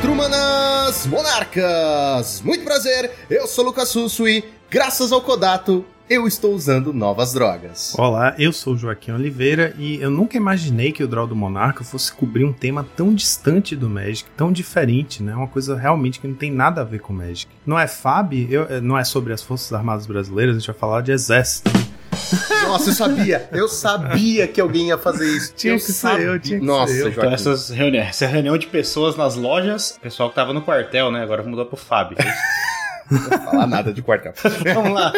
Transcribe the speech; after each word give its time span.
Trumanas 0.00 1.06
Monarcas! 1.06 2.42
Muito 2.42 2.64
prazer, 2.64 3.10
eu 3.30 3.46
sou 3.46 3.64
Lucas 3.64 3.88
Susso 3.88 4.28
e, 4.28 4.44
graças 4.70 5.10
ao 5.10 5.20
Kodato, 5.20 5.84
eu 6.08 6.26
estou 6.26 6.54
usando 6.54 6.92
novas 6.92 7.32
drogas. 7.32 7.94
Olá, 7.98 8.34
eu 8.38 8.52
sou 8.52 8.76
Joaquim 8.76 9.12
Oliveira 9.12 9.74
e 9.78 10.00
eu 10.00 10.10
nunca 10.10 10.36
imaginei 10.36 10.92
que 10.92 11.02
o 11.02 11.08
Draw 11.08 11.26
do 11.26 11.34
Monarca 11.34 11.82
fosse 11.82 12.12
cobrir 12.12 12.44
um 12.44 12.52
tema 12.52 12.86
tão 12.94 13.12
distante 13.12 13.74
do 13.74 13.88
Magic, 13.88 14.28
tão 14.36 14.52
diferente, 14.52 15.22
né? 15.22 15.34
Uma 15.34 15.48
coisa 15.48 15.76
realmente 15.76 16.20
que 16.20 16.28
não 16.28 16.34
tem 16.34 16.52
nada 16.52 16.82
a 16.82 16.84
ver 16.84 17.00
com 17.00 17.12
Magic. 17.12 17.50
Não 17.64 17.78
é 17.78 17.88
FAB, 17.88 18.46
eu, 18.50 18.82
não 18.82 18.96
é 18.96 19.02
sobre 19.02 19.32
as 19.32 19.42
Forças 19.42 19.72
Armadas 19.72 20.06
Brasileiras, 20.06 20.56
a 20.56 20.58
gente 20.58 20.68
vai 20.68 20.76
falar 20.76 21.00
de 21.00 21.10
Exército. 21.10 21.85
Nossa, 22.66 22.90
eu 22.90 22.94
sabia. 22.94 23.48
Eu 23.52 23.68
sabia 23.68 24.48
que 24.48 24.60
alguém 24.60 24.88
ia 24.88 24.98
fazer 24.98 25.26
isso. 25.26 25.54
Tinha 25.54 25.74
eu 25.74 25.78
que 25.78 25.92
ser 25.92 26.20
eu, 26.20 26.38
tinha 26.38 26.58
que 26.58 26.64
Nossa, 26.64 26.92
ser 26.92 27.02
eu. 27.02 27.08
Então, 27.08 27.30
essas 27.30 27.70
reuni 27.70 27.98
essa 27.98 28.26
reunião 28.26 28.56
de 28.56 28.66
pessoas 28.66 29.16
nas 29.16 29.34
lojas, 29.34 29.98
pessoal 30.00 30.28
que 30.28 30.34
tava 30.34 30.52
no 30.52 30.62
quartel, 30.62 31.10
né? 31.10 31.22
Agora 31.22 31.42
mudou 31.42 31.66
pro 31.66 31.76
Fábio. 31.76 32.16
Não 33.10 33.20
vou 33.20 33.38
falar 33.38 33.66
nada 33.66 33.92
de 33.92 34.02
quartel. 34.02 34.32
Vamos 34.74 34.92
lá. 34.92 35.12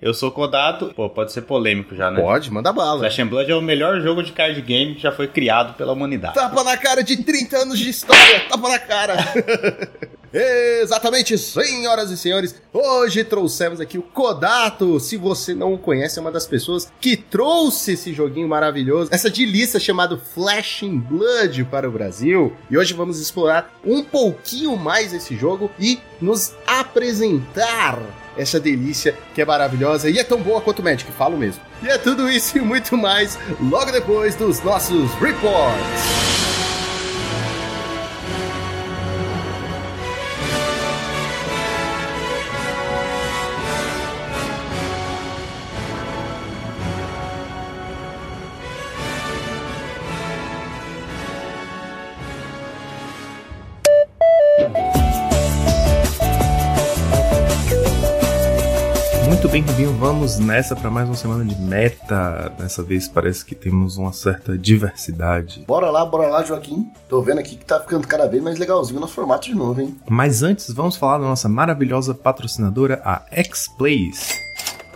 Eu 0.00 0.14
sou 0.14 0.30
Kodato. 0.30 0.92
Pô, 0.94 1.10
pode 1.10 1.32
ser 1.32 1.42
polêmico 1.42 1.94
já, 1.94 2.10
né? 2.10 2.20
Pode, 2.20 2.52
manda 2.52 2.72
bala. 2.72 3.00
Flash 3.00 3.18
and 3.18 3.26
Blood 3.26 3.50
é 3.50 3.54
o 3.56 3.60
melhor 3.60 4.00
jogo 4.00 4.22
de 4.22 4.32
card 4.32 4.60
game 4.62 4.94
que 4.94 5.02
já 5.02 5.10
foi 5.10 5.26
criado 5.26 5.74
pela 5.74 5.92
humanidade. 5.92 6.34
Tapa 6.34 6.62
na 6.62 6.76
cara 6.76 7.02
de 7.02 7.16
30 7.16 7.56
anos 7.58 7.78
de 7.78 7.90
história, 7.90 8.48
tapa 8.48 8.68
na 8.68 8.78
cara. 8.78 9.16
Exatamente, 10.34 11.38
senhoras 11.38 12.10
e 12.10 12.16
senhores, 12.16 12.56
hoje 12.72 13.22
trouxemos 13.22 13.80
aqui 13.80 13.96
o 13.96 14.02
Kodato. 14.02 14.98
Se 14.98 15.16
você 15.16 15.54
não 15.54 15.74
o 15.74 15.78
conhece, 15.78 16.18
é 16.18 16.20
uma 16.20 16.32
das 16.32 16.44
pessoas 16.44 16.90
que 17.00 17.16
trouxe 17.16 17.92
esse 17.92 18.12
joguinho 18.12 18.48
maravilhoso, 18.48 19.10
essa 19.14 19.30
delícia 19.30 19.78
chamado 19.78 20.20
Flashing 20.34 20.98
Blood 20.98 21.64
para 21.66 21.88
o 21.88 21.92
Brasil. 21.92 22.52
E 22.68 22.76
hoje 22.76 22.92
vamos 22.94 23.20
explorar 23.20 23.72
um 23.84 24.02
pouquinho 24.02 24.76
mais 24.76 25.12
esse 25.14 25.36
jogo 25.36 25.70
e 25.78 26.00
nos 26.20 26.52
apresentar 26.66 28.02
essa 28.36 28.58
delícia 28.58 29.16
que 29.36 29.40
é 29.40 29.44
maravilhosa 29.44 30.10
e 30.10 30.18
é 30.18 30.24
tão 30.24 30.42
boa 30.42 30.60
quanto 30.60 30.80
o 30.80 30.82
Magic, 30.82 31.12
falo 31.12 31.38
mesmo. 31.38 31.62
E 31.80 31.86
é 31.86 31.96
tudo 31.96 32.28
isso 32.28 32.58
e 32.58 32.60
muito 32.60 32.96
mais 32.96 33.38
logo 33.60 33.92
depois 33.92 34.34
dos 34.34 34.60
nossos 34.64 35.12
reports. 35.14 36.53
Vamos 60.04 60.38
nessa 60.38 60.76
para 60.76 60.90
mais 60.90 61.08
uma 61.08 61.16
semana 61.16 61.42
de 61.46 61.58
meta. 61.58 62.52
Dessa 62.58 62.82
vez 62.82 63.08
parece 63.08 63.42
que 63.42 63.54
temos 63.54 63.96
uma 63.96 64.12
certa 64.12 64.58
diversidade. 64.58 65.64
Bora 65.66 65.90
lá, 65.90 66.04
bora 66.04 66.28
lá, 66.28 66.44
Joaquim. 66.44 66.92
Tô 67.08 67.22
vendo 67.22 67.38
aqui 67.38 67.56
que 67.56 67.64
tá 67.64 67.80
ficando 67.80 68.06
cada 68.06 68.26
vez 68.26 68.42
mais 68.42 68.58
legalzinho 68.58 69.00
nosso 69.00 69.14
formato 69.14 69.48
de 69.48 69.54
novo, 69.54 69.80
hein? 69.80 69.96
Mas 70.06 70.42
antes, 70.42 70.70
vamos 70.74 70.94
falar 70.96 71.16
da 71.16 71.24
nossa 71.24 71.48
maravilhosa 71.48 72.14
patrocinadora, 72.14 73.00
a 73.02 73.22
X-Plays. 73.30 74.38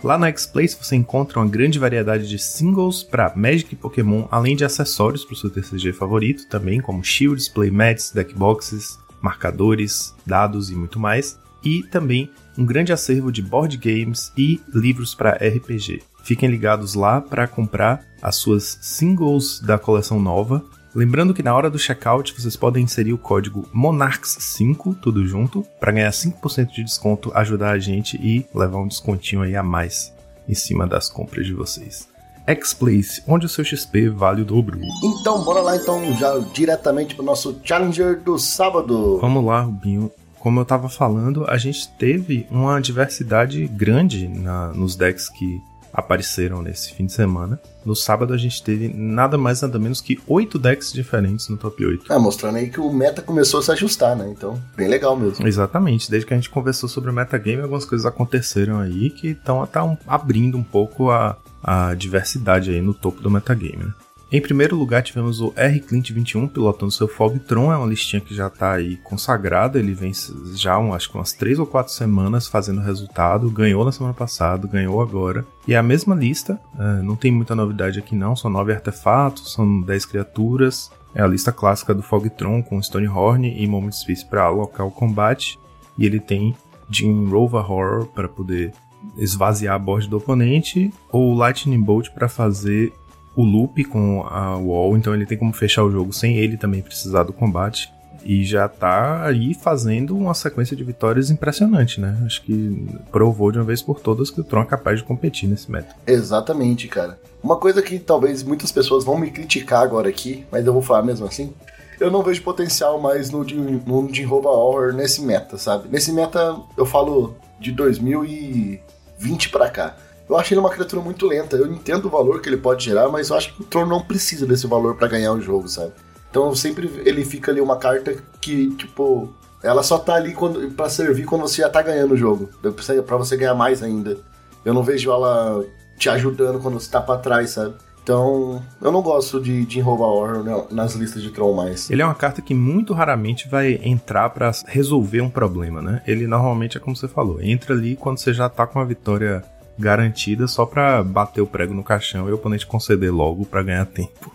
Lá 0.03 0.15
na 0.15 0.27
X-Plays 0.27 0.75
você 0.75 0.95
encontra 0.95 1.39
uma 1.39 1.47
grande 1.47 1.79
variedade 1.79 2.29
de 2.29 2.37
singles 2.37 3.01
para 3.01 3.33
Magic 3.35 3.73
e 3.73 3.75
Pokémon, 3.75 4.27
além 4.29 4.55
de 4.55 4.63
acessórios 4.63 5.25
para 5.25 5.33
o 5.33 5.37
seu 5.37 5.49
TCG 5.49 5.91
favorito, 5.91 6.47
também 6.47 6.79
como 6.79 7.03
shields, 7.03 7.49
playmats, 7.49 8.11
deckboxes, 8.11 8.99
marcadores, 9.19 10.13
dados 10.23 10.69
e 10.69 10.75
muito 10.75 10.99
mais. 10.99 11.39
E 11.63 11.81
também 11.81 12.31
um 12.59 12.65
grande 12.65 12.91
acervo 12.91 13.31
de 13.31 13.41
board 13.41 13.77
games 13.77 14.33
e 14.37 14.59
livros 14.73 15.15
para 15.15 15.31
RPG. 15.31 16.03
Fiquem 16.23 16.49
ligados 16.49 16.93
lá 16.93 17.21
para 17.21 17.47
comprar 17.47 18.05
as 18.21 18.35
suas 18.35 18.77
singles 18.81 19.61
da 19.61 19.79
coleção 19.79 20.19
nova. 20.19 20.61
Lembrando 20.93 21.33
que 21.33 21.41
na 21.41 21.55
hora 21.55 21.69
do 21.69 21.79
checkout 21.79 22.33
vocês 22.33 22.57
podem 22.57 22.83
inserir 22.83 23.13
o 23.13 23.17
código 23.17 23.65
MONARCHS5, 23.73 24.97
tudo 25.01 25.25
junto, 25.25 25.65
para 25.79 25.93
ganhar 25.93 26.11
5% 26.11 26.71
de 26.71 26.83
desconto, 26.83 27.31
ajudar 27.33 27.71
a 27.71 27.79
gente 27.79 28.17
e 28.17 28.45
levar 28.53 28.79
um 28.79 28.87
descontinho 28.87 29.41
aí 29.41 29.55
a 29.55 29.63
mais 29.63 30.13
em 30.47 30.53
cima 30.53 30.85
das 30.85 31.09
compras 31.09 31.45
de 31.45 31.53
vocês. 31.53 32.09
X-Place, 32.45 33.21
onde 33.27 33.45
o 33.45 33.49
seu 33.49 33.63
XP 33.63 34.09
vale 34.09 34.41
o 34.41 34.45
dobro. 34.45 34.79
Então, 35.03 35.43
bora 35.43 35.61
lá 35.61 35.75
então, 35.75 36.01
já 36.17 36.37
diretamente 36.51 37.13
pro 37.13 37.23
nosso 37.23 37.61
Challenger 37.63 38.19
do 38.19 38.39
sábado. 38.39 39.19
Vamos 39.19 39.45
lá, 39.45 39.61
Rubinho. 39.61 40.11
Como 40.39 40.59
eu 40.59 40.65
tava 40.65 40.87
falando, 40.89 41.45
a 41.49 41.57
gente 41.57 41.87
teve 41.97 42.47
uma 42.49 42.79
diversidade 42.79 43.67
grande 43.67 44.27
na- 44.27 44.71
nos 44.73 44.95
decks 44.95 45.27
que 45.29 45.61
apareceram 45.91 46.61
nesse 46.61 46.93
fim 46.93 47.07
de 47.07 47.11
semana. 47.13 47.59
No 47.83 47.95
sábado 47.95 48.31
a 48.33 48.37
gente 48.37 48.61
teve 48.63 48.87
nada 48.87 49.37
mais 49.39 49.61
nada 49.61 49.77
menos 49.79 49.99
que 49.99 50.19
oito 50.27 50.59
decks 50.59 50.93
diferentes 50.93 51.49
no 51.49 51.57
top 51.57 51.83
8. 51.83 52.13
É, 52.13 52.17
mostrando 52.17 52.57
aí 52.57 52.69
que 52.69 52.79
o 52.79 52.93
meta 52.93 53.21
começou 53.23 53.59
a 53.59 53.63
se 53.63 53.71
ajustar, 53.71 54.15
né? 54.15 54.29
Então, 54.29 54.61
bem 54.77 54.87
legal 54.87 55.17
mesmo. 55.17 55.45
Exatamente, 55.47 56.09
desde 56.09 56.27
que 56.27 56.33
a 56.33 56.37
gente 56.37 56.49
conversou 56.49 56.87
sobre 56.87 57.09
o 57.09 57.13
metagame, 57.13 57.63
algumas 57.63 57.85
coisas 57.85 58.05
aconteceram 58.05 58.79
aí 58.79 59.09
que 59.09 59.29
estão 59.29 59.65
tá 59.65 59.83
um- 59.83 59.97
abrindo 60.07 60.57
um 60.57 60.63
pouco 60.63 61.09
a, 61.09 61.35
a 61.63 61.95
diversidade 61.95 62.69
aí 62.69 62.81
no 62.81 62.93
topo 62.93 63.19
do 63.21 63.29
metagame. 63.31 63.77
Né? 63.77 63.91
Em 64.31 64.39
primeiro 64.39 64.75
lugar, 64.75 65.01
tivemos 65.01 65.41
o 65.41 65.51
R. 65.55 65.79
Clint 65.79 66.11
21 66.11 66.47
pilotando 66.47 66.91
seu 66.91 67.07
Fogtron, 67.07 67.73
é 67.73 67.77
uma 67.77 67.87
listinha 67.87 68.21
que 68.21 68.35
já 68.35 68.45
está 68.45 68.73
aí 68.73 68.97
consagrada, 68.97 69.79
ele 69.79 69.95
vem 69.95 70.11
já 70.53 70.77
um, 70.77 70.93
acho 70.93 71.09
que 71.09 71.15
umas 71.15 71.33
3 71.33 71.57
ou 71.57 71.65
4 71.65 71.91
semanas 71.91 72.47
fazendo 72.47 72.79
resultado, 72.79 73.49
ganhou 73.49 73.83
na 73.83 73.91
semana 73.91 74.13
passada, 74.13 74.67
ganhou 74.67 75.01
agora. 75.01 75.43
E 75.67 75.73
é 75.73 75.77
a 75.77 75.83
mesma 75.83 76.13
lista, 76.13 76.61
é, 76.77 77.01
não 77.01 77.15
tem 77.15 77.31
muita 77.31 77.55
novidade 77.55 77.97
aqui 77.97 78.15
não, 78.15 78.35
são 78.35 78.51
9 78.51 78.71
artefatos, 78.71 79.51
são 79.53 79.81
10 79.81 80.05
criaturas, 80.05 80.91
é 81.15 81.23
a 81.23 81.27
lista 81.27 81.51
clássica 81.51 81.95
do 81.95 82.03
Fogtron 82.03 82.61
com 82.61 82.79
Stonehorn 82.79 83.59
e 83.59 83.65
Moment 83.65 83.93
Space 83.93 84.23
para 84.23 84.43
alocar 84.43 84.85
o 84.85 84.91
combate. 84.91 85.59
E 85.97 86.05
ele 86.05 86.19
tem 86.19 86.55
Jim 86.87 87.27
Rover 87.27 87.69
Horror 87.69 88.05
para 88.05 88.27
poder 88.27 88.73
esvaziar 89.17 89.75
a 89.75 89.79
board 89.79 90.07
do 90.07 90.17
oponente, 90.17 90.93
ou 91.11 91.33
Lightning 91.33 91.81
Bolt 91.81 92.09
para 92.11 92.29
fazer 92.29 92.93
o 93.39 93.43
loop 93.43 93.85
com 93.85 94.23
a 94.27 94.57
wall, 94.57 94.97
então 94.97 95.15
ele 95.15 95.25
tem 95.25 95.37
como 95.37 95.53
fechar 95.53 95.83
o 95.85 95.89
jogo 95.89 96.11
sem 96.11 96.37
ele 96.37 96.57
também 96.57 96.81
precisar 96.81 97.23
do 97.23 97.31
combate. 97.31 97.89
E 98.25 98.43
já 98.43 98.67
tá 98.67 99.25
aí 99.25 99.53
fazendo 99.53 100.17
uma 100.17 100.33
sequência 100.33 100.75
de 100.75 100.83
vitórias 100.83 101.31
impressionante, 101.31 102.01
né? 102.01 102.17
Acho 102.25 102.41
que 102.41 102.85
provou 103.09 103.49
de 103.49 103.57
uma 103.57 103.63
vez 103.63 103.81
por 103.81 104.01
todas 104.01 104.29
que 104.29 104.41
o 104.41 104.43
Tron 104.43 104.63
é 104.63 104.65
capaz 104.65 104.99
de 104.99 105.05
competir 105.05 105.47
nesse 105.47 105.71
método. 105.71 105.95
Exatamente, 106.05 106.89
cara. 106.89 107.17
Uma 107.41 107.55
coisa 107.55 107.81
que 107.81 107.97
talvez 107.97 108.43
muitas 108.43 108.73
pessoas 108.73 109.05
vão 109.05 109.17
me 109.17 109.31
criticar 109.31 109.83
agora 109.83 110.09
aqui, 110.09 110.45
mas 110.51 110.65
eu 110.65 110.73
vou 110.73 110.81
falar 110.81 111.03
mesmo 111.03 111.25
assim. 111.25 111.53
Eu 111.97 112.11
não 112.11 112.21
vejo 112.21 112.43
potencial 112.43 112.99
mais 112.99 113.31
no 113.31 113.39
no 113.39 114.13
Jim 114.13 114.25
Roba 114.25 114.49
Horror 114.49 114.91
nesse 114.91 115.21
meta, 115.21 115.57
sabe? 115.57 115.87
Nesse 115.89 116.11
meta, 116.11 116.57
eu 116.75 116.85
falo 116.85 117.37
de 117.57 117.71
2020 117.71 119.49
pra 119.49 119.69
cá. 119.69 119.95
Eu 120.29 120.37
acho 120.37 120.53
ele 120.53 120.59
uma 120.59 120.69
criatura 120.69 121.01
muito 121.01 121.25
lenta. 121.25 121.57
Eu 121.57 121.65
entendo 121.65 122.05
o 122.05 122.09
valor 122.09 122.39
que 122.39 122.47
ele 122.47 122.57
pode 122.57 122.85
gerar, 122.85 123.09
mas 123.09 123.29
eu 123.29 123.35
acho 123.35 123.53
que 123.53 123.61
o 123.61 123.65
Tron 123.65 123.87
não 123.87 124.01
precisa 124.01 124.45
desse 124.45 124.67
valor 124.67 124.95
pra 124.95 125.07
ganhar 125.07 125.33
o 125.33 125.41
jogo, 125.41 125.67
sabe? 125.67 125.91
Então 126.29 126.53
sempre 126.53 127.01
ele 127.03 127.25
fica 127.25 127.51
ali 127.51 127.59
uma 127.59 127.77
carta 127.77 128.15
que, 128.39 128.69
tipo, 128.75 129.33
ela 129.63 129.81
só 129.81 129.97
tá 129.97 130.13
ali 130.13 130.33
quando, 130.33 130.69
pra 130.71 130.87
servir 130.87 131.25
quando 131.25 131.41
você 131.41 131.63
já 131.63 131.69
tá 131.69 131.81
ganhando 131.81 132.13
o 132.13 132.17
jogo. 132.17 132.49
Pra 132.61 133.17
você 133.17 133.35
ganhar 133.35 133.55
mais 133.55 133.81
ainda. 133.81 134.17
Eu 134.63 134.73
não 134.73 134.83
vejo 134.83 135.11
ela 135.11 135.65
te 135.97 136.09
ajudando 136.09 136.59
quando 136.59 136.79
você 136.79 136.91
tá 136.91 137.01
pra 137.01 137.17
trás, 137.17 137.51
sabe? 137.51 137.73
Então, 138.03 138.61
eu 138.81 138.91
não 138.91 139.01
gosto 139.01 139.39
de, 139.39 139.65
de 139.65 139.79
roubar 139.79 140.07
Horror 140.07 140.43
né, 140.43 140.65
nas 140.71 140.95
listas 140.95 141.21
de 141.21 141.29
Tron 141.29 141.53
mais. 141.53 141.89
Ele 141.91 142.01
é 142.01 142.05
uma 142.05 142.15
carta 142.15 142.41
que 142.41 142.53
muito 142.53 142.93
raramente 142.93 143.47
vai 143.47 143.79
entrar 143.83 144.29
pra 144.29 144.51
resolver 144.65 145.21
um 145.21 145.29
problema, 145.29 145.81
né? 145.81 146.01
Ele 146.07 146.25
normalmente 146.25 146.77
é 146.77 146.79
como 146.79 146.95
você 146.95 147.07
falou, 147.07 147.41
entra 147.41 147.73
ali 147.73 147.95
quando 147.95 148.17
você 148.17 148.33
já 148.33 148.49
tá 148.49 148.65
com 148.65 148.79
a 148.79 148.85
vitória 148.85 149.43
garantida 149.79 150.45
só 150.45 150.65
pra 150.65 151.01
bater 151.01 151.41
o 151.41 151.47
prego 151.47 151.73
no 151.73 151.83
caixão 151.83 152.27
e 152.27 152.31
o 152.31 152.35
oponente 152.35 152.67
conceder 152.67 153.13
logo 153.13 153.45
pra 153.45 153.63
ganhar 153.63 153.85
tempo. 153.85 154.31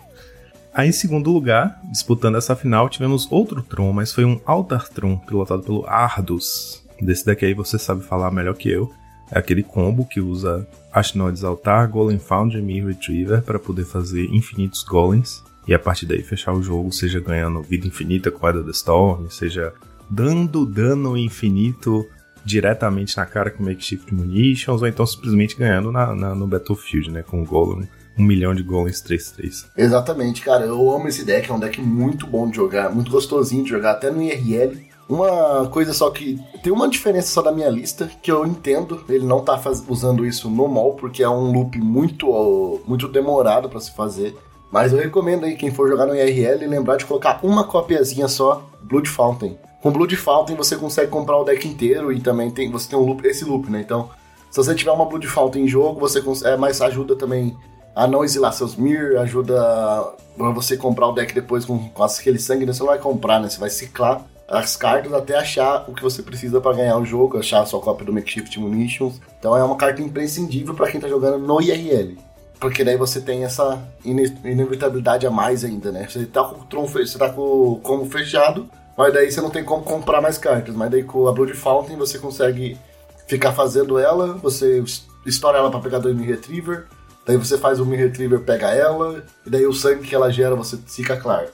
Aí, 0.73 0.89
em 0.89 0.91
segundo 0.91 1.31
lugar, 1.31 1.79
disputando 1.89 2.35
essa 2.35 2.55
final, 2.55 2.89
tivemos 2.89 3.31
outro 3.31 3.61
Tron, 3.61 3.93
mas 3.93 4.11
foi 4.11 4.25
um 4.25 4.41
Altar 4.45 4.89
Tron, 4.89 5.17
pilotado 5.17 5.63
pelo 5.63 5.87
Ardus. 5.87 6.83
Desse 6.99 7.25
daqui 7.25 7.45
aí 7.45 7.53
você 7.53 7.77
sabe 7.77 8.03
falar 8.03 8.31
melhor 8.31 8.55
que 8.55 8.69
eu. 8.69 8.91
É 9.31 9.39
aquele 9.39 9.63
combo 9.63 10.05
que 10.05 10.19
usa 10.19 10.67
Ashnod's 10.91 11.43
Altar, 11.43 11.89
Golem 11.89 12.19
Foundry 12.19 12.59
e 12.59 12.61
Mir 12.61 12.85
Retriever 12.85 13.41
para 13.41 13.59
poder 13.59 13.85
fazer 13.85 14.25
infinitos 14.25 14.83
golems. 14.83 15.43
E 15.67 15.73
a 15.73 15.79
partir 15.79 16.05
daí 16.05 16.21
fechar 16.21 16.53
o 16.53 16.61
jogo, 16.61 16.91
seja 16.91 17.19
ganhando 17.19 17.61
vida 17.61 17.87
infinita 17.87 18.29
com 18.29 18.45
a 18.45 18.51
the 18.51 18.71
Storm, 18.71 19.29
seja 19.29 19.73
dando 20.09 20.65
dano 20.65 21.17
infinito 21.17 22.05
diretamente 22.45 23.17
na 23.17 23.25
cara 23.25 23.49
com 23.51 23.63
Makeshift 23.63 24.13
Munitions, 24.13 24.81
ou 24.81 24.87
então 24.87 25.05
simplesmente 25.05 25.55
ganhando 25.57 25.91
na, 25.91 26.13
na- 26.15 26.35
no 26.35 26.47
Battlefield, 26.47 27.11
né, 27.11 27.23
com 27.23 27.41
o 27.41 27.45
Golem 27.45 27.87
um 28.17 28.23
milhão 28.23 28.55
de 28.55 28.63
golems 28.63 29.01
3-3. 29.03 29.65
Exatamente, 29.75 30.39
cara. 30.41 30.63
Eu 30.65 30.89
amo 30.89 31.05
esse 31.09 31.25
deck. 31.25 31.51
É 31.51 31.53
um 31.53 31.59
deck 31.59 31.81
muito 31.81 32.25
bom 32.25 32.49
de 32.49 32.55
jogar, 32.55 32.89
muito 32.89 33.11
gostosinho 33.11 33.61
de 33.65 33.69
jogar, 33.71 33.91
até 33.91 34.09
no 34.09 34.21
IRL. 34.21 34.77
Uma 35.09 35.67
coisa 35.67 35.91
só 35.93 36.09
que 36.09 36.39
tem 36.63 36.71
uma 36.71 36.87
diferença 36.87 37.27
só 37.33 37.41
da 37.41 37.51
minha 37.51 37.69
lista 37.69 38.09
que 38.23 38.31
eu 38.31 38.45
entendo, 38.45 39.03
ele 39.09 39.25
não 39.25 39.41
tá 39.41 39.57
faz, 39.57 39.83
usando 39.87 40.25
isso 40.25 40.49
no 40.49 40.65
mall 40.67 40.93
porque 40.93 41.21
é 41.21 41.29
um 41.29 41.51
loop 41.51 41.77
muito 41.77 42.81
muito 42.87 43.07
demorado 43.09 43.67
para 43.67 43.81
se 43.81 43.93
fazer. 43.93 44.33
Mas 44.71 44.93
eu 44.93 44.97
recomendo 44.99 45.43
aí 45.45 45.55
quem 45.57 45.69
for 45.71 45.87
jogar 45.89 46.05
no 46.05 46.15
IRL 46.15 46.67
lembrar 46.69 46.95
de 46.95 47.05
colocar 47.05 47.39
uma 47.43 47.65
copiazinha 47.65 48.27
só 48.29 48.67
Blood 48.81 49.09
Fountain. 49.09 49.57
Com 49.85 49.91
Blood 49.91 50.15
Fountain 50.15 50.55
você 50.55 50.75
consegue 50.75 51.11
comprar 51.11 51.37
o 51.37 51.43
deck 51.43 51.67
inteiro 51.67 52.11
e 52.11 52.19
também 52.19 52.49
tem 52.49 52.71
você 52.71 52.89
tem 52.89 52.97
um 52.97 53.03
loop 53.03 53.23
esse 53.23 53.45
loop, 53.45 53.69
né? 53.69 53.81
Então, 53.81 54.09
se 54.49 54.57
você 54.57 54.73
tiver 54.73 54.89
uma 54.89 55.05
Blood 55.05 55.27
Fountain 55.27 55.65
em 55.65 55.67
jogo, 55.67 55.99
você 55.99 56.23
é 56.45 56.57
mais 56.57 56.81
ajuda 56.81 57.15
também 57.15 57.55
a 57.95 58.07
não 58.07 58.23
exilar 58.23 58.51
seus 58.51 58.75
Mir, 58.75 59.15
ajuda 59.19 59.53
pra 60.35 60.49
você 60.49 60.75
comprar 60.75 61.09
o 61.09 61.11
deck 61.11 61.35
depois 61.35 61.65
com, 61.65 61.87
com 61.89 62.03
aquele 62.03 62.39
sangue, 62.39 62.65
né? 62.65 62.73
você 62.73 62.79
não 62.79 62.87
vai 62.87 62.97
comprar, 62.97 63.39
né? 63.39 63.47
Você 63.47 63.59
vai 63.59 63.69
ciclar 63.69 64.25
as 64.47 64.75
cartas 64.75 65.13
até 65.13 65.37
achar 65.37 65.87
o 65.87 65.93
que 65.93 66.01
você 66.01 66.23
precisa 66.23 66.59
para 66.59 66.75
ganhar 66.75 66.97
o 66.97 67.05
jogo, 67.05 67.37
achar 67.37 67.61
a 67.61 67.65
sua 67.67 67.79
cópia 67.79 68.07
do 68.07 68.13
Makeshift 68.13 68.59
Munitions. 68.59 69.21
Então 69.37 69.55
é 69.55 69.63
uma 69.63 69.75
carta 69.75 70.01
imprescindível 70.01 70.73
para 70.73 70.89
quem 70.89 70.99
tá 70.99 71.07
jogando 71.07 71.37
no 71.37 71.61
IRL. 71.61 72.17
Porque 72.59 72.83
daí 72.83 72.97
você 72.97 73.21
tem 73.21 73.43
essa 73.43 73.87
inevitabilidade 74.03 75.27
a 75.27 75.29
mais 75.29 75.63
ainda, 75.63 75.91
né? 75.91 76.07
Você 76.09 76.25
tá 76.25 76.43
com 76.43 76.61
o 76.61 76.65
tron, 76.65 76.87
você 76.87 77.19
tá 77.19 77.29
com 77.29 77.41
o 77.41 77.79
combo 77.83 78.05
fechado, 78.07 78.67
mas 78.97 79.13
daí 79.13 79.31
você 79.31 79.41
não 79.41 79.49
tem 79.49 79.63
como 79.63 79.83
comprar 79.83 80.21
mais 80.21 80.37
cartas. 80.37 80.75
Mas 80.75 80.91
daí 80.91 81.03
com 81.03 81.27
a 81.27 81.31
Blood 81.31 81.53
Fountain 81.53 81.97
você 81.97 82.17
consegue 82.17 82.77
ficar 83.27 83.51
fazendo 83.51 83.97
ela, 83.97 84.33
você 84.33 84.83
estoura 85.25 85.57
ela 85.57 85.71
para 85.71 85.79
pegar 85.79 85.99
dois 85.99 86.15
Mir 86.15 86.27
Retriever, 86.27 86.85
daí 87.25 87.37
você 87.37 87.57
faz 87.57 87.79
o 87.79 87.85
Mir 87.85 87.97
Retriever, 87.97 88.39
pega 88.41 88.69
ela, 88.69 89.23
e 89.45 89.49
daí 89.49 89.65
o 89.65 89.73
sangue 89.73 90.07
que 90.07 90.15
ela 90.15 90.31
gera 90.31 90.55
você 90.55 90.77
fica 90.85 91.17
claro. 91.17 91.47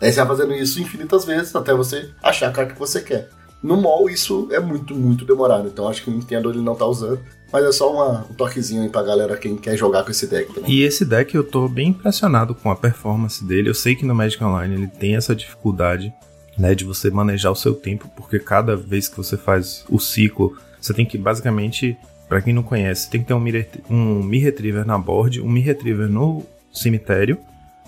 Daí 0.00 0.12
você 0.12 0.20
vai 0.20 0.28
fazendo 0.28 0.54
isso 0.54 0.80
infinitas 0.80 1.24
vezes 1.24 1.54
até 1.54 1.74
você 1.74 2.10
achar 2.22 2.48
a 2.48 2.52
carta 2.52 2.72
que 2.72 2.78
você 2.78 3.00
quer. 3.00 3.28
No 3.62 3.76
mall 3.76 4.08
isso 4.08 4.48
é 4.52 4.60
muito, 4.60 4.94
muito 4.94 5.24
demorado, 5.24 5.66
então 5.66 5.88
acho 5.88 6.02
que 6.02 6.10
o 6.10 6.12
Nintendo 6.12 6.50
ele 6.50 6.60
não 6.60 6.76
tá 6.76 6.86
usando. 6.86 7.20
Mas 7.52 7.64
é 7.64 7.72
só 7.72 7.92
uma, 7.92 8.26
um 8.30 8.34
toquezinho 8.34 8.82
aí 8.82 8.88
pra 8.88 9.02
galera 9.02 9.36
quem 9.36 9.56
quer 9.56 9.76
jogar 9.76 10.04
com 10.04 10.10
esse 10.10 10.26
deck 10.26 10.52
também. 10.52 10.70
E 10.70 10.82
esse 10.82 11.04
deck 11.04 11.34
eu 11.34 11.42
tô 11.42 11.66
bem 11.66 11.88
impressionado 11.88 12.54
com 12.54 12.70
a 12.70 12.76
performance 12.76 13.42
dele. 13.42 13.70
Eu 13.70 13.74
sei 13.74 13.96
que 13.96 14.04
no 14.04 14.14
Magic 14.14 14.42
Online 14.44 14.74
ele 14.74 14.86
tem 14.86 15.16
essa 15.16 15.34
dificuldade, 15.34 16.12
né, 16.58 16.74
de 16.74 16.84
você 16.84 17.10
manejar 17.10 17.50
o 17.50 17.56
seu 17.56 17.74
tempo, 17.74 18.10
porque 18.16 18.38
cada 18.38 18.76
vez 18.76 19.08
que 19.08 19.16
você 19.16 19.36
faz 19.36 19.84
o 19.88 19.98
ciclo, 19.98 20.56
você 20.80 20.92
tem 20.92 21.06
que 21.06 21.16
basicamente, 21.16 21.96
para 22.28 22.42
quem 22.42 22.52
não 22.52 22.62
conhece, 22.62 23.08
tem 23.08 23.20
que 23.20 23.28
ter 23.28 23.34
um 23.34 23.40
Mir, 23.40 23.68
um 23.88 24.22
Mir 24.22 24.42
Retriever 24.42 24.84
na 24.84 24.98
board, 24.98 25.40
um 25.40 25.48
Mir 25.48 25.64
Retriever 25.64 26.08
no 26.08 26.44
cemitério, 26.72 27.38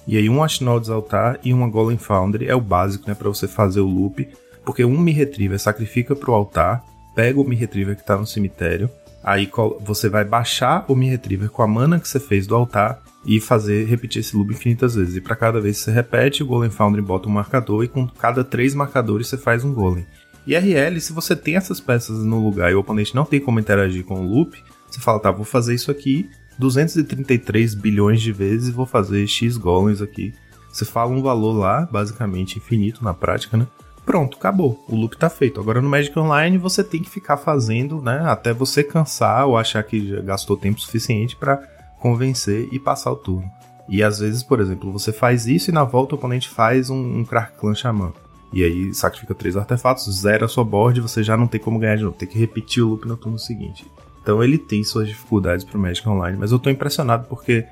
e 0.06 0.16
aí 0.16 0.28
um 0.28 0.42
Ashnod's 0.42 0.88
Altar 0.88 1.38
e 1.42 1.52
uma 1.52 1.68
Golem 1.68 1.98
Foundry 1.98 2.48
é 2.48 2.54
o 2.54 2.60
básico, 2.60 3.08
né, 3.08 3.14
para 3.14 3.28
você 3.28 3.48
fazer 3.48 3.80
o 3.80 3.86
loop, 3.86 4.28
porque 4.64 4.84
um 4.84 4.98
Mir 4.98 5.16
Retriever 5.16 5.58
sacrifica 5.58 6.14
pro 6.14 6.34
altar, 6.34 6.84
pega 7.14 7.40
o 7.40 7.44
Mir 7.44 7.58
Retriever 7.58 7.96
que 7.96 8.04
tá 8.04 8.16
no 8.16 8.26
cemitério, 8.26 8.90
Aí 9.22 9.50
você 9.80 10.08
vai 10.08 10.24
baixar 10.24 10.84
o 10.88 10.94
Mi 10.94 11.08
Retriever 11.08 11.50
com 11.50 11.62
a 11.62 11.68
mana 11.68 12.00
que 12.00 12.08
você 12.08 12.18
fez 12.18 12.46
do 12.46 12.54
altar 12.54 12.98
e 13.24 13.40
fazer 13.40 13.84
repetir 13.84 14.20
esse 14.20 14.36
loop 14.36 14.52
infinitas 14.52 14.94
vezes. 14.94 15.16
E 15.16 15.20
para 15.20 15.36
cada 15.36 15.60
vez 15.60 15.78
que 15.78 15.84
você 15.84 15.92
repete, 15.92 16.42
o 16.42 16.46
Golem 16.46 16.70
Foundry 16.70 17.02
bota 17.02 17.28
um 17.28 17.32
marcador 17.32 17.84
e 17.84 17.88
com 17.88 18.06
cada 18.06 18.42
três 18.42 18.74
marcadores 18.74 19.28
você 19.28 19.36
faz 19.36 19.64
um 19.64 19.72
Golem. 19.72 20.06
E 20.46 20.56
RL, 20.56 21.00
se 21.00 21.12
você 21.12 21.36
tem 21.36 21.56
essas 21.56 21.80
peças 21.80 22.24
no 22.24 22.42
lugar 22.42 22.70
e 22.70 22.74
o 22.74 22.80
oponente 22.80 23.14
não 23.14 23.24
tem 23.24 23.40
como 23.40 23.60
interagir 23.60 24.04
com 24.04 24.20
o 24.20 24.26
loop, 24.26 24.56
você 24.90 25.00
fala, 25.00 25.20
tá, 25.20 25.30
vou 25.30 25.44
fazer 25.44 25.74
isso 25.74 25.90
aqui 25.90 26.28
233 26.58 27.74
bilhões 27.74 28.20
de 28.20 28.32
vezes 28.32 28.68
e 28.68 28.72
vou 28.72 28.86
fazer 28.86 29.26
X 29.26 29.56
golems 29.56 30.00
aqui. 30.02 30.32
Você 30.72 30.84
fala 30.84 31.10
um 31.10 31.22
valor 31.22 31.52
lá, 31.52 31.88
basicamente 31.90 32.56
infinito 32.56 33.04
na 33.04 33.12
prática, 33.12 33.56
né? 33.56 33.66
pronto, 34.10 34.36
acabou. 34.38 34.84
O 34.88 34.96
loop 34.96 35.16
tá 35.16 35.30
feito. 35.30 35.60
Agora 35.60 35.80
no 35.80 35.88
Magic 35.88 36.18
Online 36.18 36.58
você 36.58 36.82
tem 36.82 37.00
que 37.00 37.08
ficar 37.08 37.36
fazendo, 37.36 38.02
né, 38.02 38.22
até 38.26 38.52
você 38.52 38.82
cansar 38.82 39.46
ou 39.46 39.56
achar 39.56 39.84
que 39.84 40.08
já 40.08 40.20
gastou 40.20 40.56
tempo 40.56 40.80
suficiente 40.80 41.36
para 41.36 41.62
convencer 42.00 42.68
e 42.72 42.78
passar 42.78 43.12
o 43.12 43.16
turno. 43.16 43.50
E 43.88 44.02
às 44.02 44.18
vezes, 44.20 44.42
por 44.42 44.60
exemplo, 44.60 44.92
você 44.92 45.12
faz 45.12 45.46
isso 45.46 45.70
e 45.70 45.74
na 45.74 45.84
volta 45.84 46.14
o 46.14 46.18
oponente 46.18 46.48
faz 46.48 46.90
um, 46.90 47.20
um 47.20 47.24
Clan 47.24 47.74
Xamã. 47.74 48.12
E 48.52 48.64
aí 48.64 48.92
sacrifica 48.94 49.34
três 49.34 49.56
artefatos, 49.56 50.12
zera 50.20 50.46
a 50.46 50.48
sua 50.48 50.64
board 50.64 50.98
e 50.98 51.02
você 51.02 51.22
já 51.22 51.36
não 51.36 51.46
tem 51.46 51.60
como 51.60 51.78
ganhar 51.78 51.96
de 51.96 52.02
novo. 52.02 52.16
Tem 52.16 52.28
que 52.28 52.38
repetir 52.38 52.82
o 52.82 52.88
loop 52.88 53.06
no 53.06 53.16
turno 53.16 53.38
seguinte. 53.38 53.86
Então 54.22 54.42
ele 54.42 54.58
tem 54.58 54.82
suas 54.82 55.08
dificuldades 55.08 55.64
pro 55.64 55.78
Magic 55.78 56.08
Online, 56.08 56.36
mas 56.38 56.52
eu 56.52 56.58
tô 56.58 56.70
impressionado 56.70 57.26
porque 57.28 57.66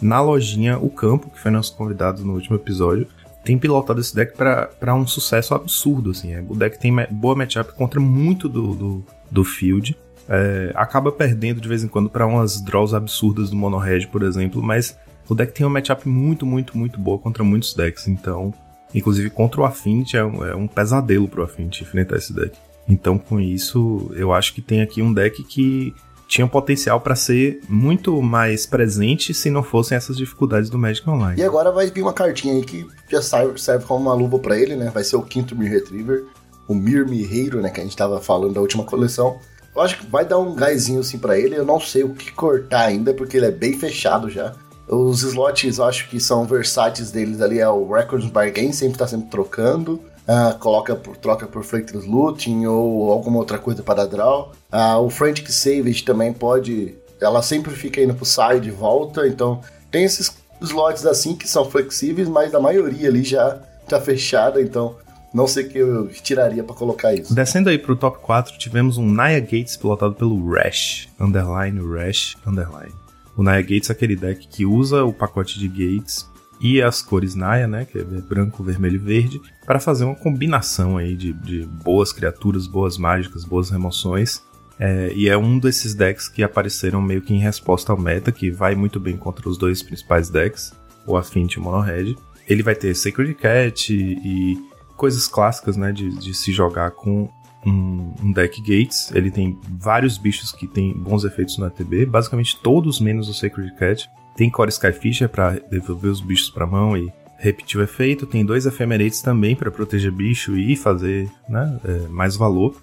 na 0.00 0.20
lojinha, 0.20 0.78
o 0.78 0.90
campo, 0.90 1.30
que 1.30 1.40
foi 1.40 1.50
nosso 1.50 1.74
convidado 1.76 2.24
no 2.24 2.34
último 2.34 2.56
episódio, 2.56 3.06
tem 3.44 3.58
pilotado 3.58 4.00
esse 4.00 4.14
deck 4.14 4.36
para 4.36 4.94
um 4.94 5.06
sucesso 5.06 5.54
absurdo, 5.54 6.10
assim. 6.10 6.32
É, 6.32 6.44
o 6.48 6.54
deck 6.54 6.78
tem 6.78 6.94
boa 7.10 7.34
matchup 7.34 7.72
contra 7.74 8.00
muito 8.00 8.48
do, 8.48 8.74
do, 8.74 9.06
do 9.30 9.44
field. 9.44 9.96
É, 10.28 10.72
acaba 10.74 11.12
perdendo 11.12 11.60
de 11.60 11.68
vez 11.68 11.84
em 11.84 11.88
quando 11.88 12.08
para 12.08 12.26
umas 12.26 12.60
draws 12.60 12.94
absurdas 12.94 13.50
do 13.50 13.56
Mono 13.56 13.78
Red, 13.78 14.06
por 14.06 14.22
exemplo, 14.22 14.62
mas 14.62 14.96
o 15.28 15.34
deck 15.34 15.52
tem 15.52 15.66
uma 15.66 15.72
matchup 15.74 16.08
muito, 16.08 16.46
muito, 16.46 16.76
muito 16.76 16.98
boa 16.98 17.18
contra 17.18 17.44
muitos 17.44 17.74
decks. 17.74 18.08
Então, 18.08 18.52
inclusive 18.94 19.30
contra 19.30 19.60
o 19.60 19.64
Affinity, 19.64 20.16
é 20.16 20.24
um, 20.24 20.44
é 20.44 20.54
um 20.54 20.66
pesadelo 20.66 21.28
pro 21.28 21.42
Affinity 21.42 21.82
enfrentar 21.82 22.16
esse 22.16 22.32
deck. 22.32 22.56
Então, 22.88 23.18
com 23.18 23.40
isso, 23.40 24.10
eu 24.14 24.32
acho 24.32 24.54
que 24.54 24.60
tem 24.60 24.82
aqui 24.82 25.00
um 25.00 25.12
deck 25.12 25.42
que 25.44 25.94
tinham 26.26 26.48
potencial 26.48 27.00
para 27.00 27.14
ser 27.14 27.60
muito 27.68 28.20
mais 28.20 28.66
presente 28.66 29.32
se 29.34 29.50
não 29.50 29.62
fossem 29.62 29.96
essas 29.96 30.16
dificuldades 30.16 30.70
do 30.70 30.78
Magic 30.78 31.08
Online. 31.08 31.40
E 31.40 31.44
agora 31.44 31.70
vai 31.70 31.90
vir 31.90 32.02
uma 32.02 32.12
cartinha 32.12 32.54
aí 32.54 32.64
que 32.64 32.86
já 33.10 33.22
serve, 33.22 33.60
serve 33.60 33.84
como 33.84 34.00
uma 34.00 34.14
luva 34.14 34.38
para 34.38 34.58
ele, 34.58 34.74
né? 34.74 34.90
Vai 34.92 35.04
ser 35.04 35.16
o 35.16 35.22
quinto 35.22 35.56
Mir 35.56 35.70
Retriever, 35.70 36.24
o 36.66 36.74
Mir 36.74 37.06
Mirreiro, 37.06 37.60
né? 37.60 37.70
Que 37.70 37.80
a 37.80 37.84
gente 37.84 37.96
tava 37.96 38.20
falando 38.20 38.54
da 38.54 38.60
última 38.60 38.84
coleção. 38.84 39.38
Eu 39.74 39.82
acho 39.82 39.98
que 39.98 40.06
vai 40.06 40.24
dar 40.24 40.38
um 40.38 40.54
gásinho 40.54 41.00
assim 41.00 41.18
para 41.18 41.38
ele. 41.38 41.56
Eu 41.56 41.64
não 41.64 41.80
sei 41.80 42.04
o 42.04 42.14
que 42.14 42.30
cortar 42.32 42.86
ainda, 42.86 43.12
porque 43.12 43.36
ele 43.36 43.46
é 43.46 43.50
bem 43.50 43.78
fechado 43.78 44.30
já. 44.30 44.54
Os 44.86 45.22
slots, 45.22 45.78
eu 45.78 45.84
acho 45.84 46.08
que 46.08 46.20
são 46.20 46.44
versáteis 46.44 47.10
deles 47.10 47.40
ali, 47.40 47.58
é 47.58 47.68
o 47.68 47.90
Records 47.90 48.28
Bargain, 48.28 48.72
sempre 48.72 48.98
tá 48.98 49.06
sempre 49.06 49.30
trocando 49.30 50.00
uh, 50.28 50.58
coloca 50.58 50.94
por, 50.94 51.16
troca 51.16 51.46
por 51.46 51.62
Freightless 51.62 52.08
Looting 52.08 52.66
ou 52.66 53.10
alguma 53.10 53.38
outra 53.38 53.58
coisa 53.58 53.82
para 53.82 54.06
draw. 54.06 54.52
Uh, 54.72 54.98
o 55.00 55.10
Frantic 55.10 55.50
Savage 55.50 56.04
também 56.04 56.32
pode. 56.32 56.94
Ela 57.20 57.42
sempre 57.42 57.74
fica 57.74 58.00
indo 58.00 58.14
pro 58.14 58.24
side 58.24 58.68
e 58.68 58.72
volta, 58.72 59.26
então 59.26 59.60
tem 59.90 60.04
esses 60.04 60.36
slots 60.60 61.06
assim 61.06 61.36
que 61.36 61.48
são 61.48 61.70
flexíveis, 61.70 62.28
mas 62.28 62.54
a 62.54 62.60
maioria 62.60 63.08
ali 63.08 63.22
já 63.22 63.58
tá 63.88 64.00
fechada, 64.00 64.60
então 64.60 64.96
não 65.34 65.48
sei 65.48 65.64
o 65.64 65.68
que 65.68 65.78
eu 65.78 66.06
tiraria 66.08 66.62
para 66.62 66.76
colocar 66.76 67.12
isso. 67.12 67.34
Descendo 67.34 67.68
aí 67.68 67.76
pro 67.76 67.96
top 67.96 68.18
4, 68.22 68.56
tivemos 68.56 68.96
um 68.96 69.10
Naya 69.10 69.40
Gates 69.40 69.76
pilotado 69.76 70.14
pelo 70.14 70.48
Rash, 70.52 71.08
underline 71.18 71.80
Rash, 71.80 72.36
underline. 72.46 72.94
O 73.36 73.42
Naya 73.42 73.60
Gates 73.60 73.90
é 73.90 73.92
aquele 73.92 74.14
deck 74.14 74.46
que 74.46 74.64
usa 74.64 75.02
o 75.02 75.12
pacote 75.12 75.58
de 75.58 75.66
Gates 75.66 76.30
e 76.60 76.80
as 76.80 77.02
cores 77.02 77.34
Naya, 77.34 77.66
né, 77.66 77.84
que 77.84 77.98
é 77.98 78.04
branco, 78.04 78.62
vermelho 78.62 78.94
e 78.94 78.98
verde, 78.98 79.42
para 79.66 79.80
fazer 79.80 80.04
uma 80.04 80.14
combinação 80.14 80.96
aí 80.96 81.16
de, 81.16 81.32
de, 81.32 81.66
boas 81.66 82.12
criaturas, 82.12 82.68
boas 82.68 82.96
mágicas, 82.96 83.44
boas 83.44 83.70
remoções. 83.70 84.40
É, 84.78 85.12
e 85.14 85.28
é 85.28 85.36
um 85.36 85.58
desses 85.58 85.94
decks 85.94 86.28
que 86.28 86.44
apareceram 86.44 87.02
meio 87.02 87.22
que 87.22 87.34
em 87.34 87.38
resposta 87.38 87.92
ao 87.92 87.98
meta, 87.98 88.30
que 88.30 88.50
vai 88.52 88.76
muito 88.76 89.00
bem 89.00 89.16
contra 89.16 89.48
os 89.48 89.58
dois 89.58 89.82
principais 89.82 90.30
decks, 90.30 90.72
o 91.06 91.16
Affinity 91.16 91.56
e 91.56 91.60
o 91.60 91.62
Mono 91.62 91.80
Red. 91.80 92.14
Ele 92.48 92.62
vai 92.62 92.74
ter 92.74 92.94
Sacred 92.94 93.34
Cat 93.34 93.92
e, 93.92 94.18
e 94.24 94.73
coisas 94.96 95.26
clássicas, 95.26 95.76
né, 95.76 95.92
de, 95.92 96.10
de 96.10 96.34
se 96.34 96.52
jogar 96.52 96.90
com 96.92 97.28
um, 97.66 98.12
um, 98.22 98.32
deck 98.32 98.60
Gates. 98.60 99.10
Ele 99.14 99.30
tem 99.30 99.58
vários 99.78 100.18
bichos 100.18 100.52
que 100.52 100.66
tem 100.66 100.92
bons 100.92 101.24
efeitos 101.24 101.58
no 101.58 101.66
ATB, 101.66 102.06
basicamente 102.06 102.58
todos 102.62 103.00
menos 103.00 103.28
o 103.28 103.34
Sacred 103.34 103.74
Cat. 103.76 104.08
Tem 104.36 104.50
Core 104.50 104.70
Skyfisher 104.70 105.28
para 105.28 105.60
devolver 105.70 106.10
os 106.10 106.20
bichos 106.20 106.50
para 106.50 106.66
mão 106.66 106.96
e 106.96 107.12
repetir 107.38 107.78
o 107.78 107.82
efeito. 107.82 108.26
Tem 108.26 108.44
dois 108.44 108.66
Ephemerates 108.66 109.22
também 109.22 109.54
para 109.54 109.70
proteger 109.70 110.10
bicho 110.10 110.56
e 110.56 110.74
fazer 110.76 111.30
né, 111.48 111.78
é, 111.84 112.08
mais 112.08 112.36
valor. 112.36 112.74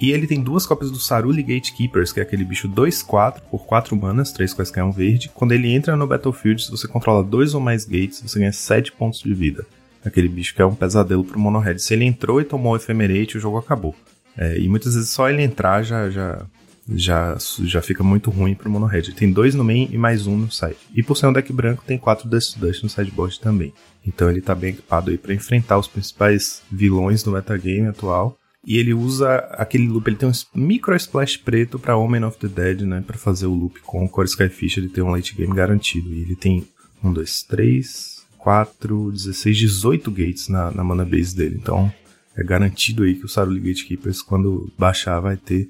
E 0.00 0.12
ele 0.12 0.28
tem 0.28 0.40
duas 0.40 0.64
cópias 0.64 0.92
do 0.92 0.98
Saruli 0.98 1.42
Gatekeepers, 1.42 2.12
que 2.12 2.20
é 2.20 2.22
aquele 2.22 2.44
bicho 2.44 2.68
2-4 2.68 3.40
por 3.50 3.66
4 3.66 3.96
manas, 3.96 4.30
3 4.30 4.54
quaisquer 4.54 4.84
um 4.84 4.92
verde. 4.92 5.28
Quando 5.34 5.52
ele 5.52 5.72
entra 5.72 5.96
no 5.96 6.06
Battlefield, 6.06 6.62
se 6.62 6.70
você 6.70 6.86
controla 6.86 7.24
dois 7.24 7.52
ou 7.52 7.60
mais 7.60 7.84
gates, 7.84 8.22
você 8.22 8.38
ganha 8.38 8.52
7 8.52 8.92
pontos 8.92 9.20
de 9.20 9.34
vida. 9.34 9.66
Aquele 10.08 10.28
bicho 10.28 10.54
que 10.54 10.62
é 10.62 10.66
um 10.66 10.74
pesadelo 10.74 11.24
pro 11.24 11.38
Mono 11.38 11.58
Red. 11.58 11.78
Se 11.78 11.94
ele 11.94 12.04
entrou 12.04 12.40
e 12.40 12.44
tomou 12.44 12.72
o 12.72 12.76
Ephemerate, 12.76 13.36
o 13.36 13.40
jogo 13.40 13.58
acabou. 13.58 13.94
É, 14.36 14.58
e 14.58 14.68
muitas 14.68 14.94
vezes 14.94 15.10
só 15.10 15.28
ele 15.28 15.42
entrar 15.42 15.82
já, 15.82 16.08
já 16.10 16.46
já, 16.94 17.36
já 17.64 17.82
fica 17.82 18.02
muito 18.02 18.30
ruim 18.30 18.54
pro 18.54 18.70
Mono 18.70 18.86
Red. 18.86 19.12
Tem 19.12 19.30
dois 19.30 19.54
no 19.54 19.62
main 19.62 19.88
e 19.92 19.98
mais 19.98 20.26
um 20.26 20.36
no 20.36 20.50
side. 20.50 20.76
E 20.94 21.02
por 21.02 21.16
ser 21.16 21.26
um 21.26 21.32
deck 21.32 21.52
branco, 21.52 21.84
tem 21.86 21.98
quatro 21.98 22.28
Dust 22.28 22.56
Dust 22.58 22.82
no 22.82 22.88
sideboard 22.88 23.38
também. 23.40 23.72
Então 24.06 24.30
ele 24.30 24.40
tá 24.40 24.54
bem 24.54 24.70
equipado 24.70 25.10
aí 25.10 25.18
para 25.18 25.34
enfrentar 25.34 25.78
os 25.78 25.86
principais 25.86 26.62
vilões 26.70 27.22
do 27.22 27.32
metagame 27.32 27.88
atual. 27.88 28.38
E 28.66 28.76
ele 28.76 28.92
usa 28.92 29.36
aquele 29.52 29.86
loop, 29.86 30.08
ele 30.08 30.16
tem 30.16 30.28
um 30.28 30.32
micro 30.54 30.94
splash 30.96 31.36
preto 31.36 31.78
para 31.78 31.96
Omen 31.96 32.24
of 32.24 32.38
the 32.38 32.48
Dead, 32.48 32.82
né, 32.82 33.02
para 33.06 33.16
fazer 33.16 33.46
o 33.46 33.54
loop 33.54 33.80
com 33.80 34.04
o 34.04 34.08
Core 34.08 34.28
Skyfish, 34.28 34.76
ele 34.76 34.88
tem 34.88 35.02
um 35.02 35.10
late 35.10 35.34
game 35.34 35.54
garantido. 35.54 36.12
E 36.12 36.22
ele 36.22 36.36
tem 36.36 36.66
um, 37.02 37.12
dois, 37.12 37.42
três, 37.42 38.17
quatro, 38.38 39.10
16, 39.12 39.56
18 39.58 40.10
gates 40.10 40.48
na, 40.48 40.70
na 40.70 40.84
mana 40.84 41.04
base 41.04 41.36
dele. 41.36 41.58
Então 41.60 41.92
é 42.36 42.42
garantido 42.42 43.02
aí 43.02 43.14
que 43.14 43.24
o 43.24 43.28
Saruli 43.28 43.60
Gatekeepers, 43.60 44.22
quando 44.22 44.72
baixar, 44.78 45.20
vai 45.20 45.36
ter 45.36 45.68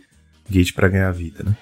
gate 0.48 0.72
para 0.74 0.88
ganhar 0.88 1.10
vida, 1.12 1.42
né? 1.42 1.56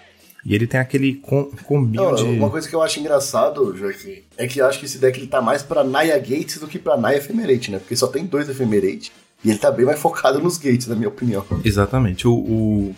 E 0.44 0.54
ele 0.54 0.66
tem 0.66 0.78
aquele 0.78 1.14
com, 1.14 1.44
combinho 1.64 2.14
de... 2.14 2.22
Uma 2.22 2.50
coisa 2.50 2.68
que 2.68 2.75
eu 2.75 2.80
acho 2.80 3.00
engraçado, 3.00 3.76
Joaquim, 3.76 4.22
é 4.36 4.46
que 4.46 4.60
eu 4.60 4.66
acho 4.66 4.78
que 4.78 4.84
esse 4.84 4.98
deck 4.98 5.18
ele 5.18 5.26
tá 5.26 5.42
mais 5.42 5.60
pra 5.62 5.82
Naya 5.82 6.16
Gates 6.18 6.58
do 6.58 6.68
que 6.68 6.78
pra 6.78 6.96
Naya 6.96 7.18
Ephemerate, 7.18 7.72
né? 7.72 7.80
Porque 7.80 7.96
só 7.96 8.06
tem 8.06 8.25
dois 8.25 8.48
Ephemerate. 8.48 9.10
E 9.44 9.50
ele 9.50 9.58
tá 9.58 9.72
bem 9.72 9.84
mais 9.84 9.98
focado 9.98 10.38
nos 10.40 10.56
gates, 10.56 10.86
na 10.86 10.94
minha 10.94 11.08
opinião. 11.08 11.44
Exatamente. 11.64 12.28
O, 12.28 12.34
o, 12.34 12.96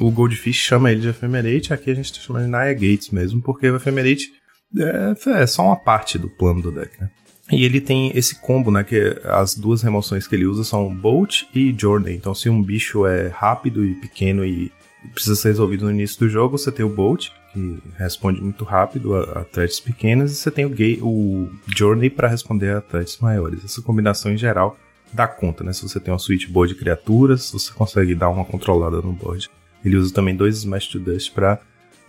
o 0.00 0.10
Goldfish 0.10 0.56
chama 0.56 0.90
ele 0.90 1.00
de 1.00 1.08
Ephemerate, 1.08 1.72
aqui 1.72 1.90
a 1.90 1.94
gente 1.94 2.12
tá 2.12 2.20
chamando 2.20 2.44
de 2.44 2.50
Naya 2.50 2.74
Gates 2.74 3.10
mesmo, 3.10 3.40
porque 3.40 3.70
o 3.70 3.76
Ephemerate 3.76 4.32
é, 4.76 5.42
é 5.42 5.46
só 5.46 5.62
uma 5.62 5.76
parte 5.76 6.18
do 6.18 6.28
plano 6.28 6.60
do 6.60 6.72
deck, 6.72 7.00
né? 7.00 7.08
E 7.50 7.64
ele 7.64 7.80
tem 7.80 8.12
esse 8.14 8.40
combo, 8.40 8.70
né? 8.70 8.84
Que 8.84 9.20
as 9.24 9.54
duas 9.54 9.82
remoções 9.82 10.26
que 10.26 10.34
ele 10.34 10.46
usa 10.46 10.64
são 10.64 10.94
Bolt 10.94 11.42
e 11.54 11.74
Jordan. 11.76 12.12
Então, 12.12 12.34
se 12.34 12.48
um 12.48 12.62
bicho 12.62 13.06
é 13.06 13.28
rápido 13.28 13.84
e 13.84 13.94
pequeno 13.94 14.44
e 14.44 14.70
precisa 15.12 15.34
ser 15.34 15.48
resolvido 15.48 15.84
no 15.84 15.90
início 15.90 16.18
do 16.20 16.28
jogo, 16.28 16.58
você 16.58 16.70
tem 16.70 16.84
o 16.84 16.94
Bolt, 16.94 17.28
que 17.52 17.78
responde 17.96 18.40
muito 18.40 18.64
rápido 18.64 19.14
a, 19.14 19.40
a 19.40 19.44
threats 19.44 19.80
pequenas, 19.80 20.32
e 20.32 20.36
você 20.36 20.50
tem 20.50 20.64
o, 20.64 20.70
gay, 20.70 20.98
o 21.02 21.48
Journey 21.66 22.10
para 22.10 22.28
responder 22.28 22.76
a 22.76 22.80
threats 22.80 23.18
maiores. 23.18 23.64
Essa 23.64 23.82
combinação 23.82 24.32
em 24.32 24.36
geral 24.36 24.76
dá 25.12 25.26
conta, 25.26 25.64
né? 25.64 25.72
Se 25.72 25.82
você 25.82 25.98
tem 25.98 26.12
uma 26.12 26.18
suite 26.18 26.48
boa 26.48 26.68
de 26.68 26.74
criaturas, 26.74 27.50
você 27.50 27.72
consegue 27.72 28.14
dar 28.14 28.28
uma 28.28 28.44
controlada 28.44 28.98
no 28.98 29.12
board. 29.12 29.50
Ele 29.84 29.96
usa 29.96 30.12
também 30.12 30.36
dois 30.36 30.58
Smash 30.58 30.88
to 30.88 31.00
Dust 31.00 31.32
para 31.32 31.58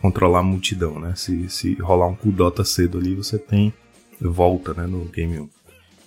controlar 0.01 0.39
a 0.39 0.43
multidão, 0.43 1.00
né? 1.00 1.13
Se, 1.15 1.50
se 1.50 1.74
rolar 1.75 2.07
um 2.07 2.15
Kudota 2.15 2.63
cedo 2.63 2.98
ali, 2.98 3.15
você 3.15 3.38
tem 3.38 3.74
volta, 4.27 4.73
né, 4.73 4.85
no 4.85 5.05
Game 5.05 5.39
1. 5.39 5.49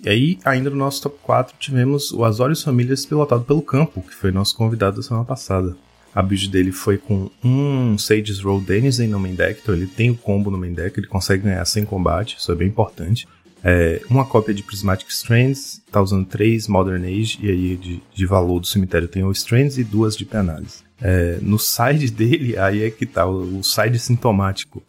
E 0.04 0.08
aí, 0.08 0.38
ainda 0.44 0.68
no 0.68 0.76
nosso 0.76 1.02
top 1.02 1.16
4, 1.22 1.56
tivemos 1.58 2.12
o 2.12 2.24
Azorius 2.24 2.62
Famílias 2.62 3.06
pilotado 3.06 3.44
pelo 3.44 3.62
Campo, 3.62 4.02
que 4.02 4.14
foi 4.14 4.30
nosso 4.30 4.54
convidado 4.56 4.96
da 4.96 5.02
semana 5.02 5.24
passada. 5.24 5.74
A 6.14 6.22
build 6.22 6.48
dele 6.48 6.70
foi 6.70 6.96
com 6.96 7.28
um 7.42 7.98
Sage's 7.98 8.40
Roll 8.40 8.60
Denizen 8.60 9.08
no 9.08 9.18
main 9.18 9.34
deck, 9.34 9.60
então 9.62 9.74
ele 9.74 9.86
tem 9.86 10.10
o 10.10 10.14
combo 10.14 10.50
no 10.50 10.58
main 10.58 10.72
deck, 10.72 10.98
ele 10.98 11.08
consegue 11.08 11.44
ganhar 11.44 11.64
sem 11.64 11.84
combate, 11.84 12.36
isso 12.38 12.52
é 12.52 12.54
bem 12.54 12.68
importante. 12.68 13.26
É, 13.64 14.02
uma 14.10 14.26
cópia 14.26 14.52
de 14.52 14.62
Prismatic 14.62 15.08
Strands, 15.08 15.82
tá 15.90 16.00
usando 16.00 16.26
três 16.26 16.68
Modern 16.68 17.02
Age, 17.02 17.38
e 17.40 17.50
aí 17.50 17.76
de, 17.76 18.02
de 18.14 18.26
valor 18.26 18.60
do 18.60 18.66
cemitério 18.66 19.08
tem 19.08 19.24
o 19.24 19.32
Strands 19.32 19.78
e 19.78 19.82
duas 19.82 20.14
de 20.16 20.26
penálise. 20.26 20.84
É, 21.00 21.38
no 21.40 21.58
side 21.58 22.10
dele, 22.12 22.58
aí 22.58 22.84
é 22.84 22.90
que 22.90 23.06
tá, 23.06 23.26
o 23.26 23.62
side 23.62 23.98
sintomático. 23.98 24.82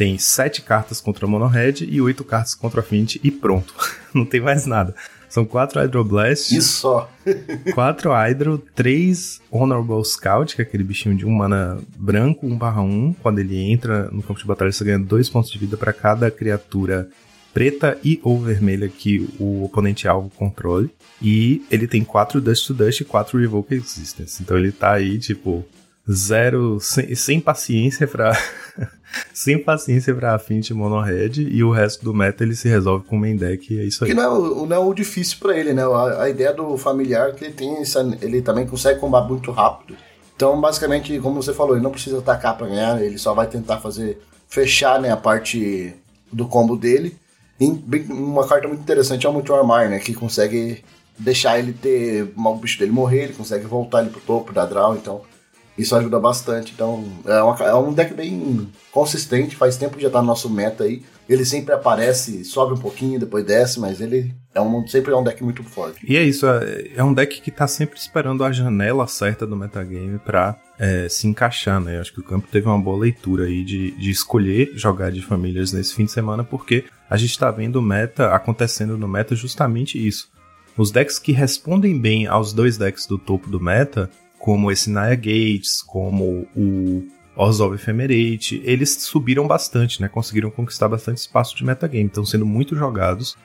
Tem 0.00 0.16
sete 0.16 0.62
cartas 0.62 0.98
contra 0.98 1.26
Mono 1.26 1.46
Red 1.46 1.84
e 1.86 2.00
oito 2.00 2.24
cartas 2.24 2.54
contra 2.54 2.80
Affinity 2.80 3.20
e 3.22 3.30
pronto. 3.30 3.74
Não 4.14 4.24
tem 4.24 4.40
mais 4.40 4.64
nada. 4.64 4.94
São 5.28 5.44
quatro 5.44 5.78
Hydroblast. 5.78 6.56
Isso 6.56 6.80
só. 6.80 7.12
quatro 7.74 8.10
Hydro, 8.10 8.56
três 8.74 9.42
Honorable 9.50 10.02
Scout, 10.02 10.56
que 10.56 10.62
é 10.62 10.64
aquele 10.64 10.84
bichinho 10.84 11.14
de 11.14 11.26
um 11.26 11.30
mana 11.30 11.76
branco, 11.98 12.46
1 12.46 12.56
barra 12.56 12.80
1. 12.80 13.12
Quando 13.22 13.40
ele 13.40 13.58
entra 13.58 14.10
no 14.10 14.22
campo 14.22 14.40
de 14.40 14.46
batalha, 14.46 14.72
você 14.72 14.82
ganha 14.82 14.98
dois 14.98 15.28
pontos 15.28 15.50
de 15.50 15.58
vida 15.58 15.76
para 15.76 15.92
cada 15.92 16.30
criatura 16.30 17.06
preta 17.52 17.98
e 18.02 18.18
ou 18.22 18.40
vermelha 18.40 18.88
que 18.88 19.28
o 19.38 19.64
oponente 19.64 20.08
alvo 20.08 20.30
controle. 20.30 20.88
E 21.20 21.62
ele 21.70 21.86
tem 21.86 22.02
quatro 22.04 22.40
Dust 22.40 22.68
to 22.68 22.72
Dust 22.72 23.02
e 23.02 23.04
quatro 23.04 23.38
Revoke 23.38 23.74
Existence. 23.74 24.42
Então 24.42 24.56
ele 24.56 24.72
tá 24.72 24.92
aí, 24.92 25.18
tipo, 25.18 25.62
zero, 26.10 26.78
sem, 26.80 27.14
sem 27.14 27.40
paciência 27.40 28.06
pra. 28.06 28.32
sem 29.34 29.58
paciência 29.58 30.14
pra 30.14 30.36
Affinity 30.36 30.72
Mono 30.72 31.00
Red 31.00 31.32
e 31.38 31.64
o 31.64 31.70
resto 31.72 32.04
do 32.04 32.14
meta 32.14 32.44
ele 32.44 32.54
se 32.54 32.68
resolve 32.68 33.04
com 33.06 33.16
o 33.16 33.18
main 33.18 33.36
deck 33.36 33.74
e 33.74 33.80
é 33.80 33.84
isso 33.84 34.04
aí. 34.04 34.10
Que 34.10 34.16
não 34.16 34.22
é, 34.22 34.28
o, 34.28 34.66
não 34.66 34.76
é 34.76 34.78
o 34.78 34.94
difícil 34.94 35.38
para 35.40 35.58
ele, 35.58 35.72
né? 35.72 35.82
A, 35.82 36.22
a, 36.22 36.30
ideia 36.30 36.52
do 36.52 36.76
familiar 36.76 37.30
é 37.30 37.32
que 37.32 37.44
ele 37.44 37.54
tem 37.54 37.78
essa, 37.78 38.00
ele 38.22 38.40
também 38.40 38.66
consegue 38.66 39.00
combater 39.00 39.28
muito 39.28 39.50
rápido. 39.50 39.96
Então, 40.36 40.58
basicamente, 40.60 41.18
como 41.18 41.42
você 41.42 41.52
falou, 41.52 41.74
ele 41.74 41.82
não 41.82 41.90
precisa 41.90 42.18
atacar 42.18 42.56
para 42.56 42.68
ganhar, 42.68 43.02
ele 43.02 43.18
só 43.18 43.34
vai 43.34 43.46
tentar 43.46 43.78
fazer 43.78 44.18
fechar, 44.48 45.00
né, 45.00 45.10
a 45.10 45.16
parte 45.16 45.94
do 46.32 46.46
combo 46.46 46.76
dele. 46.76 47.16
E 47.60 47.66
uma 48.08 48.46
carta 48.46 48.66
muito 48.66 48.80
interessante 48.80 49.26
é 49.26 49.28
o 49.28 49.32
Mutual 49.32 49.60
Armar, 49.60 49.90
né, 49.90 49.98
que 49.98 50.14
consegue 50.14 50.82
deixar 51.18 51.58
ele 51.58 51.74
ter 51.74 52.32
o 52.34 52.54
bicho 52.54 52.78
dele 52.78 52.90
morrer, 52.90 53.24
ele 53.24 53.34
consegue 53.34 53.66
voltar 53.66 54.00
ele 54.00 54.10
pro 54.10 54.20
topo 54.20 54.52
da 54.52 54.64
draw, 54.64 54.96
então 54.96 55.20
isso 55.80 55.96
ajuda 55.96 56.18
bastante. 56.18 56.72
Então, 56.74 57.04
é, 57.26 57.42
uma, 57.42 57.56
é, 57.64 57.74
um 57.74 57.92
deck 57.92 58.14
bem 58.14 58.68
consistente. 58.92 59.56
Faz 59.56 59.76
tempo 59.76 59.96
que 59.96 60.02
já 60.02 60.10
tá 60.10 60.20
no 60.20 60.26
nosso 60.26 60.48
meta 60.50 60.84
aí. 60.84 61.02
Ele 61.28 61.44
sempre 61.44 61.72
aparece, 61.72 62.44
sobe 62.44 62.74
um 62.74 62.78
pouquinho, 62.78 63.20
depois 63.20 63.44
desce, 63.44 63.78
mas 63.78 64.00
ele 64.00 64.34
é 64.52 64.60
um, 64.60 64.84
sempre 64.88 65.12
é 65.12 65.16
um 65.16 65.22
deck 65.22 65.42
muito 65.44 65.62
forte. 65.62 66.04
E 66.04 66.16
é 66.16 66.22
isso, 66.24 66.44
é, 66.44 66.90
é 66.96 67.04
um 67.04 67.14
deck 67.14 67.40
que 67.40 67.52
tá 67.52 67.68
sempre 67.68 67.98
esperando 67.98 68.42
a 68.42 68.50
janela 68.50 69.06
certa 69.06 69.46
do 69.46 69.56
metagame 69.56 70.18
pra 70.18 70.58
é, 70.76 71.08
se 71.08 71.28
encaixar, 71.28 71.80
né? 71.80 71.96
Eu 71.96 72.00
acho 72.00 72.12
que 72.12 72.18
o 72.18 72.24
campo 72.24 72.48
teve 72.50 72.66
uma 72.66 72.80
boa 72.80 72.98
leitura 72.98 73.44
aí 73.44 73.62
de, 73.62 73.92
de 73.92 74.10
escolher 74.10 74.72
jogar 74.74 75.12
de 75.12 75.22
famílias 75.22 75.72
nesse 75.72 75.94
fim 75.94 76.04
de 76.04 76.10
semana, 76.10 76.42
porque 76.42 76.84
a 77.08 77.16
gente 77.16 77.38
tá 77.38 77.48
vendo 77.48 77.80
meta 77.80 78.34
acontecendo 78.34 78.98
no 78.98 79.06
meta 79.06 79.36
justamente 79.36 80.04
isso. 80.04 80.28
Os 80.76 80.90
decks 80.90 81.18
que 81.18 81.30
respondem 81.30 81.98
bem 81.98 82.26
aos 82.26 82.52
dois 82.52 82.76
decks 82.76 83.06
do 83.06 83.18
topo 83.18 83.50
do 83.50 83.60
meta 83.60 84.10
como 84.40 84.72
esse 84.72 84.90
Naya 84.90 85.14
Gates, 85.14 85.82
como 85.82 86.48
o 86.56 87.06
Orzhov 87.36 87.74
Ephemerate, 87.74 88.60
eles 88.64 88.90
subiram 88.94 89.46
bastante, 89.46 90.00
né? 90.00 90.08
Conseguiram 90.08 90.50
conquistar 90.50 90.88
bastante 90.88 91.18
espaço 91.18 91.54
de 91.54 91.62
metagame, 91.62 92.06
estão 92.06 92.24
sendo 92.24 92.46
muito 92.46 92.74
jogados. 92.74 93.36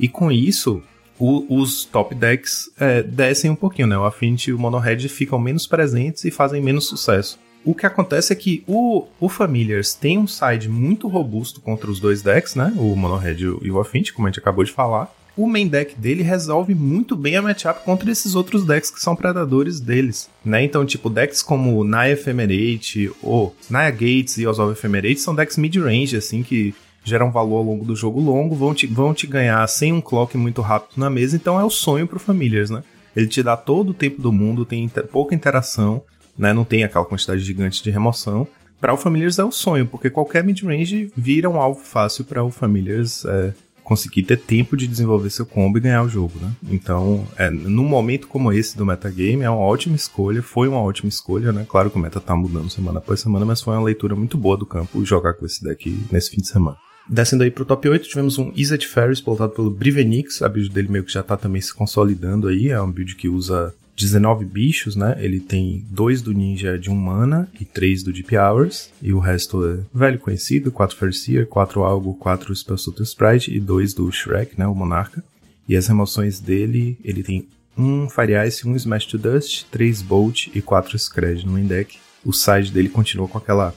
E 0.00 0.08
com 0.08 0.32
isso, 0.32 0.82
o, 1.18 1.60
os 1.60 1.84
top 1.84 2.14
decks 2.14 2.70
é, 2.80 3.02
descem 3.02 3.50
um 3.50 3.54
pouquinho, 3.54 3.88
né? 3.88 3.98
O 3.98 4.04
Affinity 4.04 4.50
e 4.50 4.54
o 4.54 4.58
Mono 4.58 4.78
Red 4.78 5.06
ficam 5.08 5.38
menos 5.38 5.66
presentes 5.66 6.24
e 6.24 6.30
fazem 6.30 6.62
menos 6.62 6.86
sucesso. 6.86 7.38
O 7.62 7.74
que 7.74 7.84
acontece 7.84 8.32
é 8.32 8.36
que 8.36 8.64
o, 8.66 9.06
o 9.20 9.28
Familiars 9.28 9.92
tem 9.92 10.16
um 10.16 10.26
side 10.26 10.66
muito 10.66 11.08
robusto 11.08 11.60
contra 11.60 11.90
os 11.90 12.00
dois 12.00 12.22
decks, 12.22 12.54
né? 12.54 12.72
O 12.76 12.96
Mono 12.96 13.18
Red 13.18 13.40
e 13.62 13.70
o 13.70 13.78
Affinity, 13.78 14.14
como 14.14 14.26
a 14.26 14.30
gente 14.30 14.40
acabou 14.40 14.64
de 14.64 14.72
falar 14.72 15.12
o 15.38 15.46
main 15.46 15.68
deck 15.68 15.94
dele 15.94 16.24
resolve 16.24 16.74
muito 16.74 17.14
bem 17.14 17.36
a 17.36 17.42
matchup 17.42 17.84
contra 17.84 18.10
esses 18.10 18.34
outros 18.34 18.64
decks 18.64 18.90
que 18.90 19.00
são 19.00 19.14
predadores 19.14 19.78
deles, 19.78 20.28
né? 20.44 20.64
Então, 20.64 20.84
tipo, 20.84 21.08
decks 21.08 21.42
como 21.42 21.84
Naya 21.84 22.14
Ephemerate 22.14 23.10
ou 23.22 23.54
Naya 23.70 23.90
Gates 23.92 24.36
e 24.36 24.46
Ozov 24.46 24.72
Ephemerate 24.72 25.20
são 25.20 25.36
decks 25.36 25.56
mid-range, 25.56 26.16
assim, 26.16 26.42
que 26.42 26.74
geram 27.04 27.30
valor 27.30 27.58
ao 27.58 27.62
longo 27.62 27.84
do 27.84 27.94
jogo 27.94 28.20
longo, 28.20 28.56
vão 28.56 28.74
te, 28.74 28.88
vão 28.88 29.14
te 29.14 29.28
ganhar 29.28 29.64
sem 29.68 29.92
um 29.92 30.00
clock 30.00 30.36
muito 30.36 30.60
rápido 30.60 30.98
na 30.98 31.08
mesa, 31.08 31.36
então 31.36 31.58
é 31.58 31.64
o 31.64 31.70
sonho 31.70 32.08
pro 32.08 32.18
Familiars, 32.18 32.68
né? 32.68 32.82
Ele 33.14 33.28
te 33.28 33.40
dá 33.40 33.56
todo 33.56 33.90
o 33.90 33.94
tempo 33.94 34.20
do 34.20 34.32
mundo, 34.32 34.64
tem 34.64 34.82
inter, 34.82 35.06
pouca 35.06 35.36
interação, 35.36 36.02
né? 36.36 36.52
Não 36.52 36.64
tem 36.64 36.82
aquela 36.82 37.04
quantidade 37.04 37.40
gigante 37.40 37.82
de 37.82 37.90
remoção. 37.90 38.46
Para 38.80 38.92
o 38.92 38.96
Familiars 38.96 39.38
é 39.38 39.44
o 39.44 39.50
sonho, 39.50 39.86
porque 39.86 40.10
qualquer 40.10 40.42
mid-range 40.44 41.12
vira 41.16 41.48
um 41.48 41.60
alvo 41.60 41.82
fácil 41.82 42.24
para 42.24 42.44
o 42.44 42.50
Familiars 42.50 43.24
é, 43.24 43.52
conseguir 43.88 44.22
ter 44.24 44.36
tempo 44.36 44.76
de 44.76 44.86
desenvolver 44.86 45.30
seu 45.30 45.46
combo 45.46 45.78
e 45.78 45.80
ganhar 45.80 46.02
o 46.02 46.08
jogo, 46.10 46.38
né? 46.38 46.52
Então, 46.70 47.26
é, 47.38 47.48
num 47.48 47.84
momento 47.84 48.28
como 48.28 48.52
esse 48.52 48.76
do 48.76 48.84
metagame, 48.84 49.42
é 49.42 49.48
uma 49.48 49.58
ótima 49.58 49.96
escolha, 49.96 50.42
foi 50.42 50.68
uma 50.68 50.82
ótima 50.82 51.08
escolha, 51.08 51.52
né? 51.52 51.64
Claro 51.66 51.90
que 51.90 51.96
o 51.96 51.98
meta 51.98 52.20
tá 52.20 52.36
mudando 52.36 52.68
semana 52.68 52.98
após 52.98 53.20
semana, 53.20 53.46
mas 53.46 53.62
foi 53.62 53.72
uma 53.72 53.82
leitura 53.82 54.14
muito 54.14 54.36
boa 54.36 54.58
do 54.58 54.66
campo 54.66 55.02
jogar 55.06 55.32
com 55.32 55.46
esse 55.46 55.64
deck 55.64 55.98
nesse 56.12 56.30
fim 56.30 56.42
de 56.42 56.48
semana. 56.48 56.76
Descendo 57.08 57.44
aí 57.44 57.50
pro 57.50 57.64
top 57.64 57.88
8, 57.88 58.06
tivemos 58.06 58.36
um 58.36 58.52
Izzet 58.54 58.86
Ferris 58.86 59.22
pilotado 59.22 59.54
pelo 59.54 59.70
Brivenix, 59.70 60.42
a 60.42 60.50
build 60.50 60.68
dele 60.68 60.88
meio 60.88 61.04
que 61.04 61.12
já 61.12 61.22
tá 61.22 61.38
também 61.38 61.62
se 61.62 61.72
consolidando 61.72 62.46
aí, 62.46 62.68
é 62.68 62.78
uma 62.78 62.92
build 62.92 63.16
que 63.16 63.26
usa 63.26 63.74
19 63.98 64.44
bichos, 64.44 64.94
né? 64.94 65.16
Ele 65.18 65.40
tem 65.40 65.84
dois 65.90 66.22
do 66.22 66.32
Ninja 66.32 66.78
de 66.78 66.88
um 66.88 66.94
mana 66.94 67.48
e 67.60 67.64
três 67.64 68.02
do 68.02 68.12
Deep 68.12 68.36
Hours. 68.36 68.90
E 69.02 69.12
o 69.12 69.18
resto 69.18 69.64
é 69.66 69.80
velho 69.92 70.20
conhecido: 70.20 70.70
quatro 70.70 70.96
Farseer, 70.96 71.46
quatro 71.46 71.82
Algo, 71.82 72.14
quatro 72.14 72.54
Spellstutter 72.54 73.02
Sprite 73.02 73.52
e 73.54 73.58
dois 73.58 73.92
do 73.92 74.10
Shrek, 74.12 74.56
né? 74.56 74.66
O 74.66 74.74
Monarca. 74.74 75.22
E 75.68 75.76
as 75.76 75.88
remoções 75.88 76.38
dele, 76.38 76.96
ele 77.04 77.22
tem 77.22 77.48
um 77.76 78.08
Fire 78.08 78.32
Ice, 78.46 78.66
um 78.66 78.74
Smash 78.76 79.06
to 79.06 79.18
Dust, 79.18 79.66
três 79.70 80.00
Bolt 80.00 80.46
e 80.54 80.62
quatro 80.62 80.96
Scred 80.96 81.44
no 81.44 81.52
main 81.52 81.66
deck. 81.66 81.98
O 82.24 82.32
side 82.32 82.70
dele 82.70 82.88
continua 82.88 83.28
com 83.28 83.36
aquela, 83.36 83.74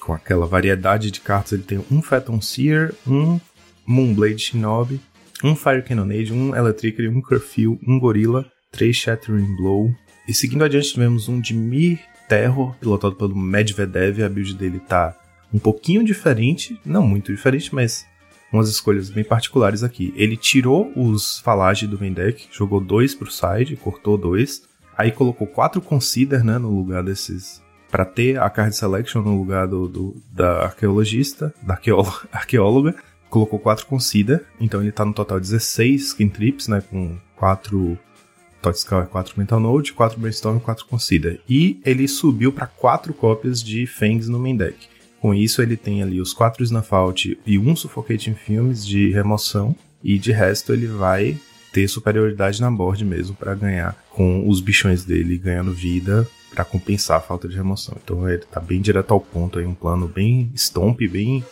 com 0.00 0.12
aquela 0.12 0.46
variedade 0.46 1.10
de 1.10 1.20
cartas. 1.20 1.52
Ele 1.52 1.62
tem 1.62 1.84
um 1.90 2.00
Phantom 2.00 2.40
Seer, 2.40 2.94
um 3.06 3.40
Moonblade 3.84 4.38
Shinobi, 4.38 5.00
um 5.42 5.54
Fire 5.54 5.82
Cannonade, 5.82 6.32
um 6.32 6.54
Electric, 6.54 7.06
um 7.08 7.20
Curfew, 7.20 7.78
um 7.86 7.98
Gorilla 7.98 8.50
3 8.74 8.94
Shattering 8.94 9.54
Blow. 9.56 9.94
E 10.26 10.34
seguindo 10.34 10.64
adiante, 10.64 10.92
tivemos 10.92 11.28
um 11.28 11.40
de 11.40 11.54
Mir 11.54 12.00
Terror, 12.28 12.74
pilotado 12.80 13.14
pelo 13.14 13.36
Medvedev. 13.36 14.22
A 14.22 14.28
build 14.28 14.54
dele 14.54 14.80
tá 14.80 15.16
um 15.52 15.58
pouquinho 15.58 16.04
diferente, 16.04 16.78
não 16.84 17.06
muito 17.06 17.32
diferente, 17.32 17.72
mas 17.74 18.04
umas 18.52 18.68
escolhas 18.68 19.10
bem 19.10 19.24
particulares 19.24 19.82
aqui. 19.82 20.12
Ele 20.16 20.36
tirou 20.36 20.92
os 20.96 21.38
Falage 21.40 21.86
do 21.86 21.98
main 21.98 22.12
deck, 22.12 22.48
jogou 22.50 22.80
dois 22.80 23.14
pro 23.14 23.30
side, 23.30 23.76
cortou 23.76 24.18
dois. 24.18 24.62
Aí 24.96 25.10
colocou 25.10 25.46
quatro 25.46 25.80
Consider, 25.80 26.44
né, 26.44 26.58
no 26.58 26.70
lugar 26.76 27.02
desses. 27.04 27.62
para 27.90 28.04
ter 28.04 28.40
a 28.40 28.50
card 28.50 28.74
selection 28.74 29.22
no 29.22 29.38
lugar 29.38 29.68
do, 29.68 29.88
do 29.88 30.16
da 30.32 30.64
arqueologista, 30.64 31.54
da 31.62 31.74
arqueóloga 32.32 32.94
colocou 33.34 33.58
4 33.58 33.86
Consider, 33.86 34.44
então 34.60 34.80
ele 34.80 34.92
tá 34.92 35.04
no 35.04 35.12
total 35.12 35.40
16 35.40 36.10
Skin 36.10 36.28
Trips, 36.28 36.68
né, 36.68 36.80
com 36.80 37.18
4 37.34 37.98
Toxical 38.64 39.06
4 39.06 39.34
Mental 39.36 39.60
Note, 39.60 39.92
4 39.92 40.18
Brainstorm 40.18 40.56
e 40.56 40.60
4 40.60 40.86
Consider. 40.86 41.38
E 41.46 41.80
ele 41.84 42.08
subiu 42.08 42.50
para 42.50 42.66
4 42.66 43.12
cópias 43.12 43.62
de 43.62 43.86
Fangs 43.86 44.26
no 44.26 44.38
main 44.38 44.56
deck. 44.56 44.88
Com 45.20 45.34
isso, 45.34 45.60
ele 45.60 45.76
tem 45.76 46.02
ali 46.02 46.18
os 46.18 46.32
4 46.32 46.64
Snuff 46.64 46.94
Out 46.94 47.38
e 47.46 47.58
um 47.58 47.76
Suffocating 47.76 48.34
Films 48.34 48.86
de 48.86 49.10
remoção, 49.10 49.76
e 50.02 50.18
de 50.18 50.32
resto 50.32 50.72
ele 50.72 50.86
vai 50.86 51.38
ter 51.72 51.88
superioridade 51.88 52.60
na 52.60 52.70
board 52.70 53.04
mesmo 53.04 53.34
para 53.34 53.54
ganhar 53.54 53.96
com 54.10 54.48
os 54.48 54.60
bichões 54.60 55.04
dele 55.04 55.36
ganhando 55.36 55.72
vida 55.72 56.26
para 56.54 56.64
compensar 56.64 57.18
a 57.18 57.20
falta 57.20 57.48
de 57.48 57.56
remoção. 57.56 57.96
Então 58.02 58.28
ele 58.28 58.44
tá 58.50 58.60
bem 58.60 58.80
direto 58.80 59.12
ao 59.12 59.20
ponto 59.20 59.58
aí, 59.58 59.66
um 59.66 59.74
plano 59.74 60.06
bem 60.06 60.50
stomp, 60.54 61.00
bem 61.00 61.44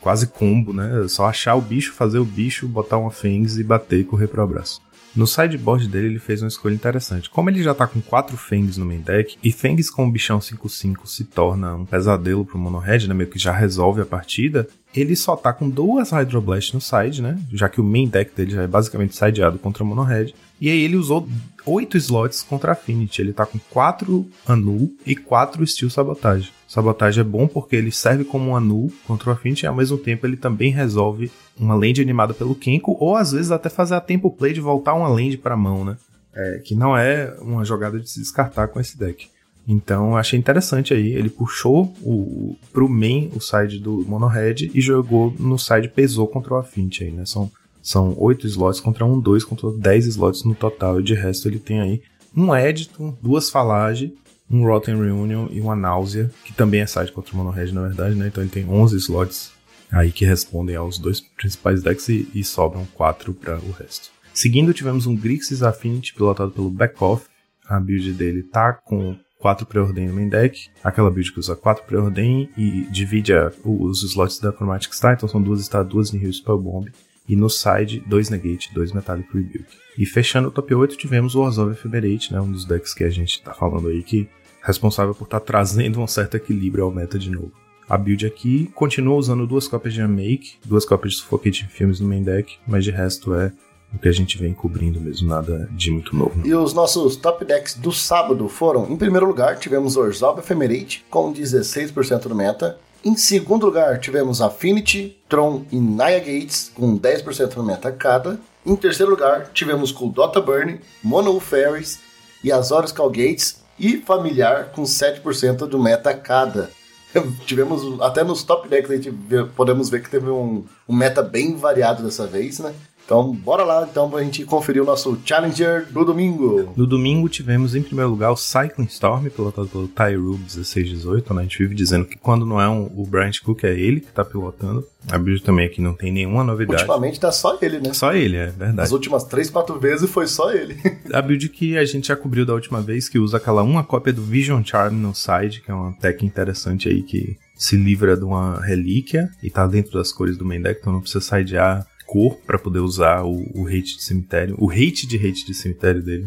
quase 0.00 0.26
combo, 0.26 0.72
né? 0.72 1.04
É 1.04 1.08
só 1.08 1.26
achar 1.26 1.54
o 1.54 1.60
bicho, 1.60 1.92
fazer 1.92 2.18
o 2.18 2.24
bicho, 2.24 2.66
botar 2.66 2.98
uma 2.98 3.10
Fangs 3.10 3.58
e 3.58 3.62
bater 3.62 4.00
e 4.00 4.04
correr 4.04 4.26
pro 4.26 4.42
abraço. 4.42 4.80
No 5.16 5.26
sideboard 5.26 5.88
dele, 5.88 6.06
ele 6.06 6.18
fez 6.18 6.42
uma 6.42 6.48
escolha 6.48 6.74
interessante. 6.74 7.28
Como 7.30 7.50
ele 7.50 7.62
já 7.62 7.74
tá 7.74 7.86
com 7.86 8.00
4 8.00 8.36
Fangs 8.36 8.76
no 8.76 8.86
main 8.86 9.00
deck, 9.00 9.36
e 9.42 9.50
Fangs 9.50 9.90
com 9.90 10.06
o 10.06 10.10
bichão 10.10 10.38
5-5 10.38 11.06
se 11.06 11.24
torna 11.24 11.74
um 11.74 11.84
pesadelo 11.84 12.44
pro 12.44 12.58
Mono 12.58 12.78
Red, 12.78 13.06
né? 13.08 13.14
Meio 13.14 13.30
que 13.30 13.38
já 13.38 13.52
resolve 13.52 14.00
a 14.00 14.06
partida. 14.06 14.68
Ele 14.94 15.16
só 15.16 15.36
tá 15.36 15.52
com 15.52 15.68
duas 15.68 16.10
Hydroblast 16.10 16.74
no 16.74 16.80
side, 16.80 17.20
né? 17.20 17.38
Já 17.52 17.68
que 17.68 17.80
o 17.80 17.84
main 17.84 18.08
deck 18.08 18.34
dele 18.34 18.52
já 18.52 18.62
é 18.62 18.66
basicamente 18.66 19.16
sideado 19.16 19.58
contra 19.58 19.82
o 19.82 19.86
Mono 19.86 20.02
Red. 20.02 20.32
E 20.60 20.70
aí 20.70 20.82
ele 20.82 20.96
usou 20.96 21.28
8 21.64 21.96
slots 21.96 22.42
contra 22.42 22.72
Affinity. 22.72 23.20
Ele 23.20 23.32
tá 23.32 23.44
com 23.44 23.58
4 23.70 24.26
Anul 24.46 24.94
e 25.06 25.14
4 25.14 25.66
Steel 25.66 25.90
Sabotage. 25.90 26.52
Sabotage 26.68 27.18
é 27.18 27.24
bom 27.24 27.48
porque 27.48 27.74
ele 27.74 27.90
serve 27.90 28.24
como 28.24 28.50
um 28.50 28.56
Anul 28.56 28.92
contra 29.06 29.30
o 29.30 29.32
Affinity 29.32 29.64
e 29.64 29.66
ao 29.66 29.74
mesmo 29.74 29.96
tempo 29.96 30.26
ele 30.26 30.36
também 30.36 30.70
resolve 30.70 31.32
uma 31.58 31.74
land 31.74 32.02
animada 32.02 32.34
pelo 32.34 32.54
Kenko, 32.54 32.94
ou 33.00 33.16
às 33.16 33.32
vezes 33.32 33.50
até 33.50 33.70
fazer 33.70 33.94
a 33.94 34.00
tempo 34.02 34.30
play 34.30 34.52
de 34.52 34.60
voltar 34.60 34.92
uma 34.92 35.08
land 35.08 35.38
pra 35.38 35.56
mão, 35.56 35.82
né? 35.82 35.96
É, 36.34 36.60
que 36.62 36.74
não 36.74 36.94
é 36.94 37.34
uma 37.40 37.64
jogada 37.64 37.98
de 37.98 38.08
se 38.08 38.20
descartar 38.20 38.68
com 38.68 38.78
esse 38.78 38.98
deck. 38.98 39.28
Então 39.66 40.14
achei 40.14 40.38
interessante 40.38 40.92
aí. 40.92 41.14
Ele 41.14 41.30
puxou 41.30 41.94
o, 42.02 42.54
pro 42.70 42.88
main 42.88 43.30
o 43.34 43.40
side 43.40 43.78
do 43.78 44.04
Mono 44.06 44.26
Red 44.26 44.70
e 44.74 44.80
jogou 44.80 45.34
no 45.38 45.58
side 45.58 45.88
pesou 45.88 46.28
contra 46.28 46.54
o 46.54 46.56
Affinity 46.58 47.04
aí, 47.04 47.10
né? 47.10 47.24
São, 47.24 47.50
são 47.82 48.14
8 48.18 48.46
slots 48.46 48.80
contra 48.80 49.06
1, 49.06 49.20
2, 49.20 49.44
contra 49.44 49.70
10 49.70 50.06
slots 50.06 50.44
no 50.44 50.54
total. 50.54 51.00
E 51.00 51.02
de 51.02 51.14
resto 51.14 51.48
ele 51.48 51.58
tem 51.58 51.80
aí 51.80 52.02
um 52.36 52.54
Editon, 52.54 53.16
duas 53.22 53.50
Falage, 53.50 54.14
um 54.50 54.64
Rotten 54.64 54.96
Reunion 54.96 55.48
e 55.50 55.60
uma 55.60 55.76
Náusea, 55.76 56.30
que 56.44 56.52
também 56.52 56.80
é 56.80 56.86
side 56.86 57.12
contra 57.12 57.34
o 57.34 57.36
Mono 57.36 57.52
na 57.52 57.82
verdade, 57.82 58.14
né? 58.14 58.28
Então 58.28 58.42
ele 58.42 58.50
tem 58.50 58.68
11 58.68 58.96
slots 58.96 59.52
aí 59.90 60.12
que 60.12 60.24
respondem 60.24 60.76
aos 60.76 60.98
dois 60.98 61.20
principais 61.20 61.82
decks 61.82 62.08
e, 62.08 62.28
e 62.34 62.44
sobram 62.44 62.86
4 62.94 63.34
para 63.34 63.58
o 63.58 63.70
resto. 63.72 64.10
Seguindo, 64.32 64.72
tivemos 64.72 65.06
um 65.06 65.16
Grixis 65.16 65.62
Affinity 65.62 66.14
pilotado 66.14 66.50
pelo 66.50 66.70
Backoff. 66.70 67.26
A 67.66 67.78
build 67.80 68.12
dele 68.12 68.42
tá 68.42 68.72
com 68.72 69.16
4 69.38 69.66
preordem 69.66 70.08
no 70.08 70.14
main 70.14 70.28
deck, 70.28 70.68
aquela 70.82 71.10
build 71.10 71.32
que 71.32 71.38
usa 71.38 71.54
4 71.54 71.84
preordem 71.84 72.48
e 72.56 72.86
divide 72.90 73.32
a, 73.34 73.52
os 73.64 74.02
slots 74.02 74.40
da 74.40 74.52
Chromatic 74.52 74.92
Star, 74.92 75.14
então 75.14 75.28
são 75.28 75.40
duas 75.40 75.64
Star, 75.64 75.84
duas 75.84 76.12
Nihil 76.12 76.32
Spellbomb, 76.32 76.90
e 77.28 77.36
no 77.36 77.50
side, 77.50 78.02
2 78.06 78.30
Negate, 78.30 78.72
2 78.72 78.92
Metallic 78.92 79.28
Rebuke. 79.32 79.76
E 79.98 80.06
fechando 80.06 80.48
o 80.48 80.50
top 80.50 80.74
8 80.74 80.96
tivemos 80.96 81.34
o 81.34 81.40
Orzhov 81.40 81.72
Ephemerate, 81.72 82.32
né, 82.32 82.40
um 82.40 82.50
dos 82.50 82.64
decks 82.64 82.94
que 82.94 83.04
a 83.04 83.10
gente 83.10 83.42
tá 83.42 83.52
falando 83.52 83.88
aí 83.88 84.02
que 84.02 84.28
é 84.37 84.37
responsável 84.68 85.14
por 85.14 85.24
estar 85.24 85.40
tá 85.40 85.46
trazendo 85.46 86.00
um 86.00 86.06
certo 86.06 86.36
equilíbrio 86.36 86.84
ao 86.84 86.92
meta 86.92 87.18
de 87.18 87.30
novo. 87.30 87.50
A 87.88 87.96
build 87.96 88.26
aqui 88.26 88.70
continua 88.74 89.16
usando 89.16 89.46
duas 89.46 89.66
cópias 89.66 89.94
de 89.94 90.02
Unmake, 90.02 90.58
duas 90.64 90.84
cópias 90.84 91.14
de 91.14 91.20
Suffocating 91.20 91.66
Films 91.68 92.00
no 92.00 92.06
main 92.06 92.22
deck, 92.22 92.58
mas 92.66 92.84
de 92.84 92.90
resto 92.90 93.34
é 93.34 93.50
o 93.94 93.98
que 93.98 94.06
a 94.06 94.12
gente 94.12 94.36
vem 94.36 94.52
cobrindo 94.52 95.00
mesmo, 95.00 95.26
nada 95.26 95.66
de 95.72 95.90
muito 95.90 96.14
novo. 96.14 96.46
E 96.46 96.54
os 96.54 96.74
nossos 96.74 97.16
top 97.16 97.46
decks 97.46 97.74
do 97.74 97.90
sábado 97.90 98.46
foram, 98.46 98.86
em 98.90 98.96
primeiro 98.96 99.26
lugar, 99.26 99.58
tivemos 99.58 99.96
Orzhov 99.96 100.38
Ephemerate 100.38 101.02
com 101.08 101.32
16% 101.32 102.28
do 102.28 102.34
meta. 102.34 102.78
Em 103.02 103.16
segundo 103.16 103.64
lugar, 103.64 103.98
tivemos 103.98 104.42
Affinity, 104.42 105.16
Tron 105.26 105.64
e 105.72 105.80
Naya 105.80 106.18
Gates 106.18 106.70
com 106.74 106.98
10% 106.98 107.56
no 107.56 107.64
meta 107.64 107.90
cada. 107.90 108.38
Em 108.66 108.76
terceiro 108.76 109.12
lugar, 109.12 109.50
tivemos 109.54 109.90
Kuldota 109.90 110.42
Burn, 110.42 110.78
Mono 111.02 111.40
Fairies 111.40 112.00
e 112.44 112.52
Azorius 112.52 112.92
Gates 112.92 113.66
e 113.78 113.98
Familiar 113.98 114.70
com 114.72 114.82
7% 114.82 115.66
do 115.66 115.78
meta 115.78 116.14
cada. 116.14 116.70
tivemos 117.46 118.00
até 118.00 118.22
nos 118.22 118.42
top 118.42 118.68
decks 118.68 118.90
a 118.90 118.96
gente 118.96 119.12
podemos 119.56 119.88
ver 119.88 120.02
que 120.02 120.10
teve 120.10 120.28
um, 120.28 120.64
um 120.88 120.94
meta 120.94 121.22
bem 121.22 121.56
variado 121.56 122.02
dessa 122.02 122.26
vez, 122.26 122.58
né? 122.58 122.74
Então, 123.08 123.32
bora 123.32 123.64
lá 123.64 123.88
então 123.90 124.10
pra 124.10 124.22
gente 124.22 124.44
conferir 124.44 124.82
o 124.82 124.84
nosso 124.84 125.18
Challenger 125.24 125.90
do 125.90 126.04
domingo. 126.04 126.70
No 126.76 126.86
domingo 126.86 127.26
tivemos 127.26 127.74
em 127.74 127.82
primeiro 127.82 128.10
lugar 128.10 128.30
o 128.30 128.36
Cycling 128.36 128.84
Storm, 128.84 129.30
pilotado 129.30 129.66
pelo 129.66 129.88
Tyru 129.88 130.36
1618, 130.36 131.32
né? 131.32 131.40
A 131.40 131.42
gente 131.44 131.56
vive 131.56 131.74
dizendo 131.74 132.04
que 132.04 132.18
quando 132.18 132.44
não 132.44 132.60
é 132.60 132.68
um, 132.68 132.84
o 132.94 133.06
Bryant 133.06 133.40
Cook, 133.42 133.64
é 133.64 133.72
ele 133.72 134.02
que 134.02 134.12
tá 134.12 134.22
pilotando. 134.22 134.86
A 135.10 135.16
build 135.16 135.42
também 135.42 135.64
aqui 135.64 135.80
não 135.80 135.94
tem 135.94 136.12
nenhuma 136.12 136.44
novidade. 136.44 136.82
Ultimamente 136.82 137.18
tá 137.18 137.32
só 137.32 137.56
ele, 137.62 137.80
né? 137.80 137.94
Só 137.94 138.12
ele, 138.12 138.36
é 138.36 138.48
verdade. 138.48 138.82
As 138.82 138.92
últimas 138.92 139.24
3, 139.24 139.48
4 139.48 139.80
vezes 139.80 140.10
foi 140.10 140.26
só 140.26 140.52
ele. 140.52 140.76
a 141.10 141.22
build 141.22 141.48
que 141.48 141.78
a 141.78 141.86
gente 141.86 142.08
já 142.08 142.16
cobriu 142.16 142.44
da 142.44 142.52
última 142.52 142.82
vez, 142.82 143.08
que 143.08 143.18
usa 143.18 143.38
aquela 143.38 143.62
uma 143.62 143.82
cópia 143.82 144.12
do 144.12 144.22
Vision 144.22 144.62
Charm 144.62 144.92
no 144.92 145.14
side, 145.14 145.62
que 145.62 145.70
é 145.70 145.74
uma 145.74 145.92
tech 145.92 146.26
interessante 146.26 146.90
aí 146.90 147.02
que 147.02 147.38
se 147.56 147.74
livra 147.74 148.18
de 148.18 148.24
uma 148.24 148.60
relíquia 148.60 149.30
e 149.42 149.48
tá 149.48 149.66
dentro 149.66 149.92
das 149.92 150.12
cores 150.12 150.36
do 150.36 150.44
main 150.44 150.60
deck, 150.60 150.78
então 150.78 150.92
não 150.92 151.00
precisa 151.00 151.22
sidear 151.22 151.86
cor 152.08 152.36
para 152.46 152.58
poder 152.58 152.78
usar 152.78 153.22
o, 153.22 153.46
o 153.54 153.68
hate 153.68 153.98
de 153.98 154.02
cemitério, 154.02 154.56
o 154.58 154.70
hate 154.70 155.06
de 155.06 155.16
hate 155.16 155.44
de 155.44 155.52
cemitério 155.52 156.02
dele. 156.02 156.26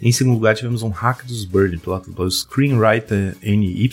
Em 0.00 0.12
segundo 0.12 0.34
lugar, 0.34 0.54
tivemos 0.54 0.82
um 0.82 0.90
hack 0.90 1.24
dos 1.24 1.44
Burn 1.44 1.76
pelo 1.78 2.30
Screenwriter 2.30 3.36
NY. 3.42 3.90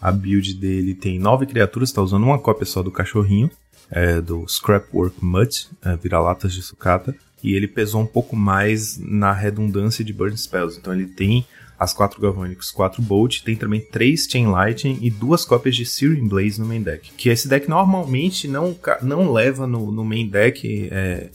A 0.00 0.10
build 0.10 0.54
dele 0.54 0.94
tem 0.94 1.18
nove 1.18 1.44
criaturas, 1.44 1.88
está 1.90 2.00
usando 2.00 2.24
uma 2.24 2.38
cópia 2.38 2.66
só 2.66 2.82
do 2.82 2.90
cachorrinho, 2.90 3.50
é, 3.90 4.20
do 4.20 4.46
Scrapwork 4.48 5.22
Mud, 5.24 5.68
é, 5.82 5.96
vira-latas 5.96 6.52
de 6.52 6.62
sucata. 6.62 7.14
E 7.42 7.52
ele 7.54 7.68
pesou 7.68 8.00
um 8.00 8.06
pouco 8.06 8.34
mais 8.34 8.98
na 8.98 9.32
redundância 9.32 10.04
de 10.04 10.12
Burn 10.12 10.36
Spells. 10.36 10.78
Então 10.78 10.94
ele 10.94 11.06
tem 11.06 11.44
as 11.78 11.92
quatro 11.92 12.20
Galvanicos, 12.20 12.70
quatro 12.70 13.02
Bolt, 13.02 13.42
tem 13.42 13.56
também 13.56 13.80
três 13.80 14.26
Chain 14.30 14.46
Lightning 14.46 14.98
e 15.02 15.10
duas 15.10 15.44
cópias 15.44 15.76
de 15.76 15.84
Searing 15.84 16.28
Blaze 16.28 16.60
no 16.60 16.66
main 16.66 16.82
deck. 16.82 17.10
Que 17.16 17.28
esse 17.28 17.48
deck 17.48 17.68
normalmente 17.68 18.46
não, 18.48 18.76
não 19.02 19.32
leva 19.32 19.66
no, 19.66 19.90
no 19.90 20.04
main 20.04 20.28
deck 20.28 20.88
é, 20.90 21.30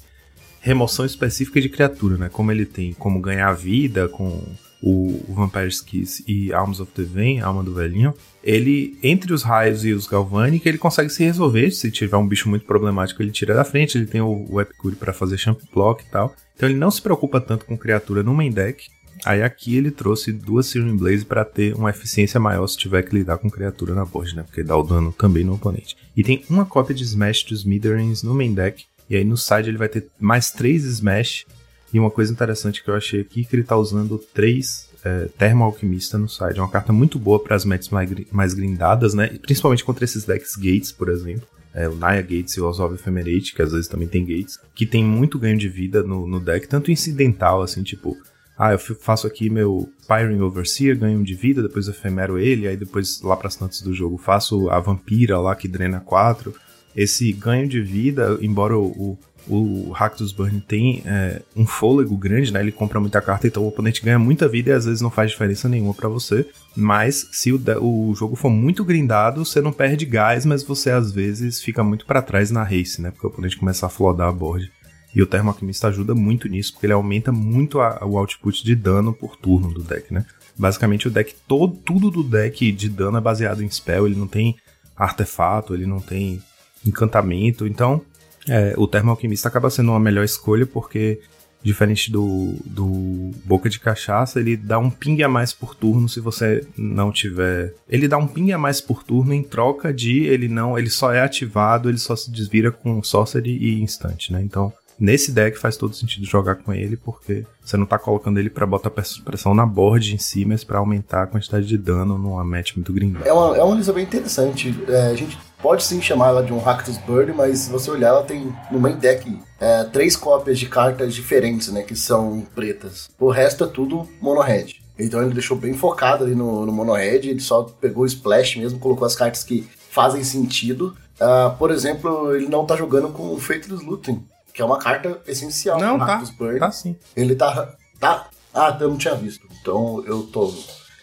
remoção 0.62 1.06
específica 1.06 1.60
de 1.62 1.70
criatura, 1.70 2.18
né? 2.18 2.30
Como 2.32 2.52
ele 2.52 2.66
tem 2.66 2.94
como 2.94 3.20
ganhar 3.20 3.52
vida 3.54 4.08
com 4.08 4.42
o, 4.82 5.24
o 5.28 5.34
Vampire's 5.34 5.82
Kiss 5.82 6.24
e 6.28 6.54
Arms 6.54 6.80
of 6.80 6.92
the 6.94 7.04
Vein, 7.04 7.42
Alma 7.42 7.64
do 7.64 7.74
Velhinho, 7.74 8.14
ele, 8.44 8.98
entre 9.04 9.34
os 9.34 9.44
raios 9.44 9.84
e 9.84 9.92
os 9.92 10.08
Galvanic, 10.08 10.68
ele 10.68 10.78
consegue 10.78 11.10
se 11.10 11.24
resolver. 11.24 11.72
Se 11.72 11.92
tiver 11.92 12.18
um 12.18 12.28
bicho 12.28 12.48
muito 12.50 12.66
problemático, 12.66 13.22
ele 13.22 13.32
tira 13.32 13.54
da 13.54 13.66
frente. 13.66 13.98
Ele 13.98 14.08
tem 14.08 14.22
o, 14.22 14.46
o 14.50 14.62
Epicure 14.62 14.96
para 14.96 15.14
fazer 15.14 15.38
Shampoo 15.38 15.68
Block 15.74 16.04
e 16.04 16.10
tal. 16.10 16.34
Então 16.56 16.68
ele 16.70 16.78
não 16.78 16.90
se 16.90 17.02
preocupa 17.02 17.42
tanto 17.42 17.66
com 17.66 17.78
criatura 17.78 18.24
no 18.24 18.34
main 18.34 18.52
deck. 18.52 18.86
Aí 19.26 19.44
aqui 19.44 19.76
ele 19.76 19.92
trouxe 19.92 20.32
duas 20.32 20.68
Searing 20.68 20.96
Blaze 20.96 21.26
para 21.26 21.44
ter 21.44 21.76
uma 21.76 21.90
eficiência 21.90 22.40
maior 22.40 22.66
se 22.68 22.78
tiver 22.78 23.04
que 23.04 23.16
lidar 23.16 23.38
com 23.38 23.50
criatura 23.50 23.94
na 23.94 24.06
board, 24.06 24.36
né? 24.36 24.44
Porque 24.44 24.64
dá 24.64 24.78
o 24.78 24.84
dano 24.84 25.12
também 25.12 25.44
no 25.44 25.56
oponente. 25.56 25.98
E 26.16 26.24
tem 26.24 26.44
uma 26.50 26.66
cópia 26.66 26.96
de 26.96 27.04
Smash 27.04 27.44
dos 27.44 27.60
Smithereens 27.60 28.24
no 28.24 28.34
main 28.34 28.54
deck. 28.54 28.86
E 29.10 29.16
aí 29.16 29.24
no 29.24 29.38
side 29.38 29.70
ele 29.70 29.78
vai 29.78 29.90
ter 29.90 30.08
mais 30.20 30.52
três 30.52 30.84
Smash. 30.86 31.46
E 31.92 32.00
uma 32.00 32.12
coisa 32.12 32.32
interessante 32.32 32.84
que 32.84 32.90
eu 32.90 32.96
achei 32.96 33.22
aqui 33.22 33.44
que 33.44 33.56
ele 33.56 33.64
tá 33.64 33.76
usando 33.76 34.18
três 34.34 34.90
é, 35.04 35.28
Termo 35.38 35.64
Alquimista 35.64 36.18
no 36.18 36.30
side. 36.30 36.60
É 36.60 36.62
uma 36.62 36.70
carta 36.70 36.94
muito 36.94 37.18
boa 37.18 37.40
para 37.40 37.56
as 37.56 37.66
matches 37.66 37.90
mais, 37.90 38.10
mais 38.32 38.54
grindadas, 38.54 39.14
né? 39.14 39.28
Principalmente 39.42 39.84
contra 39.84 40.06
esses 40.06 40.24
decks 40.24 40.56
Gates, 40.56 40.92
por 40.92 41.10
exemplo. 41.10 41.48
É, 41.74 41.88
o 41.88 41.96
Naya 41.96 42.22
Gates 42.22 42.56
e 42.56 42.62
o 42.62 42.68
Ozov 42.68 42.96
Ephemerate, 42.96 43.54
que 43.54 43.62
às 43.62 43.72
vezes 43.72 43.88
também 43.88 44.08
tem 44.08 44.26
Gates, 44.26 44.58
que 44.74 44.86
tem 44.86 45.04
muito 45.04 45.38
ganho 45.38 45.58
de 45.58 45.70
vida 45.70 46.02
no, 46.02 46.28
no 46.28 46.40
deck, 46.40 46.68
tanto 46.68 46.92
incidental, 46.92 47.62
assim, 47.62 47.84
tipo, 47.84 48.18
ah, 48.60 48.74
eu 48.74 48.78
faço 48.78 49.26
aqui 49.26 49.50
meu 49.50 49.90
Pyring 50.06 50.42
Overseer, 50.42 51.00
ganho 51.00 51.20
um 51.20 51.24
de 51.24 51.34
vida, 51.34 51.64
depois 51.64 51.88
efemero 51.88 52.38
ele, 52.38 52.68
aí 52.68 52.76
depois 52.76 53.22
lá 53.22 53.38
para 53.38 53.48
as 53.48 53.56
tantas 53.56 53.82
do 53.82 53.94
jogo 53.94 54.18
faço 54.18 54.70
a 54.70 54.82
Vampira 54.82 55.40
lá 55.40 55.56
que 55.56 55.66
drena 55.66 56.02
4. 56.02 56.54
Esse 56.94 57.32
ganho 57.32 57.70
de 57.70 57.82
vida, 57.82 58.38
embora 58.42 58.78
o, 58.78 59.18
o, 59.48 59.88
o 59.88 59.92
Ractus 59.92 60.34
Burn 60.34 60.60
tem 60.60 61.02
é, 61.06 61.42
um 61.56 61.66
fôlego 61.66 62.18
grande, 62.18 62.52
né? 62.52 62.60
Ele 62.60 62.74
compra 62.74 63.00
muita 63.00 63.22
carta, 63.22 63.48
então 63.48 63.64
o 63.64 63.68
oponente 63.70 64.04
ganha 64.04 64.20
muita 64.20 64.46
vida 64.46 64.72
e 64.72 64.74
às 64.74 64.84
vezes 64.84 65.00
não 65.00 65.10
faz 65.10 65.32
diferença 65.32 65.70
nenhuma 65.70 65.94
para 65.94 66.10
você. 66.10 66.46
Mas 66.76 67.30
se 67.32 67.54
o, 67.54 67.62
o 67.82 68.14
jogo 68.14 68.36
for 68.36 68.50
muito 68.50 68.84
grindado, 68.84 69.46
você 69.46 69.62
não 69.62 69.72
perde 69.72 70.06
gás, 70.06 70.46
mas 70.46 70.64
você 70.64 70.92
às 70.92 71.14
vezes 71.14 71.62
fica 71.62 71.82
muito 71.82 72.06
para 72.06 72.22
trás 72.22 72.52
na 72.52 72.64
race, 72.64 73.02
né? 73.02 73.10
Porque 73.12 73.26
o 73.26 73.30
oponente 73.30 73.56
começa 73.56 73.86
a 73.86 73.90
flodar 73.90 74.28
a 74.28 74.34
board. 74.34 74.70
E 75.16 75.22
o 75.22 75.26
Termoalquimista 75.26 75.88
ajuda 75.88 76.14
muito 76.14 76.48
nisso, 76.48 76.74
porque 76.74 76.86
ele 76.86 76.94
aumenta 76.94 77.32
muito 77.32 77.80
a, 77.80 78.06
o 78.06 78.18
output 78.18 78.64
de 78.64 78.76
dano 78.76 79.14
por 79.14 79.36
turno 79.36 79.74
do 79.74 79.82
deck, 79.82 80.14
né? 80.14 80.26
Basicamente 80.58 81.08
o 81.08 81.12
deck, 81.12 81.36
todo, 81.48 81.76
tudo 81.76 82.12
do 82.12 82.24
deck 82.24 82.72
de 82.72 82.90
dano 82.90 83.18
é 83.18 83.22
baseado 83.22 83.64
em 83.64 83.70
spell, 83.70 84.06
ele 84.06 84.16
não 84.16 84.28
tem 84.28 84.56
artefato, 84.96 85.74
ele 85.74 85.86
não 85.86 86.00
tem 86.00 86.42
encantamento, 86.86 87.66
então 87.66 88.02
É, 88.48 88.74
o 88.78 88.88
Termo 88.88 89.12
Alquimista 89.12 89.48
acaba 89.48 89.70
sendo 89.70 89.92
uma 89.92 90.00
melhor 90.00 90.24
escolha 90.24 90.66
porque 90.66 91.20
Diferente 91.62 92.10
do, 92.10 92.56
do 92.66 93.32
Boca 93.44 93.70
de 93.70 93.82
Cachaça, 93.82 94.40
ele 94.40 94.56
dá 94.56 94.80
um 94.80 94.90
ping 94.90 95.22
a 95.24 95.28
mais 95.28 95.52
por 95.52 95.76
turno 95.76 96.08
se 96.08 96.22
você 96.22 96.66
não 96.78 97.12
tiver. 97.12 97.74
Ele 97.90 98.08
dá 98.08 98.18
um 98.18 98.28
ping 98.28 98.54
a 98.54 98.58
mais 98.58 98.80
por 98.80 99.04
turno 99.04 99.34
em 99.34 99.44
troca 99.44 99.94
de 99.94 100.24
ele 100.24 100.48
não. 100.48 100.80
Ele 100.80 100.90
só 100.90 101.12
é 101.12 101.22
ativado, 101.22 101.90
ele 101.90 101.98
só 101.98 102.16
se 102.16 102.32
desvira 102.32 102.72
com 102.72 103.04
Sorcery 103.04 103.58
e 103.58 103.82
Instante, 103.82 104.32
né? 104.32 104.42
Então, 104.42 104.72
nesse 105.00 105.32
deck 105.32 105.58
faz 105.58 105.78
todo 105.78 105.96
sentido 105.96 106.26
jogar 106.26 106.56
com 106.56 106.74
ele, 106.74 106.98
porque 106.98 107.46
você 107.64 107.78
não 107.78 107.86
tá 107.86 107.98
colocando 107.98 108.40
ele 108.40 108.50
para 108.50 108.66
botar 108.66 108.90
pressão 108.90 109.54
na 109.54 109.66
board 109.66 110.14
em 110.14 110.18
si, 110.18 110.46
mas 110.46 110.64
para 110.64 110.80
aumentar 110.80 111.24
a 111.24 111.28
quantidade 111.28 111.66
de 111.66 111.78
dano 111.78 112.18
numa 112.18 112.44
match 112.44 112.76
muito 112.76 112.92
gringa. 112.92 113.22
É 113.26 113.32
uma, 113.32 113.58
é 113.58 113.64
uma 113.64 113.76
lista 113.76 113.94
bem 113.94 114.04
interessante. 114.04 114.76
É, 114.88 115.08
a 115.08 115.16
gente 115.16 115.38
pode 115.62 115.84
sim 115.84 116.02
chamar 116.02 116.30
ela 116.30 116.44
de 116.44 116.52
um 116.52 116.60
Ractus 116.60 116.98
Bird, 116.98 117.34
mas 117.34 117.60
se 117.60 117.72
você 117.72 117.90
olhar, 117.92 118.10
ela 118.10 118.24
tem 118.24 118.54
no 118.72 118.80
main 118.80 118.98
deck 118.98 119.40
é, 119.60 119.84
três 119.86 120.16
cópias 120.16 120.58
de 120.58 120.68
cartas 120.68 121.14
diferentes, 121.14 121.72
né? 121.72 121.84
Que 121.84 121.96
são 121.96 122.46
pretas. 122.56 123.10
O 123.20 123.30
resto 123.30 123.64
é 123.64 123.68
tudo 123.68 124.08
mono 124.22 124.42
red. 124.42 124.76
Então 124.98 125.22
ele 125.22 125.34
deixou 125.34 125.56
bem 125.56 125.74
focado 125.74 126.26
ali 126.26 126.36
no, 126.36 126.66
no 126.66 126.72
mono 126.74 126.94
red, 126.94 127.30
ele 127.30 127.40
só 127.40 127.64
pegou 127.64 128.04
o 128.04 128.06
splash 128.06 128.58
mesmo, 128.58 128.80
colocou 128.80 129.06
as 129.06 129.16
cartas 129.16 129.44
que 129.44 129.66
fazem 129.90 130.24
sentido. 130.24 130.96
Uh, 131.20 131.56
por 131.58 131.72
exemplo, 131.72 132.36
ele 132.36 132.48
não 132.48 132.66
tá 132.66 132.76
jogando 132.76 133.10
com 133.10 133.34
o 133.34 133.40
Faithless 133.40 133.84
Looting, 133.84 134.24
que 134.60 134.64
é 134.64 134.66
uma 134.66 134.78
carta 134.78 135.22
essencial 135.26 135.80
não, 135.80 135.98
tá, 135.98 136.22
Bird. 136.38 136.60
Tá 136.60 136.70
sim. 136.70 136.98
Ele 137.16 137.34
tá. 137.34 137.78
Tá? 137.98 138.28
Ah, 138.54 138.78
eu 138.82 138.90
não 138.90 138.98
tinha 138.98 139.16
visto. 139.16 139.48
Então 139.62 140.04
eu 140.06 140.24
tô. 140.24 140.54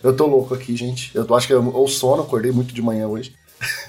Eu 0.03 0.15
tô 0.15 0.27
louco 0.27 0.53
aqui, 0.53 0.77
gente. 0.77 1.11
Eu 1.17 1.27
acho 1.35 1.47
que 1.47 1.55
eu, 1.55 1.67
ou 1.75 1.89
sono, 1.89 2.23
acordei 2.23 2.53
muito 2.53 2.75
de 2.75 2.83
manhã 2.83 3.09
hoje. 3.09 3.35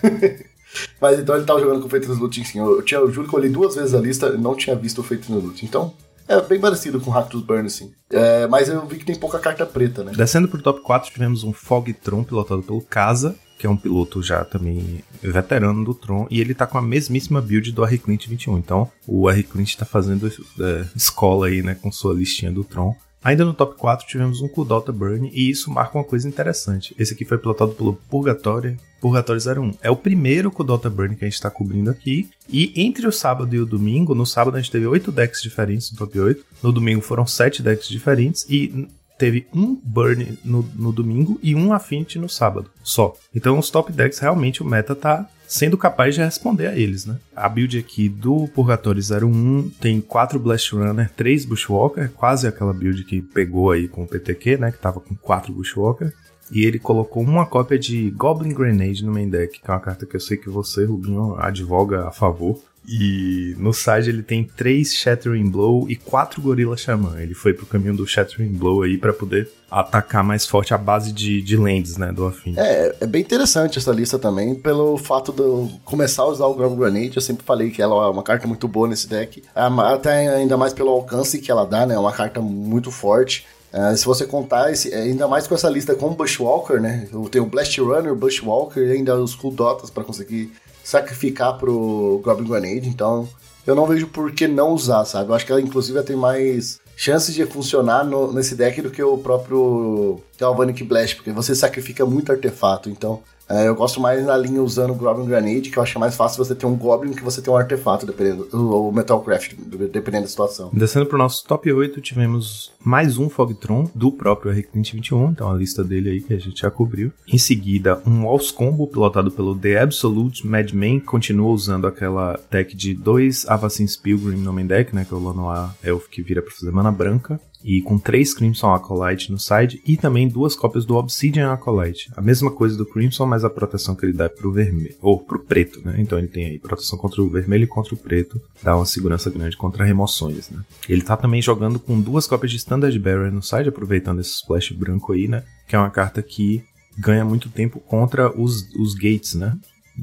Mas 1.01 1.19
então 1.19 1.35
ele 1.35 1.43
tava 1.43 1.59
jogando 1.59 1.81
com 1.81 1.87
o 1.87 1.89
Fate 1.89 2.07
no 2.07 2.15
Looting 2.15 2.45
sim. 2.45 2.59
Eu, 2.59 2.77
eu, 2.77 2.81
tinha, 2.81 2.97
eu 3.01 3.11
juro 3.11 3.27
que 3.27 3.35
eu 3.35 3.39
olhei 3.39 3.51
duas 3.51 3.75
vezes 3.75 3.93
a 3.93 3.99
lista 3.99 4.27
e 4.27 4.37
não 4.37 4.55
tinha 4.55 4.73
visto 4.73 4.99
o 4.99 5.03
Fate 5.03 5.29
no 5.29 5.39
Looting. 5.39 5.65
Então, 5.65 5.93
é 6.29 6.39
bem 6.39 6.61
parecido 6.61 7.01
com 7.01 7.09
o 7.09 7.13
Ractus 7.13 7.41
Burn, 7.41 7.69
sim. 7.69 7.91
É, 8.09 8.47
mas 8.47 8.69
eu 8.69 8.85
vi 8.85 8.97
que 8.97 9.05
tem 9.05 9.15
pouca 9.15 9.37
carta 9.37 9.65
preta, 9.65 10.01
né? 10.01 10.13
Descendo 10.15 10.47
pro 10.47 10.61
top 10.61 10.79
4, 10.79 11.11
tivemos 11.11 11.43
um 11.43 11.51
Fogtron 11.51 12.23
pilotado 12.23 12.63
pelo 12.63 12.81
Casa, 12.81 13.35
que 13.57 13.65
é 13.65 13.69
um 13.69 13.77
piloto 13.77 14.21
já 14.21 14.45
também 14.45 15.03
veterano 15.21 15.83
do 15.83 15.93
Tron, 15.93 16.27
e 16.29 16.39
ele 16.39 16.53
tá 16.53 16.67
com 16.67 16.77
a 16.77 16.81
mesmíssima 16.81 17.41
build 17.41 17.71
do 17.71 17.83
R 17.83 17.97
Clint 17.97 18.27
21. 18.27 18.57
Então, 18.57 18.91
o 19.07 19.29
R 19.29 19.43
Clint 19.43 19.75
tá 19.75 19.85
fazendo 19.85 20.27
é, 20.27 20.85
escola 20.95 21.47
aí, 21.47 21.61
né, 21.61 21.75
com 21.75 21.91
sua 21.91 22.13
listinha 22.13 22.51
do 22.51 22.63
Tron. 22.63 22.95
Ainda 23.23 23.43
no 23.43 23.53
top 23.53 23.75
4 23.77 24.07
tivemos 24.07 24.41
um 24.41 24.47
Kudota 24.47 24.91
Burn, 24.91 25.29
e 25.33 25.49
isso 25.49 25.71
marca 25.71 25.97
uma 25.97 26.03
coisa 26.03 26.27
interessante. 26.27 26.95
Esse 26.97 27.13
aqui 27.13 27.25
foi 27.25 27.37
pilotado 27.37 27.73
pelo 27.73 27.93
Purgatory, 28.09 28.77
Purgatory 29.01 29.39
01. 29.39 29.73
É 29.81 29.91
o 29.91 29.95
primeiro 29.95 30.51
Kudota 30.51 30.89
Burn 30.89 31.15
que 31.15 31.25
a 31.25 31.27
gente 31.27 31.35
está 31.35 31.49
cobrindo 31.49 31.89
aqui. 31.89 32.29
E 32.47 32.71
entre 32.75 33.05
o 33.07 33.11
sábado 33.11 33.53
e 33.53 33.59
o 33.59 33.65
domingo, 33.65 34.15
no 34.15 34.25
sábado 34.25 34.55
a 34.55 34.61
gente 34.61 34.71
teve 34.71 34.87
8 34.87 35.11
decks 35.11 35.41
diferentes 35.41 35.91
no 35.91 35.97
top 35.97 36.19
8, 36.19 36.45
no 36.63 36.71
domingo 36.71 37.01
foram 37.01 37.27
7 37.27 37.61
decks 37.61 37.89
diferentes, 37.89 38.45
e 38.49 38.87
teve 39.17 39.47
um 39.53 39.75
Burn 39.83 40.37
no, 40.43 40.61
no 40.75 40.91
domingo 40.91 41.39
e 41.41 41.55
um 41.55 41.73
Affinity 41.73 42.19
no 42.19 42.29
sábado, 42.29 42.69
só. 42.83 43.15
Então 43.33 43.57
os 43.57 43.69
top 43.69 43.91
decks 43.91 44.19
realmente 44.19 44.61
o 44.61 44.65
meta 44.65 44.95
tá 44.95 45.27
sendo 45.47 45.77
capaz 45.77 46.13
de 46.13 46.21
responder 46.21 46.67
a 46.67 46.77
eles, 46.77 47.05
né? 47.05 47.17
A 47.35 47.47
build 47.47 47.77
aqui 47.79 48.09
do 48.09 48.47
Purgatory 48.49 48.99
01 48.99 49.71
tem 49.79 50.01
4 50.01 50.37
Blast 50.37 50.75
Runner, 50.75 51.09
3 51.15 51.45
Bushwalker, 51.45 52.11
quase 52.11 52.47
aquela 52.47 52.73
build 52.73 53.03
que 53.05 53.21
pegou 53.21 53.71
aí 53.71 53.87
com 53.87 54.03
o 54.03 54.07
PTQ, 54.07 54.57
né? 54.57 54.71
Que 54.71 54.77
tava 54.77 54.99
com 54.99 55.15
4 55.15 55.53
Bushwalker. 55.53 56.13
E 56.51 56.65
ele 56.65 56.79
colocou 56.79 57.23
uma 57.23 57.45
cópia 57.45 57.77
de 57.77 58.09
Goblin 58.11 58.53
Grenade 58.53 59.03
no 59.03 59.11
main 59.11 59.29
deck, 59.29 59.59
que 59.59 59.69
é 59.69 59.73
uma 59.73 59.79
carta 59.79 60.05
que 60.05 60.15
eu 60.15 60.19
sei 60.19 60.37
que 60.37 60.49
você, 60.49 60.85
Rubinho, 60.85 61.35
advoga 61.37 62.07
a 62.07 62.11
favor. 62.11 62.61
E 62.87 63.53
no 63.57 63.73
side 63.73 64.09
ele 64.09 64.23
tem 64.23 64.45
três 64.45 64.93
Shattering 64.93 65.49
Blow 65.49 65.89
e 65.89 65.95
quatro 65.97 66.41
Gorilla 66.41 66.77
Xamã. 66.77 67.19
Ele 67.19 67.33
foi 67.33 67.53
pro 67.53 67.65
caminho 67.65 67.95
do 67.95 68.07
Shattering 68.07 68.53
Blow 68.53 68.83
aí 68.83 68.97
para 68.97 69.11
poder 69.11 69.49
atacar 69.69 70.23
mais 70.23 70.45
forte 70.45 70.73
a 70.73 70.77
base 70.77 71.11
de, 71.11 71.41
de 71.41 71.57
lands, 71.57 71.97
né, 71.97 72.13
do 72.13 72.25
Afim. 72.25 72.53
É, 72.55 72.95
é 73.01 73.05
bem 73.05 73.21
interessante 73.21 73.77
essa 73.77 73.91
lista 73.91 74.17
também, 74.17 74.55
pelo 74.55 74.97
fato 74.97 75.33
de 75.33 75.41
eu 75.41 75.69
começar 75.83 76.23
a 76.23 76.27
usar 76.27 76.45
o 76.45 76.53
Grab 76.53 76.73
Grenade, 76.77 77.17
eu 77.17 77.21
sempre 77.21 77.43
falei 77.43 77.69
que 77.69 77.81
ela 77.81 78.05
é 78.05 78.09
uma 78.09 78.23
carta 78.23 78.47
muito 78.47 78.65
boa 78.65 78.87
nesse 78.87 79.09
deck, 79.09 79.43
até 79.53 80.29
ainda 80.35 80.55
mais 80.55 80.71
pelo 80.71 80.89
alcance 80.89 81.39
que 81.39 81.51
ela 81.51 81.65
dá, 81.65 81.85
né, 81.85 81.95
é 81.95 81.99
uma 81.99 82.13
carta 82.13 82.39
muito 82.39 82.91
forte. 82.91 83.45
Uh, 83.73 83.95
se 83.97 84.05
você 84.05 84.25
contar, 84.25 84.71
esse, 84.71 84.93
ainda 84.93 85.27
mais 85.27 85.45
com 85.45 85.53
essa 85.53 85.69
lista 85.69 85.93
com 85.93 86.13
Bushwalker, 86.13 86.79
né? 86.79 87.05
Eu 87.11 87.27
tenho 87.27 87.45
Blast 87.45 87.77
Runner, 87.79 88.15
Bushwalker 88.15 88.81
e 88.81 88.91
ainda 88.93 89.15
os 89.15 89.35
Cool 89.35 89.51
Dotas 89.51 89.89
para 89.89 90.05
conseguir 90.05 90.53
sacrificar 90.87 91.57
pro 91.57 92.21
Goblin 92.23 92.47
Grenade, 92.47 92.87
então 92.87 93.27
eu 93.65 93.75
não 93.75 93.85
vejo 93.85 94.07
por 94.07 94.31
que 94.31 94.47
não 94.47 94.71
usar, 94.71 95.03
sabe? 95.03 95.29
Eu 95.29 95.35
acho 95.35 95.45
que 95.45 95.51
ela, 95.51 95.59
inclusive, 95.59 96.01
tem 96.01 96.15
mais 96.15 96.79
chances 96.95 97.35
de 97.35 97.45
funcionar 97.45 98.05
no, 98.05 98.31
nesse 98.31 98.55
deck 98.55 98.81
do 98.81 98.89
que 98.89 99.03
o 99.03 99.17
próprio 99.17 100.21
Galvanic 100.37 100.83
Blast, 100.83 101.15
porque 101.15 101.31
você 101.31 101.55
sacrifica 101.55 102.05
muito 102.05 102.31
artefato, 102.31 102.89
então 102.89 103.21
é, 103.49 103.67
eu 103.67 103.75
gosto 103.75 104.01
mais 104.01 104.25
na 104.25 104.35
linha 104.35 104.61
usando 104.61 104.91
o 104.91 104.95
Goblin 104.95 105.25
Grenade, 105.25 105.69
que 105.69 105.77
eu 105.77 105.83
acho 105.83 105.97
mais 105.99 106.15
fácil 106.15 106.43
você 106.43 106.53
ter 106.53 106.65
um 106.65 106.75
Goblin 106.75 107.13
que 107.13 107.23
você 107.23 107.41
ter 107.41 107.49
um 107.49 107.55
artefato, 107.55 108.05
dependendo, 108.05 108.47
ou 108.51 108.91
Metalcraft, 108.91 109.53
dependendo 109.91 110.23
da 110.23 110.27
situação. 110.27 110.69
Descendo 110.73 111.05
pro 111.05 111.17
nosso 111.17 111.45
top 111.45 111.71
8, 111.71 112.01
tivemos 112.01 112.73
mais 112.83 113.17
um 113.17 113.29
Fogtron 113.29 113.89
do 113.95 114.11
próprio 114.11 114.53
R2021, 114.53 115.31
então 115.31 115.49
a 115.49 115.53
lista 115.53 115.83
dele 115.83 116.09
aí 116.09 116.21
que 116.21 116.33
a 116.33 116.39
gente 116.39 116.61
já 116.61 116.69
cobriu. 116.69 117.11
Em 117.27 117.37
seguida, 117.37 118.01
um 118.05 118.25
Walls 118.25 118.51
Combo 118.51 118.85
pilotado 118.87 119.31
pelo 119.31 119.57
The 119.57 119.79
Absolute 119.79 120.45
Madman, 120.45 120.99
continua 120.99 121.49
usando 121.49 121.87
aquela 121.87 122.37
deck 122.51 122.75
de 122.75 122.93
dois 122.93 123.47
Avacyn's 123.47 123.95
Pilgrim 123.95 124.37
no 124.37 124.51
main 124.51 124.67
deck, 124.67 124.93
né, 124.93 125.05
que 125.05 125.13
é 125.13 125.17
o 125.17 125.23
Lanoa 125.23 125.73
Elf 125.83 126.07
que 126.09 126.21
vira 126.21 126.41
pra 126.41 126.51
fazer 126.51 126.71
mana 126.71 126.91
branca 126.91 127.39
e 127.67 127.81
com 127.81 127.99
três 127.99 128.33
Crimson 128.33 128.73
Acolyte 128.73 129.29
no 129.29 129.37
side 129.37 129.81
e 129.85 129.97
também 129.97 130.25
duas 130.25 130.55
cópias 130.55 130.85
do 130.85 130.95
Obsidian 130.95 131.51
Acolyte. 131.51 132.09
A 132.15 132.21
mesma 132.21 132.49
coisa 132.49 132.77
do 132.77 132.85
Crimson, 132.85 133.25
mas 133.25 133.43
a 133.43 133.49
proteção 133.49 133.93
que 133.93 134.05
ele 134.05 134.13
dá 134.13 134.23
é 134.23 134.29
pro 134.29 134.53
vermelho, 134.53 134.95
ou 135.01 135.19
pro 135.19 135.43
preto, 135.43 135.81
né? 135.83 135.95
Então 135.97 136.17
ele 136.17 136.29
tem 136.29 136.45
aí 136.45 136.57
proteção 136.57 136.97
contra 136.97 137.21
o 137.21 137.29
vermelho 137.29 137.65
e 137.65 137.67
contra 137.67 137.93
o 137.93 137.97
preto, 137.97 138.41
dá 138.63 138.73
uma 138.73 138.85
segurança 138.85 139.29
grande 139.29 139.57
contra 139.57 139.83
remoções, 139.83 140.49
né? 140.49 140.63
Ele 140.87 141.01
tá 141.01 141.17
também 141.17 141.41
jogando 141.41 141.77
com 141.77 141.99
duas 141.99 142.25
cópias 142.25 142.51
de 142.51 142.57
Standard 142.57 142.97
Bearer 142.97 143.33
no 143.33 143.43
side, 143.43 143.67
aproveitando 143.67 144.21
esse 144.21 144.31
splash 144.31 144.71
branco 144.71 145.11
aí, 145.11 145.27
né? 145.27 145.43
Que 145.67 145.75
é 145.75 145.79
uma 145.79 145.89
carta 145.89 146.21
que 146.21 146.63
ganha 146.97 147.25
muito 147.25 147.49
tempo 147.49 147.81
contra 147.81 148.31
os, 148.39 148.73
os 148.75 148.93
gates, 148.93 149.33
né? 149.33 149.57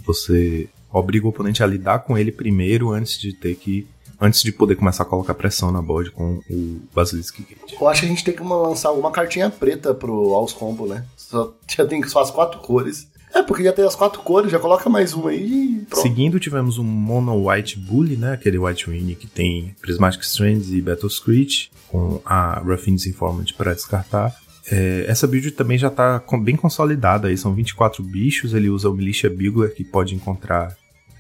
Você 0.05 0.68
obriga 0.92 1.24
o 1.24 1.31
oponente 1.31 1.62
a 1.62 1.66
lidar 1.66 2.00
com 2.00 2.18
ele 2.18 2.31
primeiro 2.31 2.90
antes 2.90 3.18
de 3.18 3.33
ter 3.33 3.55
que 3.57 3.87
antes 4.20 4.42
de 4.42 4.53
poder 4.53 4.77
começar 4.77 5.03
a 5.03 5.07
colocar 5.07 5.35
pressão 5.35 5.70
na 5.70 5.83
board 5.83 6.11
com 6.11 6.40
o 6.50 6.81
Basilisk 6.94 7.38
Gate. 7.38 7.81
Eu 7.81 7.88
acho 7.88 8.00
que 8.00 8.07
a 8.07 8.09
gente 8.09 8.24
tem 8.24 8.35
que 8.35 8.42
lançar 8.42 8.88
alguma 8.88 9.11
cartinha 9.11 9.50
preta 9.50 9.94
pro 9.94 10.35
Alls 10.35 10.55
Combo, 10.55 10.87
né? 10.87 11.05
Só, 11.16 11.53
já 11.68 11.87
tem 11.87 12.00
que 12.00 12.09
só 12.09 12.20
as 12.20 12.31
quatro 12.31 12.61
cores. 12.61 13.09
É, 13.35 13.42
porque 13.42 13.64
já 13.64 13.72
tem 13.72 13.85
as 13.85 13.96
quatro 13.96 14.22
cores, 14.22 14.53
já 14.53 14.61
coloca 14.61 14.88
mais 14.88 15.12
uma 15.12 15.31
aí 15.31 15.81
e 15.81 15.87
pronto. 15.87 16.03
Seguindo, 16.03 16.38
tivemos 16.38 16.79
um 16.79 16.85
Mono 16.85 17.50
White 17.50 17.77
Bully, 17.81 18.16
né? 18.16 18.33
Aquele 18.33 18.59
White 18.59 18.88
Wing 18.88 19.12
que 19.16 19.27
tem 19.27 19.74
Prismatic 19.81 20.22
Strands 20.22 20.70
e 20.70 20.81
Battle 20.81 21.11
Screech, 21.11 21.70
com 21.88 22.20
a 22.24 22.61
Ruffin's 22.61 23.07
Informant 23.07 23.53
para 23.57 23.74
descartar. 23.74 24.37
É, 24.70 25.05
essa 25.09 25.27
build 25.27 25.50
também 25.50 25.77
já 25.77 25.88
está 25.88 26.22
bem 26.40 26.57
consolidada 26.57 27.29
aí, 27.29 27.37
são 27.37 27.53
24 27.53 28.03
bichos, 28.03 28.55
ele 28.55 28.70
usa 28.70 28.88
o 28.88 28.94
Militia 28.94 29.29
Bugler, 29.29 29.74
que 29.74 29.85
pode 29.85 30.14
encontrar 30.14 30.74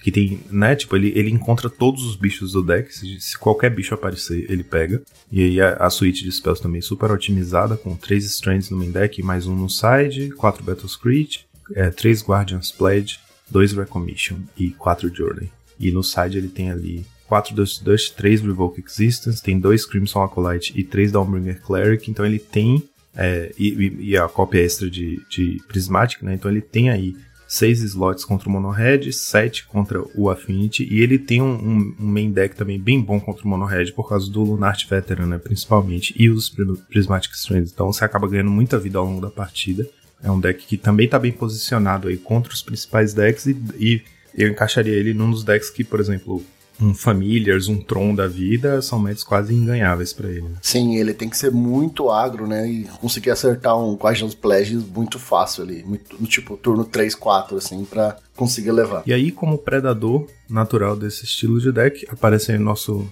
que 0.04 0.12
tem, 0.12 0.38
né, 0.50 0.76
tipo, 0.76 0.94
ele, 0.94 1.14
ele 1.16 1.30
encontra 1.30 1.70
todos 1.70 2.04
os 2.04 2.14
bichos 2.14 2.52
do 2.52 2.62
deck, 2.62 2.94
se, 2.94 3.18
se 3.18 3.38
qualquer 3.38 3.70
bicho 3.70 3.94
aparecer, 3.94 4.44
ele 4.50 4.62
pega. 4.62 5.02
E 5.32 5.42
aí 5.42 5.60
a, 5.62 5.76
a 5.76 5.88
suíte 5.88 6.24
de 6.24 6.30
spells 6.30 6.60
também 6.60 6.82
super 6.82 7.10
otimizada, 7.10 7.74
com 7.74 7.96
3 7.96 8.22
Strands 8.26 8.68
no 8.68 8.76
main 8.76 8.90
deck, 8.90 9.22
mais 9.22 9.46
um 9.46 9.56
no 9.56 9.70
side, 9.70 10.28
4 10.32 10.62
Battle 10.62 10.86
Screech, 10.86 11.46
é, 11.74 11.88
3 11.88 12.22
Guardian's 12.22 12.70
Pledge, 12.70 13.18
2 13.50 13.72
Recommission 13.72 14.36
e 14.58 14.72
4 14.72 15.08
Journey. 15.08 15.50
E 15.80 15.90
no 15.90 16.04
side 16.04 16.36
ele 16.36 16.48
tem 16.48 16.70
ali 16.70 17.06
4 17.26 17.54
Dust 17.54 17.82
Dust, 17.82 18.14
3 18.14 18.42
Revoke 18.42 18.84
Existence, 18.86 19.42
tem 19.42 19.58
2 19.58 19.86
Crimson 19.86 20.22
Acolyte 20.22 20.78
e 20.78 20.84
3 20.84 21.12
Dawnbringer 21.12 21.62
Cleric, 21.62 22.10
então 22.10 22.26
ele 22.26 22.38
tem, 22.38 22.86
é, 23.16 23.54
e, 23.58 24.10
e, 24.10 24.16
a 24.18 24.28
cópia 24.28 24.60
extra 24.60 24.90
de, 24.90 25.22
de 25.30 25.62
Prismatic, 25.66 26.22
né, 26.22 26.34
então 26.34 26.50
ele 26.50 26.60
tem 26.60 26.90
aí 26.90 27.16
6 27.54 27.82
slots 27.82 28.24
contra 28.24 28.48
o 28.48 28.52
Mono 28.52 28.70
Red, 28.70 29.12
7 29.12 29.66
contra 29.66 30.02
o 30.14 30.28
Affinity, 30.28 30.86
e 30.90 31.00
ele 31.00 31.18
tem 31.18 31.40
um, 31.40 31.54
um, 31.54 31.96
um, 32.00 32.06
main 32.06 32.32
deck 32.32 32.56
também 32.56 32.78
bem 32.78 33.00
bom 33.00 33.20
contra 33.20 33.44
o 33.44 33.48
Mono 33.48 33.64
Red 33.64 33.92
por 33.92 34.08
causa 34.08 34.30
do 34.30 34.42
Lunart 34.42 34.88
Veteran, 34.88 35.26
né, 35.26 35.38
principalmente, 35.38 36.14
e 36.18 36.28
os 36.28 36.52
Prismatic 36.88 37.32
Strands, 37.34 37.70
então 37.72 37.92
você 37.92 38.04
acaba 38.04 38.28
ganhando 38.28 38.50
muita 38.50 38.78
vida 38.78 38.98
ao 38.98 39.04
longo 39.04 39.20
da 39.20 39.30
partida. 39.30 39.88
É 40.22 40.30
um 40.30 40.40
deck 40.40 40.66
que 40.66 40.76
também 40.76 41.04
está 41.04 41.18
bem 41.18 41.32
posicionado 41.32 42.08
aí 42.08 42.16
contra 42.16 42.52
os 42.52 42.62
principais 42.62 43.12
decks 43.12 43.46
e, 43.46 43.56
e 43.78 44.02
eu 44.34 44.48
encaixaria 44.48 44.94
ele 44.94 45.14
num 45.14 45.30
dos 45.30 45.44
decks 45.44 45.70
que, 45.70 45.84
por 45.84 46.00
exemplo, 46.00 46.42
um 46.80 46.94
Familiars, 46.94 47.68
um 47.68 47.80
Tron 47.80 48.14
da 48.14 48.26
vida, 48.26 48.82
são 48.82 48.98
matches 48.98 49.22
quase 49.22 49.54
inganháveis 49.54 50.12
para 50.12 50.28
ele. 50.28 50.42
Né? 50.42 50.56
Sim, 50.60 50.96
ele 50.96 51.14
tem 51.14 51.28
que 51.28 51.36
ser 51.36 51.50
muito 51.50 52.10
agro, 52.10 52.46
né? 52.46 52.68
E 52.68 52.84
conseguir 53.00 53.30
acertar 53.30 53.78
um 53.78 53.94
Guardians 53.94 54.34
Pledges 54.34 54.82
muito 54.84 55.18
fácil 55.18 55.64
ali. 55.64 55.82
Muito, 55.84 56.16
no 56.20 56.26
tipo 56.26 56.56
turno 56.56 56.84
3, 56.84 57.14
4, 57.14 57.56
assim, 57.56 57.84
pra 57.84 58.16
conseguir 58.36 58.72
levar. 58.72 59.02
E 59.06 59.12
aí, 59.12 59.30
como 59.30 59.58
predador 59.58 60.26
natural 60.48 60.96
desse 60.96 61.24
estilo 61.24 61.60
de 61.60 61.72
deck, 61.72 62.06
aparece 62.10 62.52
aí 62.52 62.58
o 62.58 62.62
nosso, 62.62 63.06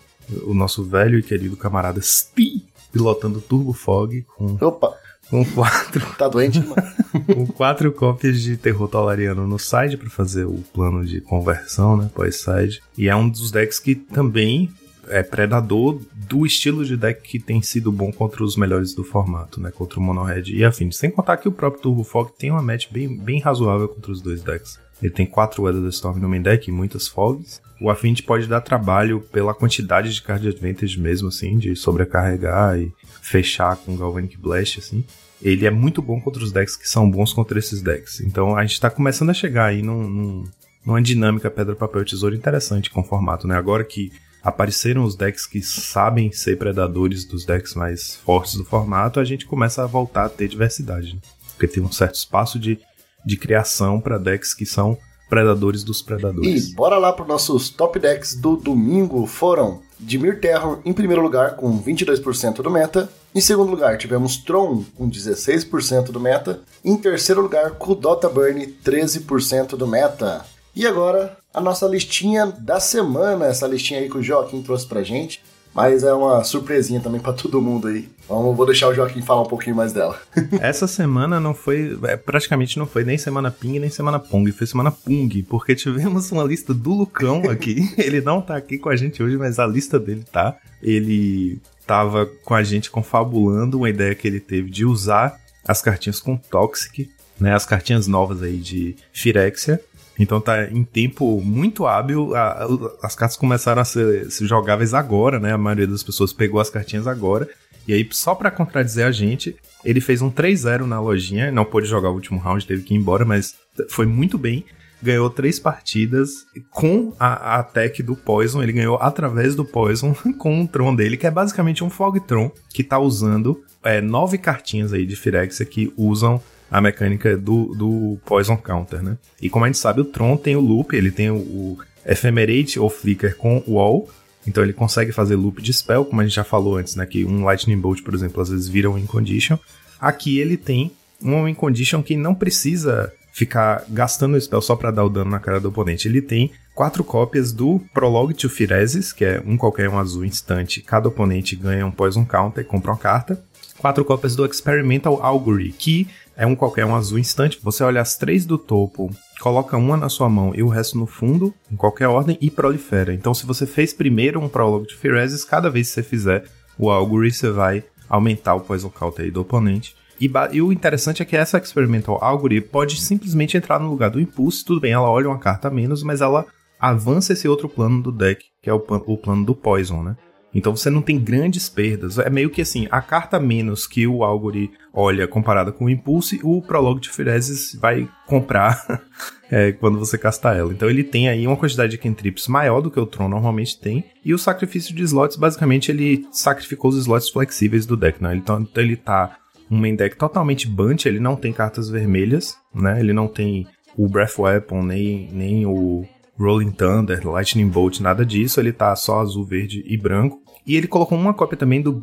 o 0.44 0.54
nosso 0.54 0.84
velho 0.84 1.18
e 1.18 1.22
querido 1.22 1.56
camarada 1.56 2.00
Spee, 2.00 2.64
pilotando 2.92 3.40
Turbo 3.40 3.72
Fog 3.72 4.24
com. 4.36 4.56
Opa! 4.60 5.01
Com 5.32 5.46
quatro. 5.46 6.04
Tá 6.18 6.28
doente, 6.28 6.60
mano? 6.60 6.92
com 7.26 7.46
quatro 7.56 7.90
cópias 7.90 8.38
de 8.38 8.54
terror 8.58 8.86
talariano 8.86 9.46
no 9.46 9.58
side 9.58 9.96
para 9.96 10.10
fazer 10.10 10.44
o 10.44 10.62
plano 10.74 11.06
de 11.06 11.22
conversão, 11.22 11.96
né? 11.96 12.10
Pós-side. 12.14 12.82
E 12.98 13.08
é 13.08 13.16
um 13.16 13.30
dos 13.30 13.50
decks 13.50 13.78
que 13.78 13.94
também 13.94 14.68
é 15.08 15.22
predador 15.22 16.02
do 16.28 16.46
estilo 16.46 16.84
de 16.84 16.96
deck 16.96 17.22
que 17.22 17.38
tem 17.38 17.60
sido 17.62 17.90
bom 17.92 18.12
contra 18.12 18.42
os 18.42 18.56
melhores 18.56 18.94
do 18.94 19.04
formato, 19.04 19.60
né? 19.60 19.70
Contra 19.70 19.98
o 19.98 20.02
Mono 20.02 20.22
Red 20.22 20.44
e 20.46 20.64
afins. 20.64 20.96
Sem 20.96 21.10
contar 21.10 21.36
que 21.36 21.48
o 21.48 21.52
próprio 21.52 21.82
Turbo 21.82 22.04
Fog 22.04 22.30
tem 22.36 22.50
uma 22.50 22.62
match 22.62 22.88
bem, 22.90 23.16
bem 23.16 23.40
razoável 23.40 23.88
contra 23.88 24.12
os 24.12 24.20
dois 24.20 24.42
decks. 24.42 24.78
Ele 25.02 25.12
tem 25.12 25.26
quatro 25.26 25.64
Weather 25.64 25.82
Storm 25.88 26.18
no 26.18 26.28
main 26.28 26.42
deck 26.42 26.68
e 26.68 26.72
muitas 26.72 27.08
fogs. 27.08 27.60
O 27.80 27.90
Affinity 27.90 28.22
pode 28.22 28.46
dar 28.46 28.60
trabalho 28.60 29.20
pela 29.32 29.52
quantidade 29.52 30.14
de 30.14 30.22
card 30.22 30.46
advantage 30.46 31.00
mesmo, 31.00 31.28
assim, 31.28 31.58
de 31.58 31.74
sobrecarregar 31.74 32.78
e 32.78 32.92
fechar 33.20 33.76
com 33.76 33.96
Galvanic 33.96 34.36
Blast, 34.36 34.78
assim 34.78 35.04
ele 35.42 35.66
é 35.66 35.70
muito 35.70 36.00
bom 36.00 36.20
contra 36.20 36.42
os 36.42 36.52
decks 36.52 36.76
que 36.76 36.88
são 36.88 37.10
bons 37.10 37.32
contra 37.32 37.58
esses 37.58 37.82
decks. 37.82 38.20
Então 38.20 38.56
a 38.56 38.64
gente 38.64 38.80
tá 38.80 38.88
começando 38.88 39.30
a 39.30 39.34
chegar 39.34 39.66
aí 39.66 39.82
num, 39.82 40.08
num, 40.08 40.44
numa 40.86 41.02
dinâmica 41.02 41.50
pedra, 41.50 41.74
papel, 41.74 42.04
tesouro 42.04 42.34
interessante 42.34 42.88
com 42.88 43.00
o 43.00 43.04
formato, 43.04 43.46
né? 43.46 43.56
Agora 43.56 43.84
que 43.84 44.12
apareceram 44.42 45.04
os 45.04 45.14
decks 45.14 45.46
que 45.46 45.62
sabem 45.62 46.32
ser 46.32 46.58
predadores 46.58 47.24
dos 47.24 47.44
decks 47.44 47.74
mais 47.74 48.16
fortes 48.16 48.54
do 48.54 48.64
formato, 48.64 49.20
a 49.20 49.24
gente 49.24 49.46
começa 49.46 49.82
a 49.82 49.86
voltar 49.86 50.24
a 50.24 50.28
ter 50.28 50.48
diversidade. 50.48 51.14
Né? 51.14 51.20
Porque 51.52 51.68
tem 51.68 51.82
um 51.82 51.92
certo 51.92 52.16
espaço 52.16 52.58
de, 52.58 52.78
de 53.24 53.36
criação 53.36 54.00
para 54.00 54.18
decks 54.18 54.54
que 54.54 54.66
são 54.66 54.98
predadores 55.28 55.82
dos 55.82 56.02
predadores. 56.02 56.70
E 56.70 56.74
bora 56.74 56.98
lá 56.98 57.12
para 57.12 57.24
nossos 57.24 57.70
top 57.70 57.98
decks 57.98 58.34
do 58.34 58.56
domingo. 58.56 59.26
Foram 59.26 59.80
Dimir 59.98 60.40
Terror 60.40 60.80
em 60.84 60.92
primeiro 60.92 61.22
lugar 61.22 61.56
com 61.56 61.82
22% 61.82 62.56
do 62.56 62.70
meta, 62.70 63.08
em 63.34 63.40
segundo 63.40 63.70
lugar, 63.70 63.96
tivemos 63.96 64.36
Tron 64.36 64.84
com 64.94 65.08
16% 65.08 66.10
do 66.10 66.20
meta. 66.20 66.60
Em 66.84 66.96
terceiro 66.98 67.40
lugar, 67.40 67.70
Kudota 67.72 68.28
Burn, 68.28 68.66
13% 68.84 69.68
do 69.68 69.86
meta. 69.86 70.44
E 70.76 70.86
agora, 70.86 71.38
a 71.52 71.60
nossa 71.60 71.86
listinha 71.86 72.46
da 72.46 72.80
semana, 72.80 73.46
essa 73.46 73.66
listinha 73.66 74.00
aí 74.00 74.08
que 74.08 74.18
o 74.18 74.22
Joaquim 74.22 74.62
trouxe 74.62 74.86
pra 74.86 75.02
gente. 75.02 75.40
Mas 75.74 76.02
é 76.02 76.12
uma 76.12 76.44
surpresinha 76.44 77.00
também 77.00 77.18
para 77.18 77.32
todo 77.32 77.60
mundo 77.60 77.88
aí. 77.88 78.06
Então 78.24 78.54
vou 78.54 78.66
deixar 78.66 78.88
o 78.88 78.94
Joaquim 78.94 79.22
falar 79.22 79.42
um 79.42 79.48
pouquinho 79.48 79.74
mais 79.74 79.92
dela. 79.92 80.20
Essa 80.60 80.86
semana 80.86 81.40
não 81.40 81.54
foi, 81.54 81.98
é, 82.04 82.16
praticamente 82.16 82.78
não 82.78 82.86
foi 82.86 83.04
nem 83.04 83.16
semana 83.16 83.50
Ping 83.50 83.78
nem 83.78 83.88
semana 83.88 84.18
Pong, 84.18 84.52
foi 84.52 84.66
semana 84.66 84.90
Pung, 84.90 85.30
porque 85.48 85.74
tivemos 85.74 86.30
uma 86.30 86.44
lista 86.44 86.74
do 86.74 86.92
Lucão 86.92 87.48
aqui. 87.50 87.90
Ele 87.96 88.20
não 88.20 88.42
tá 88.42 88.54
aqui 88.54 88.78
com 88.78 88.90
a 88.90 88.96
gente 88.96 89.22
hoje, 89.22 89.38
mas 89.38 89.58
a 89.58 89.66
lista 89.66 89.98
dele 89.98 90.24
tá. 90.30 90.56
Ele 90.82 91.58
tava 91.86 92.26
com 92.44 92.54
a 92.54 92.62
gente 92.62 92.90
confabulando 92.90 93.78
uma 93.78 93.88
ideia 93.88 94.14
que 94.14 94.26
ele 94.26 94.40
teve 94.40 94.70
de 94.70 94.84
usar 94.84 95.40
as 95.66 95.82
cartinhas 95.82 96.20
com 96.20 96.36
Toxic, 96.36 97.10
né, 97.40 97.54
as 97.54 97.66
cartinhas 97.66 98.06
novas 98.06 98.42
aí 98.42 98.56
de 98.56 98.96
Phyrexia. 99.12 99.80
Então 100.18 100.40
tá 100.40 100.64
em 100.64 100.84
tempo 100.84 101.40
muito 101.40 101.86
hábil, 101.86 102.34
a, 102.34 102.66
as 103.02 103.14
cartas 103.14 103.36
começaram 103.36 103.82
a 103.82 103.84
ser, 103.84 104.30
ser, 104.30 104.46
jogáveis 104.46 104.94
agora, 104.94 105.40
né? 105.40 105.52
A 105.52 105.58
maioria 105.58 105.86
das 105.86 106.02
pessoas 106.02 106.32
pegou 106.32 106.60
as 106.60 106.70
cartinhas 106.70 107.06
agora. 107.06 107.48
E 107.86 107.92
aí, 107.92 108.06
só 108.12 108.34
para 108.34 108.50
contradizer 108.50 109.06
a 109.06 109.10
gente, 109.10 109.56
ele 109.84 110.00
fez 110.00 110.22
um 110.22 110.30
3-0 110.30 110.82
na 110.82 111.00
lojinha, 111.00 111.50
não 111.50 111.64
pôde 111.64 111.88
jogar 111.88 112.10
o 112.10 112.14
último 112.14 112.38
round, 112.38 112.64
teve 112.64 112.82
que 112.82 112.94
ir 112.94 112.96
embora, 112.96 113.24
mas 113.24 113.54
foi 113.88 114.06
muito 114.06 114.38
bem 114.38 114.64
ganhou 115.02 115.28
três 115.28 115.58
partidas 115.58 116.46
com 116.70 117.12
a, 117.18 117.58
a 117.58 117.62
tech 117.62 118.02
do 118.02 118.14
Poison. 118.14 118.62
Ele 118.62 118.72
ganhou 118.72 118.96
através 118.96 119.56
do 119.56 119.64
Poison 119.64 120.14
com 120.38 120.62
o 120.62 120.68
Tron 120.68 120.94
dele, 120.94 121.16
que 121.16 121.26
é 121.26 121.30
basicamente 121.30 121.82
um 121.82 121.90
Fog 121.90 122.18
Tron 122.20 122.50
que 122.72 122.84
tá 122.84 122.98
usando 122.98 123.60
é, 123.82 124.00
nove 124.00 124.38
cartinhas 124.38 124.92
aí 124.92 125.04
de 125.04 125.16
Phyrexia 125.16 125.66
que 125.66 125.92
usam 125.96 126.40
a 126.72 126.80
mecânica 126.80 127.36
do, 127.36 127.74
do 127.74 128.18
Poison 128.24 128.56
Counter, 128.56 129.02
né? 129.02 129.18
E 129.40 129.50
como 129.50 129.66
a 129.66 129.68
gente 129.68 129.78
sabe, 129.78 130.00
o 130.00 130.04
Tron 130.04 130.38
tem 130.38 130.56
o 130.56 130.60
loop, 130.60 130.96
ele 130.96 131.10
tem 131.10 131.30
o, 131.30 131.36
o 131.36 131.78
Ephemerate 132.06 132.80
ou 132.80 132.88
Flicker 132.88 133.36
com 133.36 133.62
Wall, 133.68 134.08
então 134.46 134.64
ele 134.64 134.72
consegue 134.72 135.12
fazer 135.12 135.36
loop 135.36 135.60
de 135.60 135.72
spell, 135.72 136.04
como 136.04 136.22
a 136.22 136.24
gente 136.24 136.34
já 136.34 136.44
falou 136.44 136.78
antes, 136.78 136.96
né? 136.96 137.04
Que 137.04 137.26
um 137.26 137.44
Lightning 137.44 137.78
Bolt, 137.78 138.02
por 138.02 138.14
exemplo, 138.14 138.40
às 138.40 138.48
vezes 138.48 138.68
vira 138.68 138.90
um 138.90 138.94
Win 138.94 139.06
Condition. 139.06 139.58
Aqui 140.00 140.38
ele 140.38 140.56
tem 140.56 140.90
um 141.22 141.44
Win 141.44 141.54
Condition 141.54 142.02
que 142.02 142.16
não 142.16 142.34
precisa 142.34 143.12
ficar 143.32 143.84
gastando 143.88 144.34
o 144.34 144.40
spell 144.40 144.62
só 144.62 144.74
para 144.74 144.90
dar 144.90 145.04
o 145.04 145.10
dano 145.10 145.30
na 145.30 145.38
cara 145.38 145.60
do 145.60 145.68
oponente. 145.68 146.08
Ele 146.08 146.22
tem 146.22 146.50
quatro 146.74 147.04
cópias 147.04 147.52
do 147.52 147.80
Prologue 147.92 148.34
to 148.34 148.48
Firezes, 148.48 149.12
que 149.12 149.24
é 149.24 149.42
um 149.44 149.56
qualquer 149.56 149.88
um 149.88 149.98
azul 149.98 150.24
instante. 150.24 150.80
Cada 150.80 151.08
oponente 151.08 151.54
ganha 151.54 151.86
um 151.86 151.90
Poison 151.90 152.24
Counter 152.24 152.64
e 152.64 152.66
compra 152.66 152.92
uma 152.92 152.98
carta. 152.98 153.42
Quatro 153.78 154.04
cópias 154.04 154.36
do 154.36 154.44
Experimental 154.44 155.22
Augury, 155.22 155.72
que 155.72 156.06
é 156.36 156.46
um 156.46 156.54
qualquer 156.54 156.84
um 156.84 156.94
azul 156.94 157.18
instante. 157.18 157.58
Você 157.62 157.82
olha 157.84 158.00
as 158.00 158.16
três 158.16 158.44
do 158.44 158.58
topo, 158.58 159.10
coloca 159.40 159.76
uma 159.76 159.96
na 159.96 160.08
sua 160.08 160.28
mão 160.28 160.52
e 160.54 160.62
o 160.62 160.68
resto 160.68 160.98
no 160.98 161.06
fundo, 161.06 161.52
em 161.70 161.76
qualquer 161.76 162.08
ordem, 162.08 162.38
e 162.40 162.50
prolifera. 162.50 163.12
Então, 163.12 163.34
se 163.34 163.46
você 163.46 163.66
fez 163.66 163.92
primeiro 163.92 164.40
um 164.40 164.48
Prologue 164.48 164.86
to 164.86 164.96
Firezes, 164.96 165.44
cada 165.44 165.70
vez 165.70 165.88
que 165.88 165.94
você 165.94 166.02
fizer 166.02 166.44
o 166.78 166.90
Augury, 166.90 167.32
você 167.32 167.50
vai 167.50 167.84
aumentar 168.08 168.54
o 168.54 168.60
Poison 168.60 168.90
Counter 168.90 169.24
aí 169.24 169.30
do 169.30 169.40
oponente. 169.40 169.94
E, 170.20 170.30
e, 170.52 170.62
o 170.62 170.72
interessante 170.72 171.22
é 171.22 171.24
que 171.24 171.36
essa 171.36 171.58
Experimental 171.58 172.22
Augury 172.22 172.60
pode 172.60 173.00
simplesmente 173.00 173.56
entrar 173.56 173.80
no 173.80 173.90
lugar 173.90 174.10
do 174.10 174.20
Impulse. 174.20 174.64
Tudo 174.64 174.80
bem, 174.80 174.92
ela 174.92 175.10
olha 175.10 175.28
uma 175.28 175.38
carta 175.38 175.68
a 175.68 175.70
menos, 175.70 176.02
mas 176.02 176.20
ela 176.20 176.46
avança 176.78 177.32
esse 177.32 177.48
outro 177.48 177.68
plano 177.68 178.02
do 178.02 178.12
deck, 178.12 178.44
que 178.62 178.70
é 178.70 178.72
o, 178.72 178.84
o 179.06 179.16
plano 179.16 179.44
do 179.44 179.54
Poison, 179.54 180.02
né? 180.02 180.16
Então 180.54 180.74
você 180.74 180.90
não 180.90 181.00
tem 181.00 181.18
grandes 181.18 181.68
perdas. 181.68 182.18
É 182.18 182.28
meio 182.28 182.50
que 182.50 182.60
assim, 182.60 182.86
a 182.90 183.00
carta 183.00 183.40
menos 183.40 183.86
que 183.86 184.06
o 184.06 184.22
Augury 184.22 184.70
olha 184.92 185.26
comparada 185.26 185.72
com 185.72 185.86
o 185.86 185.90
Impulse, 185.90 186.40
o 186.42 186.60
Prologue 186.60 187.00
de 187.00 187.10
Firezes 187.10 187.74
vai 187.80 188.08
comprar 188.26 189.02
é, 189.50 189.72
quando 189.72 189.98
você 189.98 190.18
castar 190.18 190.56
ela. 190.56 190.72
Então 190.72 190.88
ele 190.88 191.02
tem 191.02 191.28
aí 191.28 191.46
uma 191.46 191.56
quantidade 191.56 191.92
de 191.92 191.98
cantrips 191.98 192.48
maior 192.48 192.80
do 192.80 192.90
que 192.90 193.00
o 193.00 193.06
Tron 193.06 193.28
normalmente 193.28 193.80
tem. 193.80 194.04
E 194.24 194.34
o 194.34 194.38
sacrifício 194.38 194.94
de 194.94 195.02
slots, 195.02 195.36
basicamente, 195.36 195.90
ele 195.90 196.26
sacrificou 196.30 196.90
os 196.90 196.98
slots 196.98 197.30
flexíveis 197.30 197.86
do 197.86 197.96
deck, 197.96 198.22
né? 198.22 198.34
Então, 198.36 198.60
então 198.60 198.82
ele 198.82 198.96
tá 198.96 199.36
um 199.70 199.78
main 199.78 199.96
deck 199.96 200.16
totalmente 200.16 200.68
bunt, 200.68 201.06
ele 201.06 201.18
não 201.18 201.34
tem 201.34 201.52
cartas 201.52 201.88
vermelhas, 201.88 202.56
né? 202.74 203.00
Ele 203.00 203.14
não 203.14 203.26
tem 203.26 203.66
o 203.96 204.08
Breath 204.08 204.38
Weapon, 204.38 204.82
nem, 204.82 205.28
nem 205.32 205.66
o 205.66 206.06
Rolling 206.38 206.72
Thunder, 206.72 207.26
Lightning 207.26 207.68
Bolt, 207.68 208.00
nada 208.00 208.24
disso. 208.24 208.60
Ele 208.60 208.72
tá 208.72 208.94
só 208.96 209.20
azul, 209.20 209.44
verde 209.44 209.84
e 209.86 209.96
branco. 209.96 210.41
E 210.66 210.76
ele 210.76 210.86
colocou 210.86 211.18
uma 211.18 211.34
cópia 211.34 211.56
também 211.56 211.80
do 211.80 212.00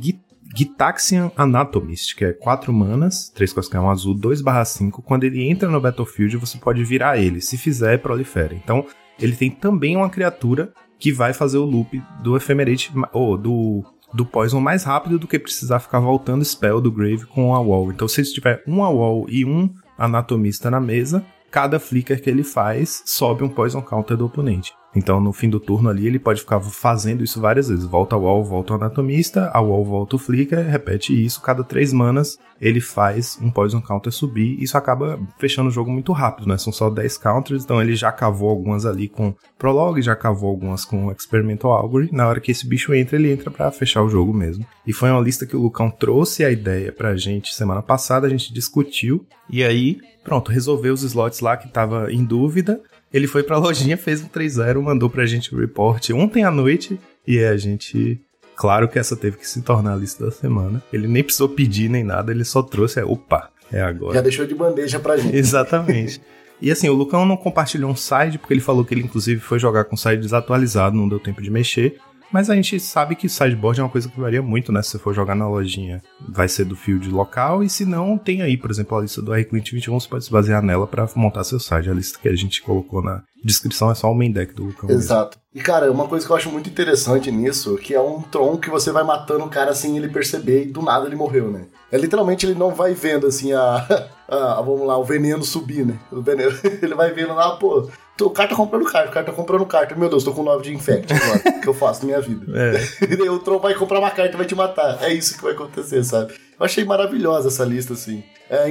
Gitaxian 0.55 1.31
Anatomist, 1.35 2.15
que 2.15 2.25
é 2.25 2.33
4 2.33 2.73
manas, 2.73 3.29
3 3.29 3.53
costas 3.53 3.75
é 3.75 3.79
um 3.79 3.89
azul, 3.89 4.13
2 4.13 4.41
barra 4.41 4.65
5. 4.65 5.01
Quando 5.01 5.23
ele 5.23 5.47
entra 5.47 5.69
no 5.69 5.79
Battlefield, 5.79 6.37
você 6.37 6.57
pode 6.57 6.83
virar 6.83 7.17
ele. 7.17 7.41
Se 7.41 7.57
fizer, 7.57 7.99
prolifera. 7.99 8.53
Então, 8.55 8.85
ele 9.19 9.35
tem 9.35 9.49
também 9.49 9.95
uma 9.95 10.09
criatura 10.09 10.73
que 10.97 11.11
vai 11.13 11.33
fazer 11.33 11.57
o 11.57 11.65
loop 11.65 12.01
do 12.21 12.35
Ephemerate, 12.35 12.91
ou 13.13 13.37
do 13.37 13.83
do 14.13 14.25
Poison 14.25 14.59
mais 14.59 14.83
rápido 14.83 15.19
do 15.19 15.27
que 15.27 15.37
precisar 15.37 15.79
ficar 15.79 15.99
voltando 15.99 16.43
spell 16.43 16.81
do 16.81 16.91
Grave 16.91 17.25
com 17.25 17.53
a 17.55 17.59
Wall. 17.59 17.91
Então, 17.91 18.07
se 18.07 18.23
tiver 18.33 18.63
um 18.67 18.79
Wall 18.79 19.25
e 19.29 19.45
um 19.45 19.69
Anatomista 19.97 20.71
na 20.71 20.79
mesa, 20.79 21.23
cada 21.51 21.79
flicker 21.79 22.21
que 22.21 22.29
ele 22.29 22.43
faz 22.43 23.03
sobe 23.05 23.43
um 23.43 23.49
Poison 23.49 23.81
Counter 23.81 24.17
do 24.17 24.25
oponente. 24.25 24.73
Então, 24.95 25.19
no 25.21 25.31
fim 25.31 25.49
do 25.49 25.59
turno 25.59 25.89
ali, 25.89 26.07
ele 26.07 26.17
pode 26.17 26.41
ficar 26.41 26.59
fazendo 26.59 27.23
isso 27.23 27.39
várias 27.39 27.69
vezes. 27.69 27.85
Volta 27.85 28.15
a 28.15 28.19
wall, 28.19 28.43
volta 28.43 28.73
o 28.73 28.75
anatomista, 28.75 29.51
a 29.53 29.61
wall 29.61 29.85
volta 29.85 30.15
o 30.15 30.19
flicker, 30.19 30.65
repete 30.65 31.13
isso. 31.13 31.41
Cada 31.41 31.63
três 31.63 31.93
manas, 31.93 32.39
ele 32.59 32.81
faz 32.81 33.37
um 33.41 33.51
poison 33.51 33.81
counter 33.81 34.11
subir. 34.11 34.61
Isso 34.61 34.77
acaba 34.77 35.19
fechando 35.37 35.69
o 35.69 35.71
jogo 35.71 35.91
muito 35.91 36.11
rápido, 36.11 36.47
né? 36.47 36.57
São 36.57 36.73
só 36.73 36.89
10 36.89 37.17
counters, 37.17 37.63
então 37.63 37.81
ele 37.81 37.95
já 37.95 38.11
cavou 38.11 38.49
algumas 38.49 38.85
ali 38.85 39.07
com 39.07 39.33
prologue, 39.57 40.01
já 40.01 40.15
cavou 40.15 40.49
algumas 40.49 40.83
com 40.83 41.11
experimental 41.11 41.71
augury. 41.71 42.09
Na 42.11 42.27
hora 42.27 42.39
que 42.39 42.51
esse 42.51 42.67
bicho 42.67 42.93
entra, 42.93 43.15
ele 43.15 43.31
entra 43.31 43.51
para 43.51 43.71
fechar 43.71 44.01
o 44.01 44.09
jogo 44.09 44.33
mesmo. 44.33 44.65
E 44.87 44.91
foi 44.91 45.11
uma 45.11 45.21
lista 45.21 45.45
que 45.45 45.55
o 45.55 45.61
Lucão 45.61 45.91
trouxe 45.91 46.43
a 46.43 46.49
ideia 46.49 46.91
pra 46.91 47.15
gente 47.15 47.53
semana 47.53 47.81
passada, 47.81 48.25
a 48.25 48.29
gente 48.29 48.51
discutiu. 48.51 49.25
E 49.49 49.63
aí, 49.63 49.99
pronto, 50.23 50.51
resolveu 50.51 50.93
os 50.93 51.03
slots 51.03 51.41
lá 51.41 51.55
que 51.57 51.69
tava 51.69 52.11
em 52.11 52.23
dúvida. 52.23 52.81
Ele 53.13 53.27
foi 53.27 53.43
pra 53.43 53.57
lojinha, 53.57 53.97
fez 53.97 54.21
um 54.21 54.27
3-0, 54.27 54.81
mandou 54.81 55.09
pra 55.09 55.25
gente 55.25 55.53
o 55.53 55.57
report 55.57 56.09
ontem 56.11 56.43
à 56.43 56.51
noite 56.51 56.99
e 57.27 57.43
a 57.43 57.57
gente. 57.57 58.19
Claro 58.55 58.87
que 58.89 58.99
essa 58.99 59.15
teve 59.15 59.37
que 59.37 59.47
se 59.47 59.61
tornar 59.61 59.93
a 59.93 59.95
lista 59.95 60.25
da 60.25 60.31
semana. 60.31 60.83
Ele 60.91 61.07
nem 61.07 61.23
precisou 61.23 61.47
pedir 61.47 61.89
nem 61.89 62.03
nada, 62.03 62.31
ele 62.31 62.43
só 62.43 62.61
trouxe, 62.61 62.99
é, 62.99 63.05
opa, 63.05 63.49
é 63.71 63.81
agora. 63.81 64.15
Já 64.15 64.21
deixou 64.21 64.45
de 64.45 64.53
bandeja 64.53 64.99
pra 64.99 65.15
gente. 65.15 65.33
Exatamente. 65.37 66.21
E 66.61 66.69
assim, 66.69 66.89
o 66.89 66.93
Lucão 66.93 67.25
não 67.25 67.37
compartilhou 67.37 67.89
um 67.89 67.95
site, 67.95 68.37
porque 68.37 68.53
ele 68.53 68.61
falou 68.61 68.83
que 68.83 68.93
ele 68.93 69.01
inclusive 69.01 69.39
foi 69.39 69.57
jogar 69.59 69.85
com 69.85 69.95
o 69.95 69.97
site 69.97 70.19
desatualizado, 70.19 70.95
não 70.95 71.07
deu 71.07 71.19
tempo 71.19 71.41
de 71.41 71.49
mexer. 71.49 71.97
Mas 72.31 72.49
a 72.49 72.55
gente 72.55 72.79
sabe 72.79 73.15
que 73.15 73.27
sideboard 73.27 73.79
é 73.79 73.83
uma 73.83 73.89
coisa 73.89 74.07
que 74.07 74.19
varia 74.19 74.41
muito, 74.41 74.71
né? 74.71 74.81
Se 74.81 74.91
você 74.91 74.99
for 74.99 75.13
jogar 75.13 75.35
na 75.35 75.47
lojinha, 75.47 76.01
vai 76.27 76.47
ser 76.47 76.65
do 76.65 76.75
field 76.75 77.09
local, 77.09 77.63
e 77.63 77.69
se 77.69 77.85
não, 77.85 78.17
tem 78.17 78.41
aí, 78.41 78.55
por 78.55 78.69
exemplo, 78.69 78.97
a 78.97 79.01
lista 79.01 79.21
do 79.21 79.33
RClient 79.33 79.71
21, 79.71 79.99
você 79.99 80.07
pode 80.07 80.25
se 80.25 80.31
basear 80.31 80.61
nela 80.61 80.85
para 80.85 81.07
montar 81.15 81.43
seu 81.43 81.59
site. 81.59 81.89
A 81.89 81.93
lista 81.93 82.19
que 82.19 82.29
a 82.29 82.35
gente 82.35 82.61
colocou 82.61 83.01
na 83.01 83.23
descrição 83.43 83.89
é 83.89 83.95
só 83.95 84.11
o 84.11 84.15
main 84.15 84.31
deck 84.31 84.53
do 84.53 84.65
Lucão. 84.65 84.89
Exato. 84.89 85.37
Mesmo. 85.37 85.61
E 85.61 85.65
cara, 85.65 85.91
uma 85.91 86.07
coisa 86.07 86.25
que 86.25 86.31
eu 86.31 86.35
acho 86.35 86.51
muito 86.51 86.69
interessante 86.69 87.31
nisso, 87.31 87.77
que 87.77 87.93
é 87.93 88.01
um 88.01 88.21
Tron 88.21 88.57
que 88.57 88.69
você 88.69 88.91
vai 88.91 89.03
matando 89.03 89.45
o 89.45 89.49
cara 89.49 89.73
sem 89.73 89.97
ele 89.97 90.09
perceber, 90.09 90.63
e 90.63 90.71
do 90.71 90.81
nada 90.81 91.07
ele 91.07 91.15
morreu, 91.15 91.51
né? 91.51 91.65
É 91.91 91.97
literalmente 91.97 92.45
ele 92.45 92.55
não 92.55 92.73
vai 92.73 92.93
vendo 92.93 93.27
assim 93.27 93.51
a, 93.53 94.07
a, 94.27 94.61
vamos 94.61 94.85
lá, 94.85 94.97
o 94.97 95.03
veneno 95.03 95.43
subir, 95.43 95.85
né? 95.85 95.99
O 96.11 96.21
veneno, 96.21 96.51
ele 96.81 96.95
vai 96.95 97.11
vendo 97.11 97.33
lá, 97.33 97.55
pô, 97.55 97.89
o 98.21 98.29
cara 98.29 98.49
tá 98.49 98.55
comprando 98.55 98.85
carta, 98.85 99.09
o 99.09 99.13
cara 99.13 99.25
tá 99.25 99.31
comprando 99.31 99.65
carta. 99.65 99.95
Meu 99.95 100.09
Deus, 100.09 100.23
tô 100.23 100.33
com 100.33 100.43
9 100.43 100.63
de 100.63 100.73
infect 100.73 101.11
agora. 101.13 101.57
o 101.57 101.61
que 101.61 101.67
eu 101.67 101.73
faço 101.73 102.01
na 102.01 102.07
minha 102.07 102.21
vida? 102.21 102.45
É. 102.57 103.05
E 103.05 103.15
daí 103.15 103.29
o 103.29 103.39
Tron 103.39 103.59
vai 103.59 103.73
comprar 103.73 103.99
uma 103.99 104.11
carta 104.11 104.33
e 104.33 104.37
vai 104.37 104.45
te 104.45 104.55
matar. 104.55 105.01
É 105.01 105.13
isso 105.13 105.37
que 105.37 105.43
vai 105.43 105.53
acontecer, 105.53 106.03
sabe? 106.03 106.33
Eu 106.59 106.65
achei 106.65 106.83
maravilhosa 106.83 107.47
essa 107.47 107.63
lista, 107.63 107.93
assim. 107.93 108.23
É, 108.49 108.65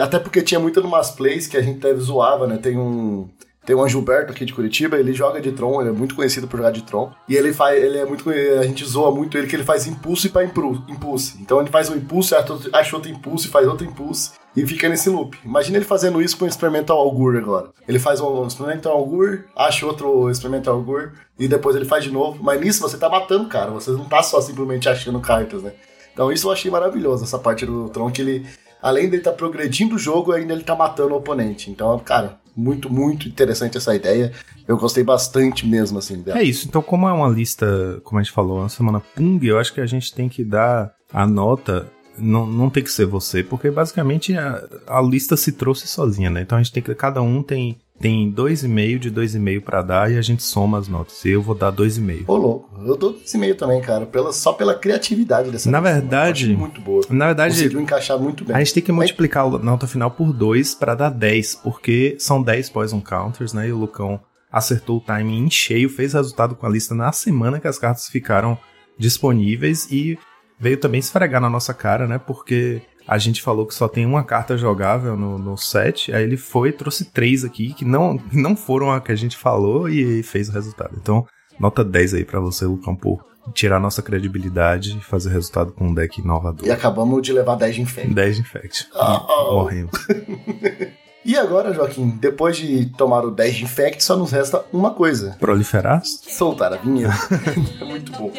até 0.00 0.18
porque 0.18 0.42
tinha 0.42 0.60
muito 0.60 0.80
numas 0.80 1.10
plays 1.10 1.46
que 1.46 1.56
a 1.56 1.62
gente 1.62 1.78
até 1.78 1.94
zoava, 1.98 2.46
né? 2.46 2.58
Tem 2.58 2.78
um. 2.78 3.28
Tem 3.64 3.74
um 3.74 3.88
Gilberto 3.88 4.30
aqui 4.30 4.44
de 4.44 4.52
Curitiba, 4.52 4.98
ele 4.98 5.14
joga 5.14 5.40
de 5.40 5.50
Tron, 5.52 5.80
ele 5.80 5.90
é 5.90 5.92
muito 5.92 6.14
conhecido 6.14 6.46
por 6.46 6.58
jogar 6.58 6.70
de 6.70 6.82
Tron. 6.82 7.10
E 7.26 7.34
ele 7.34 7.52
faz, 7.52 7.82
ele 7.82 7.96
é 7.96 8.04
muito 8.04 8.28
a 8.28 8.62
gente 8.62 8.84
zoa 8.84 9.10
muito 9.10 9.38
ele 9.38 9.46
que 9.46 9.56
ele 9.56 9.64
faz 9.64 9.86
impulso 9.86 10.26
e 10.26 10.30
para 10.30 10.44
impulso. 10.44 11.38
Então 11.40 11.60
ele 11.60 11.70
faz 11.70 11.88
um 11.88 11.96
impulso, 11.96 12.34
acha 12.72 12.96
outro 12.96 13.10
impulso 13.10 13.46
e 13.46 13.50
faz 13.50 13.66
outro 13.66 13.86
impulso 13.86 14.32
e 14.54 14.66
fica 14.66 14.88
nesse 14.88 15.08
loop. 15.08 15.38
Imagina 15.44 15.78
ele 15.78 15.84
fazendo 15.84 16.20
isso 16.20 16.36
com 16.36 16.44
o 16.44 16.48
Experimental 16.48 16.98
Augur 16.98 17.36
agora. 17.36 17.70
Ele 17.88 17.98
faz 17.98 18.20
um 18.20 18.46
Experimental 18.46 18.92
Augur, 18.92 19.44
acha 19.56 19.86
outro 19.86 20.30
Experimental 20.30 20.74
Augur 20.74 21.12
e 21.38 21.48
depois 21.48 21.74
ele 21.74 21.86
faz 21.86 22.04
de 22.04 22.10
novo. 22.10 22.42
Mas 22.42 22.60
nisso 22.60 22.82
você 22.82 22.98
tá 22.98 23.08
matando, 23.08 23.48
cara. 23.48 23.70
Você 23.70 23.90
não 23.92 24.04
tá 24.04 24.22
só 24.22 24.42
simplesmente 24.42 24.90
achando 24.90 25.20
cartas, 25.20 25.62
né? 25.62 25.72
Então 26.12 26.30
isso 26.30 26.46
eu 26.46 26.52
achei 26.52 26.70
maravilhoso, 26.70 27.24
essa 27.24 27.38
parte 27.38 27.66
do 27.66 27.88
Tron 27.88 28.10
que 28.10 28.22
ele, 28.22 28.46
além 28.80 29.08
de 29.08 29.16
ele 29.16 29.22
tá 29.22 29.32
progredindo 29.32 29.96
o 29.96 29.98
jogo, 29.98 30.32
ainda 30.32 30.52
ele 30.52 30.62
tá 30.62 30.76
matando 30.76 31.14
o 31.14 31.16
oponente. 31.16 31.70
Então, 31.70 31.98
cara, 31.98 32.38
muito, 32.56 32.90
muito 32.90 33.28
interessante 33.28 33.76
essa 33.76 33.94
ideia. 33.94 34.32
Eu 34.66 34.76
gostei 34.76 35.04
bastante 35.04 35.66
mesmo, 35.66 35.98
assim, 35.98 36.22
dela. 36.22 36.38
É 36.38 36.42
isso. 36.42 36.66
Então, 36.68 36.82
como 36.82 37.08
é 37.08 37.12
uma 37.12 37.28
lista, 37.28 38.00
como 38.04 38.18
a 38.18 38.22
gente 38.22 38.32
falou, 38.32 38.58
uma 38.58 38.68
semana 38.68 39.00
Pung, 39.00 39.38
eu 39.42 39.58
acho 39.58 39.72
que 39.72 39.80
a 39.80 39.86
gente 39.86 40.14
tem 40.14 40.28
que 40.28 40.44
dar 40.44 40.92
a 41.12 41.26
nota 41.26 41.90
não, 42.18 42.46
não 42.46 42.70
tem 42.70 42.82
que 42.82 42.90
ser 42.90 43.06
você, 43.06 43.42
porque 43.42 43.70
basicamente 43.70 44.36
a, 44.36 44.62
a 44.86 45.02
lista 45.02 45.36
se 45.36 45.52
trouxe 45.52 45.86
sozinha, 45.86 46.30
né? 46.30 46.42
Então 46.42 46.56
a 46.56 46.62
gente 46.62 46.72
tem 46.72 46.82
que. 46.82 46.94
Cada 46.94 47.20
um 47.20 47.42
tem 47.42 47.78
tem 47.98 48.30
2,5 48.32 48.98
de 48.98 49.10
2,5 49.10 49.60
para 49.62 49.82
dar 49.82 50.10
e 50.10 50.18
a 50.18 50.22
gente 50.22 50.42
soma 50.42 50.78
as 50.78 50.88
notas. 50.88 51.24
Eu 51.24 51.40
vou 51.40 51.54
dar 51.54 51.72
2,5. 51.72 52.24
Ô, 52.26 52.36
louco. 52.36 52.70
Eu 52.84 52.96
dou 52.96 53.14
2,5 53.14 53.56
também, 53.56 53.80
cara. 53.80 54.04
Pela, 54.04 54.32
só 54.32 54.52
pela 54.52 54.74
criatividade 54.74 55.50
dessa 55.50 55.70
Na 55.70 55.80
verdade. 55.80 56.54
Muito 56.54 56.80
boa. 56.80 57.02
Na 57.08 57.26
verdade. 57.26 57.54
Conseguiu 57.54 57.80
encaixar 57.80 58.18
muito 58.18 58.44
bem. 58.44 58.54
A 58.54 58.58
gente 58.58 58.74
tem 58.74 58.82
que 58.82 58.92
multiplicar 58.92 59.46
a 59.46 59.58
nota 59.58 59.86
final 59.86 60.10
por 60.10 60.32
2 60.32 60.74
para 60.74 60.94
dar 60.94 61.10
10, 61.10 61.56
porque 61.56 62.16
são 62.18 62.42
10 62.42 62.70
poison 62.70 63.00
counters, 63.00 63.52
né? 63.52 63.68
E 63.68 63.72
o 63.72 63.78
Lucão 63.78 64.20
acertou 64.52 64.98
o 64.98 65.00
timing 65.00 65.46
em 65.46 65.50
cheio, 65.50 65.88
fez 65.88 66.12
resultado 66.12 66.54
com 66.54 66.66
a 66.66 66.70
lista 66.70 66.94
na 66.94 67.10
semana 67.12 67.58
que 67.58 67.66
as 67.66 67.78
cartas 67.78 68.06
ficaram 68.06 68.58
disponíveis 68.98 69.90
e 69.90 70.16
veio 70.58 70.76
também 70.76 71.00
esfregar 71.00 71.40
na 71.40 71.50
nossa 71.50 71.74
cara, 71.74 72.06
né? 72.06 72.18
Porque 72.18 72.82
a 73.06 73.18
gente 73.18 73.42
falou 73.42 73.66
que 73.66 73.74
só 73.74 73.88
tem 73.88 74.06
uma 74.06 74.24
carta 74.24 74.56
jogável 74.56 75.16
no, 75.16 75.38
no 75.38 75.56
set, 75.56 76.12
aí 76.12 76.22
ele 76.22 76.36
foi 76.36 76.72
trouxe 76.72 77.04
três 77.04 77.44
aqui 77.44 77.72
que 77.74 77.84
não, 77.84 78.18
não 78.32 78.56
foram 78.56 78.90
a 78.90 79.00
que 79.00 79.12
a 79.12 79.16
gente 79.16 79.36
falou 79.36 79.88
e 79.88 80.22
fez 80.22 80.48
o 80.48 80.52
resultado. 80.52 80.94
Então, 81.00 81.26
nota 81.58 81.84
10 81.84 82.14
aí 82.14 82.24
para 82.24 82.40
você, 82.40 82.64
Lucão, 82.64 82.96
por 82.96 83.24
tirar 83.52 83.78
nossa 83.78 84.02
credibilidade 84.02 84.96
e 84.96 85.00
fazer 85.00 85.30
resultado 85.30 85.72
com 85.72 85.88
um 85.88 85.94
deck 85.94 86.20
inovador. 86.20 86.66
E 86.66 86.70
acabamos 86.70 87.22
de 87.22 87.32
levar 87.32 87.56
10 87.56 87.74
de 87.74 87.82
infect. 87.82 88.14
10 88.14 88.36
de 88.36 88.40
infect. 88.40 88.88
Oh, 88.94 89.20
oh. 89.28 89.54
Morremos. 89.54 89.92
E 91.26 91.38
agora, 91.38 91.72
Joaquim, 91.72 92.10
depois 92.20 92.54
de 92.54 92.84
tomar 92.84 93.24
o 93.24 93.30
10 93.30 93.54
de 93.54 93.64
infect, 93.64 94.04
só 94.04 94.14
nos 94.14 94.30
resta 94.30 94.62
uma 94.70 94.90
coisa: 94.90 95.34
proliferar? 95.40 96.02
Soltar 96.04 96.74
a 96.74 96.76
vinheta. 96.76 97.14
é 97.80 97.84
muito 97.84 98.12
bom. 98.12 98.30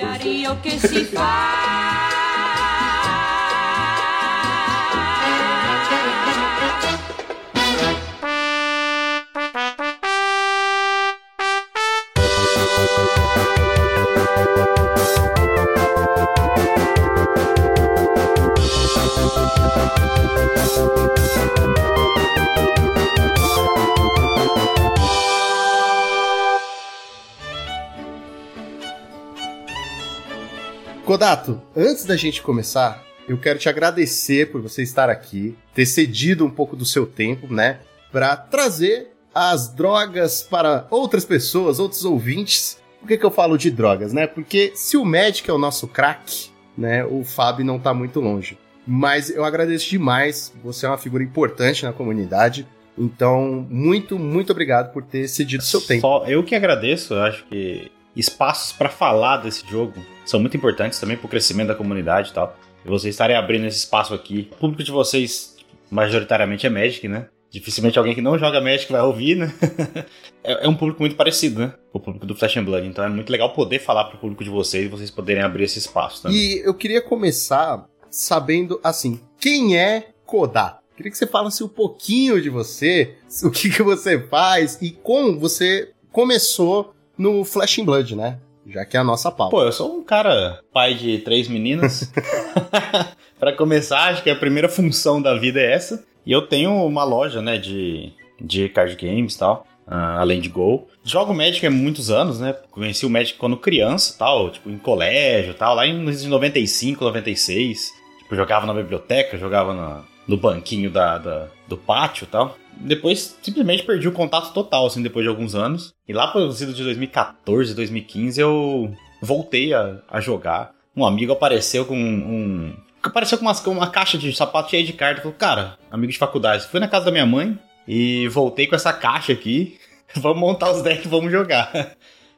Kodato, 31.06 31.62
antes 31.78 32.04
da 32.04 32.18
gente 32.18 32.42
começar, 32.42 33.06
eu 33.30 33.38
quero 33.38 33.60
te 33.60 33.70
agradecer 33.70 34.52
por 34.52 34.60
você 34.60 34.82
estar 34.82 35.08
aqui, 35.08 35.56
ter 35.72 35.86
cedido 35.86 36.44
um 36.44 36.50
pouco 36.50 36.76
do 36.76 36.84
seu 36.84 37.06
tempo, 37.06 37.54
né, 37.54 37.78
para 38.12 38.36
trazer 38.36 39.12
as 39.34 39.72
drogas 39.72 40.42
para 40.42 40.88
outras 40.90 41.24
pessoas, 41.24 41.80
outros 41.80 42.04
ouvintes. 42.06 42.80
Por 43.00 43.08
que, 43.08 43.20
que 43.20 43.26
eu 43.26 43.30
falo 43.30 43.56
de 43.56 43.70
drogas, 43.70 44.14
né? 44.14 44.26
Porque 44.26 44.72
se 44.74 44.98
o 44.98 45.06
Magic 45.06 45.48
é 45.48 45.54
o 45.54 45.60
nosso 45.60 45.88
craque, 45.88 46.50
né, 46.76 47.06
o 47.06 47.24
Fábio 47.24 47.64
não 47.64 47.78
tá 47.78 47.94
muito 47.94 48.20
longe. 48.20 48.58
Mas 48.88 49.30
eu 49.30 49.46
agradeço 49.46 49.88
demais, 49.88 50.52
você 50.64 50.88
é 50.88 50.90
uma 50.90 50.98
figura 50.98 51.24
importante 51.24 51.86
na 51.86 51.94
comunidade. 51.94 52.68
Então, 52.98 53.68
muito, 53.70 54.18
muito 54.18 54.52
obrigado 54.52 54.92
por 54.92 55.04
ter 55.04 55.28
cedido 55.28 55.64
seu 55.64 55.82
tempo. 55.82 56.02
Só 56.02 56.26
eu 56.26 56.44
que 56.44 56.56
agradeço, 56.56 57.14
eu 57.14 57.22
acho 57.22 57.46
que 57.46 57.92
espaços 58.16 58.72
para 58.72 58.90
falar 58.90 59.38
desse 59.38 59.66
jogo 59.68 59.94
são 60.26 60.40
muito 60.40 60.58
importantes 60.58 61.00
também 61.00 61.18
para 61.18 61.26
o 61.26 61.30
crescimento 61.30 61.68
da 61.68 61.76
comunidade 61.76 62.32
e 62.32 62.34
tal. 62.34 62.58
E 62.84 62.88
vocês 62.88 63.14
estarem 63.14 63.36
abrindo 63.36 63.66
esse 63.66 63.78
espaço 63.78 64.14
aqui. 64.14 64.50
O 64.52 64.56
público 64.56 64.84
de 64.84 64.92
vocês, 64.92 65.56
majoritariamente, 65.90 66.66
é 66.66 66.70
Magic, 66.70 67.08
né? 67.08 67.28
Dificilmente 67.50 67.98
alguém 67.98 68.14
que 68.14 68.22
não 68.22 68.38
joga 68.38 68.60
Magic 68.62 68.92
vai 68.92 69.02
ouvir, 69.02 69.36
né? 69.36 69.54
é, 70.44 70.66
é, 70.66 70.68
um 70.68 70.76
público 70.76 71.02
muito 71.02 71.16
parecido, 71.16 71.60
né? 71.60 71.74
O 71.94 72.00
público 72.00 72.26
do 72.26 72.36
Flash 72.36 72.58
and 72.58 72.64
Blood. 72.64 72.88
Então 72.88 73.04
é 73.04 73.10
muito 73.10 73.32
legal 73.32 73.54
poder 73.54 73.80
falar 73.80 74.06
pro 74.06 74.18
público 74.18 74.44
de 74.44 74.50
vocês 74.50 74.86
e 74.86 74.90
vocês 74.90 75.12
poderem 75.12 75.44
abrir 75.44 75.64
esse 75.64 75.80
espaço 75.80 76.24
também. 76.24 76.38
E 76.38 76.60
eu 76.66 76.74
queria 76.74 77.02
começar 77.02 77.86
sabendo, 78.10 78.80
assim, 78.84 79.20
quem 79.40 79.78
é 79.78 80.10
Kodato? 80.26 80.84
Queria 80.96 81.12
que 81.12 81.18
você 81.18 81.28
falasse 81.28 81.64
um 81.64 81.68
pouquinho 81.68 82.42
de 82.42 82.50
você, 82.50 83.16
o 83.44 83.52
que, 83.52 83.70
que 83.70 83.84
você 83.84 84.20
faz 84.28 84.82
e 84.82 84.92
como 84.92 85.40
você 85.40 85.92
começou 86.12 86.95
no 87.18 87.44
Flash 87.44 87.80
and 87.80 87.86
Blood, 87.86 88.16
né? 88.16 88.40
Já 88.68 88.84
que 88.84 88.98
é 88.98 89.00
a 89.00 89.04
nossa 89.04 89.32
pauta. 89.32 89.52
Pô, 89.52 89.64
eu 89.64 89.72
sou 89.72 89.96
um 89.96 90.04
cara 90.04 90.60
pai 90.74 90.96
de 90.96 91.20
três 91.20 91.48
meninas. 91.48 92.12
para 93.40 93.54
começar, 93.54 94.10
acho 94.10 94.24
que 94.24 94.30
a 94.30 94.36
primeira 94.36 94.68
função 94.68 95.22
da 95.22 95.36
vida 95.36 95.60
é 95.60 95.74
essa. 95.74 96.04
E 96.26 96.32
eu 96.32 96.42
tenho 96.42 96.72
uma 96.86 97.04
loja, 97.04 97.42
né, 97.42 97.58
de, 97.58 98.12
de 98.42 98.68
card 98.70 98.96
games 98.96 99.36
e 99.36 99.40
tal. 99.40 99.68
Uh, 99.88 100.18
além 100.18 100.42
de 100.42 100.50
Go. 100.50 100.88
Jogo 101.04 101.32
Magic 101.32 101.64
há 101.64 101.70
muitos 101.70 102.10
anos, 102.10 102.40
né? 102.40 102.56
Conheci 102.72 103.06
o 103.06 103.10
Magic 103.10 103.38
quando 103.38 103.56
criança 103.56 104.16
tal, 104.18 104.50
tipo, 104.50 104.68
em 104.68 104.80
colégio 104.80 105.54
tal, 105.54 105.76
lá 105.76 105.86
em 105.86 105.94
95, 105.94 107.04
96. 107.04 107.94
Tipo, 108.18 108.36
jogava 108.36 108.66
na 108.66 108.74
biblioteca, 108.74 109.38
jogava 109.38 109.76
na, 109.76 110.04
no 110.28 110.38
banquinho 110.38 110.90
da, 110.90 111.20
da, 111.20 111.48
do 111.68 111.78
pátio 111.78 112.26
tal. 112.26 112.58
Depois, 112.78 113.38
simplesmente 113.42 113.84
perdi 113.84 114.08
o 114.08 114.12
contato 114.12 114.54
total, 114.54 114.86
assim, 114.86 115.02
depois 115.02 115.24
de 115.24 115.30
alguns 115.30 115.56
anos. 115.56 115.94
E 116.08 116.14
lá 116.14 116.28
para 116.28 116.42
os 116.42 116.60
de 116.60 116.84
2014, 116.84 117.74
2015, 117.74 118.42
eu 118.42 118.94
voltei 119.22 119.74
a, 119.74 120.00
a 120.10 120.20
jogar. 120.20 120.72
Um 120.96 121.06
amigo 121.06 121.34
apareceu 121.34 121.86
com 121.86 121.96
um... 121.98 122.76
Apareceu 123.02 123.38
com 123.38 123.46
uma, 123.46 123.54
uma 123.68 123.90
caixa 123.90 124.18
de 124.18 124.34
sapato 124.34 124.72
cheia 124.72 124.84
de 124.84 124.94
carta. 124.94 125.22
Falou, 125.22 125.38
cara, 125.38 125.78
amigo 125.92 126.12
de 126.12 126.18
faculdade, 126.18 126.68
fui 126.68 126.80
na 126.80 126.88
casa 126.88 127.06
da 127.06 127.12
minha 127.12 127.26
mãe 127.26 127.58
e 127.88 128.28
voltei 128.30 128.68
com 128.68 128.76
essa 128.76 128.92
caixa 128.92 129.34
aqui. 129.34 129.78
vamos 130.16 130.40
montar 130.40 130.72
os 130.72 130.82
decks 130.82 131.10
vamos 131.10 131.32
jogar. 131.32 131.96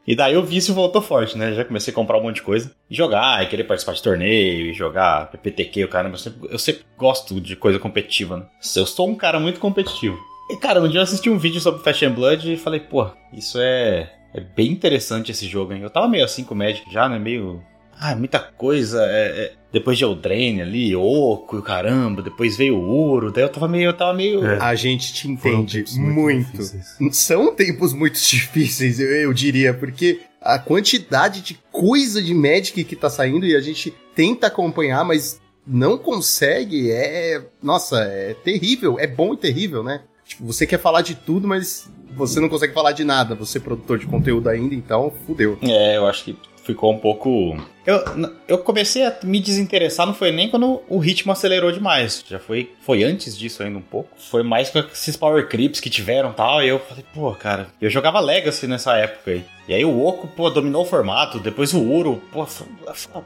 E 0.07 0.15
daí 0.15 0.37
o 0.37 0.43
vício 0.43 0.73
voltou 0.73 1.01
forte, 1.01 1.37
né? 1.37 1.53
Já 1.53 1.65
comecei 1.65 1.91
a 1.91 1.95
comprar 1.95 2.17
um 2.17 2.23
monte 2.23 2.35
de 2.35 2.41
coisa. 2.41 2.71
E 2.89 2.95
jogar, 2.95 3.43
e 3.43 3.47
querer 3.47 3.65
participar 3.65 3.93
de 3.93 4.01
torneio, 4.01 4.67
e 4.67 4.73
jogar 4.73 5.29
PPTQ, 5.31 5.83
o 5.83 5.89
cara. 5.89 6.07
Eu 6.07 6.17
sempre, 6.17 6.49
eu 6.49 6.57
sempre 6.57 6.85
gosto 6.97 7.41
de 7.41 7.57
coisa 7.57 7.77
competitiva, 7.77 8.37
né? 8.37 8.45
Eu 8.75 8.85
sou 8.85 9.09
um 9.09 9.15
cara 9.15 9.37
muito 9.37 9.59
competitivo. 9.59 10.17
E, 10.49 10.55
cara, 10.55 10.81
um 10.81 10.87
dia 10.87 10.99
eu 10.99 11.03
assisti 11.03 11.29
um 11.29 11.37
vídeo 11.37 11.59
sobre 11.59 11.81
and 12.05 12.11
Blood 12.11 12.53
e 12.53 12.57
falei, 12.57 12.79
pô, 12.79 13.05
isso 13.33 13.59
é, 13.59 14.09
é 14.33 14.39
bem 14.39 14.71
interessante 14.71 15.29
esse 15.29 15.45
jogo, 15.45 15.73
hein? 15.73 15.81
Eu 15.81 15.89
tava 15.89 16.07
meio 16.07 16.23
assim 16.23 16.45
com 16.45 16.53
o 16.53 16.57
Magic 16.57 16.89
já, 16.91 17.09
né? 17.09 17.19
Meio. 17.19 17.61
Ah, 17.99 18.15
muita 18.15 18.39
coisa. 18.39 19.03
É, 19.05 19.45
é, 19.45 19.53
depois 19.71 19.97
de 19.97 20.03
Eldraine 20.03 20.61
ali, 20.61 20.95
Oco 20.95 21.55
e 21.55 21.59
o 21.59 21.63
caramba, 21.63 22.21
depois 22.21 22.55
veio 22.57 22.75
o 22.77 23.11
Uro, 23.11 23.31
daí 23.31 23.43
eu 23.43 23.49
tava 23.49 23.67
meio. 23.67 23.89
Eu 23.89 23.93
tava 23.93 24.13
meio... 24.13 24.45
É. 24.45 24.59
A 24.59 24.75
gente 24.75 25.13
te 25.13 25.29
entende 25.29 25.83
muito. 25.97 26.57
muito 26.57 27.15
São 27.15 27.53
tempos 27.53 27.93
muito 27.93 28.19
difíceis, 28.19 28.99
eu, 28.99 29.09
eu 29.09 29.33
diria, 29.33 29.73
porque 29.73 30.21
a 30.41 30.57
quantidade 30.57 31.41
de 31.41 31.59
coisa 31.71 32.21
de 32.21 32.33
Magic 32.33 32.83
que 32.83 32.95
tá 32.95 33.09
saindo 33.09 33.45
e 33.45 33.55
a 33.55 33.61
gente 33.61 33.93
tenta 34.15 34.47
acompanhar, 34.47 35.03
mas 35.03 35.41
não 35.65 35.97
consegue, 35.97 36.89
é. 36.91 37.45
Nossa, 37.61 37.99
é 37.99 38.33
terrível. 38.33 38.97
É 38.97 39.05
bom 39.05 39.33
e 39.33 39.37
terrível, 39.37 39.83
né? 39.83 40.01
Tipo, 40.25 40.45
você 40.45 40.65
quer 40.65 40.79
falar 40.79 41.01
de 41.01 41.15
tudo, 41.15 41.47
mas 41.47 41.89
você 42.15 42.39
não 42.39 42.47
consegue 42.47 42.73
falar 42.73 42.93
de 42.93 43.03
nada. 43.03 43.35
Você 43.35 43.57
é 43.57 43.61
produtor 43.61 43.99
de 43.99 44.05
conteúdo 44.05 44.47
ainda, 44.47 44.73
então 44.73 45.13
fudeu. 45.25 45.57
É, 45.61 45.97
eu 45.97 46.07
acho 46.07 46.23
que 46.23 46.37
ficou 46.67 46.93
um 46.93 46.99
pouco. 46.99 47.57
Eu, 47.85 48.03
eu 48.49 48.57
comecei 48.57 49.05
a 49.05 49.17
me 49.23 49.39
desinteressar, 49.39 50.05
não 50.05 50.13
foi 50.13 50.31
nem 50.31 50.49
quando 50.49 50.81
o 50.89 50.97
ritmo 50.99 51.31
acelerou 51.31 51.71
demais. 51.71 52.23
Já 52.27 52.37
foi, 52.37 52.71
foi 52.81 53.03
antes 53.03 53.37
disso 53.37 53.63
ainda 53.63 53.79
um 53.79 53.81
pouco. 53.81 54.09
Foi 54.17 54.43
mais 54.43 54.69
com 54.69 54.79
esses 54.79 55.15
power 55.15 55.47
creeps 55.47 55.79
que 55.79 55.89
tiveram 55.89 56.33
tal. 56.33 56.61
E 56.61 56.67
eu 56.67 56.79
falei, 56.79 57.05
pô, 57.13 57.31
cara, 57.31 57.67
eu 57.81 57.89
jogava 57.89 58.19
Legacy 58.19 58.67
nessa 58.67 58.97
época 58.97 59.31
aí. 59.31 59.45
E 59.69 59.73
aí 59.73 59.85
o 59.85 60.05
Oco, 60.05 60.27
pô, 60.27 60.49
dominou 60.49 60.83
o 60.83 60.85
formato. 60.85 61.39
Depois 61.39 61.73
o 61.73 61.81
Uro, 61.81 62.21
pô, 62.31 62.45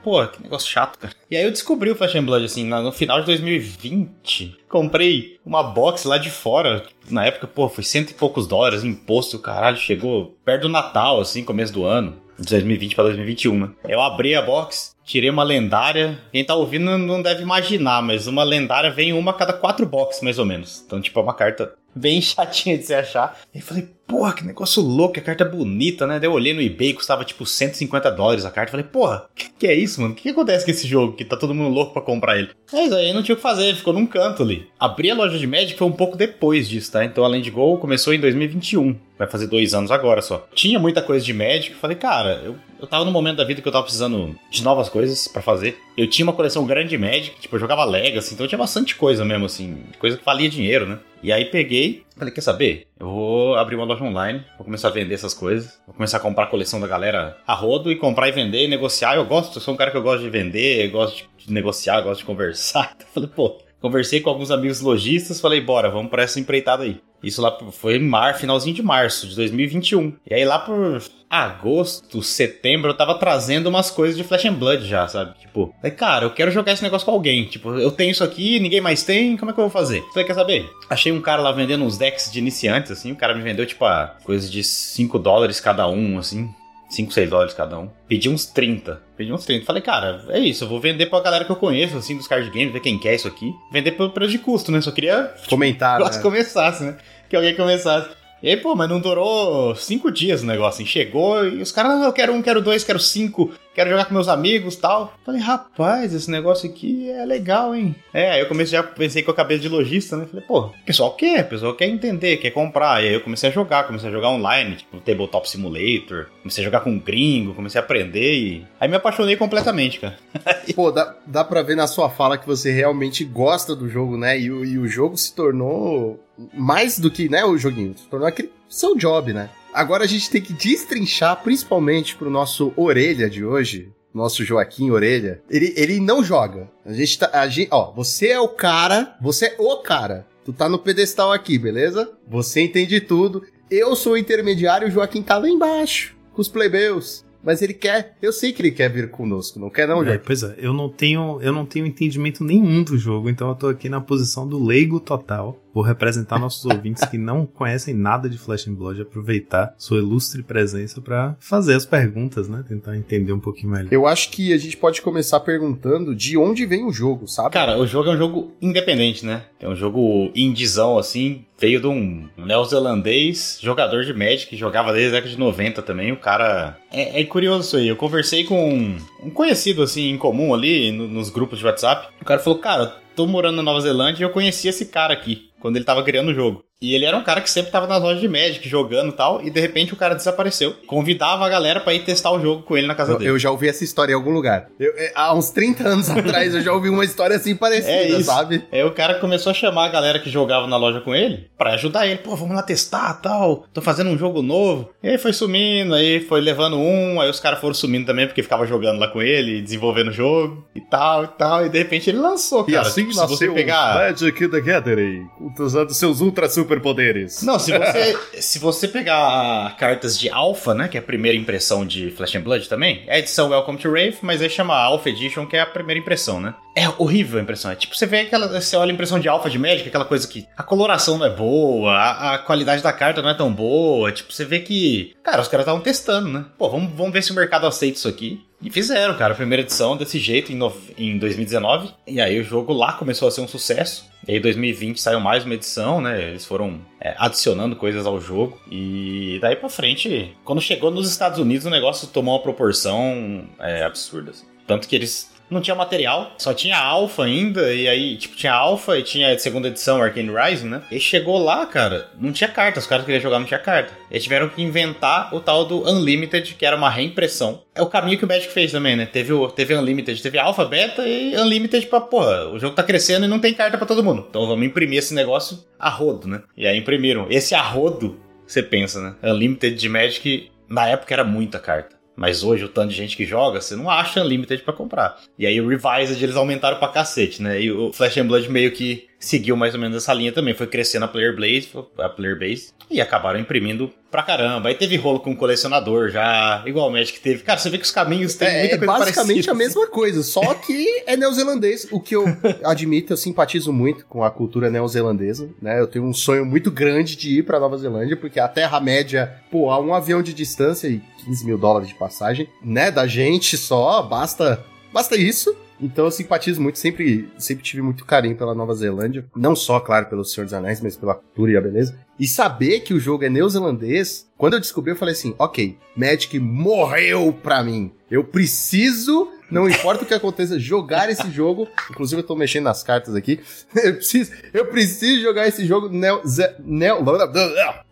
pô, 0.03 0.27
que 0.27 0.43
negócio 0.43 0.69
chato, 0.69 0.99
cara. 0.99 1.13
E 1.29 1.35
aí 1.35 1.43
eu 1.43 1.51
descobri 1.51 1.89
o 1.89 1.95
Flash 1.95 2.15
and 2.15 2.23
Blood, 2.23 2.45
assim, 2.45 2.63
no 2.63 2.91
final 2.91 3.19
de 3.19 3.25
2020. 3.25 4.57
Comprei 4.69 5.39
uma 5.43 5.63
box 5.63 6.05
lá 6.05 6.17
de 6.19 6.29
fora. 6.29 6.83
Na 7.09 7.25
época, 7.25 7.47
pô, 7.47 7.67
foi 7.67 7.83
cento 7.83 8.11
e 8.11 8.13
poucos 8.13 8.45
dólares, 8.47 8.83
imposto, 8.83 9.39
caralho. 9.39 9.77
Chegou 9.77 10.37
perto 10.45 10.63
do 10.63 10.69
Natal, 10.69 11.19
assim, 11.19 11.43
começo 11.43 11.73
do 11.73 11.83
ano 11.83 12.21
de 12.41 12.49
2020 12.49 12.95
para 12.95 13.03
2021, 13.05 13.59
né? 13.59 13.69
Eu 13.87 14.01
abri 14.01 14.35
a 14.35 14.41
box, 14.41 14.95
tirei 15.05 15.29
uma 15.29 15.43
lendária. 15.43 16.19
Quem 16.31 16.43
tá 16.43 16.55
ouvindo 16.55 16.97
não 16.97 17.21
deve 17.21 17.43
imaginar, 17.43 18.01
mas 18.01 18.27
uma 18.27 18.43
lendária 18.43 18.89
vem 18.91 19.13
uma 19.13 19.31
a 19.31 19.33
cada 19.33 19.53
quatro 19.53 19.85
boxes, 19.85 20.21
mais 20.21 20.39
ou 20.39 20.45
menos. 20.45 20.83
Então, 20.85 20.99
tipo, 20.99 21.19
é 21.19 21.23
uma 21.23 21.33
carta 21.33 21.73
bem 21.95 22.19
chatinha 22.21 22.77
de 22.77 22.85
se 22.85 22.93
achar. 22.93 23.39
E 23.53 23.61
falei, 23.61 23.89
porra, 24.11 24.33
que 24.33 24.45
negócio 24.45 24.83
louco, 24.83 25.17
a 25.17 25.21
carta 25.21 25.45
é 25.45 25.47
bonita, 25.47 26.05
né? 26.05 26.19
Daí 26.19 26.27
eu 26.27 26.33
olhei 26.33 26.53
no 26.53 26.61
eBay, 26.61 26.93
custava 26.93 27.23
tipo 27.23 27.45
150 27.45 28.11
dólares 28.11 28.43
a 28.43 28.51
carta. 28.51 28.71
Falei, 28.71 28.85
porra, 28.85 29.25
que, 29.33 29.49
que 29.49 29.67
é 29.67 29.73
isso, 29.73 30.01
mano? 30.01 30.13
O 30.13 30.15
que, 30.15 30.23
que 30.23 30.29
acontece 30.29 30.65
com 30.65 30.71
esse 30.71 30.85
jogo 30.87 31.13
que 31.13 31.23
tá 31.23 31.37
todo 31.37 31.55
mundo 31.55 31.73
louco 31.73 31.93
pra 31.93 32.01
comprar 32.01 32.37
ele? 32.37 32.49
Mas 32.71 32.91
aí 32.91 33.13
não 33.13 33.23
tinha 33.23 33.33
o 33.33 33.37
que 33.37 33.41
fazer, 33.41 33.73
ficou 33.75 33.93
num 33.93 34.05
canto 34.05 34.43
ali. 34.43 34.67
Abri 34.77 35.09
a 35.09 35.15
loja 35.15 35.39
de 35.39 35.47
Magic 35.47 35.77
foi 35.77 35.87
um 35.87 35.93
pouco 35.93 36.17
depois 36.17 36.67
disso, 36.67 36.91
tá? 36.91 37.05
Então 37.05 37.23
a 37.23 37.27
Land 37.27 37.49
Go 37.49 37.77
começou 37.77 38.13
em 38.13 38.19
2021. 38.19 38.97
Vai 39.17 39.29
fazer 39.29 39.47
dois 39.47 39.73
anos 39.73 39.91
agora 39.91 40.21
só. 40.21 40.47
Tinha 40.53 40.79
muita 40.79 41.01
coisa 41.01 41.23
de 41.23 41.33
Magic. 41.33 41.75
Falei, 41.75 41.95
cara, 41.95 42.41
eu, 42.43 42.55
eu 42.81 42.87
tava 42.87 43.05
no 43.05 43.11
momento 43.11 43.37
da 43.37 43.43
vida 43.43 43.61
que 43.61 43.67
eu 43.67 43.71
tava 43.71 43.83
precisando 43.83 44.35
de 44.49 44.63
novas 44.63 44.89
coisas 44.89 45.27
para 45.27 45.41
fazer. 45.41 45.77
Eu 45.95 46.09
tinha 46.09 46.25
uma 46.25 46.33
coleção 46.33 46.65
grande 46.65 46.89
de 46.89 46.97
Magic, 46.97 47.39
tipo, 47.39 47.55
eu 47.55 47.59
jogava 47.59 47.85
Legacy, 47.85 48.33
então 48.33 48.45
eu 48.45 48.49
tinha 48.49 48.59
bastante 48.59 48.95
coisa 48.95 49.23
mesmo, 49.23 49.45
assim. 49.45 49.83
Coisa 49.99 50.17
que 50.17 50.25
valia 50.25 50.49
dinheiro, 50.49 50.87
né? 50.87 50.99
E 51.23 51.31
aí 51.31 51.45
peguei, 51.45 52.03
falei, 52.17 52.33
quer 52.33 52.41
saber? 52.41 52.87
Eu 52.99 53.07
vou 53.07 53.55
abrir 53.55 53.75
uma 53.75 53.85
loja 53.85 54.03
online, 54.03 54.43
vou 54.57 54.65
começar 54.65 54.87
a 54.87 54.91
vender 54.91 55.13
essas 55.13 55.35
coisas, 55.35 55.79
vou 55.85 55.93
começar 55.93 56.17
a 56.17 56.19
comprar 56.19 56.45
a 56.45 56.47
coleção 56.47 56.79
da 56.79 56.87
galera 56.87 57.37
a 57.45 57.53
rodo 57.53 57.91
e 57.91 57.95
comprar 57.95 58.27
e 58.27 58.31
vender 58.31 58.65
e 58.65 58.67
negociar. 58.67 59.15
Eu 59.15 59.25
gosto, 59.25 59.57
eu 59.57 59.61
sou 59.61 59.73
um 59.73 59.77
cara 59.77 59.91
que 59.91 59.97
eu 59.97 60.01
gosto 60.01 60.23
de 60.23 60.29
vender, 60.31 60.85
eu 60.85 60.91
gosto 60.91 61.23
de 61.37 61.53
negociar, 61.53 61.99
eu 61.99 62.03
gosto 62.05 62.21
de 62.21 62.25
conversar. 62.25 62.95
Então, 63.01 63.07
falei, 63.13 63.29
pô, 63.29 63.57
conversei 63.81 64.21
com 64.21 64.29
alguns 64.29 64.51
amigos 64.51 64.79
lojistas, 64.79 65.41
falei, 65.41 65.59
bora, 65.59 65.89
vamos 65.89 66.09
para 66.09 66.23
essa 66.23 66.39
empreitada 66.39 66.83
aí. 66.83 66.99
Isso 67.23 67.41
lá 67.41 67.55
foi 67.71 67.99
mar, 67.99 68.35
finalzinho 68.35 68.75
de 68.75 68.81
março 68.81 69.27
de 69.27 69.35
2021. 69.35 70.13
E 70.29 70.33
aí 70.33 70.43
lá 70.43 70.57
por 70.59 71.01
agosto, 71.29 72.21
setembro, 72.21 72.89
eu 72.89 72.97
tava 72.97 73.15
trazendo 73.15 73.67
umas 73.67 73.91
coisas 73.91 74.17
de 74.17 74.23
Flash 74.23 74.45
and 74.45 74.53
Blood 74.53 74.87
já, 74.87 75.07
sabe? 75.07 75.37
Tipo, 75.39 75.73
falei, 75.79 75.95
cara, 75.95 76.25
eu 76.25 76.31
quero 76.31 76.51
jogar 76.51 76.73
esse 76.73 76.83
negócio 76.83 77.05
com 77.05 77.11
alguém. 77.11 77.45
Tipo, 77.45 77.75
eu 77.75 77.91
tenho 77.91 78.11
isso 78.11 78.23
aqui, 78.23 78.59
ninguém 78.59 78.81
mais 78.81 79.03
tem, 79.03 79.37
como 79.37 79.51
é 79.51 79.53
que 79.53 79.59
eu 79.59 79.65
vou 79.65 79.71
fazer? 79.71 80.03
Falei, 80.09 80.25
quer 80.25 80.33
saber? 80.33 80.69
Achei 80.89 81.11
um 81.11 81.21
cara 81.21 81.41
lá 81.41 81.51
vendendo 81.51 81.83
uns 81.83 81.97
decks 81.97 82.31
de 82.31 82.39
iniciantes, 82.39 82.91
assim, 82.91 83.11
o 83.11 83.15
cara 83.15 83.35
me 83.35 83.41
vendeu, 83.41 83.65
tipo, 83.65 83.85
a 83.85 84.15
coisa 84.23 84.49
de 84.49 84.63
5 84.63 85.19
dólares 85.19 85.59
cada 85.59 85.87
um, 85.87 86.17
assim. 86.17 86.49
5, 86.91 87.11
6 87.11 87.29
dólares 87.29 87.53
cada 87.53 87.79
um. 87.79 87.89
Pedi 88.07 88.29
uns 88.29 88.45
30. 88.45 89.01
Pedi 89.15 89.31
uns 89.31 89.45
30. 89.45 89.65
Falei, 89.65 89.81
cara, 89.81 90.25
é 90.29 90.39
isso. 90.39 90.65
Eu 90.65 90.67
vou 90.67 90.79
vender 90.79 91.05
pra 91.07 91.21
galera 91.21 91.45
que 91.45 91.51
eu 91.51 91.55
conheço, 91.55 91.97
assim, 91.97 92.17
dos 92.17 92.27
card 92.27 92.49
games, 92.49 92.73
ver 92.73 92.81
quem 92.81 92.99
quer 92.99 93.15
isso 93.15 93.27
aqui. 93.27 93.53
Vender 93.71 93.91
pelo 93.93 94.11
preço 94.11 94.31
de 94.31 94.39
custo, 94.39 94.71
né? 94.71 94.81
Só 94.81 94.91
queria. 94.91 95.33
Comentar. 95.49 96.01
Tipo, 96.01 96.15
né? 96.15 96.21
começasse, 96.21 96.83
né? 96.83 96.97
Que 97.29 97.35
alguém 97.35 97.55
começasse. 97.55 98.09
E 98.43 98.49
aí, 98.49 98.57
pô, 98.57 98.75
mas 98.75 98.89
não 98.89 98.99
durou 98.99 99.75
cinco 99.75 100.11
dias 100.11 100.41
o 100.41 100.45
negócio, 100.45 100.81
assim. 100.81 100.85
Chegou 100.85 101.45
e 101.45 101.61
os 101.61 101.71
caras, 101.71 101.91
não, 101.91 102.03
eu 102.05 102.13
quero 102.13 102.33
um, 102.33 102.41
quero 102.41 102.61
dois, 102.61 102.83
quero 102.83 102.99
cinco, 102.99 103.51
quero 103.73 103.89
jogar 103.89 104.05
com 104.05 104.13
meus 104.13 104.27
amigos 104.27 104.75
tal. 104.75 105.13
Falei, 105.25 105.41
rapaz, 105.41 106.13
esse 106.13 106.29
negócio 106.29 106.69
aqui 106.69 107.09
é 107.09 107.25
legal, 107.25 107.75
hein? 107.75 107.95
É, 108.13 108.31
aí 108.31 108.39
eu 108.41 108.47
comecei, 108.47 108.77
já 108.77 108.83
pensei 108.83 109.23
com 109.23 109.31
a 109.31 109.35
cabeça 109.35 109.61
de 109.61 109.69
lojista, 109.69 110.17
né? 110.17 110.25
Falei, 110.25 110.45
pô, 110.45 110.59
o 110.67 110.85
pessoal 110.85 111.13
quer, 111.15 111.43
o 111.43 111.47
pessoal 111.47 111.75
quer 111.75 111.87
entender, 111.87 112.37
quer 112.37 112.51
comprar. 112.51 113.03
E 113.03 113.07
aí 113.07 113.13
eu 113.13 113.21
comecei 113.21 113.49
a 113.49 113.53
jogar, 113.53 113.85
comecei 113.85 114.09
a 114.09 114.11
jogar 114.11 114.29
online, 114.29 114.75
tipo, 114.75 114.99
Tabletop 114.99 115.49
Simulator. 115.49 116.27
Comecei 116.41 116.63
a 116.63 116.65
jogar 116.65 116.81
com 116.81 116.91
um 116.91 116.99
gringo, 116.99 117.53
comecei 117.53 117.79
a 117.79 117.83
aprender 117.83 118.33
e. 118.33 118.67
Aí 118.79 118.87
me 118.87 118.95
apaixonei 118.95 119.35
completamente, 119.35 119.99
cara. 119.99 120.17
pô, 120.75 120.91
dá, 120.91 121.15
dá 121.25 121.43
pra 121.43 121.61
ver 121.61 121.75
na 121.75 121.87
sua 121.87 122.09
fala 122.09 122.37
que 122.37 122.47
você 122.47 122.71
realmente 122.71 123.23
gosta 123.23 123.75
do 123.75 123.89
jogo, 123.89 124.17
né? 124.17 124.37
E, 124.37 124.45
e 124.45 124.77
o 124.77 124.87
jogo 124.87 125.17
se 125.17 125.33
tornou 125.35 126.19
mais 126.53 126.97
do 126.99 127.11
que, 127.11 127.29
né, 127.29 127.45
o 127.45 127.57
joguinho. 127.57 127.95
Se 127.97 128.07
tornou 128.07 128.27
aquele 128.27 128.51
seu 128.67 128.95
job, 128.95 129.33
né? 129.33 129.49
Agora 129.73 130.03
a 130.03 130.07
gente 130.07 130.29
tem 130.29 130.41
que 130.41 130.53
destrinchar, 130.53 131.41
principalmente 131.41 132.15
pro 132.15 132.29
nosso 132.29 132.73
orelha 132.75 133.29
de 133.29 133.45
hoje, 133.45 133.91
nosso 134.13 134.43
Joaquim 134.43 134.91
Orelha. 134.91 135.41
Ele, 135.49 135.73
ele 135.77 135.99
não 135.99 136.23
joga. 136.23 136.69
A 136.85 136.91
gente 136.91 137.17
tá. 137.17 137.29
A 137.33 137.47
gente, 137.47 137.69
ó, 137.71 137.91
você 137.93 138.27
é 138.27 138.39
o 138.39 138.49
cara, 138.49 139.15
você 139.21 139.45
é 139.47 139.55
o 139.57 139.77
cara. 139.77 140.27
Tu 140.43 140.51
tá 140.51 140.67
no 140.67 140.79
pedestal 140.79 141.31
aqui, 141.31 141.57
beleza? 141.57 142.11
Você 142.27 142.61
entende 142.61 142.99
tudo. 142.99 143.43
Eu 143.69 143.95
sou 143.95 144.13
o 144.13 144.17
intermediário, 144.17 144.87
o 144.87 144.91
Joaquim 144.91 145.21
tá 145.21 145.37
lá 145.37 145.47
embaixo, 145.47 146.15
com 146.33 146.41
os 146.41 146.49
plebeus. 146.49 147.23
Mas 147.43 147.61
ele 147.61 147.73
quer, 147.73 148.17
eu 148.21 148.31
sei 148.31 148.51
que 148.53 148.61
ele 148.61 148.71
quer 148.71 148.91
vir 148.91 149.09
conosco, 149.09 149.59
não 149.59 149.69
quer 149.69 149.87
não, 149.87 150.03
é, 150.03 150.05
Joaquim? 150.05 150.23
Pois 150.25 150.43
é, 150.43 150.55
eu 150.59 150.73
não 150.73 150.89
tenho, 150.89 151.39
eu 151.41 151.51
não 151.51 151.65
tenho 151.65 151.85
entendimento 151.87 152.43
nenhum 152.43 152.83
do 152.83 152.97
jogo, 152.97 153.29
então 153.29 153.49
eu 153.49 153.55
tô 153.55 153.67
aqui 153.67 153.89
na 153.89 153.99
posição 153.99 154.47
do 154.47 154.63
leigo 154.63 154.99
total. 154.99 155.59
Vou 155.73 155.83
representar 155.83 156.39
nossos 156.39 156.65
ouvintes 156.65 157.03
que 157.05 157.17
não 157.17 157.45
conhecem 157.45 157.93
nada 157.93 158.29
de 158.29 158.37
Flash 158.37 158.67
and 158.67 158.73
Blood, 158.73 159.01
aproveitar 159.01 159.73
sua 159.77 159.97
ilustre 159.99 160.43
presença 160.43 161.01
para 161.01 161.35
fazer 161.39 161.75
as 161.75 161.85
perguntas, 161.85 162.47
né? 162.49 162.63
Tentar 162.67 162.97
entender 162.97 163.33
um 163.33 163.39
pouquinho 163.39 163.71
melhor. 163.71 163.91
Eu 163.91 164.05
acho 164.05 164.29
que 164.31 164.53
a 164.53 164.57
gente 164.57 164.77
pode 164.77 165.01
começar 165.01 165.39
perguntando 165.39 166.15
de 166.15 166.37
onde 166.37 166.65
vem 166.65 166.85
o 166.85 166.91
jogo, 166.91 167.27
sabe? 167.27 167.51
Cara, 167.51 167.77
o 167.77 167.87
jogo 167.87 168.09
é 168.09 168.13
um 168.13 168.17
jogo 168.17 168.51
independente, 168.61 169.25
né? 169.25 169.43
É 169.59 169.67
um 169.67 169.75
jogo 169.75 170.31
indizão, 170.35 170.97
assim, 170.97 171.45
veio 171.57 171.79
de 171.79 171.87
um 171.87 172.27
neozelandês 172.35 173.59
jogador 173.61 174.03
de 174.03 174.13
Magic 174.13 174.47
que 174.47 174.57
jogava 174.57 174.91
desde 174.91 175.09
a 175.09 175.11
década 175.19 175.31
de 175.31 175.39
90 175.39 175.81
também. 175.83 176.11
O 176.11 176.17
cara. 176.17 176.77
É, 176.91 177.21
é 177.21 177.23
curioso 177.23 177.67
isso 177.67 177.77
aí. 177.77 177.87
Eu 177.87 177.95
conversei 177.95 178.43
com 178.43 178.95
um 179.23 179.29
conhecido, 179.29 179.83
assim, 179.83 180.09
em 180.09 180.17
comum 180.17 180.53
ali, 180.53 180.91
no, 180.91 181.07
nos 181.07 181.29
grupos 181.29 181.59
de 181.59 181.65
WhatsApp. 181.65 182.09
O 182.19 182.25
cara 182.25 182.39
falou: 182.39 182.59
Cara, 182.59 182.95
tô 183.21 183.27
morando 183.27 183.57
na 183.57 183.61
Nova 183.61 183.79
Zelândia 183.81 184.23
e 184.23 184.25
eu 184.25 184.31
conheci 184.31 184.67
esse 184.67 184.87
cara 184.87 185.13
aqui 185.13 185.51
quando 185.59 185.75
ele 185.75 185.85
tava 185.85 186.03
criando 186.03 186.29
o 186.29 186.33
jogo. 186.33 186.65
E 186.81 186.95
ele 186.95 187.05
era 187.05 187.15
um 187.15 187.23
cara 187.23 187.41
que 187.41 187.49
sempre 187.49 187.71
tava 187.71 187.85
nas 187.85 188.01
lojas 188.01 188.19
de 188.19 188.27
Magic 188.27 188.67
jogando 188.67 189.09
e 189.09 189.15
tal, 189.15 189.41
e 189.43 189.51
de 189.51 189.61
repente 189.61 189.93
o 189.93 189.95
cara 189.95 190.15
desapareceu. 190.15 190.73
Convidava 190.87 191.45
a 191.45 191.49
galera 191.49 191.79
para 191.79 191.93
ir 191.93 192.03
testar 192.03 192.31
o 192.31 192.41
jogo 192.41 192.63
com 192.63 192.75
ele 192.75 192.87
na 192.87 192.95
casa 192.95 193.11
eu, 193.11 193.17
dele. 193.19 193.29
Eu 193.29 193.37
já 193.37 193.51
ouvi 193.51 193.67
essa 193.67 193.83
história 193.83 194.13
em 194.13 194.15
algum 194.15 194.31
lugar. 194.31 194.67
Eu, 194.79 194.91
é, 194.97 195.11
há 195.13 195.31
uns 195.35 195.51
30 195.51 195.87
anos 195.87 196.09
atrás 196.11 196.55
eu 196.55 196.61
já 196.61 196.73
ouvi 196.73 196.89
uma 196.89 197.05
história 197.05 197.35
assim 197.35 197.55
parecida, 197.55 197.91
é 197.91 198.09
isso. 198.09 198.23
sabe? 198.23 198.63
Aí 198.71 198.83
o 198.83 198.91
cara 198.91 199.15
começou 199.19 199.51
a 199.51 199.53
chamar 199.53 199.85
a 199.85 199.89
galera 199.89 200.19
que 200.19 200.29
jogava 200.29 200.65
na 200.65 200.75
loja 200.75 201.01
com 201.01 201.13
ele 201.13 201.51
para 201.55 201.73
ajudar 201.73 202.07
ele. 202.07 202.17
Pô, 202.17 202.35
vamos 202.35 202.55
lá 202.55 202.63
testar 202.63 203.13
tal. 203.21 203.65
Tô 203.71 203.79
fazendo 203.79 204.09
um 204.09 204.17
jogo 204.17 204.41
novo. 204.41 204.89
E 205.03 205.09
aí 205.09 205.17
foi 205.19 205.33
sumindo, 205.33 205.93
aí 205.93 206.21
foi 206.21 206.41
levando 206.41 206.77
um, 206.77 207.21
aí 207.21 207.29
os 207.29 207.39
caras 207.39 207.59
foram 207.59 207.75
sumindo 207.75 208.07
também 208.07 208.25
porque 208.25 208.41
ficava 208.41 208.65
jogando 208.65 208.99
lá 208.99 209.07
com 209.07 209.21
ele, 209.21 209.61
desenvolvendo 209.61 210.07
o 210.07 210.13
jogo 210.13 210.65
e 210.73 210.81
tal 210.81 211.25
e 211.25 211.27
tal. 211.27 211.63
E 211.63 211.69
de 211.69 211.77
repente 211.77 212.09
ele 212.09 212.17
lançou, 212.17 212.63
cara. 212.63 212.71
E 212.71 212.75
assim 212.77 213.05
tipo, 213.05 213.15
nasceu 213.17 213.37
se 213.37 213.47
você 213.47 213.53
pegar... 213.53 213.95
Magic 213.95 214.47
the 214.47 214.61
Gathering, 214.61 215.27
usando 215.59 215.93
seus 215.93 216.21
ultra 216.21 216.49
superpoderes. 216.71 217.43
Não, 217.43 217.59
se 217.59 217.71
você, 217.71 218.17
se 218.41 218.59
você 218.59 218.87
pegar 218.87 219.75
cartas 219.77 220.17
de 220.17 220.29
Alpha, 220.29 220.73
né, 220.73 220.87
que 220.87 220.97
é 220.97 220.99
a 220.99 221.03
primeira 221.03 221.37
impressão 221.37 221.85
de 221.85 222.11
Flash 222.11 222.35
and 222.35 222.41
Blood 222.41 222.69
também, 222.69 223.03
é 223.07 223.15
a 223.15 223.19
edição 223.19 223.49
Welcome 223.49 223.77
to 223.77 223.91
Rave, 223.91 224.17
mas 224.21 224.41
aí 224.41 224.49
chama 224.49 224.75
Alpha 224.75 225.09
Edition, 225.09 225.45
que 225.45 225.57
é 225.57 225.61
a 225.61 225.65
primeira 225.65 225.99
impressão, 225.99 226.39
né? 226.39 226.55
É 226.75 226.87
horrível 226.97 227.39
a 227.39 227.43
impressão. 227.43 227.71
É 227.71 227.75
tipo, 227.75 227.95
você 227.95 228.05
vê 228.05 228.21
aquela. 228.21 228.47
Você 228.47 228.75
olha 228.75 228.91
a 228.91 228.93
impressão 228.93 229.19
de 229.19 229.27
Alpha 229.27 229.49
de 229.49 229.59
Magic, 229.59 229.87
aquela 229.87 230.05
coisa 230.05 230.27
que 230.27 230.47
a 230.55 230.63
coloração 230.63 231.17
não 231.17 231.25
é 231.25 231.29
boa, 231.29 231.91
a, 231.91 232.35
a 232.35 232.39
qualidade 232.39 232.81
da 232.81 232.93
carta 232.93 233.21
não 233.21 233.29
é 233.29 233.33
tão 233.33 233.51
boa. 233.51 234.11
Tipo, 234.11 234.31
você 234.31 234.45
vê 234.45 234.59
que. 234.59 235.13
Cara, 235.23 235.41
os 235.41 235.47
caras 235.47 235.65
estavam 235.65 235.81
testando, 235.81 236.29
né? 236.29 236.45
Pô, 236.57 236.69
vamos, 236.69 236.91
vamos 236.93 237.11
ver 237.11 237.21
se 237.21 237.31
o 237.31 237.35
mercado 237.35 237.67
aceita 237.67 237.97
isso 237.97 238.07
aqui. 238.07 238.41
E 238.61 238.69
fizeram, 238.69 239.17
cara, 239.17 239.33
a 239.33 239.35
primeira 239.35 239.63
edição 239.63 239.97
desse 239.97 240.19
jeito 240.19 240.51
em, 240.51 240.55
no... 240.55 240.71
em 240.97 241.17
2019. 241.17 241.89
E 242.07 242.21
aí 242.21 242.39
o 242.39 242.43
jogo 242.43 242.71
lá 242.71 242.93
começou 242.93 243.27
a 243.27 243.31
ser 243.31 243.41
um 243.41 243.47
sucesso. 243.47 244.09
E 244.27 244.33
aí 244.33 244.39
2020 244.39 245.01
saiu 245.01 245.19
mais 245.19 245.43
uma 245.43 245.55
edição, 245.55 245.99
né? 245.99 246.29
Eles 246.29 246.45
foram 246.45 246.79
é, 246.99 247.15
adicionando 247.17 247.75
coisas 247.75 248.05
ao 248.05 248.21
jogo. 248.21 248.61
E 248.69 249.39
daí 249.41 249.55
pra 249.55 249.67
frente, 249.67 250.37
quando 250.45 250.61
chegou 250.61 250.91
nos 250.91 251.09
Estados 251.09 251.39
Unidos, 251.39 251.65
o 251.65 251.71
negócio 251.71 252.07
tomou 252.07 252.35
uma 252.35 252.43
proporção 252.43 253.45
é, 253.59 253.83
absurda. 253.83 254.29
Assim. 254.29 254.45
Tanto 254.67 254.87
que 254.87 254.95
eles 254.95 255.30
não 255.51 255.61
tinha 255.61 255.75
material, 255.75 256.33
só 256.37 256.53
tinha 256.53 256.77
alfa 256.77 257.25
ainda, 257.25 257.73
e 257.73 257.87
aí, 257.87 258.15
tipo, 258.15 258.35
tinha 258.35 258.53
alfa 258.53 258.97
e 258.97 259.03
tinha 259.03 259.37
segunda 259.37 259.67
edição 259.67 260.01
Arcane 260.01 260.31
Rising, 260.31 260.69
né? 260.69 260.81
E 260.89 260.99
chegou 260.99 261.37
lá, 261.37 261.65
cara, 261.65 262.09
não 262.17 262.31
tinha 262.31 262.49
carta, 262.49 262.79
os 262.79 262.87
caras 262.87 263.05
queriam 263.05 263.21
jogar, 263.21 263.37
não 263.37 263.45
tinha 263.45 263.59
carta. 263.59 263.91
Eles 264.09 264.23
tiveram 264.23 264.47
que 264.47 264.61
inventar 264.61 265.33
o 265.35 265.39
tal 265.41 265.65
do 265.65 265.87
Unlimited, 265.87 266.55
que 266.55 266.65
era 266.65 266.75
uma 266.75 266.89
reimpressão. 266.89 267.61
É 267.75 267.81
o 267.81 267.87
caminho 267.87 268.17
que 268.17 268.25
o 268.25 268.27
Magic 268.27 268.51
fez 268.51 268.71
também, 268.71 268.95
né? 268.95 269.05
Teve 269.05 269.33
o 269.33 269.49
teve 269.49 269.75
Unlimited, 269.75 270.21
teve 270.21 270.39
Alpha, 270.39 270.65
Beta 270.65 271.05
e 271.05 271.37
Unlimited 271.37 271.87
pra, 271.87 271.99
porra, 271.99 272.47
o 272.47 272.57
jogo 272.57 272.75
tá 272.75 272.83
crescendo 272.83 273.25
e 273.25 273.29
não 273.29 273.39
tem 273.39 273.53
carta 273.53 273.77
para 273.77 273.87
todo 273.87 274.03
mundo. 274.03 274.25
Então 274.29 274.47
vamos 274.47 274.65
imprimir 274.65 274.99
esse 274.99 275.13
negócio 275.13 275.59
a 275.77 275.89
rodo, 275.89 276.27
né? 276.27 276.41
E 276.55 276.65
aí 276.65 276.77
imprimiram. 276.77 277.27
Esse 277.29 277.53
a 277.53 277.61
rodo, 277.61 278.19
você 278.47 278.63
pensa, 278.63 279.01
né? 279.01 279.15
Unlimited 279.23 279.75
de 279.75 279.89
Magic, 279.89 280.49
na 280.69 280.87
época 280.87 281.13
era 281.13 281.23
muita 281.23 281.59
carta. 281.59 282.00
Mas 282.21 282.43
hoje, 282.43 282.65
o 282.65 282.69
tanto 282.69 282.89
de 282.91 282.95
gente 282.95 283.17
que 283.17 283.25
joga, 283.25 283.59
você 283.59 283.75
não 283.75 283.89
acha 283.89 284.21
Unlimited 284.21 284.61
para 284.61 284.75
comprar. 284.75 285.19
E 285.39 285.47
aí 285.47 285.59
o 285.59 285.67
Revised 285.67 286.21
eles 286.21 286.35
aumentaram 286.35 286.77
pra 286.77 286.87
cacete, 286.87 287.41
né? 287.41 287.59
E 287.59 287.71
o 287.71 287.91
Flash 287.91 288.15
and 288.19 288.27
Blood 288.27 288.47
meio 288.47 288.71
que 288.71 289.07
seguiu 289.21 289.55
mais 289.55 289.73
ou 289.73 289.79
menos 289.79 289.95
essa 289.95 290.13
linha 290.13 290.33
também. 290.33 290.53
Foi 290.53 290.67
crescendo 290.67 291.05
a 291.05 291.07
player 291.07 291.33
base, 291.35 291.69
a 291.97 292.09
player 292.09 292.37
base 292.37 292.73
e 292.89 292.99
acabaram 292.99 293.39
imprimindo 293.39 293.89
pra 294.09 294.21
caramba. 294.21 294.67
Aí 294.67 294.75
teve 294.75 294.97
rolo 294.97 295.21
com 295.21 295.31
o 295.31 295.37
colecionador 295.37 296.09
já, 296.09 296.61
igual 296.65 296.89
o 296.89 296.91
Magic 296.91 297.19
teve. 297.21 297.43
Cara, 297.43 297.57
você 297.57 297.69
vê 297.69 297.77
que 297.77 297.85
os 297.85 297.91
caminhos 297.91 298.35
têm 298.35 298.47
é, 298.49 298.59
muita 298.59 298.75
é 298.75 298.77
coisa 298.77 298.93
basicamente 298.93 299.27
parecida. 299.27 299.51
a 299.51 299.55
mesma 299.55 299.87
coisa, 299.87 300.23
só 300.23 300.53
que 300.55 301.03
é 301.07 301.15
neozelandês, 301.15 301.87
o 301.89 302.01
que 302.01 302.15
eu 302.15 302.25
admito, 302.65 303.13
eu 303.13 303.17
simpatizo 303.17 303.71
muito 303.71 304.05
com 304.05 304.23
a 304.23 304.29
cultura 304.29 304.69
neozelandesa, 304.69 305.49
né? 305.61 305.79
Eu 305.79 305.87
tenho 305.87 306.03
um 306.03 306.13
sonho 306.13 306.45
muito 306.45 306.69
grande 306.69 307.15
de 307.15 307.39
ir 307.39 307.43
pra 307.43 307.59
Nova 307.59 307.77
Zelândia, 307.77 308.17
porque 308.17 308.39
a 308.39 308.47
Terra-média, 308.49 309.33
pô, 309.49 309.71
a 309.71 309.79
um 309.79 309.93
avião 309.93 310.21
de 310.21 310.33
distância 310.33 310.89
e 310.89 311.01
15 311.25 311.45
mil 311.45 311.57
dólares 311.57 311.87
de 311.87 311.95
passagem, 311.95 312.49
né, 312.61 312.91
da 312.91 313.07
gente 313.07 313.55
só, 313.55 314.01
basta, 314.01 314.63
basta 314.91 315.15
isso. 315.15 315.55
Então 315.81 316.05
eu 316.05 316.11
simpatizo 316.11 316.61
muito, 316.61 316.77
sempre, 316.77 317.29
sempre 317.37 317.63
tive 317.63 317.81
muito 317.81 318.05
carinho 318.05 318.35
pela 318.35 318.53
Nova 318.53 318.73
Zelândia. 318.73 319.25
Não 319.35 319.55
só, 319.55 319.79
claro, 319.79 320.05
pelo 320.05 320.23
Senhor 320.23 320.45
dos 320.45 320.53
Anéis, 320.53 320.81
mas 320.81 320.95
pela 320.95 321.15
cultura 321.15 321.51
e 321.51 321.57
a 321.57 321.61
beleza. 321.61 321.97
E 322.19 322.27
saber 322.27 322.81
que 322.81 322.93
o 322.93 322.99
jogo 322.99 323.23
é 323.23 323.29
neozelandês, 323.29 324.29
quando 324.37 324.53
eu 324.53 324.59
descobri, 324.59 324.91
eu 324.91 324.95
falei 324.95 325.13
assim: 325.13 325.33
ok, 325.39 325.77
Magic 325.95 326.37
morreu 326.39 327.33
pra 327.41 327.63
mim. 327.63 327.91
Eu 328.09 328.23
preciso, 328.23 329.29
não 329.51 329.69
importa 329.69 330.03
o 330.03 330.07
que 330.07 330.13
aconteça, 330.13 330.57
jogar 330.57 331.09
esse 331.09 331.29
jogo. 331.29 331.67
Inclusive, 331.89 332.21
eu 332.21 332.25
tô 332.25 332.35
mexendo 332.35 332.63
nas 332.63 332.81
cartas 332.81 333.15
aqui. 333.15 333.39
Eu 333.75 333.95
preciso, 333.95 334.31
eu 334.53 334.65
preciso 334.67 335.21
jogar 335.21 335.47
esse 335.47 335.65
jogo 335.65 335.89
neo, 335.89 336.21
ze, 336.25 336.47
neo, 336.59 337.03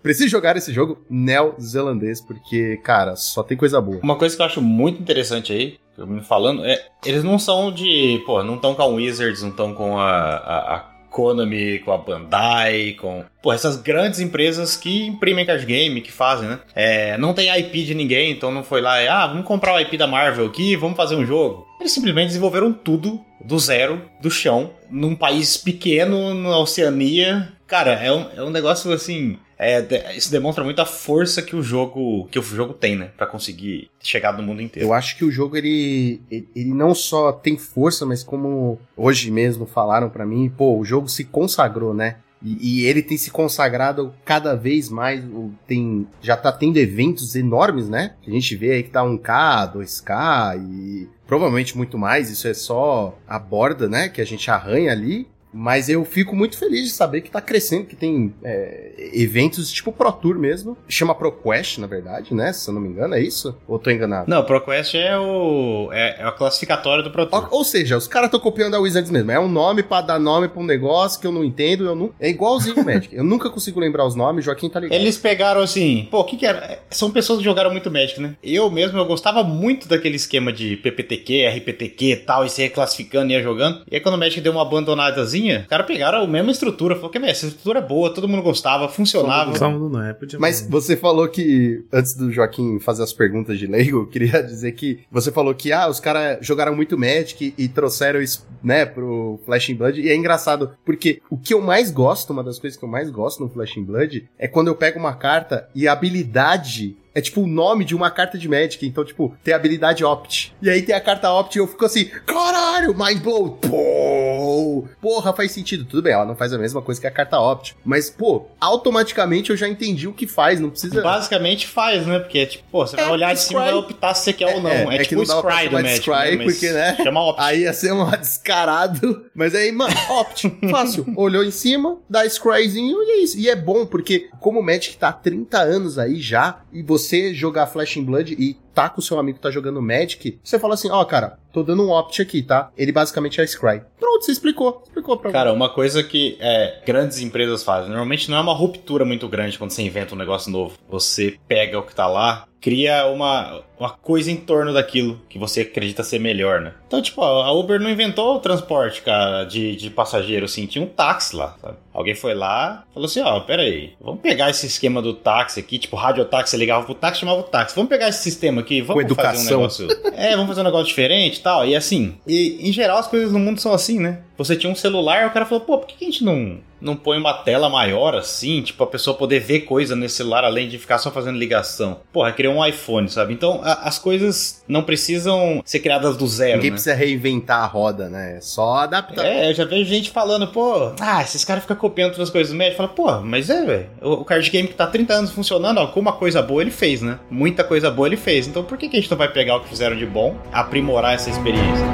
preciso 0.03 0.29
jogar 0.29 0.55
esse 0.55 0.71
jogo 0.71 1.03
neozelandês, 1.09 2.21
porque, 2.21 2.77
cara, 2.83 3.15
só 3.15 3.41
tem 3.43 3.57
coisa 3.57 3.81
boa. 3.81 3.99
Uma 4.03 4.15
coisa 4.15 4.35
que 4.35 4.41
eu 4.41 4.45
acho 4.45 4.61
muito 4.61 5.01
interessante 5.01 5.51
aí, 5.51 5.79
me 5.97 6.21
falando, 6.21 6.63
é. 6.65 6.85
Eles 7.05 7.23
não 7.23 7.39
são 7.39 7.71
de. 7.71 8.21
Pô, 8.25 8.43
não 8.43 8.55
estão 8.55 8.75
com 8.75 8.81
a 8.81 8.85
Wizards, 8.85 9.41
não 9.41 9.49
estão 9.49 9.73
com 9.73 9.97
a, 9.97 10.11
a, 10.11 10.75
a 10.75 10.79
Konami, 11.09 11.79
com 11.79 11.91
a 11.91 11.97
Bandai, 11.97 12.93
com. 12.99 13.23
Pô, 13.41 13.51
essas 13.51 13.77
grandes 13.77 14.19
empresas 14.19 14.75
que 14.75 15.07
imprimem 15.07 15.45
card 15.45 15.65
game, 15.65 16.01
que 16.01 16.11
fazem, 16.11 16.49
né? 16.49 16.59
É, 16.75 17.17
não 17.17 17.33
tem 17.33 17.49
IP 17.59 17.83
de 17.83 17.95
ninguém, 17.95 18.31
então 18.31 18.51
não 18.51 18.63
foi 18.63 18.81
lá, 18.81 18.97
ah, 19.09 19.27
vamos 19.27 19.45
comprar 19.45 19.75
o 19.75 19.79
IP 19.79 19.97
da 19.97 20.07
Marvel 20.07 20.45
aqui, 20.45 20.75
vamos 20.75 20.97
fazer 20.97 21.15
um 21.15 21.25
jogo. 21.25 21.67
Eles 21.79 21.91
simplesmente 21.91 22.27
desenvolveram 22.27 22.73
tudo 22.73 23.23
do 23.43 23.57
zero, 23.57 24.01
do 24.21 24.29
chão, 24.29 24.71
num 24.89 25.15
país 25.15 25.57
pequeno, 25.57 26.33
na 26.33 26.57
Oceania. 26.59 27.53
Cara, 27.65 27.93
é 27.93 28.11
um, 28.11 28.25
é 28.35 28.43
um 28.43 28.49
negócio 28.49 28.91
assim. 28.91 29.37
É, 29.59 30.15
isso 30.15 30.31
demonstra 30.31 30.63
muito 30.63 30.81
a 30.81 30.85
força 30.85 31.41
que 31.41 31.53
o 31.53 31.61
jogo 31.61 32.29
que 32.31 32.39
o 32.39 32.41
jogo 32.41 32.73
tem, 32.73 32.95
né, 32.95 33.11
para 33.17 33.27
conseguir 33.27 33.91
chegar 33.99 34.31
no 34.31 34.41
mundo 34.41 34.61
inteiro. 34.61 34.87
Eu 34.87 34.93
acho 34.93 35.17
que 35.17 35.25
o 35.25 35.31
jogo 35.31 35.57
ele, 35.57 36.21
ele 36.31 36.73
não 36.73 36.95
só 36.95 37.33
tem 37.33 37.57
força, 37.57 38.05
mas 38.05 38.23
como 38.23 38.79
hoje 38.95 39.29
mesmo 39.29 39.65
falaram 39.65 40.09
para 40.09 40.25
mim, 40.25 40.49
pô, 40.49 40.77
o 40.77 40.85
jogo 40.85 41.09
se 41.09 41.25
consagrou, 41.25 41.93
né? 41.93 42.15
E, 42.41 42.83
e, 42.83 42.85
ele 42.85 43.01
tem 43.01 43.17
se 43.17 43.29
consagrado 43.31 44.13
cada 44.23 44.55
vez 44.55 44.89
mais. 44.89 45.21
Tem, 45.67 46.07
já 46.21 46.37
tá 46.37 46.51
tendo 46.51 46.77
eventos 46.77 47.35
enormes, 47.35 47.89
né? 47.89 48.15
A 48.25 48.29
gente 48.29 48.55
vê 48.55 48.71
aí 48.71 48.83
que 48.83 48.89
tá 48.89 49.03
1K, 49.03 49.73
2K 49.73 50.57
e 50.57 51.09
provavelmente 51.27 51.75
muito 51.75 51.97
mais. 51.97 52.29
Isso 52.29 52.47
é 52.47 52.53
só 52.53 53.17
a 53.27 53.37
borda, 53.37 53.89
né? 53.89 54.07
Que 54.07 54.21
a 54.21 54.25
gente 54.25 54.49
arranha 54.49 54.91
ali. 54.91 55.27
Mas 55.53 55.89
eu 55.89 56.05
fico 56.05 56.35
muito 56.35 56.57
feliz 56.57 56.85
de 56.85 56.91
saber 56.91 57.21
que 57.21 57.31
tá 57.31 57.41
crescendo, 57.41 57.85
que 57.85 57.95
tem 57.95 58.33
é, 58.43 58.91
eventos 59.13 59.71
tipo 59.71 59.91
Pro 59.91 60.11
Tour 60.11 60.37
mesmo. 60.37 60.77
Chama 60.87 61.15
ProQuest, 61.15 61.79
na 61.79 61.87
verdade, 61.87 62.33
né? 62.33 62.53
Se 62.53 62.69
eu 62.69 62.73
não 62.73 62.81
me 62.81 62.89
engano, 62.89 63.15
é 63.15 63.21
isso? 63.21 63.57
Ou 63.67 63.79
tô 63.79 63.89
enganado? 63.89 64.29
Não, 64.29 64.43
ProQuest 64.43 64.95
é 64.95 65.17
o. 65.17 65.89
É, 65.91 66.21
é 66.21 66.23
a 66.23 66.31
classificatória 66.31 67.03
do 67.03 67.11
Pro 67.11 67.25
Tour. 67.25 67.47
Ou, 67.51 67.59
ou 67.59 67.63
seja, 67.63 67.97
os 67.97 68.07
caras 68.07 68.27
estão 68.27 68.39
copiando 68.39 68.75
a 68.75 68.79
Wizards 68.79 69.11
mesmo. 69.11 69.31
É 69.31 69.39
um 69.39 69.47
nome 69.47 69.83
para 69.83 70.01
dar 70.01 70.19
nome 70.19 70.47
pra 70.47 70.61
um 70.61 70.65
negócio 70.65 71.19
que 71.19 71.25
eu 71.25 71.31
não 71.31 71.43
entendo. 71.43 71.85
Eu 71.85 71.95
não... 71.95 72.11
É 72.19 72.29
igualzinho 72.29 72.81
o 72.81 72.85
Magic. 72.85 73.15
eu 73.15 73.23
nunca 73.23 73.49
consigo 73.49 73.79
lembrar 73.79 74.05
os 74.05 74.15
nomes, 74.15 74.45
Joaquim 74.45 74.69
tá 74.69 74.79
ligado. 74.79 74.99
Eles 74.99 75.17
pegaram 75.17 75.61
assim. 75.61 76.07
Pô, 76.11 76.19
o 76.19 76.23
que, 76.23 76.37
que 76.37 76.45
era? 76.45 76.79
São 76.89 77.11
pessoas 77.11 77.39
que 77.39 77.45
jogaram 77.45 77.71
muito 77.71 77.89
Magic, 77.89 78.19
né? 78.21 78.35
Eu 78.43 78.69
mesmo, 78.69 78.97
eu 78.97 79.05
gostava 79.05 79.43
muito 79.43 79.87
daquele 79.87 80.15
esquema 80.15 80.53
de 80.53 80.77
PPTQ, 80.77 81.47
RPTQ 81.57 82.05
e 82.05 82.15
tal, 82.17 82.45
e 82.45 82.49
se 82.49 82.61
reclassificando 82.61 83.31
e 83.31 83.35
ia 83.35 83.41
jogando. 83.41 83.81
E 83.89 83.95
aí 83.95 84.01
quando 84.01 84.15
o 84.15 84.17
Magic 84.17 84.39
deu 84.41 84.51
uma 84.51 84.61
abandonadazinha, 84.61 85.38
os 85.47 85.67
caras 85.67 85.85
pegaram 85.85 86.23
a 86.23 86.27
mesma 86.27 86.51
estrutura. 86.51 86.95
Falou 86.95 87.09
que, 87.09 87.17
essa 87.19 87.47
estrutura 87.47 87.79
é 87.79 87.81
boa, 87.81 88.13
todo 88.13 88.27
mundo 88.27 88.41
gostava, 88.41 88.87
funcionava. 88.87 89.55
Só 89.57 89.69
mundo 89.69 89.89
não 89.89 90.03
é, 90.03 90.13
podia 90.13 90.39
Mas 90.39 90.61
você 90.61 90.95
falou 90.95 91.27
que, 91.27 91.83
antes 91.91 92.15
do 92.15 92.31
Joaquim 92.31 92.79
fazer 92.79 93.03
as 93.03 93.13
perguntas 93.13 93.57
de 93.57 93.67
leigo, 93.67 93.99
eu 93.99 94.07
queria 94.09 94.41
dizer 94.41 94.73
que 94.73 94.99
você 95.11 95.31
falou 95.31 95.53
que, 95.53 95.71
ah, 95.71 95.87
os 95.87 95.99
caras 95.99 96.39
jogaram 96.41 96.75
muito 96.75 96.97
Magic 96.97 97.53
e, 97.57 97.63
e 97.63 97.67
trouxeram 97.67 98.21
isso, 98.21 98.45
né, 98.63 98.85
pro 98.85 99.39
Flash 99.45 99.69
in 99.69 99.75
Blood. 99.75 100.01
E 100.01 100.09
é 100.09 100.15
engraçado, 100.15 100.71
porque 100.85 101.21
o 101.29 101.37
que 101.37 101.53
eu 101.53 101.61
mais 101.61 101.91
gosto, 101.91 102.31
uma 102.31 102.43
das 102.43 102.59
coisas 102.59 102.77
que 102.77 102.83
eu 102.83 102.89
mais 102.89 103.09
gosto 103.09 103.41
no 103.41 103.49
Flash 103.49 103.77
in 103.77 103.83
Blood, 103.83 104.27
é 104.37 104.47
quando 104.47 104.67
eu 104.67 104.75
pego 104.75 104.99
uma 104.99 105.13
carta 105.13 105.69
e 105.73 105.87
a 105.87 105.93
habilidade 105.93 106.97
é 107.13 107.21
tipo 107.21 107.41
o 107.41 107.47
nome 107.47 107.85
de 107.85 107.95
uma 107.95 108.09
carta 108.11 108.37
de 108.37 108.47
Magic. 108.47 108.85
Então, 108.85 109.03
tipo, 109.03 109.35
tem 109.43 109.53
a 109.53 109.57
habilidade 109.57 110.03
Opt. 110.03 110.53
E 110.61 110.69
aí 110.69 110.81
tem 110.81 110.95
a 110.95 111.01
carta 111.01 111.31
Opt 111.31 111.55
e 111.55 111.59
eu 111.59 111.67
fico 111.67 111.85
assim, 111.85 112.05
caralho, 112.25 112.95
mind 112.97 113.19
blow. 113.21 113.51
Pô, 113.51 114.87
porra, 115.01 115.33
faz 115.33 115.51
sentido. 115.51 115.85
Tudo 115.85 116.01
bem, 116.03 116.13
ela 116.13 116.25
não 116.25 116.35
faz 116.35 116.53
a 116.53 116.57
mesma 116.57 116.81
coisa 116.81 116.99
que 116.99 117.07
a 117.07 117.11
carta 117.11 117.39
Opt. 117.39 117.75
Mas, 117.83 118.09
pô, 118.09 118.45
automaticamente 118.59 119.49
eu 119.49 119.57
já 119.57 119.67
entendi 119.67 120.07
o 120.07 120.13
que 120.13 120.27
faz, 120.27 120.59
não 120.59 120.69
precisa... 120.69 121.01
Basicamente 121.01 121.67
faz, 121.67 122.05
né? 122.05 122.19
Porque, 122.19 122.45
tipo, 122.45 122.63
pô, 122.71 122.85
você 122.85 122.95
É, 122.95 123.03
vai 123.03 123.11
olhar 123.11 123.33
de 123.33 123.41
cima 123.41 123.61
e 123.61 123.63
vai 123.65 123.73
optar 123.73 124.13
se 124.13 124.23
você 124.25 124.33
quer 124.33 124.55
ou 124.55 124.61
não. 124.61 124.69
É, 124.91 124.97
que 124.99 125.05
tipo 125.05 125.21
o 125.21 125.25
Scry 125.25 125.69
do 125.69 125.73
Magic. 125.73 125.99
Scry, 126.01 126.37
né? 126.37 126.43
Porque, 126.43 126.71
né? 126.71 126.95
Chama 127.03 127.23
Opt. 127.23 127.41
Aí 127.41 127.61
ia 127.61 127.73
ser 127.73 127.93
um 127.93 128.09
descarado. 128.11 129.25
Mas 129.33 129.55
aí, 129.55 129.71
mano, 129.71 129.93
opt, 130.09 130.51
fácil. 130.69 131.05
Olhou 131.15 131.43
em 131.43 131.51
cima, 131.51 131.97
dá 132.09 132.27
scryzinho 132.27 133.01
e 133.03 133.11
é 133.11 133.23
isso. 133.23 133.37
E 133.37 133.49
é 133.49 133.55
bom, 133.55 133.85
porque 133.85 134.29
como 134.39 134.59
o 134.59 134.63
Magic 134.63 134.97
tá 134.97 135.09
há 135.09 135.13
30 135.13 135.57
anos 135.59 135.97
aí 135.97 136.19
já, 136.19 136.61
e 136.71 136.81
você 136.83 136.98
jogar 137.33 137.67
Flash 137.67 137.97
in 137.97 138.03
Blood 138.03 138.31
e 138.37 138.55
tá 138.79 138.87
com 138.87 139.01
o 139.01 139.03
seu 139.03 139.19
amigo 139.19 139.39
tá 139.39 139.51
jogando 139.51 139.81
Magic, 139.81 140.39
você 140.41 140.57
fala 140.57 140.73
assim, 140.73 140.89
ó, 140.89 141.03
cara, 141.03 141.37
tô 141.51 141.61
dando 141.63 141.83
um 141.83 141.91
opt 141.91 142.21
aqui, 142.21 142.41
tá? 142.41 142.71
Ele 142.77 142.93
basicamente 142.93 143.41
é 143.41 143.43
scry. 143.45 143.81
Pronto, 143.99 144.23
você 144.23 144.31
explicou. 144.31 144.81
Explicou 144.85 145.17
pra 145.17 145.31
Cara, 145.31 145.51
uma 145.51 145.67
coisa 145.67 146.01
que 146.01 146.37
é, 146.39 146.81
grandes 146.85 147.19
empresas 147.19 147.61
fazem, 147.61 147.89
normalmente 147.89 148.31
não 148.31 148.37
é 148.37 148.41
uma 148.41 148.53
ruptura 148.53 149.03
muito 149.03 149.27
grande 149.27 149.57
quando 149.57 149.71
você 149.71 149.81
inventa 149.81 150.15
um 150.15 150.17
negócio 150.17 150.49
novo. 150.49 150.77
Você 150.87 151.37
pega 151.45 151.77
o 151.77 151.83
que 151.83 151.93
tá 151.93 152.07
lá, 152.07 152.47
cria 152.61 153.07
uma, 153.07 153.61
uma 153.79 153.89
coisa 153.89 154.31
em 154.31 154.35
torno 154.35 154.73
daquilo 154.73 155.21
que 155.29 155.39
você 155.39 155.61
acredita 155.61 156.03
ser 156.03 156.19
melhor, 156.19 156.61
né? 156.61 156.73
Então, 156.87 157.01
tipo, 157.01 157.21
a 157.21 157.51
Uber 157.51 157.79
não 157.79 157.89
inventou 157.89 158.35
o 158.35 158.39
transporte, 158.39 159.01
cara, 159.01 159.43
de, 159.45 159.75
de 159.75 159.89
passageiro, 159.89 160.45
assim, 160.45 160.65
tinha 160.65 160.83
um 160.83 160.87
táxi 160.87 161.35
lá, 161.35 161.55
sabe? 161.61 161.77
Alguém 161.93 162.15
foi 162.15 162.33
lá, 162.33 162.85
falou 162.93 163.07
assim, 163.07 163.21
ó, 163.21 163.39
pera 163.41 163.61
aí, 163.61 163.93
vamos 163.99 164.21
pegar 164.21 164.49
esse 164.49 164.65
esquema 164.65 165.01
do 165.01 165.13
táxi 165.13 165.59
aqui, 165.59 165.79
tipo, 165.79 165.95
radiotáxi, 165.95 166.55
ligava 166.57 166.85
pro 166.85 166.95
táxi, 166.95 167.21
chamava 167.21 167.39
o 167.39 167.43
táxi. 167.43 167.75
Vamos 167.75 167.89
pegar 167.89 168.07
esse 168.07 168.23
sistema 168.23 168.61
aqui, 168.61 168.68
vamos 168.81 169.03
Com 169.03 169.15
fazer 169.15 169.23
um 169.23 169.31
educação. 169.31 169.57
negócio... 169.57 169.87
É, 170.15 170.31
vamos 170.31 170.47
fazer 170.47 170.61
um 170.61 170.65
negócio 170.65 170.87
diferente 170.87 171.37
e 171.37 171.41
tal, 171.41 171.65
e 171.65 171.75
assim, 171.75 172.15
e 172.27 172.69
em 172.69 172.71
geral 172.71 172.97
as 172.97 173.07
coisas 173.07 173.31
no 173.31 173.39
mundo 173.39 173.59
são 173.59 173.73
assim, 173.73 173.99
né? 173.99 174.19
Você 174.39 174.55
tinha 174.55 174.71
um 174.71 174.75
celular, 174.75 175.27
o 175.27 175.31
cara 175.31 175.45
falou, 175.45 175.65
pô, 175.65 175.77
por 175.79 175.85
que 175.87 176.05
a 176.05 176.07
gente 176.09 176.23
não, 176.23 176.59
não 176.79 176.95
põe 176.95 177.17
uma 177.17 177.33
tela 177.33 177.69
maior 177.69 178.15
assim, 178.15 178.61
tipo, 178.61 178.81
a 178.81 178.87
pessoa 178.87 179.15
poder 179.17 179.39
ver 179.41 179.59
coisa 179.65 179.97
nesse 179.97 180.15
celular 180.15 180.45
além 180.45 180.69
de 180.69 180.77
ficar 180.79 180.97
só 180.97 181.11
fazendo 181.11 181.37
ligação? 181.37 181.99
Porra, 182.13 182.31
criou 182.31 182.53
um 182.55 182.65
iPhone, 182.65 183.09
sabe? 183.09 183.33
Então, 183.33 183.59
a- 183.61 183.81
as 183.87 183.99
coisas 183.99 184.63
não 184.65 184.81
precisam 184.81 185.61
ser 185.65 185.79
criadas 185.79 186.15
do 186.15 186.25
zero, 186.25 186.55
Ninguém 186.55 186.71
né? 186.71 186.75
precisa 186.75 186.95
reinventar 186.95 187.63
a 187.63 187.65
roda, 187.65 188.07
né? 188.07 188.37
É 188.37 188.41
só 188.41 188.75
adaptar. 188.77 189.25
É, 189.25 189.49
eu 189.49 189.53
já 189.53 189.65
vejo 189.65 189.89
gente 189.89 190.09
falando, 190.09 190.47
pô, 190.47 190.93
ah, 191.01 191.21
esses 191.21 191.43
caras 191.43 191.63
ficam 191.63 191.75
copiando 191.75 192.11
outras 192.11 192.29
coisas 192.29 192.53
do 192.53 192.57
médico. 192.57 192.77
Fala, 192.77 192.87
pô, 192.89 193.19
mas 193.21 193.49
é, 193.49 193.65
velho. 193.65 193.89
O, 194.01 194.13
o 194.13 194.23
card 194.25 194.49
game 194.49 194.69
que 194.69 194.73
tá 194.73 194.85
há 194.85 194.87
30 194.87 195.13
anos 195.15 195.31
funcionando, 195.31 195.79
alguma 195.81 196.13
coisa 196.13 196.41
boa 196.41 196.61
ele 196.61 196.71
fez, 196.71 197.01
né? 197.01 197.19
Muita 197.29 197.61
coisa 197.61 197.91
boa 197.91 198.07
ele 198.07 198.15
fez. 198.15 198.47
Então 198.47 198.63
por 198.63 198.77
que, 198.77 198.87
que 198.87 198.95
a 198.95 199.01
gente 199.01 199.11
não 199.11 199.17
vai 199.17 199.27
pegar 199.29 199.57
o 199.57 199.59
que 199.59 199.67
fizeram 199.67 199.97
de 199.97 200.05
bom, 200.05 200.37
aprimorar 200.53 201.13
essa 201.13 201.29
experiência? 201.29 201.85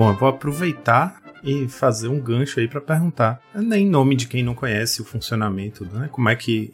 Bom, 0.00 0.12
eu 0.12 0.16
vou 0.16 0.30
aproveitar 0.30 1.20
e 1.44 1.68
fazer 1.68 2.08
um 2.08 2.18
gancho 2.18 2.58
aí 2.58 2.66
para 2.66 2.80
perguntar, 2.80 3.38
em 3.54 3.86
nome 3.86 4.16
de 4.16 4.26
quem 4.26 4.42
não 4.42 4.54
conhece 4.54 5.02
o 5.02 5.04
funcionamento, 5.04 5.84
né? 5.84 6.08
Como 6.10 6.26
é 6.26 6.34
que 6.34 6.72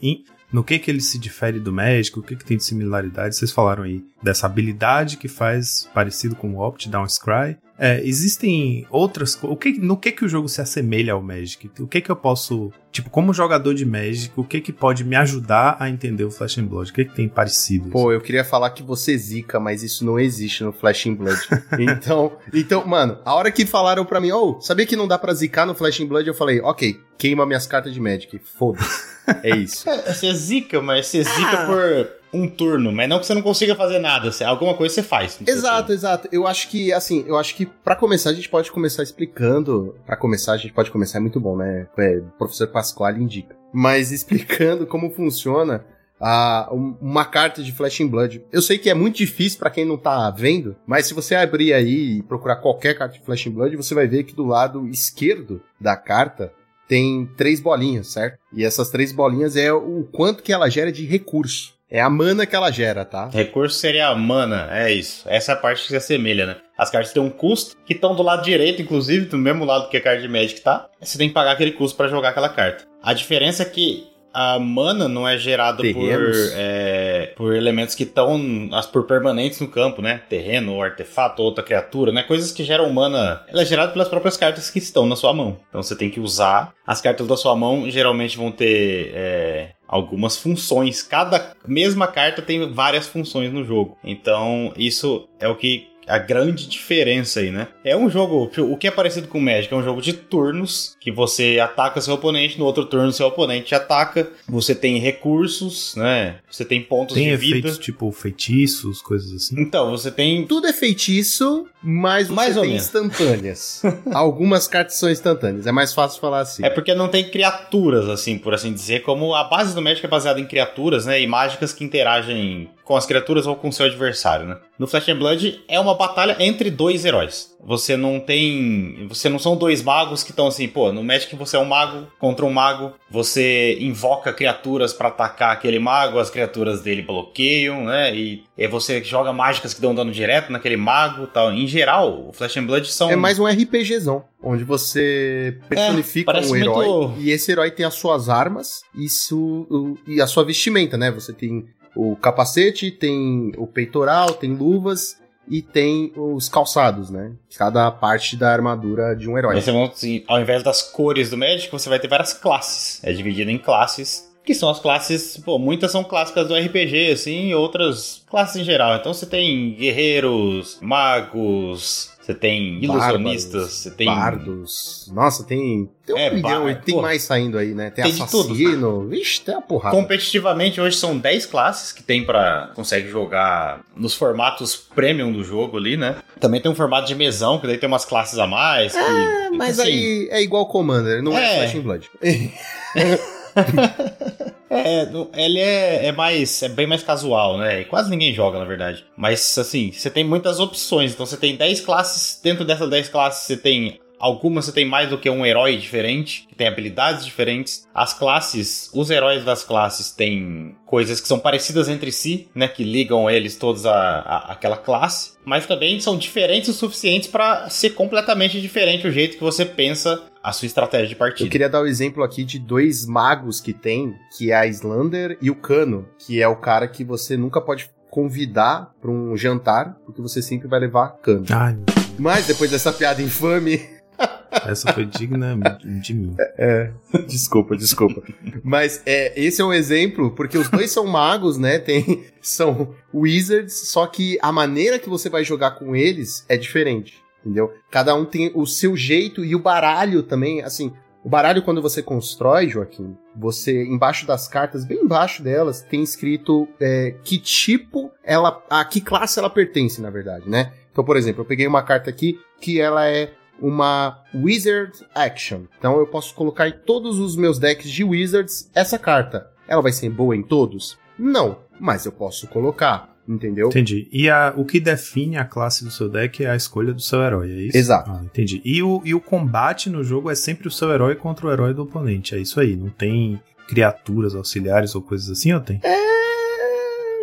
no 0.52 0.62
que 0.62 0.78
que 0.78 0.90
ele 0.90 1.00
se 1.00 1.18
difere 1.18 1.58
do 1.58 1.72
Magic, 1.72 2.18
o 2.18 2.22
que 2.22 2.36
que 2.36 2.44
tem 2.44 2.56
de 2.56 2.64
similaridade? 2.64 3.36
Vocês 3.36 3.50
falaram 3.50 3.82
aí 3.82 4.04
dessa 4.22 4.46
habilidade 4.46 5.16
que 5.16 5.28
faz 5.28 5.88
parecido 5.92 6.36
com 6.36 6.54
o 6.54 6.60
Opt 6.60 6.88
Down 6.88 7.08
Scry. 7.08 7.56
É, 7.78 8.00
existem 8.02 8.86
outras 8.90 9.38
o 9.42 9.54
que 9.54 9.78
no 9.78 9.98
que 9.98 10.10
que 10.10 10.24
o 10.24 10.28
jogo 10.28 10.48
se 10.48 10.62
assemelha 10.62 11.12
ao 11.12 11.22
Magic? 11.22 11.70
O 11.78 11.86
que 11.86 12.00
que 12.00 12.10
eu 12.10 12.16
posso, 12.16 12.72
tipo, 12.90 13.10
como 13.10 13.34
jogador 13.34 13.74
de 13.74 13.84
Magic, 13.84 14.32
o 14.34 14.44
que 14.44 14.62
que 14.62 14.72
pode 14.72 15.04
me 15.04 15.14
ajudar 15.14 15.76
a 15.78 15.90
entender 15.90 16.24
o 16.24 16.30
Flash 16.30 16.56
and 16.58 16.64
Blood? 16.64 16.90
O 16.90 16.94
que 16.94 17.04
que 17.04 17.14
tem 17.14 17.28
parecido? 17.28 17.90
Pô, 17.90 18.10
eu 18.10 18.20
queria 18.20 18.44
falar 18.44 18.70
que 18.70 18.82
você 18.82 19.16
zica, 19.18 19.60
mas 19.60 19.82
isso 19.82 20.06
não 20.06 20.18
existe 20.18 20.64
no 20.64 20.72
Flash 20.72 21.06
and 21.06 21.14
Blood. 21.14 21.38
então, 21.78 22.32
então, 22.52 22.86
mano, 22.86 23.18
a 23.24 23.34
hora 23.34 23.52
que 23.52 23.66
falaram 23.66 24.06
pra 24.06 24.20
mim, 24.20 24.32
oh, 24.32 24.58
sabia 24.60 24.86
que 24.86 24.96
não 24.96 25.06
dá 25.06 25.18
pra 25.18 25.34
zicar 25.34 25.66
no 25.66 25.74
Flash 25.74 26.00
and 26.00 26.06
Blood? 26.06 26.26
Eu 26.26 26.34
falei, 26.34 26.60
ok, 26.60 26.98
queima 27.18 27.44
minhas 27.44 27.66
cartas 27.66 27.92
de 27.92 28.00
Magic, 28.00 28.38
foda-se. 28.38 29.15
É 29.42 29.56
isso. 29.56 29.88
É, 29.88 30.12
você 30.12 30.32
zica, 30.34 30.80
mas 30.80 31.06
você 31.06 31.22
zica 31.22 31.62
ah. 31.62 31.66
por 31.66 32.16
um 32.32 32.48
turno, 32.48 32.92
mas 32.92 33.08
não 33.08 33.18
que 33.18 33.26
você 33.26 33.34
não 33.34 33.42
consiga 33.42 33.74
fazer 33.74 33.98
nada, 33.98 34.30
alguma 34.44 34.74
coisa 34.74 34.94
você 34.94 35.02
faz. 35.02 35.38
Exato, 35.46 35.92
exato. 35.92 36.28
Eu 36.30 36.46
acho 36.46 36.68
que, 36.68 36.92
assim, 36.92 37.24
eu 37.26 37.36
acho 37.36 37.54
que 37.54 37.66
para 37.66 37.96
começar 37.96 38.30
a 38.30 38.34
gente 38.34 38.48
pode 38.48 38.70
começar 38.70 39.02
explicando. 39.02 39.96
para 40.04 40.16
começar 40.16 40.52
a 40.52 40.56
gente 40.56 40.72
pode 40.72 40.90
começar, 40.90 41.18
é 41.18 41.20
muito 41.20 41.40
bom, 41.40 41.56
né? 41.56 41.86
É, 41.98 42.18
o 42.18 42.38
professor 42.38 42.68
Pasquale 42.68 43.22
indica. 43.22 43.56
Mas 43.72 44.12
explicando 44.12 44.86
como 44.88 45.10
funciona 45.10 45.84
a, 46.20 46.68
uma 47.00 47.24
carta 47.24 47.62
de 47.62 47.72
Flash 47.72 48.00
in 48.00 48.08
Blood. 48.08 48.44
Eu 48.52 48.62
sei 48.62 48.78
que 48.78 48.90
é 48.90 48.94
muito 48.94 49.16
difícil 49.16 49.58
para 49.58 49.70
quem 49.70 49.84
não 49.84 49.96
tá 49.96 50.30
vendo, 50.30 50.76
mas 50.86 51.06
se 51.06 51.14
você 51.14 51.34
abrir 51.34 51.72
aí 51.72 52.18
e 52.18 52.22
procurar 52.22 52.56
qualquer 52.56 52.96
carta 52.96 53.18
de 53.18 53.24
Flash 53.24 53.46
in 53.46 53.50
Blood, 53.50 53.76
você 53.76 53.94
vai 53.94 54.06
ver 54.06 54.24
que 54.24 54.34
do 54.34 54.44
lado 54.44 54.86
esquerdo 54.88 55.62
da 55.80 55.96
carta 55.96 56.52
tem 56.88 57.28
três 57.36 57.60
bolinhas, 57.60 58.08
certo? 58.08 58.38
E 58.52 58.64
essas 58.64 58.90
três 58.90 59.12
bolinhas 59.12 59.56
é 59.56 59.72
o 59.72 60.08
quanto 60.12 60.42
que 60.42 60.52
ela 60.52 60.68
gera 60.68 60.92
de 60.92 61.04
recurso. 61.04 61.74
É 61.88 62.00
a 62.00 62.10
mana 62.10 62.46
que 62.46 62.56
ela 62.56 62.70
gera, 62.70 63.04
tá? 63.04 63.28
Recurso 63.28 63.78
seria 63.78 64.08
a 64.08 64.14
mana, 64.14 64.68
é 64.72 64.92
isso. 64.92 65.22
Essa 65.28 65.52
é 65.52 65.54
a 65.54 65.58
parte 65.58 65.82
que 65.82 65.88
se 65.88 65.96
assemelha, 65.96 66.44
né? 66.44 66.56
As 66.76 66.90
cartas 66.90 67.12
têm 67.12 67.22
um 67.22 67.30
custo, 67.30 67.76
que 67.86 67.94
estão 67.94 68.14
do 68.14 68.24
lado 68.24 68.42
direito, 68.42 68.82
inclusive, 68.82 69.26
do 69.26 69.38
mesmo 69.38 69.64
lado 69.64 69.88
que 69.88 69.96
a 69.96 70.00
carta 70.00 70.20
de 70.20 70.28
Magic 70.28 70.60
tá. 70.60 70.88
Você 71.00 71.16
tem 71.16 71.28
que 71.28 71.34
pagar 71.34 71.52
aquele 71.52 71.72
custo 71.72 71.96
para 71.96 72.08
jogar 72.08 72.30
aquela 72.30 72.48
carta. 72.48 72.84
A 73.00 73.14
diferença 73.14 73.62
é 73.62 73.66
que 73.66 74.08
a 74.38 74.58
mana 74.58 75.08
não 75.08 75.26
é 75.26 75.38
gerada 75.38 75.78
por, 75.78 76.10
é, 76.54 77.32
por 77.34 77.56
elementos 77.56 77.94
que 77.94 78.02
estão 78.02 78.68
por 78.92 79.04
permanentes 79.04 79.58
no 79.60 79.68
campo, 79.68 80.02
né? 80.02 80.20
Terreno, 80.28 80.82
artefato, 80.82 81.42
outra 81.42 81.64
criatura, 81.64 82.12
né? 82.12 82.22
Coisas 82.22 82.52
que 82.52 82.62
geram 82.62 82.92
mana. 82.92 83.42
Ela 83.48 83.62
é 83.62 83.64
gerada 83.64 83.92
pelas 83.92 84.10
próprias 84.10 84.36
cartas 84.36 84.68
que 84.70 84.78
estão 84.78 85.06
na 85.06 85.16
sua 85.16 85.32
mão. 85.32 85.58
Então 85.70 85.82
você 85.82 85.96
tem 85.96 86.10
que 86.10 86.20
usar. 86.20 86.74
As 86.86 87.00
cartas 87.00 87.26
da 87.26 87.34
sua 87.34 87.56
mão 87.56 87.90
geralmente 87.90 88.36
vão 88.36 88.52
ter 88.52 89.10
é, 89.14 89.70
algumas 89.88 90.36
funções. 90.36 91.02
Cada 91.02 91.54
mesma 91.66 92.06
carta 92.06 92.42
tem 92.42 92.70
várias 92.70 93.06
funções 93.06 93.50
no 93.50 93.64
jogo. 93.64 93.96
Então 94.04 94.70
isso 94.76 95.26
é 95.40 95.48
o 95.48 95.56
que 95.56 95.88
a 96.06 96.18
grande 96.18 96.68
diferença 96.68 97.40
aí, 97.40 97.50
né? 97.50 97.68
É 97.84 97.96
um 97.96 98.08
jogo, 98.08 98.50
o 98.58 98.76
que 98.76 98.86
é 98.86 98.90
parecido 98.90 99.28
com 99.28 99.38
o 99.38 99.40
Magic, 99.40 99.72
é 99.72 99.76
um 99.76 99.82
jogo 99.82 100.00
de 100.00 100.12
turnos, 100.12 100.96
que 101.00 101.10
você 101.10 101.58
ataca 101.60 102.00
seu 102.00 102.14
oponente, 102.14 102.58
no 102.58 102.64
outro 102.64 102.84
turno 102.84 103.12
seu 103.12 103.26
oponente 103.26 103.74
ataca, 103.74 104.30
você 104.48 104.74
tem 104.74 104.98
recursos, 104.98 105.94
né? 105.96 106.36
Você 106.50 106.64
tem 106.64 106.82
pontos 106.82 107.14
tem 107.14 107.24
de 107.24 107.36
vida. 107.36 107.52
Tem 107.52 107.58
efeitos 107.58 107.78
tipo 107.78 108.10
feitiços, 108.12 109.00
coisas 109.02 109.32
assim. 109.32 109.60
Então, 109.60 109.90
você 109.90 110.10
tem... 110.10 110.46
Tudo 110.46 110.66
é 110.66 110.72
feitiço, 110.72 111.66
mas 111.88 112.26
você 112.26 112.34
mais 112.34 112.56
tem 112.56 112.74
instantâneas. 112.74 113.80
Algumas 114.12 114.66
cartas 114.66 114.96
são 114.96 115.08
instantâneas, 115.08 115.68
é 115.68 115.72
mais 115.72 115.94
fácil 115.94 116.20
falar 116.20 116.40
assim. 116.40 116.64
É 116.64 116.68
porque 116.68 116.92
não 116.96 117.06
tem 117.06 117.30
criaturas, 117.30 118.08
assim, 118.08 118.36
por 118.36 118.52
assim 118.52 118.72
dizer, 118.72 119.02
como 119.02 119.32
a 119.36 119.44
base 119.44 119.72
do 119.72 119.80
Magic 119.80 120.04
é 120.04 120.08
baseada 120.08 120.40
em 120.40 120.46
criaturas, 120.46 121.06
né? 121.06 121.20
E 121.20 121.28
mágicas 121.28 121.72
que 121.72 121.84
interagem 121.84 122.68
com 122.84 122.96
as 122.96 123.06
criaturas 123.06 123.46
ou 123.46 123.54
com 123.54 123.70
seu 123.70 123.86
adversário, 123.86 124.46
né? 124.46 124.56
No 124.76 124.88
Flash 124.88 125.08
and 125.08 125.16
Blood 125.16 125.64
é 125.68 125.78
uma 125.78 125.94
batalha 125.94 126.36
entre 126.40 126.72
dois 126.72 127.04
heróis. 127.04 127.55
Você 127.64 127.96
não 127.96 128.20
tem. 128.20 129.06
Você 129.08 129.28
não 129.28 129.38
são 129.38 129.56
dois 129.56 129.82
magos 129.82 130.22
que 130.22 130.30
estão 130.30 130.46
assim, 130.46 130.68
pô, 130.68 130.92
no 130.92 131.02
Magic 131.02 131.34
você 131.34 131.56
é 131.56 131.58
um 131.58 131.64
mago 131.64 132.06
contra 132.18 132.44
um 132.44 132.52
mago, 132.52 132.92
você 133.10 133.76
invoca 133.80 134.32
criaturas 134.32 134.92
para 134.92 135.08
atacar 135.08 135.52
aquele 135.52 135.78
mago, 135.78 136.18
as 136.18 136.30
criaturas 136.30 136.80
dele 136.80 137.02
bloqueiam, 137.02 137.84
né? 137.84 138.14
E, 138.14 138.44
e 138.56 138.68
você 138.68 139.02
joga 139.02 139.32
mágicas 139.32 139.74
que 139.74 139.80
dão 139.80 139.94
dano 139.94 140.12
direto 140.12 140.52
naquele 140.52 140.76
mago 140.76 141.26
tal. 141.26 141.52
Em 141.52 141.66
geral, 141.66 142.28
o 142.28 142.32
Flash 142.32 142.56
and 142.56 142.66
Blood 142.66 142.90
são. 142.92 143.10
É 143.10 143.16
mais 143.16 143.38
um 143.38 143.46
RPGzão, 143.46 144.24
onde 144.42 144.62
você 144.62 145.58
personifica 145.68 146.32
é, 146.32 146.46
um 146.46 146.56
herói 146.56 146.86
muito... 146.86 147.20
e 147.20 147.30
esse 147.30 147.50
herói 147.50 147.70
tem 147.70 147.84
as 147.84 147.94
suas 147.94 148.28
armas 148.28 148.82
isso, 148.94 149.98
e 150.06 150.20
a 150.20 150.26
sua 150.26 150.44
vestimenta, 150.44 150.96
né? 150.96 151.10
Você 151.10 151.32
tem 151.32 151.66
o 151.96 152.14
capacete, 152.14 152.90
tem 152.90 153.52
o 153.56 153.66
peitoral, 153.66 154.34
tem 154.34 154.54
luvas 154.54 155.16
e 155.48 155.62
tem 155.62 156.12
os 156.16 156.48
calçados, 156.48 157.10
né? 157.10 157.32
Cada 157.56 157.90
parte 157.90 158.36
da 158.36 158.52
armadura 158.52 159.14
de 159.14 159.28
um 159.28 159.38
herói. 159.38 159.60
Você 159.60 159.70
assim, 159.70 160.24
ao 160.26 160.40
invés 160.40 160.62
das 160.62 160.82
cores 160.82 161.30
do 161.30 161.36
Magic, 161.36 161.70
você 161.70 161.88
vai 161.88 161.98
ter 161.98 162.08
várias 162.08 162.32
classes. 162.32 163.02
É 163.04 163.12
dividido 163.12 163.50
em 163.50 163.58
classes, 163.58 164.26
que 164.44 164.54
são 164.54 164.70
as 164.70 164.78
classes, 164.78 165.36
pô, 165.38 165.58
muitas 165.58 165.90
são 165.90 166.04
clássicas 166.04 166.46
do 166.46 166.54
RPG, 166.54 167.12
assim, 167.12 167.48
e 167.48 167.54
outras 167.54 168.24
classes 168.28 168.56
em 168.56 168.64
geral. 168.64 168.96
Então 168.96 169.12
você 169.12 169.26
tem 169.26 169.74
guerreiros, 169.74 170.78
magos, 170.80 172.15
você 172.26 172.34
tem 172.34 172.82
ilusionistas, 172.82 173.72
você 173.72 173.90
tem. 173.92 174.06
Bardos. 174.06 175.08
Nossa, 175.14 175.44
tem. 175.44 175.88
Tem 176.04 176.16
um 176.16 176.18
é, 176.18 176.30
milhão 176.30 176.68
e 176.68 176.74
tem 176.74 176.96
porra. 176.96 177.06
mais 177.06 177.22
saindo 177.22 177.56
aí, 177.56 177.72
né? 177.72 177.88
Tem, 177.90 178.02
tem 178.02 178.20
assassino. 178.20 179.06
Vixe, 179.08 179.40
tem 179.42 179.54
a 179.54 179.60
porrada. 179.60 179.94
Competitivamente, 179.94 180.80
hoje 180.80 180.96
são 180.96 181.16
10 181.16 181.46
classes 181.46 181.92
que 181.92 182.02
tem 182.02 182.24
para 182.24 182.72
Consegue 182.74 183.08
jogar 183.08 183.84
nos 183.94 184.14
formatos 184.14 184.74
premium 184.74 185.32
do 185.32 185.44
jogo 185.44 185.76
ali, 185.76 185.96
né? 185.96 186.16
Também 186.40 186.60
tem 186.60 186.68
um 186.68 186.74
formato 186.74 187.06
de 187.06 187.14
mesão, 187.14 187.60
que 187.60 187.66
daí 187.68 187.78
tem 187.78 187.86
umas 187.86 188.04
classes 188.04 188.40
a 188.40 188.46
mais. 188.46 188.92
Que, 188.92 188.98
é, 188.98 189.50
mas 189.50 189.78
assim, 189.78 189.88
aí 189.88 190.28
é 190.32 190.42
igual 190.42 190.66
Commander, 190.66 191.22
não 191.22 191.38
é, 191.38 191.64
é 191.64 191.68
Flash 191.68 191.84
Blood. 191.84 192.10
É, 194.68 195.08
ele 195.34 195.60
é, 195.60 196.06
é 196.06 196.12
mais. 196.12 196.62
é 196.62 196.68
bem 196.68 196.86
mais 196.86 197.02
casual, 197.02 197.56
né? 197.56 197.84
Quase 197.84 198.10
ninguém 198.10 198.34
joga, 198.34 198.58
na 198.58 198.64
verdade. 198.64 199.06
Mas 199.16 199.56
assim, 199.56 199.92
você 199.92 200.10
tem 200.10 200.24
muitas 200.24 200.58
opções. 200.58 201.12
Então 201.12 201.24
você 201.24 201.36
tem 201.36 201.56
10 201.56 201.80
classes. 201.80 202.40
Dentro 202.42 202.64
dessas 202.64 202.90
10 202.90 203.08
classes 203.08 203.46
você 203.46 203.56
tem 203.56 204.00
Algumas 204.18 204.64
você 204.64 204.72
tem 204.72 204.84
mais 204.86 205.10
do 205.10 205.18
que 205.18 205.28
um 205.28 205.44
herói 205.44 205.76
diferente, 205.76 206.46
que 206.48 206.54
tem 206.54 206.66
habilidades 206.66 207.24
diferentes. 207.24 207.86
As 207.94 208.14
classes, 208.14 208.90
os 208.94 209.10
heróis 209.10 209.44
das 209.44 209.62
classes 209.62 210.10
têm 210.10 210.74
coisas 210.86 211.20
que 211.20 211.28
são 211.28 211.38
parecidas 211.38 211.88
entre 211.88 212.10
si, 212.10 212.48
né? 212.54 212.66
Que 212.66 212.82
ligam 212.82 213.28
eles 213.28 213.56
todos 213.56 213.84
a, 213.84 213.92
a 213.92 214.52
aquela 214.52 214.76
classe. 214.76 215.32
Mas 215.44 215.66
também 215.66 216.00
são 216.00 216.16
diferentes 216.16 216.70
o 216.70 216.72
suficiente 216.72 217.28
para 217.28 217.68
ser 217.68 217.90
completamente 217.90 218.60
diferente 218.60 219.06
o 219.06 219.12
jeito 219.12 219.36
que 219.36 219.44
você 219.44 219.64
pensa 219.64 220.22
a 220.46 220.52
sua 220.52 220.66
estratégia 220.66 221.08
de 221.08 221.16
partida. 221.16 221.48
Eu 221.48 221.50
queria 221.50 221.68
dar 221.68 221.80
o 221.80 221.82
um 221.82 221.86
exemplo 221.88 222.22
aqui 222.22 222.44
de 222.44 222.60
dois 222.60 223.04
magos 223.04 223.60
que 223.60 223.72
tem, 223.72 224.14
que 224.38 224.52
é 224.52 224.54
a 224.54 224.64
Islander 224.64 225.36
e 225.42 225.50
o 225.50 225.56
Cano, 225.56 226.08
que 226.20 226.40
é 226.40 226.46
o 226.46 226.54
cara 226.54 226.86
que 226.86 227.02
você 227.02 227.36
nunca 227.36 227.60
pode 227.60 227.90
convidar 228.08 228.94
para 229.02 229.10
um 229.10 229.36
jantar, 229.36 229.96
porque 230.06 230.22
você 230.22 230.40
sempre 230.40 230.68
vai 230.68 230.78
levar 230.78 231.16
cano. 231.20 231.44
Ai. 231.50 231.76
Mas 232.16 232.46
depois 232.46 232.70
dessa 232.70 232.92
piada 232.92 233.20
infame, 233.20 233.84
essa 234.64 234.92
foi 234.92 235.04
digna 235.04 235.58
de 236.00 236.14
mim. 236.14 236.36
É, 236.38 236.92
é, 237.12 237.18
desculpa, 237.26 237.76
desculpa. 237.76 238.22
Mas 238.62 239.02
é, 239.04 239.32
esse 239.38 239.60
é 239.60 239.64
um 239.64 239.72
exemplo, 239.72 240.30
porque 240.30 240.56
os 240.56 240.70
dois 240.70 240.92
são 240.92 241.08
magos, 241.08 241.58
né? 241.58 241.80
Tem, 241.80 242.24
são 242.40 242.94
wizards, 243.12 243.88
só 243.88 244.06
que 244.06 244.38
a 244.40 244.52
maneira 244.52 244.96
que 245.00 245.08
você 245.08 245.28
vai 245.28 245.42
jogar 245.42 245.72
com 245.72 245.96
eles 245.96 246.46
é 246.48 246.56
diferente, 246.56 247.20
entendeu? 247.46 247.72
Cada 247.90 248.14
um 248.14 248.24
tem 248.24 248.50
o 248.54 248.66
seu 248.66 248.96
jeito 248.96 249.44
e 249.44 249.54
o 249.54 249.60
baralho 249.60 250.22
também, 250.22 250.62
assim. 250.62 250.92
O 251.22 251.28
baralho, 251.28 251.62
quando 251.62 251.82
você 251.82 252.02
constrói, 252.02 252.68
Joaquim, 252.68 253.16
você, 253.34 253.84
embaixo 253.84 254.26
das 254.26 254.46
cartas, 254.46 254.84
bem 254.84 254.98
embaixo 254.98 255.42
delas, 255.42 255.82
tem 255.82 256.02
escrito 256.02 256.68
é, 256.80 257.14
que 257.24 257.38
tipo 257.38 258.10
ela. 258.22 258.62
a 258.70 258.84
que 258.84 259.00
classe 259.00 259.38
ela 259.38 259.50
pertence, 259.50 260.00
na 260.00 260.10
verdade, 260.10 260.48
né? 260.48 260.72
Então, 260.92 261.04
por 261.04 261.16
exemplo, 261.16 261.42
eu 261.42 261.46
peguei 261.46 261.66
uma 261.66 261.82
carta 261.82 262.10
aqui 262.10 262.38
que 262.60 262.80
ela 262.80 263.08
é 263.08 263.32
uma 263.60 264.22
Wizard 264.34 264.92
Action. 265.14 265.62
Então 265.78 265.98
eu 265.98 266.06
posso 266.06 266.34
colocar 266.34 266.68
em 266.68 266.78
todos 266.84 267.18
os 267.18 267.36
meus 267.36 267.58
decks 267.58 267.90
de 267.90 268.04
Wizards 268.04 268.70
essa 268.74 268.98
carta. 268.98 269.50
Ela 269.66 269.82
vai 269.82 269.92
ser 269.92 270.10
boa 270.10 270.36
em 270.36 270.42
todos? 270.42 270.98
Não, 271.18 271.58
mas 271.80 272.06
eu 272.06 272.12
posso 272.12 272.46
colocar. 272.48 273.15
Entendeu? 273.28 273.68
Entendi. 273.68 274.08
E 274.12 274.30
a, 274.30 274.54
o 274.56 274.64
que 274.64 274.78
define 274.78 275.36
a 275.36 275.44
classe 275.44 275.84
do 275.84 275.90
seu 275.90 276.08
deck 276.08 276.44
é 276.44 276.50
a 276.50 276.56
escolha 276.56 276.92
do 276.92 277.02
seu 277.02 277.22
herói, 277.22 277.50
é 277.50 277.60
isso? 277.62 277.76
Exato. 277.76 278.10
Ah, 278.10 278.20
entendi. 278.24 278.60
E 278.64 278.82
o, 278.82 279.02
e 279.04 279.14
o 279.14 279.20
combate 279.20 279.90
no 279.90 280.04
jogo 280.04 280.30
é 280.30 280.34
sempre 280.34 280.68
o 280.68 280.70
seu 280.70 280.92
herói 280.92 281.16
contra 281.16 281.46
o 281.46 281.52
herói 281.52 281.74
do 281.74 281.82
oponente, 281.82 282.34
é 282.34 282.38
isso 282.38 282.60
aí. 282.60 282.76
Não 282.76 282.88
tem 282.88 283.40
criaturas 283.68 284.34
auxiliares 284.34 284.94
ou 284.94 285.02
coisas 285.02 285.28
assim, 285.28 285.52
ou 285.52 285.60
tem? 285.60 285.80
É. 285.82 286.06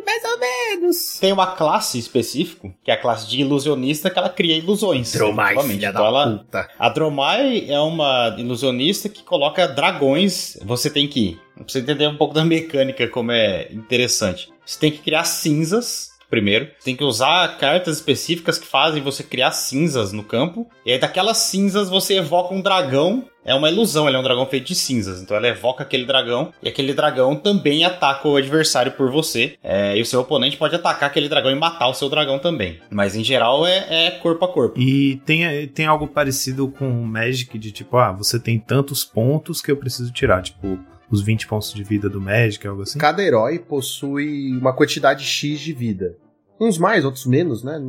Mais 0.05 0.23
ou 0.25 0.39
menos. 0.39 1.19
Tem 1.19 1.31
uma 1.31 1.55
classe 1.55 1.97
específica, 1.97 2.69
que 2.83 2.91
é 2.91 2.93
a 2.93 3.01
classe 3.01 3.27
de 3.27 3.39
ilusionista, 3.39 4.09
que 4.09 4.19
ela 4.19 4.29
cria 4.29 4.57
ilusões. 4.57 5.11
Dromai, 5.13 5.57
filha 5.63 5.89
Então 5.89 6.01
da 6.01 6.07
ela, 6.07 6.37
puta. 6.37 6.69
A 6.77 6.89
Dromai 6.89 7.65
é 7.69 7.79
uma 7.79 8.35
ilusionista 8.37 9.07
que 9.09 9.23
coloca 9.23 9.67
dragões. 9.67 10.57
Você 10.63 10.89
tem 10.89 11.07
que. 11.07 11.39
Pra 11.55 11.63
você 11.67 11.79
entender 11.79 12.07
um 12.07 12.17
pouco 12.17 12.33
da 12.33 12.43
mecânica, 12.43 13.07
como 13.07 13.31
é 13.31 13.71
interessante. 13.71 14.52
Você 14.65 14.79
tem 14.79 14.91
que 14.91 14.99
criar 14.99 15.23
cinzas. 15.25 16.13
Primeiro, 16.29 16.65
Você 16.79 16.85
tem 16.85 16.95
que 16.95 17.03
usar 17.03 17.59
cartas 17.59 17.97
específicas 17.97 18.57
que 18.57 18.65
fazem 18.65 19.03
você 19.03 19.21
criar 19.21 19.51
cinzas 19.51 20.11
no 20.11 20.23
campo. 20.23 20.67
E 20.83 20.91
aí, 20.91 20.97
daquelas 20.97 21.37
cinzas, 21.37 21.91
você 21.91 22.15
evoca 22.15 22.55
um 22.55 22.59
dragão. 22.59 23.25
É 23.45 23.53
uma 23.53 23.69
ilusão, 23.69 24.07
ele 24.07 24.17
é 24.17 24.19
um 24.19 24.23
dragão 24.23 24.47
feito 24.47 24.65
de 24.65 24.73
cinzas. 24.73 25.21
Então, 25.21 25.37
ela 25.37 25.47
evoca 25.47 25.83
aquele 25.83 26.05
dragão. 26.05 26.51
E 26.63 26.67
aquele 26.67 26.91
dragão 26.91 27.35
também 27.35 27.85
ataca 27.85 28.27
o 28.27 28.35
adversário 28.35 28.93
por 28.93 29.11
você. 29.11 29.57
É, 29.61 29.95
e 29.95 30.01
o 30.01 30.05
seu 30.07 30.21
oponente 30.21 30.57
pode 30.57 30.75
atacar 30.75 31.07
aquele 31.07 31.29
dragão 31.29 31.51
e 31.51 31.55
matar 31.55 31.87
o 31.87 31.93
seu 31.93 32.09
dragão 32.09 32.39
também. 32.39 32.79
Mas, 32.89 33.15
em 33.15 33.23
geral, 33.23 33.63
é, 33.67 34.07
é 34.07 34.11
corpo 34.11 34.43
a 34.43 34.47
corpo. 34.47 34.79
E 34.79 35.17
tem, 35.27 35.67
tem 35.67 35.85
algo 35.85 36.07
parecido 36.07 36.67
com 36.67 36.89
o 36.89 37.05
Magic, 37.05 37.59
de 37.59 37.71
tipo, 37.71 37.95
ah, 37.97 38.11
você 38.11 38.39
tem 38.39 38.57
tantos 38.57 39.05
pontos 39.05 39.61
que 39.61 39.71
eu 39.71 39.77
preciso 39.77 40.11
tirar. 40.11 40.41
Tipo, 40.41 40.79
os 41.09 41.21
20 41.21 41.47
pontos 41.47 41.73
de 41.73 41.83
vida 41.83 42.09
do 42.09 42.19
Magic, 42.21 42.65
algo 42.67 42.81
assim. 42.83 42.97
Cada 42.99 43.21
herói 43.23 43.59
possui 43.59 44.57
uma 44.57 44.73
quantidade 44.73 45.23
X 45.23 45.59
de 45.59 45.73
vida. 45.73 46.15
Uns 46.59 46.77
mais, 46.77 47.03
outros 47.05 47.25
menos, 47.25 47.63
né? 47.63 47.79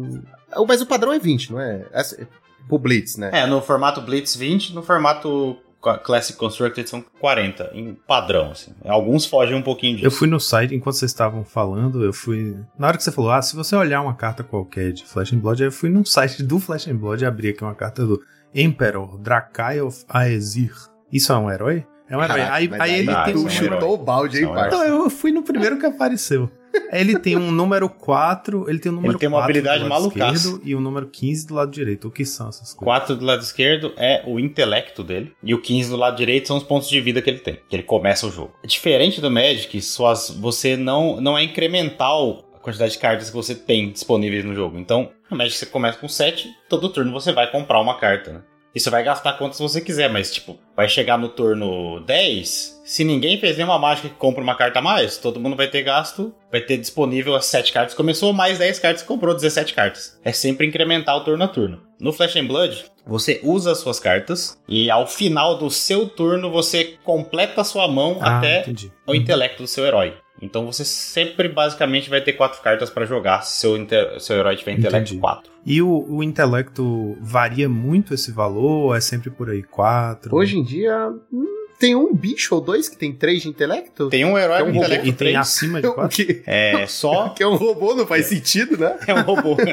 Mas 0.67 0.81
o 0.81 0.87
padrão 0.87 1.13
é 1.13 1.19
20, 1.19 1.53
não 1.53 1.61
é? 1.61 1.87
Essa- 1.93 2.27
Pro 2.69 2.79
Blitz, 2.79 3.17
né? 3.19 3.31
É, 3.33 3.47
no 3.47 3.61
formato 3.61 4.01
Blitz 4.01 4.35
20, 4.35 4.75
no 4.75 4.83
formato 4.83 5.59
Classic 6.03 6.39
Constructed 6.39 6.89
são 6.89 7.05
40, 7.21 7.71
em 7.75 7.93
padrão, 7.93 8.51
assim. 8.53 8.73
Alguns 8.87 9.27
fogem 9.27 9.55
um 9.55 9.61
pouquinho 9.61 9.97
disso. 9.97 10.07
Eu 10.07 10.11
fui 10.11 10.27
no 10.27 10.41
site, 10.41 10.75
enquanto 10.75 10.97
vocês 10.97 11.11
estavam 11.11 11.45
falando, 11.45 12.03
eu 12.03 12.13
fui. 12.13 12.57
Na 12.79 12.87
hora 12.89 12.97
que 12.97 13.03
você 13.05 13.13
falou, 13.13 13.31
ah, 13.31 13.43
se 13.43 13.55
você 13.55 13.77
olhar 13.77 14.01
uma 14.01 14.15
carta 14.15 14.43
qualquer 14.43 14.93
de 14.93 15.05
Flash 15.05 15.35
and 15.35 15.39
Blood, 15.41 15.63
eu 15.63 15.71
fui 15.71 15.91
num 15.91 16.07
site 16.07 16.43
do 16.43 16.59
Flash 16.59 16.89
and 16.89 16.97
Blood 16.97 17.23
e 17.23 17.27
abri 17.27 17.51
aqui 17.51 17.63
uma 17.63 17.75
carta 17.75 18.07
do 18.07 18.19
Emperor 18.55 19.19
Drakai 19.21 19.83
of 19.83 20.05
Aesir. 20.09 20.73
Isso 21.13 21.33
é 21.33 21.37
um 21.37 21.51
herói? 21.51 21.87
É 22.09 22.17
um 22.17 22.23
herói. 22.23 22.37
Caraca, 22.39 22.55
Aí, 22.55 22.69
mas 22.69 22.81
aí 22.81 22.99
ele 22.99 23.11
Ah, 23.11 23.25
tem 23.25 23.37
um. 23.37 23.49
chutou 23.49 23.95
o 23.95 23.97
balde, 23.97 24.39
hein, 24.41 24.47
um 24.47 24.55
parça? 24.55 24.77
Então, 24.77 24.85
eu 25.05 25.11
fui 25.11 25.33
no 25.33 25.43
primeiro 25.43 25.79
que 25.79 25.87
apareceu. 25.87 26.51
Ele 26.93 27.19
tem 27.21 27.37
um 27.37 27.53
número 27.53 27.89
4, 27.89 28.69
ele 28.69 28.81
tem 28.81 28.91
um 28.91 28.97
número 28.97 29.13
Ele 29.13 29.19
tem 29.21 29.29
uma 29.29 29.39
4 29.39 29.51
habilidade 29.51 29.85
do 29.85 29.89
lado 29.89 30.01
malucaça. 30.03 30.35
esquerdo 30.49 30.61
e 30.65 30.75
um 30.75 30.81
número 30.81 31.07
15 31.07 31.47
do 31.47 31.55
lado 31.55 31.71
direito. 31.71 32.09
O 32.09 32.11
que 32.11 32.25
são 32.25 32.49
essas 32.49 32.75
coisas? 32.75 32.83
4 32.83 33.15
do 33.17 33.25
lado 33.25 33.43
esquerdo 33.43 33.93
é 33.97 34.25
o 34.27 34.41
intelecto 34.41 35.05
dele. 35.05 35.33
E 35.43 35.55
o 35.55 35.61
15 35.63 35.91
do 35.91 35.97
lado 35.97 36.17
direito 36.17 36.49
são 36.49 36.57
os 36.57 36.65
pontos 36.65 36.89
de 36.89 37.01
vida 37.01 37.23
que 37.23 37.31
ele 37.31 37.39
tem. 37.39 37.61
Que 37.69 37.77
ele 37.77 37.85
começa 37.85 38.27
o 38.27 38.31
jogo. 38.31 38.53
Diferente 38.67 39.21
do 39.21 39.31
Magic, 39.31 39.81
suas, 39.81 40.31
você 40.31 40.77
não, 40.77 41.21
não 41.21 41.39
é 41.39 41.45
incremental 41.45 42.45
a 42.55 42.59
quantidade 42.59 42.93
de 42.93 42.99
cartas 42.99 43.31
que 43.31 43.37
você 43.37 43.55
tem 43.55 43.91
disponíveis 43.93 44.45
no 44.45 44.53
jogo. 44.55 44.77
Então, 44.79 45.11
no 45.31 45.37
Magic 45.37 45.57
você 45.57 45.67
começa 45.67 45.97
com 45.99 46.09
7, 46.09 46.49
todo 46.69 46.89
turno 46.89 47.13
você 47.13 47.33
vai 47.33 47.51
comprar 47.51 47.81
uma 47.81 47.99
carta, 47.99 48.33
né? 48.33 48.41
E 48.75 48.81
você 48.81 48.91
vai 48.91 49.05
gastar 49.05 49.35
quantas 49.35 49.59
você 49.59 49.81
quiser, 49.81 50.11
mas 50.11 50.33
tipo, 50.33 50.59
vai 50.77 50.89
chegar 50.89 51.17
no 51.17 51.29
turno 51.29 52.01
10, 52.01 52.83
se 52.85 53.05
ninguém 53.05 53.39
fez 53.39 53.57
nenhuma 53.57 53.79
mágica 53.79 54.09
que 54.09 54.15
compra 54.17 54.43
uma 54.43 54.57
carta 54.57 54.81
a 54.81 54.83
mais, 54.83 55.17
todo 55.17 55.39
mundo 55.39 55.57
vai 55.57 55.69
ter 55.69 55.83
gasto, 55.83 56.35
vai 56.51 56.61
ter 56.61 56.77
disponível 56.77 57.35
as 57.37 57.47
7 57.47 57.73
cartas. 57.73 57.95
Começou 57.95 58.33
mais 58.33 58.59
10 58.59 58.79
cartas, 58.81 59.03
comprou 59.03 59.35
17 59.35 59.73
cartas. 59.75 60.19
É 60.25 60.33
sempre 60.33 60.67
incrementar 60.67 61.17
o 61.17 61.21
turno 61.25 61.45
a 61.45 61.49
turno. 61.49 61.81
No 62.01 62.13
Flash 62.13 62.37
and 62.37 62.47
Blood, 62.47 62.85
você 63.07 63.41
usa 63.45 63.73
as 63.73 63.79
suas 63.79 64.01
cartas 64.01 64.59
e 64.69 64.91
ao 64.91 65.07
final 65.07 65.57
do 65.57 65.71
seu 65.71 66.09
turno 66.09 66.51
você 66.51 66.97
completa 67.05 67.61
a 67.61 67.65
sua 67.65 67.87
mão 67.87 68.19
Ah, 68.21 68.39
até 68.39 68.61
entendi. 68.63 68.93
o 69.07 69.15
intelecto 69.15 69.63
do 69.63 69.69
seu 69.69 69.87
herói. 69.87 70.15
Então 70.45 70.67
você 70.67 70.85
sempre 70.85 71.49
basicamente 71.49 72.09
vai 72.11 72.21
ter 72.21 72.35
quatro 72.35 72.61
cartas 72.63 72.91
pra 72.91 73.05
jogar 73.05 73.43
se 73.43 73.61
seu, 73.61 73.77
inte- 73.77 74.21
seu 74.21 74.37
herói 74.37 74.57
tiver 74.57 74.73
intelecto 74.73 75.09
Entendi. 75.11 75.21
4. 75.21 75.51
E 75.67 75.81
o, 75.83 76.05
o 76.09 76.23
intelecto 76.23 77.17
varia 77.21 77.69
muito 77.69 78.13
esse 78.15 78.31
valor? 78.31 78.97
É 78.97 79.01
sempre 79.01 79.31
por 79.31 79.49
aí 79.51 79.63
4? 79.63 80.35
Hoje 80.37 80.59
em 80.59 80.63
dia, 80.63 81.11
hum, 81.33 81.47
tem 81.79 81.95
um 81.95 82.15
bicho 82.15 82.55
ou 82.55 82.61
dois 82.61 82.89
que 82.89 82.97
tem 82.97 83.13
três 83.13 83.43
de 83.43 83.49
intelecto? 83.49 84.09
Tem 84.11 84.25
um 84.25 84.37
herói 84.39 84.63
um 84.63 84.67
com 84.67 84.73
robô 84.73 84.79
intelecto 84.85 85.07
E 85.09 85.13
tem 85.13 85.17
3. 85.33 85.37
acima 85.37 85.81
de 85.81 85.87
O 85.89 85.95
4? 85.95 86.15
que, 86.17 86.43
É 86.47 86.87
só. 86.87 87.31
que 87.37 87.43
é 87.43 87.47
um 87.49 87.57
robô, 87.57 87.95
não 87.95 88.07
faz 88.07 88.27
sentido, 88.27 88.77
né? 88.79 88.97
É 89.07 89.15
um 89.15 89.23
robô. 89.23 89.57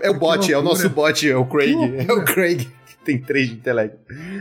É 0.00 0.10
o 0.10 0.14
bot, 0.18 0.52
é 0.52 0.58
o 0.58 0.60
nosso 0.60 0.90
bot, 0.90 1.26
é 1.30 1.34
o 1.36 1.46
Craig. 1.46 1.72
É 2.06 2.12
o 2.12 2.24
Craig 2.24 2.68
tem 3.04 3.20
três 3.20 3.48
de 3.48 3.54
intelecto. 3.54 3.98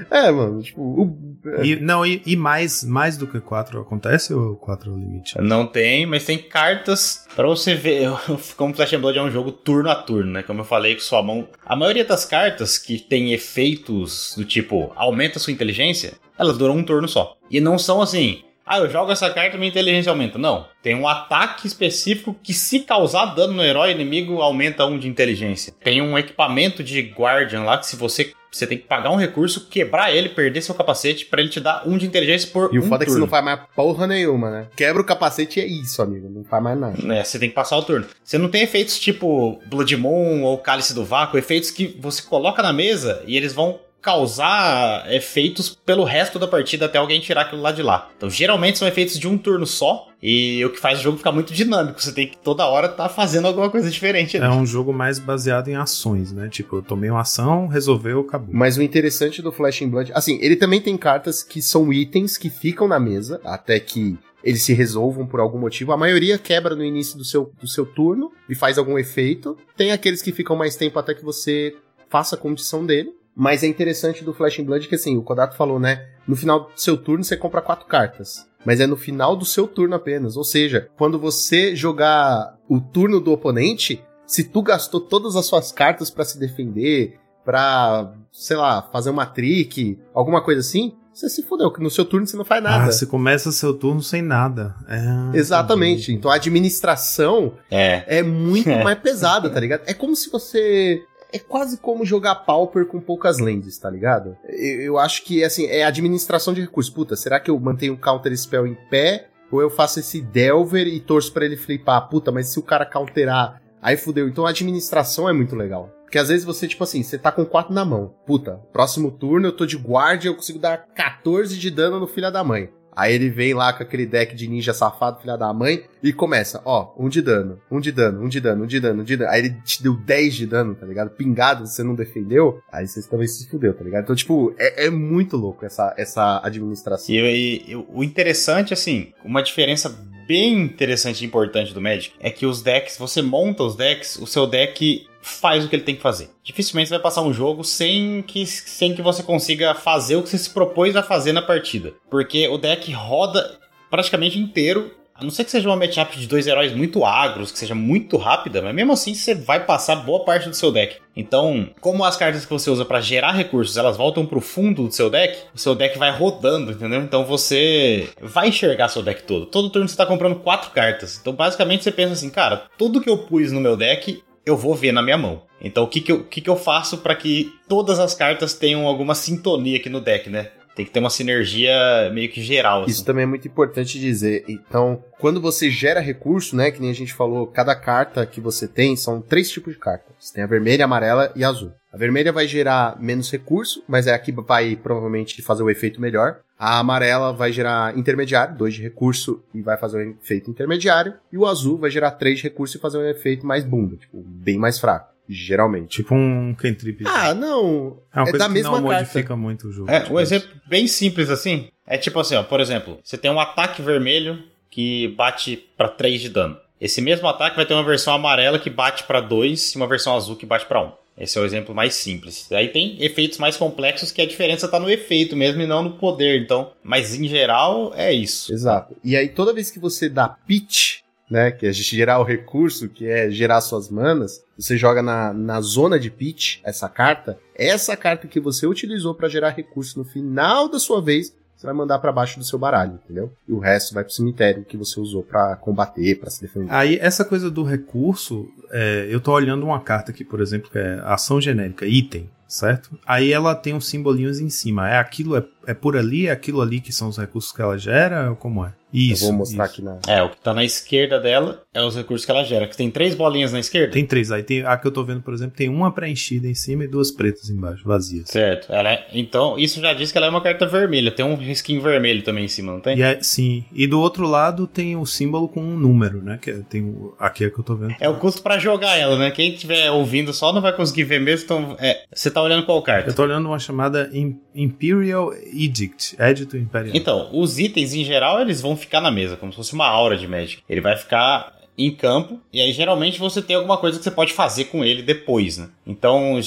É, 0.10 0.32
mano, 0.32 0.62
tipo, 0.62 0.82
o- 0.82 1.34
E, 1.64 1.76
não, 1.76 2.06
e, 2.06 2.22
e 2.26 2.36
mais, 2.38 2.84
mais 2.84 3.18
do 3.18 3.28
que 3.28 3.40
4 3.42 3.82
acontece 3.82 4.34
ou 4.34 4.56
4 4.56 4.90
é 4.92 4.94
o 4.94 4.98
limite? 4.98 5.42
Não 5.42 5.68
tem, 5.68 6.06
mas 6.06 6.24
tem 6.26 6.38
cartas 6.38 7.26
pra 7.36 7.46
você 7.46 7.76
ver. 7.76 8.10
Como 8.56 8.74
Flash 8.74 8.94
and 8.94 9.00
Blood 9.02 9.20
é 9.20 9.22
um 9.24 9.32
jogo 9.32 9.52
turno 9.52 9.90
a 9.90 9.96
turno, 9.96 10.32
né? 10.32 10.44
Como 10.44 10.62
eu 10.62 10.66
falei, 10.66 10.96
com 10.96 11.02
sua 11.02 11.22
mão. 11.22 11.48
A 11.66 11.76
maioria 11.76 12.06
das 12.06 12.24
cartas 12.26 12.78
que 12.78 12.98
tem 13.00 13.34
efeitos 13.34 14.34
do 14.38 14.46
tipo 14.46 14.92
aumenta 14.96 15.40
sua 15.40 15.54
inteligência, 15.54 16.14
elas 16.38 16.58
duram 16.58 16.78
um 16.78 16.84
turno 16.84 17.08
só. 17.08 17.36
E 17.52 17.60
não 17.60 17.78
são 17.78 18.02
assim. 18.02 18.42
Ah, 18.66 18.80
eu 18.80 18.90
jogo 18.90 19.12
essa 19.12 19.30
carta 19.30 19.58
minha 19.58 19.70
inteligência 19.70 20.10
aumenta. 20.10 20.38
Não. 20.38 20.66
Tem 20.82 20.96
um 20.96 21.06
ataque 21.06 21.68
específico 21.68 22.34
que, 22.42 22.54
se 22.54 22.80
causar 22.80 23.26
dano 23.36 23.52
no 23.56 23.62
herói 23.64 23.92
inimigo, 23.92 24.42
aumenta 24.42 24.86
um 24.86 24.98
de 24.98 25.10
inteligência. 25.10 25.74
Tem 25.84 26.02
um 26.02 26.18
equipamento 26.18 26.82
de 26.82 27.02
Guardian 27.02 27.64
lá 27.64 27.78
que, 27.78 27.86
se 27.86 27.98
você. 27.98 28.32
Você 28.54 28.68
tem 28.68 28.78
que 28.78 28.84
pagar 28.86 29.10
um 29.12 29.16
recurso, 29.16 29.68
quebrar 29.68 30.14
ele, 30.14 30.30
perder 30.30 30.62
seu 30.62 30.76
capacete 30.76 31.26
pra 31.26 31.42
ele 31.42 31.50
te 31.50 31.60
dar 31.60 31.88
um 31.88 31.98
de 31.98 32.06
inteligência 32.06 32.50
por 32.52 32.74
E 32.74 32.78
o 32.78 32.84
um 32.84 32.88
foda 32.88 33.04
é 33.04 33.06
que 33.06 33.12
você 33.12 33.18
turno. 33.18 33.26
não 33.26 33.30
faz 33.30 33.44
mais 33.44 33.60
porra 33.76 34.06
nenhuma, 34.06 34.52
né? 34.52 34.68
Quebra 34.76 35.02
o 35.02 35.06
capacete 35.06 35.60
e 35.60 35.64
é 35.64 35.66
isso, 35.66 36.02
amigo. 36.02 36.30
Não 36.30 36.44
faz 36.44 36.62
mais 36.64 36.78
nada. 36.80 37.14
É, 37.14 37.24
você 37.24 37.40
tem 37.40 37.50
que 37.50 37.56
passar 37.56 37.78
o 37.78 37.84
turno. 37.84 38.06
Você 38.24 38.38
não 38.38 38.50
tem 38.50 38.62
efeitos 38.62 39.00
tipo 39.00 39.60
Blood 39.66 39.98
Moon 39.98 40.44
ou 40.44 40.58
Cálice 40.60 40.94
do 40.94 41.04
Vácuo, 41.04 41.38
efeitos 41.40 41.72
que 41.72 41.98
você 42.00 42.22
coloca 42.22 42.62
na 42.62 42.72
mesa 42.72 43.24
e 43.26 43.36
eles 43.36 43.54
vão 43.54 43.80
causar 44.04 45.12
efeitos 45.12 45.70
pelo 45.70 46.04
resto 46.04 46.38
da 46.38 46.46
partida 46.46 46.86
até 46.86 46.98
alguém 46.98 47.22
tirar 47.22 47.44
aquilo 47.44 47.62
lá 47.62 47.72
de 47.72 47.82
lá. 47.82 48.10
Então, 48.18 48.30
geralmente 48.30 48.78
são 48.78 48.88
efeitos 48.88 49.18
de 49.18 49.30
um 49.30 49.38
turno 49.38 49.66
só 49.66 50.10
e 50.22 50.64
o 50.66 50.70
que 50.70 50.80
faz 50.80 51.00
o 51.00 51.02
jogo 51.02 51.18
ficar 51.18 51.32
muito 51.32 51.54
dinâmico. 51.54 52.02
Você 52.02 52.12
tem 52.12 52.28
que 52.28 52.38
toda 52.38 52.68
hora 52.68 52.88
estar 52.88 53.08
fazendo 53.08 53.48
alguma 53.48 53.70
coisa 53.70 53.90
diferente 53.90 54.36
ali. 54.36 54.46
É 54.46 54.50
um 54.50 54.66
jogo 54.66 54.92
mais 54.92 55.20
baseado 55.20 55.70
em 55.70 55.76
ações, 55.76 56.34
né? 56.34 56.50
Tipo, 56.50 56.78
eu 56.78 56.82
tomei 56.82 57.10
uma 57.10 57.22
ação, 57.22 57.68
resolveu, 57.68 58.20
acabou. 58.20 58.54
Mas 58.54 58.76
o 58.76 58.82
interessante 58.82 59.42
do 59.42 59.54
Flash 59.54 59.82
and 59.82 59.90
Blood, 59.90 60.12
assim, 60.14 60.38
ele 60.42 60.58
também 60.58 60.82
tem 60.82 60.98
cartas 60.98 61.42
que 61.42 61.62
são 61.62 61.92
itens 61.94 62.38
que 62.38 62.50
ficam 62.50 62.90
na 62.90 63.00
mesa 63.00 63.40
até 63.46 63.80
que 63.80 64.18
eles 64.44 64.64
se 64.64 64.74
resolvam 64.74 65.26
por 65.26 65.40
algum 65.40 65.58
motivo. 65.58 65.94
A 65.94 65.98
maioria 65.98 66.38
quebra 66.38 66.76
no 66.76 66.84
início 66.84 67.18
do 67.18 67.24
seu, 67.24 67.54
do 67.62 67.68
seu 67.70 67.86
turno 67.86 68.34
e 68.50 68.54
faz 68.54 68.78
algum 68.78 69.00
efeito. 69.00 69.58
Tem 69.78 69.94
aqueles 69.94 70.22
que 70.22 70.34
ficam 70.34 70.58
mais 70.58 70.76
tempo 70.76 71.00
até 71.00 71.14
que 71.14 71.24
você 71.24 71.74
faça 72.10 72.36
a 72.36 72.38
condição 72.38 72.86
dele. 72.86 73.14
Mas 73.36 73.64
é 73.64 73.68
interessante 73.68 74.24
do 74.24 74.34
Flash 74.34 74.60
and 74.60 74.64
Blood 74.66 74.88
que, 74.88 74.96
assim, 74.96 75.18
o 75.18 75.24
Kodato 75.24 75.56
falou, 75.56 75.80
né? 75.80 76.06
No 76.28 76.36
final 76.36 76.62
do 76.66 76.70
seu 76.76 76.96
turno 76.98 77.24
você 77.24 77.36
compra 77.36 77.62
quatro 77.62 77.86
cartas. 77.88 78.46
Mas 78.66 78.80
é 78.80 78.88
no 78.88 78.96
final 78.96 79.36
do 79.36 79.44
seu 79.46 79.68
turno 79.68 79.96
apenas. 79.96 80.38
Ou 80.38 80.44
seja, 80.44 80.88
quando 80.98 81.20
você 81.20 81.76
jogar 81.76 82.58
o 82.70 82.80
turno 82.80 83.20
do 83.20 83.32
oponente, 83.32 84.02
se 84.26 84.44
tu 84.44 84.62
gastou 84.62 85.02
todas 85.02 85.36
as 85.36 85.46
suas 85.46 85.72
cartas 85.72 86.10
pra 86.10 86.24
se 86.24 86.40
defender, 86.40 87.18
pra, 87.44 88.14
sei 88.32 88.56
lá, 88.56 88.82
fazer 88.92 89.10
uma 89.10 89.26
trick, 89.26 90.00
alguma 90.14 90.42
coisa 90.42 90.62
assim, 90.62 90.94
você 91.14 91.30
se 91.30 91.44
fudeu, 91.44 91.72
que 91.72 91.82
no 91.84 91.92
seu 91.92 92.06
turno 92.06 92.26
você 92.26 92.36
não 92.38 92.46
faz 92.46 92.64
nada. 92.64 92.86
Ah, 92.86 92.92
você 92.92 93.06
começa 93.06 93.52
seu 93.52 93.74
turno 93.74 94.02
sem 94.02 94.22
nada. 94.22 94.76
É, 94.88 95.38
Exatamente. 95.38 96.04
entendi. 96.04 96.14
Então 96.18 96.32
a 96.32 96.36
administração 96.36 97.54
É. 97.70 98.04
é 98.20 98.24
muito 98.24 98.70
mais 98.84 98.98
pesada, 99.00 99.50
tá 99.50 99.60
ligado? 99.60 99.82
É 99.86 99.94
como 99.94 100.16
se 100.16 100.30
você. 100.32 101.04
É 101.34 101.40
quase 101.40 101.78
como 101.78 102.06
jogar 102.06 102.36
Pauper 102.36 102.86
com 102.86 103.02
poucas 103.02 103.40
lands, 103.40 103.76
tá 103.80 103.90
ligado? 103.90 104.38
Eu, 104.48 104.82
eu 104.82 104.98
acho 105.00 105.26
que, 105.26 105.44
assim, 105.44 105.66
é 105.66 105.84
administração 105.84 106.54
de 106.54 106.62
recursos. 106.62 106.94
Puta, 106.94 107.16
será 107.16 107.40
que 107.40 107.50
eu 107.50 107.60
mantenho 107.60 107.96
o 107.96 107.98
Counter 107.98 108.38
Spell 108.38 108.68
em 108.68 108.78
pé? 108.90 109.30
Ou 109.52 109.60
eu 109.60 109.70
faço 109.70 110.00
esse 110.00 110.22
Delver 110.22 110.88
e 110.88 111.00
torço 111.00 111.34
pra 111.34 111.44
ele 111.44 111.58
flipar? 111.58 112.08
Puta, 112.08 112.32
mas 112.32 112.48
se 112.48 112.60
o 112.60 112.64
cara 112.64 112.86
counterar, 112.86 113.62
aí 113.82 113.98
fudeu. 113.98 114.28
Então 114.28 114.46
a 114.46 114.52
administração 114.52 115.28
é 115.28 115.34
muito 115.34 115.56
legal. 115.56 115.90
Porque 116.04 116.20
às 116.20 116.28
vezes 116.28 116.46
você, 116.46 116.68
tipo 116.68 116.84
assim, 116.84 117.02
você 117.02 117.18
tá 117.18 117.32
com 117.32 117.44
4 117.44 117.74
na 117.74 117.84
mão. 117.84 118.14
Puta, 118.24 118.62
próximo 118.72 119.10
turno 119.10 119.48
eu 119.48 119.52
tô 119.52 119.66
de 119.66 119.76
guarda 119.76 120.28
eu 120.28 120.36
consigo 120.36 120.60
dar 120.60 120.78
14 120.78 121.58
de 121.58 121.72
dano 121.72 122.00
no 122.00 122.06
filho 122.06 122.32
da 122.32 122.44
mãe. 122.44 122.70
Aí 122.96 123.14
ele 123.14 123.30
vem 123.30 123.54
lá 123.54 123.74
com 123.74 123.84
aquele 123.84 124.06
deck 124.06 124.36
de 124.36 124.48
ninja 124.48 124.74
safado, 124.74 125.22
filha 125.22 125.38
da 125.38 125.54
mãe, 125.54 125.84
e 126.02 126.12
começa, 126.12 126.62
ó, 126.66 126.94
um 126.98 127.10
de 127.10 127.22
dano, 127.22 127.60
um 127.72 127.80
de 127.80 127.92
dano, 127.92 128.24
um 128.24 128.28
de 128.28 128.40
dano, 128.40 128.64
um 128.64 128.68
de 128.68 128.80
dano, 128.80 129.02
um 129.02 129.06
de 129.06 129.18
dano. 129.18 129.32
Aí 129.32 129.40
ele 129.40 129.56
te 129.64 129.82
deu 129.82 129.96
10 129.96 130.36
de 130.36 130.46
dano, 130.48 130.76
tá 130.76 130.86
ligado? 130.86 131.10
Pingado, 131.12 131.66
você 131.66 131.84
não 131.84 131.96
defendeu, 131.96 132.62
aí 132.72 132.88
você 132.88 133.02
também 133.10 133.28
se 133.28 133.50
fudeu, 133.50 133.74
tá 133.74 133.84
ligado? 133.84 134.04
Então, 134.04 134.16
tipo, 134.16 134.54
é, 134.58 134.86
é 134.86 134.90
muito 134.90 135.38
louco 135.38 135.66
essa, 135.66 135.94
essa 135.98 136.42
administração. 136.44 137.16
E, 137.16 137.64
e- 137.68 137.76
o 137.90 138.04
interessante, 138.04 138.74
assim, 138.74 139.14
uma 139.24 139.42
diferença 139.42 139.90
bem 140.28 140.62
interessante 140.62 141.22
e 141.22 141.28
importante 141.28 141.74
do 141.74 141.82
Magic 141.82 142.16
é 142.20 142.30
que 142.30 142.46
os 142.46 142.62
decks, 142.62 142.98
você 142.98 143.22
monta 143.22 143.64
os 143.64 143.76
decks, 143.76 144.18
o 144.18 144.26
seu 144.26 144.48
deck 144.48 145.06
faz 145.24 145.66
o 145.66 145.70
que 145.70 145.76
ele 145.76 145.84
tem 145.84 145.96
que 145.96 146.02
fazer. 146.02 146.30
Dificilmente 146.44 146.90
você 146.90 146.96
vai 146.96 147.02
passar 147.02 147.22
um 147.22 147.34
jogo 147.34 147.64
sem 147.64 148.22
que, 148.22 148.46
sem 148.46 148.94
que 148.94 149.02
você 149.02 149.24
consiga 149.24 149.74
fazer 149.74 150.18
o 150.18 150.22
que 150.22 150.30
você 150.30 150.38
se 150.38 150.50
propôs 150.52 150.96
a 150.96 151.02
fazer 151.02 151.32
na 151.32 151.42
partida. 151.42 151.94
Porque 152.10 152.48
o 152.48 152.58
deck 152.60 152.92
roda 152.92 153.58
praticamente 153.90 154.38
inteiro 154.38 154.92
A 155.16 155.24
não 155.24 155.30
ser 155.30 155.44
que 155.44 155.52
seja 155.52 155.70
uma 155.70 155.76
matchup 155.76 156.18
de 156.18 156.28
dois 156.28 156.48
heróis 156.48 156.74
muito 156.74 157.06
agros, 157.06 157.52
que 157.52 157.60
seja 157.60 157.76
muito 157.76 158.18
rápida, 158.18 158.64
mas 158.64 158.74
mesmo 158.74 158.94
assim 158.94 159.14
você 159.14 159.36
vai 159.36 159.64
passar 159.64 159.98
boa 159.98 160.26
parte 160.26 160.50
do 160.50 160.56
seu 160.56 160.72
deck. 160.72 160.98
Então, 161.16 161.70
como 161.80 162.04
as 162.04 162.18
cartas 162.18 162.46
que 162.46 162.52
você 162.52 162.72
usa 162.72 162.84
para 162.84 163.00
gerar 163.00 163.32
recursos, 163.32 163.78
elas 163.78 163.96
voltam 163.96 164.26
pro 164.26 164.42
fundo 164.42 164.88
do 164.88 164.92
seu 164.92 165.12
deck, 165.12 165.38
o 165.54 165.60
seu 165.60 165.76
deck 165.76 166.00
vai 166.00 166.10
rodando, 166.10 166.72
entendeu? 166.72 167.02
Então 167.02 167.24
você 167.26 168.10
vai 168.20 168.48
enxergar 168.48 168.90
seu 168.90 169.04
deck 169.04 169.22
todo. 169.24 169.46
Todo 169.46 169.70
turno 169.70 169.88
você 169.88 169.96
tá 169.96 170.06
comprando 170.06 170.40
quatro 170.40 170.72
cartas. 170.72 171.20
Então, 171.22 171.32
basicamente 171.32 171.84
você 171.84 171.92
pensa 171.92 172.14
assim, 172.14 172.32
cara, 172.32 172.64
tudo 172.76 173.00
que 173.00 173.10
eu 173.10 173.20
pus 173.20 173.52
no 173.52 173.62
meu 173.62 173.78
deck, 173.78 174.24
eu 174.46 174.58
vou 174.58 174.76
ver 174.76 174.92
na 174.92 175.02
minha 175.02 175.18
mão. 175.18 175.44
Então, 175.62 175.84
o 175.84 175.88
que, 175.88 176.02
que, 176.02 176.12
eu, 176.12 176.24
que, 176.26 176.42
que 176.42 176.50
eu 176.50 176.58
faço 176.58 176.98
para 176.98 177.16
que 177.16 177.54
todas 177.68 178.00
as 178.00 178.14
cartas 178.14 178.54
tenham 178.54 178.86
alguma 178.86 179.16
sintonia 179.16 179.78
aqui 179.78 179.90
no 179.90 180.02
deck, 180.02 180.30
né? 180.30 180.52
Tem 180.76 180.86
que 180.86 180.92
ter 180.92 181.00
uma 181.00 181.10
sinergia 181.10 181.74
meio 182.14 182.30
que 182.30 182.42
geral. 182.42 182.84
Assim. 182.84 182.92
Isso 182.92 183.06
também 183.06 183.24
é 183.24 183.28
muito 183.28 183.48
importante 183.48 184.00
dizer. 184.00 184.44
Então, 184.48 185.04
quando 185.20 185.40
você 185.40 185.70
gera 185.70 186.00
recurso, 186.00 186.56
né? 186.56 186.72
Que 186.72 186.82
nem 186.82 186.90
a 186.90 186.96
gente 186.96 187.14
falou, 187.14 187.46
cada 187.46 187.76
carta 187.76 188.26
que 188.26 188.42
você 188.42 188.68
tem 188.68 188.96
são 188.96 189.22
três 189.22 189.50
tipos 189.50 189.74
de 189.74 189.80
cartas. 189.80 190.14
Você 190.20 190.34
tem 190.34 190.44
a 190.44 190.48
vermelha, 190.48 190.84
a 190.84 190.86
amarela 190.86 191.32
e 191.36 191.44
a 191.44 191.50
azul. 191.50 191.72
A 191.92 191.98
vermelha 191.98 192.32
vai 192.32 192.48
gerar 192.48 193.00
menos 193.00 193.32
recurso, 193.32 193.84
mas 193.88 194.08
é 194.08 194.14
a 194.14 194.20
que 194.20 194.32
vai 194.32 194.76
provavelmente 194.76 195.40
fazer 195.44 195.62
o 195.62 195.70
efeito 195.70 196.02
melhor. 196.02 196.40
A 196.58 196.80
amarela 196.80 197.32
vai 197.32 197.52
gerar 197.52 197.96
intermediário, 197.96 198.58
dois 198.58 198.74
de 198.74 198.82
recurso 198.82 199.44
e 199.54 199.62
vai 199.62 199.78
fazer 199.78 199.98
um 199.98 200.12
efeito 200.12 200.50
intermediário. 200.50 201.14
E 201.32 201.38
o 201.38 201.46
azul 201.46 201.78
vai 201.78 201.92
gerar 201.92 202.12
três 202.12 202.38
de 202.38 202.44
recurso 202.44 202.78
e 202.78 202.80
fazer 202.80 202.98
um 202.98 203.08
efeito 203.08 203.46
mais 203.46 203.64
bunda, 203.64 203.96
tipo, 203.96 204.24
bem 204.26 204.58
mais 204.58 204.80
fraco. 204.80 205.13
Geralmente. 205.28 205.98
Tipo 205.98 206.16
um 206.16 206.54
cantrip. 206.54 207.04
Ah, 207.06 207.34
não. 207.34 208.00
É 208.14 208.20
uma 208.20 208.28
é 208.28 208.32
coisa 208.32 208.38
da 208.40 208.48
que 208.48 208.54
mesma 208.54 208.82
não 208.82 208.88
carta. 208.88 209.00
modifica 209.00 209.36
muito 209.36 209.68
o 209.68 209.72
jogo. 209.72 209.90
É, 209.90 210.02
tipo 210.02 210.14
um 210.16 210.20
isso. 210.20 210.34
exemplo 210.34 210.50
bem 210.68 210.88
simples 210.88 211.30
assim. 211.30 211.68
É 211.86 211.98
tipo 211.98 212.20
assim, 212.20 212.36
ó, 212.36 212.44
por 212.44 212.60
exemplo, 212.60 213.00
você 213.04 213.18
tem 213.18 213.32
um 213.32 213.40
ataque 213.40 213.82
vermelho 213.82 214.44
que 214.70 215.10
bate 215.10 215.58
pra 215.78 215.88
3 215.88 216.22
de 216.22 216.30
dano. 216.30 216.58
Esse 216.80 217.02
mesmo 217.02 217.28
ataque 217.28 217.56
vai 217.56 217.66
ter 217.66 217.74
uma 217.74 217.84
versão 217.84 218.14
amarela 218.14 218.60
que 218.60 218.70
bate 218.70 219.04
pra 219.04 219.22
2 219.22 219.74
e 219.74 219.78
uma 219.78 219.88
versão 219.88 220.16
azul 220.16 220.36
que 220.36 220.46
bate 220.46 220.66
pra 220.66 220.82
1. 220.82 220.92
Esse 221.18 221.38
é 221.38 221.42
o 221.42 221.46
exemplo 221.46 221.76
mais 221.76 221.94
simples. 221.94 222.52
Aí 222.52 222.70
tem 222.70 222.98
efeitos 223.00 223.38
mais 223.38 223.56
complexos 223.56 224.12
que 224.12 224.22
a 224.22 224.26
diferença 224.26 224.68
tá 224.68 224.80
no 224.80 224.90
efeito 224.90 225.36
mesmo 225.36 225.62
e 225.62 225.68
não 225.68 225.84
no 225.84 225.92
poder. 225.92 226.42
Então, 226.42 226.72
mas 226.84 227.14
em 227.14 227.28
geral 227.28 227.94
é 227.96 228.12
isso. 228.12 228.52
Exato. 228.52 228.96
E 229.04 229.16
aí, 229.16 229.30
toda 229.30 229.54
vez 229.54 229.70
que 229.70 229.80
você 229.80 230.10
dá 230.10 230.28
pitch, 230.28 231.03
né, 231.34 231.50
que 231.50 231.66
é 231.66 231.74
gerar 231.74 232.20
o 232.20 232.24
recurso, 232.24 232.88
que 232.88 233.08
é 233.08 233.28
gerar 233.28 233.60
suas 233.60 233.90
manas, 233.90 234.44
você 234.56 234.78
joga 234.78 235.02
na, 235.02 235.34
na 235.34 235.60
zona 235.62 236.00
de 236.00 236.12
pitch 236.12 236.60
essa 236.64 236.88
carta. 236.88 237.40
Essa 237.56 237.98
carta 237.98 238.28
que 238.28 238.40
você 238.40 238.68
utilizou 238.68 239.16
para 239.16 239.28
gerar 239.28 239.50
recurso 239.50 239.98
no 239.98 240.06
final 240.06 240.70
da 240.70 240.78
sua 240.78 241.02
vez, 241.02 241.36
você 241.58 241.66
vai 241.66 241.74
mandar 241.74 241.98
para 241.98 242.12
baixo 242.12 242.38
do 242.38 242.46
seu 242.46 242.60
baralho, 242.60 243.00
entendeu? 243.04 243.34
E 243.48 243.52
o 243.52 243.58
resto 243.58 243.96
vai 243.96 244.04
pro 244.04 244.14
cemitério 244.14 244.64
que 244.64 244.78
você 244.78 245.00
usou 245.00 245.24
para 245.24 245.56
combater, 245.56 246.20
para 246.20 246.30
se 246.30 246.40
defender. 246.40 246.72
Aí, 246.72 247.00
essa 247.02 247.26
coisa 247.26 247.50
do 247.50 247.64
recurso, 247.64 248.48
é, 248.70 249.08
eu 249.10 249.20
tô 249.20 249.32
olhando 249.32 249.66
uma 249.66 249.80
carta 249.80 250.12
aqui, 250.12 250.24
por 250.24 250.40
exemplo, 250.40 250.70
que 250.70 250.78
é 250.78 251.02
ação 251.04 251.42
genérica, 251.42 251.84
item, 251.88 252.30
certo? 252.48 252.92
Aí 253.08 253.34
ela 253.34 253.56
tem 253.56 253.74
uns 253.74 253.88
simbolinhos 253.88 254.40
em 254.40 254.50
cima. 254.50 254.88
É 254.88 255.00
aquilo, 255.00 255.36
é, 255.36 255.44
é 255.68 255.74
por 255.74 255.96
ali, 255.98 256.28
é 256.28 256.32
aquilo 256.32 256.62
ali 256.62 256.80
que 256.80 256.92
são 256.92 257.08
os 257.10 257.18
recursos 257.18 257.52
que 257.52 257.62
ela 257.62 257.78
gera? 257.78 258.30
Ou 258.30 258.36
como 258.36 258.66
é? 258.66 258.74
Isso. 258.94 259.24
Eu 259.24 259.30
vou 259.30 259.38
mostrar 259.40 259.66
isso. 259.66 259.74
aqui 259.74 259.82
na. 259.82 259.98
É, 260.08 260.22
o 260.22 260.30
que 260.30 260.38
tá 260.38 260.54
na 260.54 260.64
esquerda 260.64 261.20
dela 261.20 261.64
é 261.74 261.82
os 261.84 261.96
recursos 261.96 262.24
que 262.26 262.32
ela 262.32 262.44
gera. 262.44 262.68
Que 262.68 262.78
tem 262.78 262.92
três 262.92 263.16
bolinhas 263.16 263.52
na 263.52 263.60
esquerda. 263.60 263.92
Tem 263.92 264.06
três. 264.06 264.32
Aí 264.32 264.44
tem 264.44 264.64
a 264.64 264.78
que 264.78 264.86
eu 264.86 264.92
tô 264.92 265.04
vendo, 265.04 265.22
por 265.24 265.34
exemplo, 265.34 265.56
tem 265.58 265.68
uma 265.68 265.92
preenchida 265.92 266.48
em 266.48 266.54
cima 266.54 266.84
e 266.84 266.88
duas 266.88 267.10
pretas 267.10 267.50
embaixo, 267.50 267.84
vazias. 267.84 268.30
Certo. 268.30 268.72
Ela 268.72 268.92
é- 268.94 269.08
então, 269.12 269.58
isso 269.58 269.82
já 269.82 269.96
diz 269.96 270.12
que 270.12 270.18
ela 270.20 270.28
é 270.28 270.30
uma 270.30 270.42
carta 270.42 270.68
vermelha. 270.68 271.10
Tem 271.10 271.26
um 271.26 271.34
risquinho 271.36 271.82
vermelho 271.82 272.22
também 272.22 272.46
em 272.46 272.48
cima, 272.48 272.72
não 272.72 272.80
tem? 272.80 272.96
E 273.00 273.02
é, 273.02 273.18
sim. 273.24 273.66
E 273.74 273.88
do 273.88 274.00
outro 274.00 274.28
lado 274.28 274.68
tem 274.68 274.96
o 274.96 275.08
símbolo 275.08 275.50
com 275.50 275.60
um 275.62 275.76
número, 275.76 276.22
né? 276.22 276.38
Que 276.40 276.52
é- 276.52 276.60
tem 276.70 276.84
o, 276.84 277.16
aqui 277.18 277.46
é 277.46 277.50
que 277.50 277.58
eu 277.60 277.64
tô 277.64 277.76
vendo. 277.76 277.96
É 278.00 278.08
o 278.08 278.18
custo 278.20 278.44
pra 278.44 278.60
jogar 278.60 278.96
ela, 278.96 279.18
né? 279.18 279.32
Quem 279.32 279.54
estiver 279.54 279.90
ouvindo 279.90 280.32
só 280.32 280.54
não 280.54 280.62
vai 280.62 280.72
conseguir 280.72 281.06
ver 281.06 281.20
mesmo. 281.20 281.46
Então, 281.46 281.76
é, 281.80 282.04
você 282.14 282.30
tá 282.30 282.44
olhando 282.44 282.64
qual 282.64 282.80
carta? 282.84 283.10
Eu 283.10 283.16
tô 283.16 283.24
olhando 283.24 283.48
uma 283.48 283.58
chamada 283.58 284.08
Im- 284.14 284.40
Imperial 284.54 285.34
Edict, 285.54 286.16
Edito 286.20 286.58
Imperial. 286.58 286.96
Então, 286.96 287.30
os 287.32 287.60
itens 287.60 287.94
em 287.94 288.04
geral 288.04 288.42
eles 288.42 288.62
vão 288.62 288.76
ficar 288.76 289.02
na 289.02 289.12
mesa, 289.12 289.38
como 289.38 289.52
se 289.52 289.58
fosse 289.58 289.74
uma 289.74 289.88
aura 289.88 290.18
de 290.18 290.28
Magic. 290.28 290.62
Ele 290.68 290.82
vai 290.82 290.98
ficar 290.98 291.54
em 291.78 291.92
campo, 291.92 292.40
e 292.52 292.62
aí 292.62 292.72
geralmente 292.72 293.20
você 293.20 293.42
tem 293.42 293.56
alguma 293.56 293.78
coisa 293.78 293.98
que 293.98 294.04
você 294.04 294.12
pode 294.12 294.32
fazer 294.34 294.66
com 294.66 294.84
ele 294.84 295.02
depois, 295.02 295.58
né? 295.58 295.70
Então, 295.86 296.40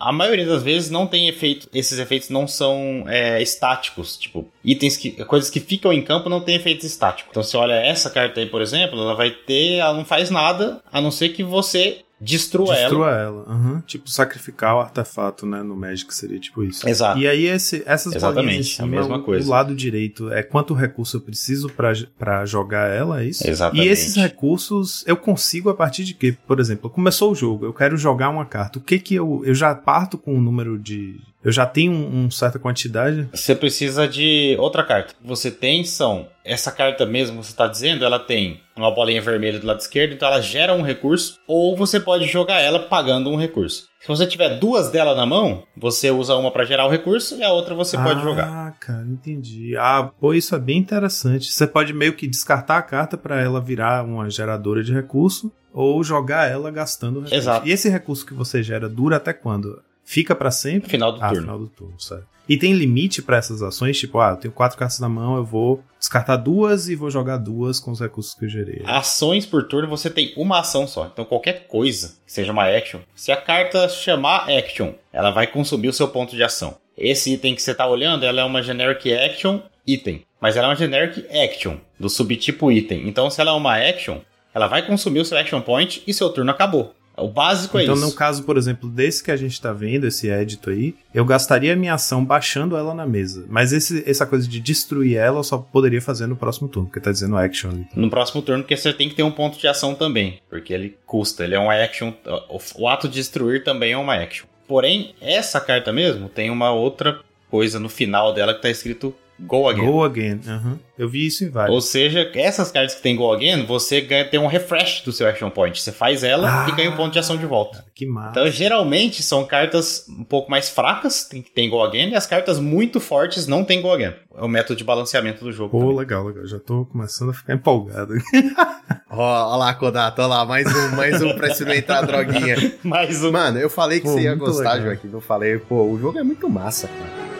a 0.00 0.12
maioria 0.12 0.46
das 0.46 0.62
vezes 0.62 0.90
não 0.90 1.06
tem 1.06 1.28
efeito, 1.28 1.68
esses 1.72 1.98
efeitos 1.98 2.30
não 2.30 2.48
são 2.48 3.04
é, 3.06 3.42
estáticos, 3.42 4.16
tipo, 4.16 4.48
itens 4.64 4.96
que, 4.96 5.10
coisas 5.24 5.50
que 5.50 5.60
ficam 5.60 5.92
em 5.92 6.02
campo 6.02 6.30
não 6.30 6.40
tem 6.40 6.56
efeitos 6.56 6.84
estáticos. 6.86 7.30
Então, 7.30 7.42
você 7.42 7.56
olha 7.56 7.74
essa 7.74 8.08
carta 8.08 8.40
aí, 8.40 8.46
por 8.46 8.62
exemplo, 8.62 8.98
ela 8.98 9.14
vai 9.14 9.30
ter, 9.30 9.74
ela 9.74 9.92
não 9.94 10.04
faz 10.04 10.30
nada, 10.30 10.80
a 10.90 11.00
não 11.00 11.10
ser 11.10 11.30
que 11.30 11.42
você 11.42 12.03
destrua, 12.20 12.74
ela. 12.74 12.80
Destrua 12.88 13.10
ela. 13.10 13.44
aham. 13.48 13.82
Tipo, 13.86 14.08
sacrificar 14.08 14.76
o 14.76 14.80
artefato, 14.80 15.44
né? 15.46 15.62
No 15.62 15.76
Magic 15.76 16.14
seria 16.14 16.38
tipo 16.38 16.62
isso. 16.62 16.88
Exato. 16.88 17.18
E 17.18 17.26
aí 17.28 17.46
esse, 17.46 17.82
essas 17.86 18.14
Exatamente, 18.14 18.76
cima, 18.76 18.86
a 18.86 18.90
mesma 18.90 19.16
o- 19.18 19.22
coisa. 19.22 19.46
o 19.46 19.50
lado 19.50 19.74
direito 19.74 20.30
é 20.32 20.42
quanto 20.42 20.74
recurso 20.74 21.16
eu 21.16 21.20
preciso 21.20 21.68
pra 21.70 21.92
pra 22.18 22.44
jogar 22.46 22.88
ela, 22.90 23.22
é 23.22 23.26
isso? 23.26 23.48
Exatamente. 23.48 23.86
E 23.86 23.90
esses 23.90 24.14
recursos 24.16 25.04
eu 25.06 25.16
consigo 25.16 25.68
a 25.70 25.74
partir 25.74 26.04
de 26.04 26.14
quê? 26.14 26.36
Por 26.46 26.60
exemplo, 26.60 26.88
começou 26.90 27.32
o 27.32 27.34
jogo, 27.34 27.64
eu 27.66 27.72
quero 27.72 27.96
jogar 27.96 28.28
uma 28.30 28.44
carta. 28.46 28.78
O 28.78 28.82
que 28.82 28.98
que 28.98 29.14
eu... 29.14 29.42
Eu 29.44 29.54
já 29.54 29.74
parto 29.74 30.16
com 30.18 30.34
um 30.34 30.40
número 30.40 30.78
de... 30.78 31.20
Eu 31.44 31.52
já 31.52 31.66
tenho 31.66 31.92
um, 31.92 32.24
um 32.24 32.30
certa 32.30 32.58
quantidade? 32.58 33.28
Você 33.32 33.54
precisa 33.54 34.08
de 34.08 34.56
outra 34.58 34.82
carta. 34.82 35.14
Você 35.22 35.50
tem 35.50 35.84
são 35.84 36.26
essa 36.44 36.72
carta 36.72 37.06
mesmo 37.06 37.38
que 37.40 37.46
você 37.46 37.52
está 37.52 37.66
dizendo, 37.66 38.04
ela 38.04 38.18
tem 38.18 38.60
uma 38.76 38.90
bolinha 38.90 39.20
vermelha 39.20 39.58
do 39.58 39.66
lado 39.66 39.80
esquerdo, 39.80 40.12
então 40.12 40.28
ela 40.28 40.40
gera 40.40 40.74
um 40.74 40.82
recurso, 40.82 41.38
ou 41.46 41.76
você 41.76 41.98
pode 41.98 42.26
jogar 42.26 42.60
ela 42.60 42.80
pagando 42.80 43.30
um 43.30 43.36
recurso. 43.36 43.88
Se 44.00 44.08
você 44.08 44.26
tiver 44.26 44.58
duas 44.58 44.90
dela 44.90 45.14
na 45.14 45.24
mão, 45.24 45.62
você 45.76 46.10
usa 46.10 46.34
uma 46.34 46.50
para 46.50 46.64
gerar 46.64 46.86
o 46.86 46.90
recurso 46.90 47.36
e 47.36 47.42
a 47.42 47.50
outra 47.52 47.74
você 47.74 47.96
pode 47.96 48.22
jogar. 48.22 48.46
Ah, 48.46 48.72
cara, 48.78 49.06
entendi. 49.06 49.74
Ah, 49.78 50.10
pô, 50.20 50.34
isso 50.34 50.54
é 50.54 50.58
bem 50.58 50.78
interessante. 50.78 51.50
Você 51.50 51.66
pode 51.66 51.94
meio 51.94 52.12
que 52.14 52.26
descartar 52.26 52.76
a 52.76 52.82
carta 52.82 53.16
pra 53.16 53.40
ela 53.40 53.60
virar 53.60 54.04
uma 54.04 54.28
geradora 54.28 54.84
de 54.84 54.92
recurso 54.92 55.50
ou 55.72 56.04
jogar 56.04 56.50
ela 56.50 56.70
gastando 56.70 57.20
recurso. 57.20 57.34
Exato. 57.34 57.66
E 57.66 57.72
esse 57.72 57.88
recurso 57.88 58.26
que 58.26 58.34
você 58.34 58.62
gera 58.62 58.88
dura 58.88 59.16
até 59.16 59.32
quando? 59.32 59.82
Fica 60.04 60.34
pra 60.34 60.50
sempre? 60.50 60.90
Final 60.90 61.12
do 61.12 61.22
ah, 61.22 61.28
turno. 61.28 61.40
final 61.42 61.58
do 61.58 61.66
turno, 61.68 62.00
certo. 62.00 62.34
E 62.46 62.58
tem 62.58 62.74
limite 62.74 63.22
pra 63.22 63.38
essas 63.38 63.62
ações? 63.62 63.98
Tipo, 63.98 64.20
ah, 64.20 64.30
eu 64.30 64.36
tenho 64.36 64.52
quatro 64.52 64.76
cartas 64.76 65.00
na 65.00 65.08
mão, 65.08 65.36
eu 65.36 65.44
vou 65.44 65.82
descartar 65.98 66.36
duas 66.36 66.88
e 66.88 66.94
vou 66.94 67.10
jogar 67.10 67.38
duas 67.38 67.80
com 67.80 67.90
os 67.90 68.00
recursos 68.00 68.34
que 68.34 68.44
eu 68.44 68.48
gerei. 68.48 68.82
Ações 68.84 69.46
por 69.46 69.64
turno 69.64 69.88
você 69.88 70.10
tem 70.10 70.34
uma 70.36 70.60
ação 70.60 70.86
só. 70.86 71.06
Então 71.06 71.24
qualquer 71.24 71.66
coisa, 71.66 72.16
que 72.26 72.32
seja 72.32 72.52
uma 72.52 72.64
action, 72.64 73.00
se 73.14 73.32
a 73.32 73.36
carta 73.36 73.88
chamar 73.88 74.50
action, 74.50 74.92
ela 75.10 75.30
vai 75.30 75.46
consumir 75.46 75.88
o 75.88 75.92
seu 75.92 76.08
ponto 76.08 76.36
de 76.36 76.42
ação. 76.42 76.76
Esse 76.96 77.32
item 77.32 77.54
que 77.54 77.62
você 77.62 77.72
está 77.72 77.86
olhando, 77.86 78.24
ela 78.24 78.42
é 78.42 78.44
uma 78.44 78.62
generic 78.62 79.12
action 79.12 79.60
item, 79.86 80.24
mas 80.38 80.56
ela 80.56 80.66
é 80.66 80.70
uma 80.70 80.76
generic 80.76 81.26
action 81.34 81.78
do 81.98 82.10
subtipo 82.10 82.70
item. 82.70 83.08
Então 83.08 83.30
se 83.30 83.40
ela 83.40 83.50
é 83.50 83.54
uma 83.54 83.76
action, 83.76 84.18
ela 84.52 84.68
vai 84.68 84.86
consumir 84.86 85.20
o 85.20 85.24
seu 85.24 85.38
action 85.38 85.62
point 85.62 86.02
e 86.06 86.12
seu 86.12 86.28
turno 86.28 86.50
acabou. 86.50 86.94
O 87.16 87.28
básico 87.28 87.78
é 87.78 87.82
Então, 87.84 87.94
isso. 87.94 88.04
no 88.04 88.12
caso, 88.12 88.42
por 88.42 88.56
exemplo, 88.56 88.88
desse 88.88 89.22
que 89.22 89.30
a 89.30 89.36
gente 89.36 89.60
tá 89.60 89.72
vendo, 89.72 90.06
esse 90.06 90.28
edito 90.28 90.70
aí, 90.70 90.94
eu 91.14 91.24
gastaria 91.24 91.72
a 91.72 91.76
minha 91.76 91.94
ação 91.94 92.24
baixando 92.24 92.76
ela 92.76 92.92
na 92.94 93.06
mesa. 93.06 93.44
Mas 93.48 93.72
esse, 93.72 94.02
essa 94.08 94.26
coisa 94.26 94.48
de 94.48 94.60
destruir 94.60 95.16
ela 95.16 95.38
eu 95.38 95.44
só 95.44 95.58
poderia 95.58 96.00
fazer 96.02 96.26
no 96.26 96.36
próximo 96.36 96.68
turno, 96.68 96.88
porque 96.88 97.00
tá 97.00 97.12
dizendo 97.12 97.36
action 97.36 97.70
ali. 97.70 97.86
No 97.94 98.10
próximo 98.10 98.42
turno, 98.42 98.62
porque 98.62 98.76
você 98.76 98.92
tem 98.92 99.08
que 99.08 99.14
ter 99.14 99.22
um 99.22 99.30
ponto 99.30 99.58
de 99.58 99.66
ação 99.68 99.94
também. 99.94 100.40
Porque 100.50 100.72
ele 100.72 100.96
custa, 101.06 101.44
ele 101.44 101.54
é 101.54 101.58
uma 101.58 101.74
action. 101.74 102.12
O, 102.48 102.82
o 102.82 102.88
ato 102.88 103.08
de 103.08 103.14
destruir 103.14 103.62
também 103.62 103.92
é 103.92 103.96
uma 103.96 104.14
action. 104.14 104.46
Porém, 104.66 105.14
essa 105.20 105.60
carta 105.60 105.92
mesmo 105.92 106.28
tem 106.28 106.50
uma 106.50 106.72
outra 106.72 107.20
coisa 107.50 107.78
no 107.78 107.88
final 107.88 108.32
dela 108.32 108.54
que 108.54 108.62
tá 108.62 108.70
escrito 108.70 109.14
Go 109.40 109.68
Again. 109.68 109.84
Go 109.86 110.04
again. 110.04 110.40
aham. 110.46 110.78
Eu 110.96 111.08
vi 111.08 111.26
isso 111.26 111.42
em 111.44 111.50
vários. 111.50 111.74
Ou 111.74 111.80
seja, 111.80 112.30
essas 112.36 112.70
cartas 112.70 112.94
que 112.94 113.02
tem 113.02 113.16
Go 113.16 113.32
Again, 113.32 113.66
você 113.66 114.00
ganha, 114.00 114.24
tem 114.24 114.38
um 114.38 114.46
refresh 114.46 115.00
do 115.00 115.10
seu 115.10 115.26
action 115.26 115.50
point. 115.50 115.80
Você 115.82 115.90
faz 115.90 116.22
ela 116.22 116.64
Ah. 116.66 116.68
e 116.68 116.72
ganha 116.76 116.88
um 116.90 116.96
ponto 116.96 117.12
de 117.12 117.18
ação 117.18 117.36
de 117.36 117.44
volta. 117.44 117.84
Que 117.92 118.06
massa. 118.06 118.30
Então, 118.30 118.48
geralmente, 118.50 119.22
são 119.24 119.44
cartas 119.44 120.06
um 120.08 120.22
pouco 120.22 120.48
mais 120.48 120.70
fracas, 120.70 121.24
tem, 121.24 121.42
tem 121.42 121.68
Go 121.68 121.82
Again, 121.82 122.10
e 122.10 122.14
as 122.14 122.26
cartas 122.28 122.60
muito 122.60 123.00
fortes 123.00 123.48
não 123.48 123.64
tem 123.64 123.82
Go 123.82 123.90
Again. 123.90 124.14
É 124.36 124.42
o 124.44 124.48
método 124.48 124.76
de 124.76 124.84
balanceamento 124.84 125.44
do 125.44 125.50
jogo. 125.50 125.70
Pô, 125.70 125.80
também. 125.80 125.96
legal, 125.98 126.24
legal. 126.26 126.46
Já 126.46 126.60
tô 126.60 126.84
começando 126.86 127.30
a 127.30 127.34
ficar 127.34 127.54
empolgado. 127.54 128.14
Ó, 129.10 129.52
ó 129.52 129.56
lá, 129.56 129.72
Kodato, 129.74 130.22
ó 130.22 130.26
lá, 130.26 130.44
mais 130.44 130.66
um, 130.66 130.96
mais 130.96 131.22
um 131.22 131.34
pra 131.34 131.48
experimentar 131.48 131.98
a 132.02 132.06
droguinha. 132.06 132.56
Mais 132.82 133.22
um. 133.24 133.30
Mano, 133.30 133.58
eu 133.58 133.70
falei 133.70 134.00
que 134.00 134.06
Pô, 134.06 134.12
você 134.12 134.22
ia 134.22 134.34
gostar, 134.34 134.72
legal. 134.74 134.86
Joaquim. 134.88 135.10
Eu 135.12 135.20
falei, 135.20 135.58
pô, 135.58 135.84
o 135.84 135.98
jogo 135.98 136.18
é 136.18 136.22
muito 136.24 136.48
massa, 136.50 136.88
cara. 136.88 137.33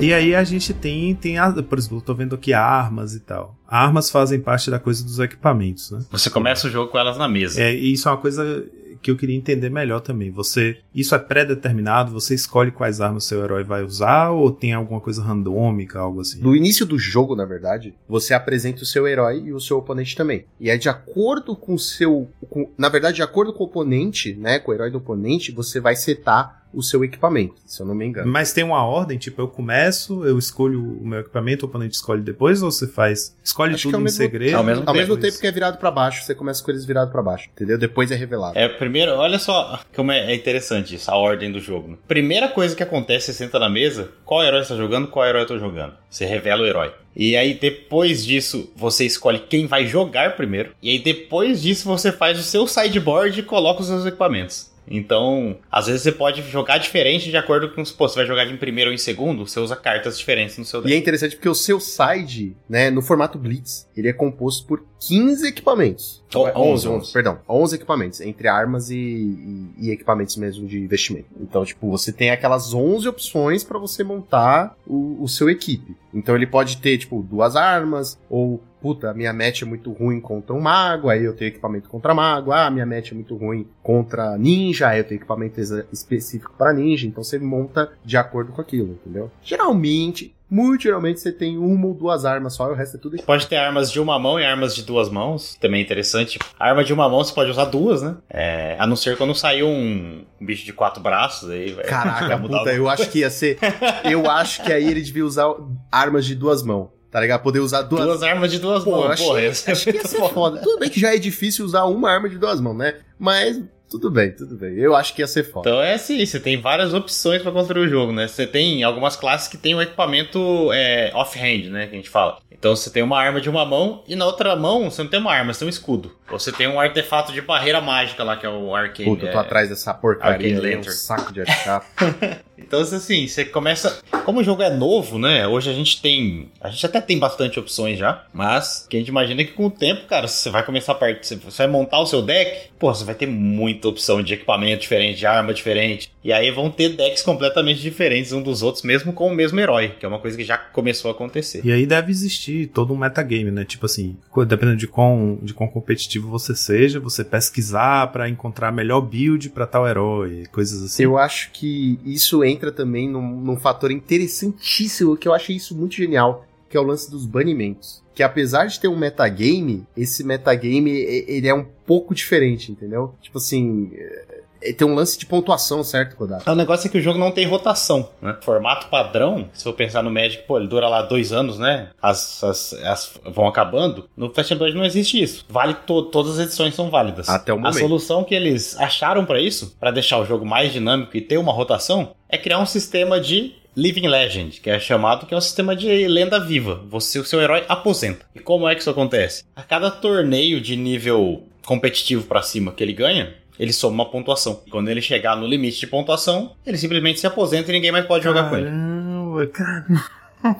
E 0.00 0.14
aí 0.14 0.34
a 0.34 0.44
gente 0.44 0.72
tem, 0.72 1.14
tem 1.14 1.38
a, 1.38 1.50
por 1.52 1.76
exemplo, 1.76 1.98
eu 1.98 2.02
tô 2.02 2.14
vendo 2.14 2.34
aqui 2.36 2.52
armas 2.52 3.14
e 3.14 3.20
tal. 3.20 3.56
Armas 3.66 4.10
fazem 4.10 4.40
parte 4.40 4.70
da 4.70 4.78
coisa 4.78 5.02
dos 5.02 5.18
equipamentos, 5.18 5.90
né? 5.90 6.04
Você 6.10 6.30
começa 6.30 6.68
o 6.68 6.70
jogo 6.70 6.90
com 6.90 6.98
elas 6.98 7.18
na 7.18 7.28
mesa. 7.28 7.60
É, 7.60 7.74
e 7.74 7.92
isso 7.92 8.08
é 8.08 8.12
uma 8.12 8.18
coisa 8.18 8.64
que 9.00 9.10
eu 9.10 9.16
queria 9.16 9.36
entender 9.36 9.70
melhor 9.70 10.00
também. 10.00 10.30
Você, 10.30 10.78
isso 10.94 11.14
é 11.14 11.18
pré-determinado? 11.18 12.12
Você 12.12 12.34
escolhe 12.34 12.70
quais 12.70 13.00
armas 13.00 13.24
o 13.24 13.28
seu 13.28 13.42
herói 13.42 13.64
vai 13.64 13.82
usar 13.82 14.30
ou 14.30 14.50
tem 14.50 14.72
alguma 14.72 15.00
coisa 15.00 15.22
randômica, 15.22 15.98
algo 15.98 16.20
assim? 16.20 16.40
No 16.40 16.54
início 16.54 16.84
do 16.86 16.98
jogo, 16.98 17.34
na 17.34 17.44
verdade, 17.44 17.94
você 18.08 18.34
apresenta 18.34 18.82
o 18.82 18.86
seu 18.86 19.06
herói 19.06 19.42
e 19.46 19.52
o 19.52 19.60
seu 19.60 19.78
oponente 19.78 20.16
também. 20.16 20.46
E 20.60 20.70
é 20.70 20.76
de 20.76 20.88
acordo 20.88 21.56
com 21.56 21.74
o 21.74 21.78
seu, 21.78 22.28
com, 22.48 22.70
na 22.76 22.88
verdade, 22.88 23.16
de 23.16 23.22
acordo 23.22 23.52
com 23.52 23.64
o 23.64 23.66
oponente, 23.66 24.34
né, 24.34 24.58
com 24.58 24.70
o 24.70 24.74
herói 24.74 24.90
do 24.90 24.98
oponente, 24.98 25.52
você 25.52 25.80
vai 25.80 25.96
setar 25.96 26.67
o 26.72 26.82
seu 26.82 27.04
equipamento, 27.04 27.54
se 27.66 27.80
eu 27.80 27.86
não 27.86 27.94
me 27.94 28.06
engano. 28.06 28.30
Mas 28.30 28.52
tem 28.52 28.64
uma 28.64 28.84
ordem, 28.84 29.18
tipo, 29.18 29.40
eu 29.40 29.48
começo, 29.48 30.24
eu 30.24 30.38
escolho 30.38 30.82
o 30.82 31.06
meu 31.06 31.20
equipamento, 31.20 31.64
o 31.64 31.68
oponente 31.68 31.94
escolhe 31.94 32.22
depois, 32.22 32.62
ou 32.62 32.70
você 32.70 32.86
faz. 32.86 33.36
Escolhe 33.42 33.74
Acho 33.74 33.84
tudo 33.84 33.96
é 33.96 34.00
em 34.00 34.04
mesmo, 34.04 34.16
segredo? 34.16 34.56
Ao 34.56 34.64
mesmo, 34.64 34.82
ao 34.82 34.86
tempo, 34.86 34.98
mesmo 34.98 35.16
tempo 35.16 35.38
que 35.38 35.46
é 35.46 35.52
virado 35.52 35.78
para 35.78 35.90
baixo, 35.90 36.24
você 36.24 36.34
começa 36.34 36.62
com 36.62 36.70
eles 36.70 36.84
virados 36.84 37.10
para 37.12 37.22
baixo, 37.22 37.48
entendeu? 37.54 37.78
Depois 37.78 38.10
é 38.10 38.14
revelado. 38.14 38.58
É, 38.58 38.68
primeiro, 38.68 39.12
olha 39.12 39.38
só 39.38 39.80
como 39.94 40.12
é, 40.12 40.32
é 40.32 40.34
interessante 40.34 40.94
isso, 40.94 41.10
a 41.10 41.16
ordem 41.16 41.50
do 41.50 41.60
jogo. 41.60 41.88
Né? 41.88 41.96
Primeira 42.06 42.48
coisa 42.48 42.76
que 42.76 42.82
acontece, 42.82 43.26
você 43.26 43.32
senta 43.32 43.58
na 43.58 43.68
mesa, 43.68 44.10
qual 44.24 44.42
herói 44.42 44.60
está 44.60 44.76
jogando, 44.76 45.08
qual 45.08 45.26
herói 45.26 45.42
eu 45.42 45.46
tô 45.46 45.58
jogando. 45.58 45.94
Você 46.10 46.24
revela 46.24 46.62
o 46.62 46.66
herói. 46.66 46.92
E 47.14 47.36
aí, 47.36 47.54
depois 47.54 48.24
disso, 48.24 48.70
você 48.76 49.04
escolhe 49.04 49.40
quem 49.40 49.66
vai 49.66 49.86
jogar 49.86 50.36
primeiro. 50.36 50.70
E 50.80 50.90
aí, 50.90 50.98
depois 51.00 51.60
disso, 51.60 51.88
você 51.88 52.12
faz 52.12 52.38
o 52.38 52.42
seu 52.42 52.66
sideboard 52.66 53.40
e 53.40 53.42
coloca 53.42 53.80
os 53.80 53.88
seus 53.88 54.06
equipamentos. 54.06 54.70
Então, 54.90 55.58
às 55.70 55.86
vezes 55.86 56.02
você 56.02 56.12
pode 56.12 56.42
jogar 56.50 56.78
diferente 56.78 57.30
de 57.30 57.36
acordo 57.36 57.70
com 57.70 57.84
se 57.84 57.94
você 57.96 58.16
vai 58.16 58.26
jogar 58.26 58.46
em 58.46 58.56
primeiro 58.56 58.90
ou 58.90 58.94
em 58.94 58.98
segundo, 58.98 59.46
você 59.46 59.60
usa 59.60 59.76
cartas 59.76 60.18
diferentes 60.18 60.56
no 60.56 60.64
seu 60.64 60.80
deck. 60.80 60.92
E 60.92 60.94
é 60.94 60.98
interessante 60.98 61.36
porque 61.36 61.48
o 61.48 61.54
seu 61.54 61.78
side, 61.80 62.56
né, 62.68 62.90
no 62.90 63.02
formato 63.02 63.38
Blitz, 63.38 63.88
ele 63.96 64.08
é 64.08 64.12
composto 64.12 64.66
por 64.66 64.84
15 65.00 65.46
equipamentos. 65.48 66.17
Oh, 66.34 66.72
11, 66.72 66.88
11, 66.88 67.12
perdão, 67.12 67.38
11 67.48 67.76
equipamentos, 67.76 68.20
entre 68.20 68.48
armas 68.48 68.90
e, 68.90 68.96
e, 68.96 69.70
e, 69.78 69.90
equipamentos 69.90 70.36
mesmo 70.36 70.66
de 70.66 70.78
investimento. 70.78 71.28
Então, 71.40 71.64
tipo, 71.64 71.90
você 71.90 72.12
tem 72.12 72.30
aquelas 72.30 72.74
11 72.74 73.08
opções 73.08 73.64
para 73.64 73.78
você 73.78 74.04
montar 74.04 74.76
o, 74.86 75.22
o 75.22 75.28
seu 75.28 75.48
equipe. 75.48 75.96
Então 76.12 76.34
ele 76.34 76.46
pode 76.46 76.78
ter, 76.78 76.98
tipo, 76.98 77.22
duas 77.22 77.56
armas, 77.56 78.18
ou 78.28 78.60
puta, 78.80 79.12
minha 79.12 79.32
match 79.32 79.62
é 79.62 79.64
muito 79.64 79.92
ruim 79.92 80.20
contra 80.20 80.54
um 80.54 80.60
mago, 80.60 81.08
aí 81.08 81.24
eu 81.24 81.34
tenho 81.34 81.48
equipamento 81.48 81.88
contra 81.88 82.14
mago, 82.14 82.52
ah, 82.52 82.70
minha 82.70 82.86
match 82.86 83.12
é 83.12 83.14
muito 83.14 83.36
ruim 83.36 83.66
contra 83.82 84.36
ninja, 84.38 84.88
aí 84.88 85.00
eu 85.00 85.04
tenho 85.04 85.18
equipamento 85.18 85.60
específico 85.92 86.54
para 86.56 86.72
ninja, 86.72 87.06
então 87.06 87.22
você 87.22 87.38
monta 87.38 87.90
de 88.04 88.16
acordo 88.16 88.52
com 88.52 88.60
aquilo, 88.60 88.92
entendeu? 88.92 89.30
Geralmente, 89.42 90.34
muito 90.50 90.84
geralmente 90.84 91.20
você 91.20 91.30
tem 91.30 91.58
uma 91.58 91.86
ou 91.86 91.94
duas 91.94 92.24
armas 92.24 92.54
só 92.54 92.68
e 92.68 92.72
o 92.72 92.74
resto 92.74 92.96
é 92.96 93.00
tudo 93.00 93.22
Pode 93.22 93.46
ter 93.46 93.56
armas 93.56 93.92
de 93.92 94.00
uma 94.00 94.18
mão 94.18 94.40
e 94.40 94.44
armas 94.44 94.74
de 94.74 94.82
duas 94.82 95.08
mãos. 95.08 95.56
Também 95.60 95.80
é 95.80 95.84
interessante. 95.84 96.38
A 96.58 96.68
arma 96.68 96.82
de 96.82 96.92
uma 96.92 97.08
mão 97.08 97.22
você 97.22 97.32
pode 97.32 97.50
usar 97.50 97.66
duas, 97.66 98.02
né? 98.02 98.16
É, 98.30 98.76
a 98.78 98.86
não 98.86 98.96
ser 98.96 99.16
quando 99.16 99.34
saiu 99.34 99.68
um, 99.68 100.24
bicho 100.40 100.64
de 100.64 100.72
quatro 100.72 101.02
braços 101.02 101.50
aí, 101.50 101.72
velho. 101.72 101.88
Caraca, 101.88 102.38
puta, 102.38 102.72
eu 102.72 102.88
acho 102.88 103.10
que 103.10 103.20
ia 103.20 103.30
ser. 103.30 103.58
Eu 104.04 104.30
acho 104.30 104.62
que 104.62 104.72
aí 104.72 104.86
ele 104.86 105.00
devia 105.02 105.24
usar 105.24 105.46
armas 105.90 106.24
de 106.24 106.34
duas 106.34 106.62
mãos. 106.62 106.88
Tá 107.10 107.20
ligado? 107.20 107.42
Poder 107.42 107.60
usar 107.60 107.82
duas... 107.82 108.04
duas 108.04 108.22
armas 108.22 108.50
de 108.50 108.58
duas 108.58 108.84
Pô, 108.84 108.90
mãos. 108.90 109.20
Porra, 109.20 109.48
acho, 109.48 109.70
acho 109.70 109.84
que 109.84 109.96
ia 109.96 110.06
ser 110.06 110.28
foda. 110.28 110.60
Tudo 110.60 110.78
bem 110.78 110.90
que 110.90 111.00
já 111.00 111.14
é 111.14 111.18
difícil 111.18 111.64
usar 111.64 111.84
uma 111.84 112.10
arma 112.10 112.28
de 112.28 112.38
duas 112.38 112.60
mãos, 112.60 112.76
né? 112.76 112.96
Mas 113.18 113.62
tudo 113.90 114.10
bem, 114.10 114.32
tudo 114.32 114.56
bem. 114.56 114.74
Eu 114.74 114.94
acho 114.94 115.14
que 115.14 115.22
ia 115.22 115.26
ser 115.26 115.44
foda. 115.44 115.68
Então 115.68 115.82
é 115.82 115.94
assim, 115.94 116.24
você 116.24 116.38
tem 116.38 116.60
várias 116.60 116.92
opções 116.92 117.42
para 117.42 117.50
construir 117.52 117.86
o 117.86 117.88
jogo, 117.88 118.12
né? 118.12 118.28
Você 118.28 118.46
tem 118.46 118.82
algumas 118.82 119.16
classes 119.16 119.48
que 119.48 119.56
tem 119.56 119.74
o 119.74 119.78
um 119.78 119.82
equipamento 119.82 120.70
é, 120.72 121.10
off-hand, 121.14 121.70
né? 121.70 121.86
Que 121.86 121.94
a 121.94 121.96
gente 121.96 122.10
fala. 122.10 122.38
Então 122.50 122.74
você 122.74 122.90
tem 122.90 123.02
uma 123.02 123.18
arma 123.18 123.40
de 123.40 123.48
uma 123.48 123.64
mão 123.64 124.02
e 124.06 124.16
na 124.16 124.26
outra 124.26 124.54
mão 124.56 124.90
você 124.90 125.02
não 125.02 125.10
tem 125.10 125.20
uma 125.20 125.32
arma, 125.32 125.52
você 125.52 125.60
tem 125.60 125.66
um 125.66 125.70
escudo. 125.70 126.12
Você 126.30 126.52
tem 126.52 126.66
um 126.66 126.78
artefato 126.78 127.32
de 127.32 127.40
barreira 127.40 127.80
mágica 127.80 128.24
lá, 128.24 128.36
que 128.36 128.44
é 128.44 128.48
o 128.48 128.74
Arcane. 128.74 129.08
Puta, 129.08 129.26
eu 129.26 129.32
tô 129.32 129.38
é... 129.38 129.40
atrás 129.40 129.68
dessa 129.68 129.94
porcaria, 129.94 130.74
é 130.74 130.78
um 130.78 130.82
saco 130.82 131.32
de 131.32 131.40
artefato. 131.40 131.86
então 132.58 132.80
assim, 132.80 133.26
você 133.26 133.44
começa... 133.44 134.00
Como 134.24 134.40
o 134.40 134.44
jogo 134.44 134.62
é 134.62 134.70
novo, 134.70 135.18
né? 135.18 135.46
Hoje 135.46 135.70
a 135.70 135.72
gente 135.72 136.02
tem... 136.02 136.48
A 136.60 136.68
gente 136.68 136.84
até 136.84 137.00
tem 137.00 137.18
bastante 137.18 137.58
opções 137.58 137.98
já, 137.98 138.24
mas 138.32 138.86
que 138.88 138.96
a 138.96 139.00
gente 139.00 139.08
imagina 139.08 139.42
que 139.42 139.52
com 139.52 139.66
o 139.66 139.70
tempo, 139.70 140.06
cara, 140.06 140.28
você 140.28 140.50
vai 140.50 140.64
começar 140.64 140.92
a 140.92 140.94
partir... 140.94 141.36
Você 141.36 141.62
vai 141.62 141.66
montar 141.66 142.00
o 142.00 142.06
seu 142.06 142.20
deck, 142.20 142.70
pô, 142.78 142.92
você 142.92 143.04
vai 143.04 143.14
ter 143.14 143.26
muita 143.26 143.88
opção 143.88 144.22
de 144.22 144.34
equipamento 144.34 144.82
diferente, 144.82 145.18
de 145.18 145.26
arma 145.26 145.54
diferente. 145.54 146.10
E 146.22 146.32
aí 146.32 146.50
vão 146.50 146.70
ter 146.70 146.90
decks 146.90 147.22
completamente 147.22 147.80
diferentes 147.80 148.32
um 148.32 148.42
dos 148.42 148.62
outros, 148.62 148.84
mesmo 148.84 149.12
com 149.12 149.28
o 149.28 149.34
mesmo 149.34 149.58
herói, 149.58 149.94
que 149.98 150.04
é 150.04 150.08
uma 150.08 150.18
coisa 150.18 150.36
que 150.36 150.44
já 150.44 150.58
começou 150.58 151.10
a 151.10 151.14
acontecer. 151.14 151.62
E 151.64 151.72
aí 151.72 151.86
deve 151.86 152.10
existir 152.10 152.66
todo 152.66 152.92
um 152.92 152.96
metagame, 152.98 153.50
né? 153.50 153.64
Tipo 153.64 153.86
assim, 153.86 154.16
dependendo 154.46 154.76
de 154.76 154.86
quão, 154.86 155.38
de 155.42 155.54
quão 155.54 155.68
competitivo 155.68 156.28
você 156.28 156.54
seja, 156.54 157.00
você 157.00 157.24
pesquisar 157.24 158.08
para 158.08 158.28
encontrar 158.28 158.68
a 158.68 158.72
melhor 158.72 159.00
build 159.00 159.48
para 159.50 159.66
tal 159.66 159.88
herói, 159.88 160.44
coisas 160.52 160.82
assim. 160.82 161.02
Eu 161.02 161.16
acho 161.16 161.50
que 161.52 161.98
isso 162.04 162.44
entra 162.48 162.72
também 162.72 163.08
num, 163.08 163.40
num 163.40 163.56
fator 163.56 163.90
interessantíssimo, 163.90 165.16
que 165.16 165.28
eu 165.28 165.34
achei 165.34 165.56
isso 165.56 165.76
muito 165.76 165.94
genial, 165.94 166.46
que 166.68 166.76
é 166.76 166.80
o 166.80 166.84
lance 166.84 167.10
dos 167.10 167.26
banimentos 167.26 168.02
que 168.18 168.22
apesar 168.24 168.66
de 168.66 168.80
ter 168.80 168.88
um 168.88 168.98
metagame, 168.98 169.86
esse 169.96 170.24
metagame 170.24 170.90
ele 170.90 171.46
é 171.46 171.54
um 171.54 171.64
pouco 171.86 172.12
diferente, 172.12 172.72
entendeu? 172.72 173.14
Tipo 173.20 173.38
assim, 173.38 173.92
é, 173.94 174.40
tem 174.76 174.86
um 174.86 174.94
lance 174.94 175.18
de 175.18 175.26
pontuação, 175.26 175.82
certo, 175.82 176.16
Kodato? 176.16 176.50
O 176.50 176.54
negócio 176.54 176.88
é 176.88 176.90
que 176.90 176.98
o 176.98 177.00
jogo 177.00 177.18
não 177.18 177.30
tem 177.30 177.46
rotação, 177.46 178.08
né? 178.20 178.36
Formato 178.42 178.88
padrão, 178.88 179.48
se 179.52 179.64
for 179.64 179.72
pensar 179.72 180.02
no 180.02 180.10
Magic, 180.10 180.44
pô, 180.44 180.58
ele 180.58 180.68
dura 180.68 180.88
lá 180.88 181.02
dois 181.02 181.32
anos, 181.32 181.58
né? 181.58 181.88
As, 182.00 182.42
as, 182.42 182.72
as 182.74 183.12
vão 183.24 183.46
acabando. 183.46 184.08
No 184.16 184.32
Flash 184.32 184.52
Blood 184.52 184.74
não 184.74 184.84
existe 184.84 185.22
isso. 185.22 185.44
Vale 185.48 185.74
to 185.74 186.02
todas 186.02 186.38
as 186.38 186.46
edições 186.46 186.74
são 186.74 186.90
válidas. 186.90 187.28
Até 187.28 187.52
o 187.52 187.56
momento. 187.56 187.76
A 187.76 187.80
solução 187.80 188.24
que 188.24 188.34
eles 188.34 188.78
acharam 188.78 189.24
para 189.24 189.40
isso, 189.40 189.76
para 189.78 189.90
deixar 189.90 190.18
o 190.18 190.24
jogo 190.24 190.44
mais 190.44 190.72
dinâmico 190.72 191.16
e 191.16 191.20
ter 191.20 191.38
uma 191.38 191.52
rotação, 191.52 192.12
é 192.28 192.36
criar 192.36 192.58
um 192.58 192.66
sistema 192.66 193.20
de 193.20 193.54
Living 193.76 194.08
Legend, 194.08 194.60
que 194.60 194.68
é 194.68 194.80
chamado, 194.80 195.24
que 195.24 195.32
é 195.32 195.36
um 195.36 195.40
sistema 195.40 195.76
de 195.76 196.08
lenda 196.08 196.40
viva. 196.40 196.82
Você, 196.88 197.20
o 197.20 197.24
seu 197.24 197.40
herói 197.40 197.64
aposenta. 197.68 198.26
E 198.34 198.40
como 198.40 198.68
é 198.68 198.74
que 198.74 198.80
isso 198.80 198.90
acontece? 198.90 199.44
A 199.54 199.62
cada 199.62 199.88
torneio 199.90 200.60
de 200.60 200.74
nível 200.74 201.44
competitivo 201.64 202.24
para 202.24 202.42
cima 202.42 202.72
que 202.72 202.82
ele 202.82 202.92
ganha, 202.92 203.34
ele 203.58 203.72
soma 203.72 203.94
uma 203.94 204.10
pontuação. 204.10 204.62
E 204.66 204.70
quando 204.70 204.88
ele 204.88 205.00
chegar 205.00 205.36
no 205.36 205.46
limite 205.46 205.80
de 205.80 205.86
pontuação, 205.86 206.52
ele 206.66 206.78
simplesmente 206.78 207.20
se 207.20 207.26
aposenta 207.26 207.70
e 207.70 207.74
ninguém 207.74 207.92
mais 207.92 208.06
pode 208.06 208.24
jogar 208.24 208.48
com 208.48 208.56
ele. 208.56 208.66
Caramba, 208.66 209.46
cara. 209.48 209.86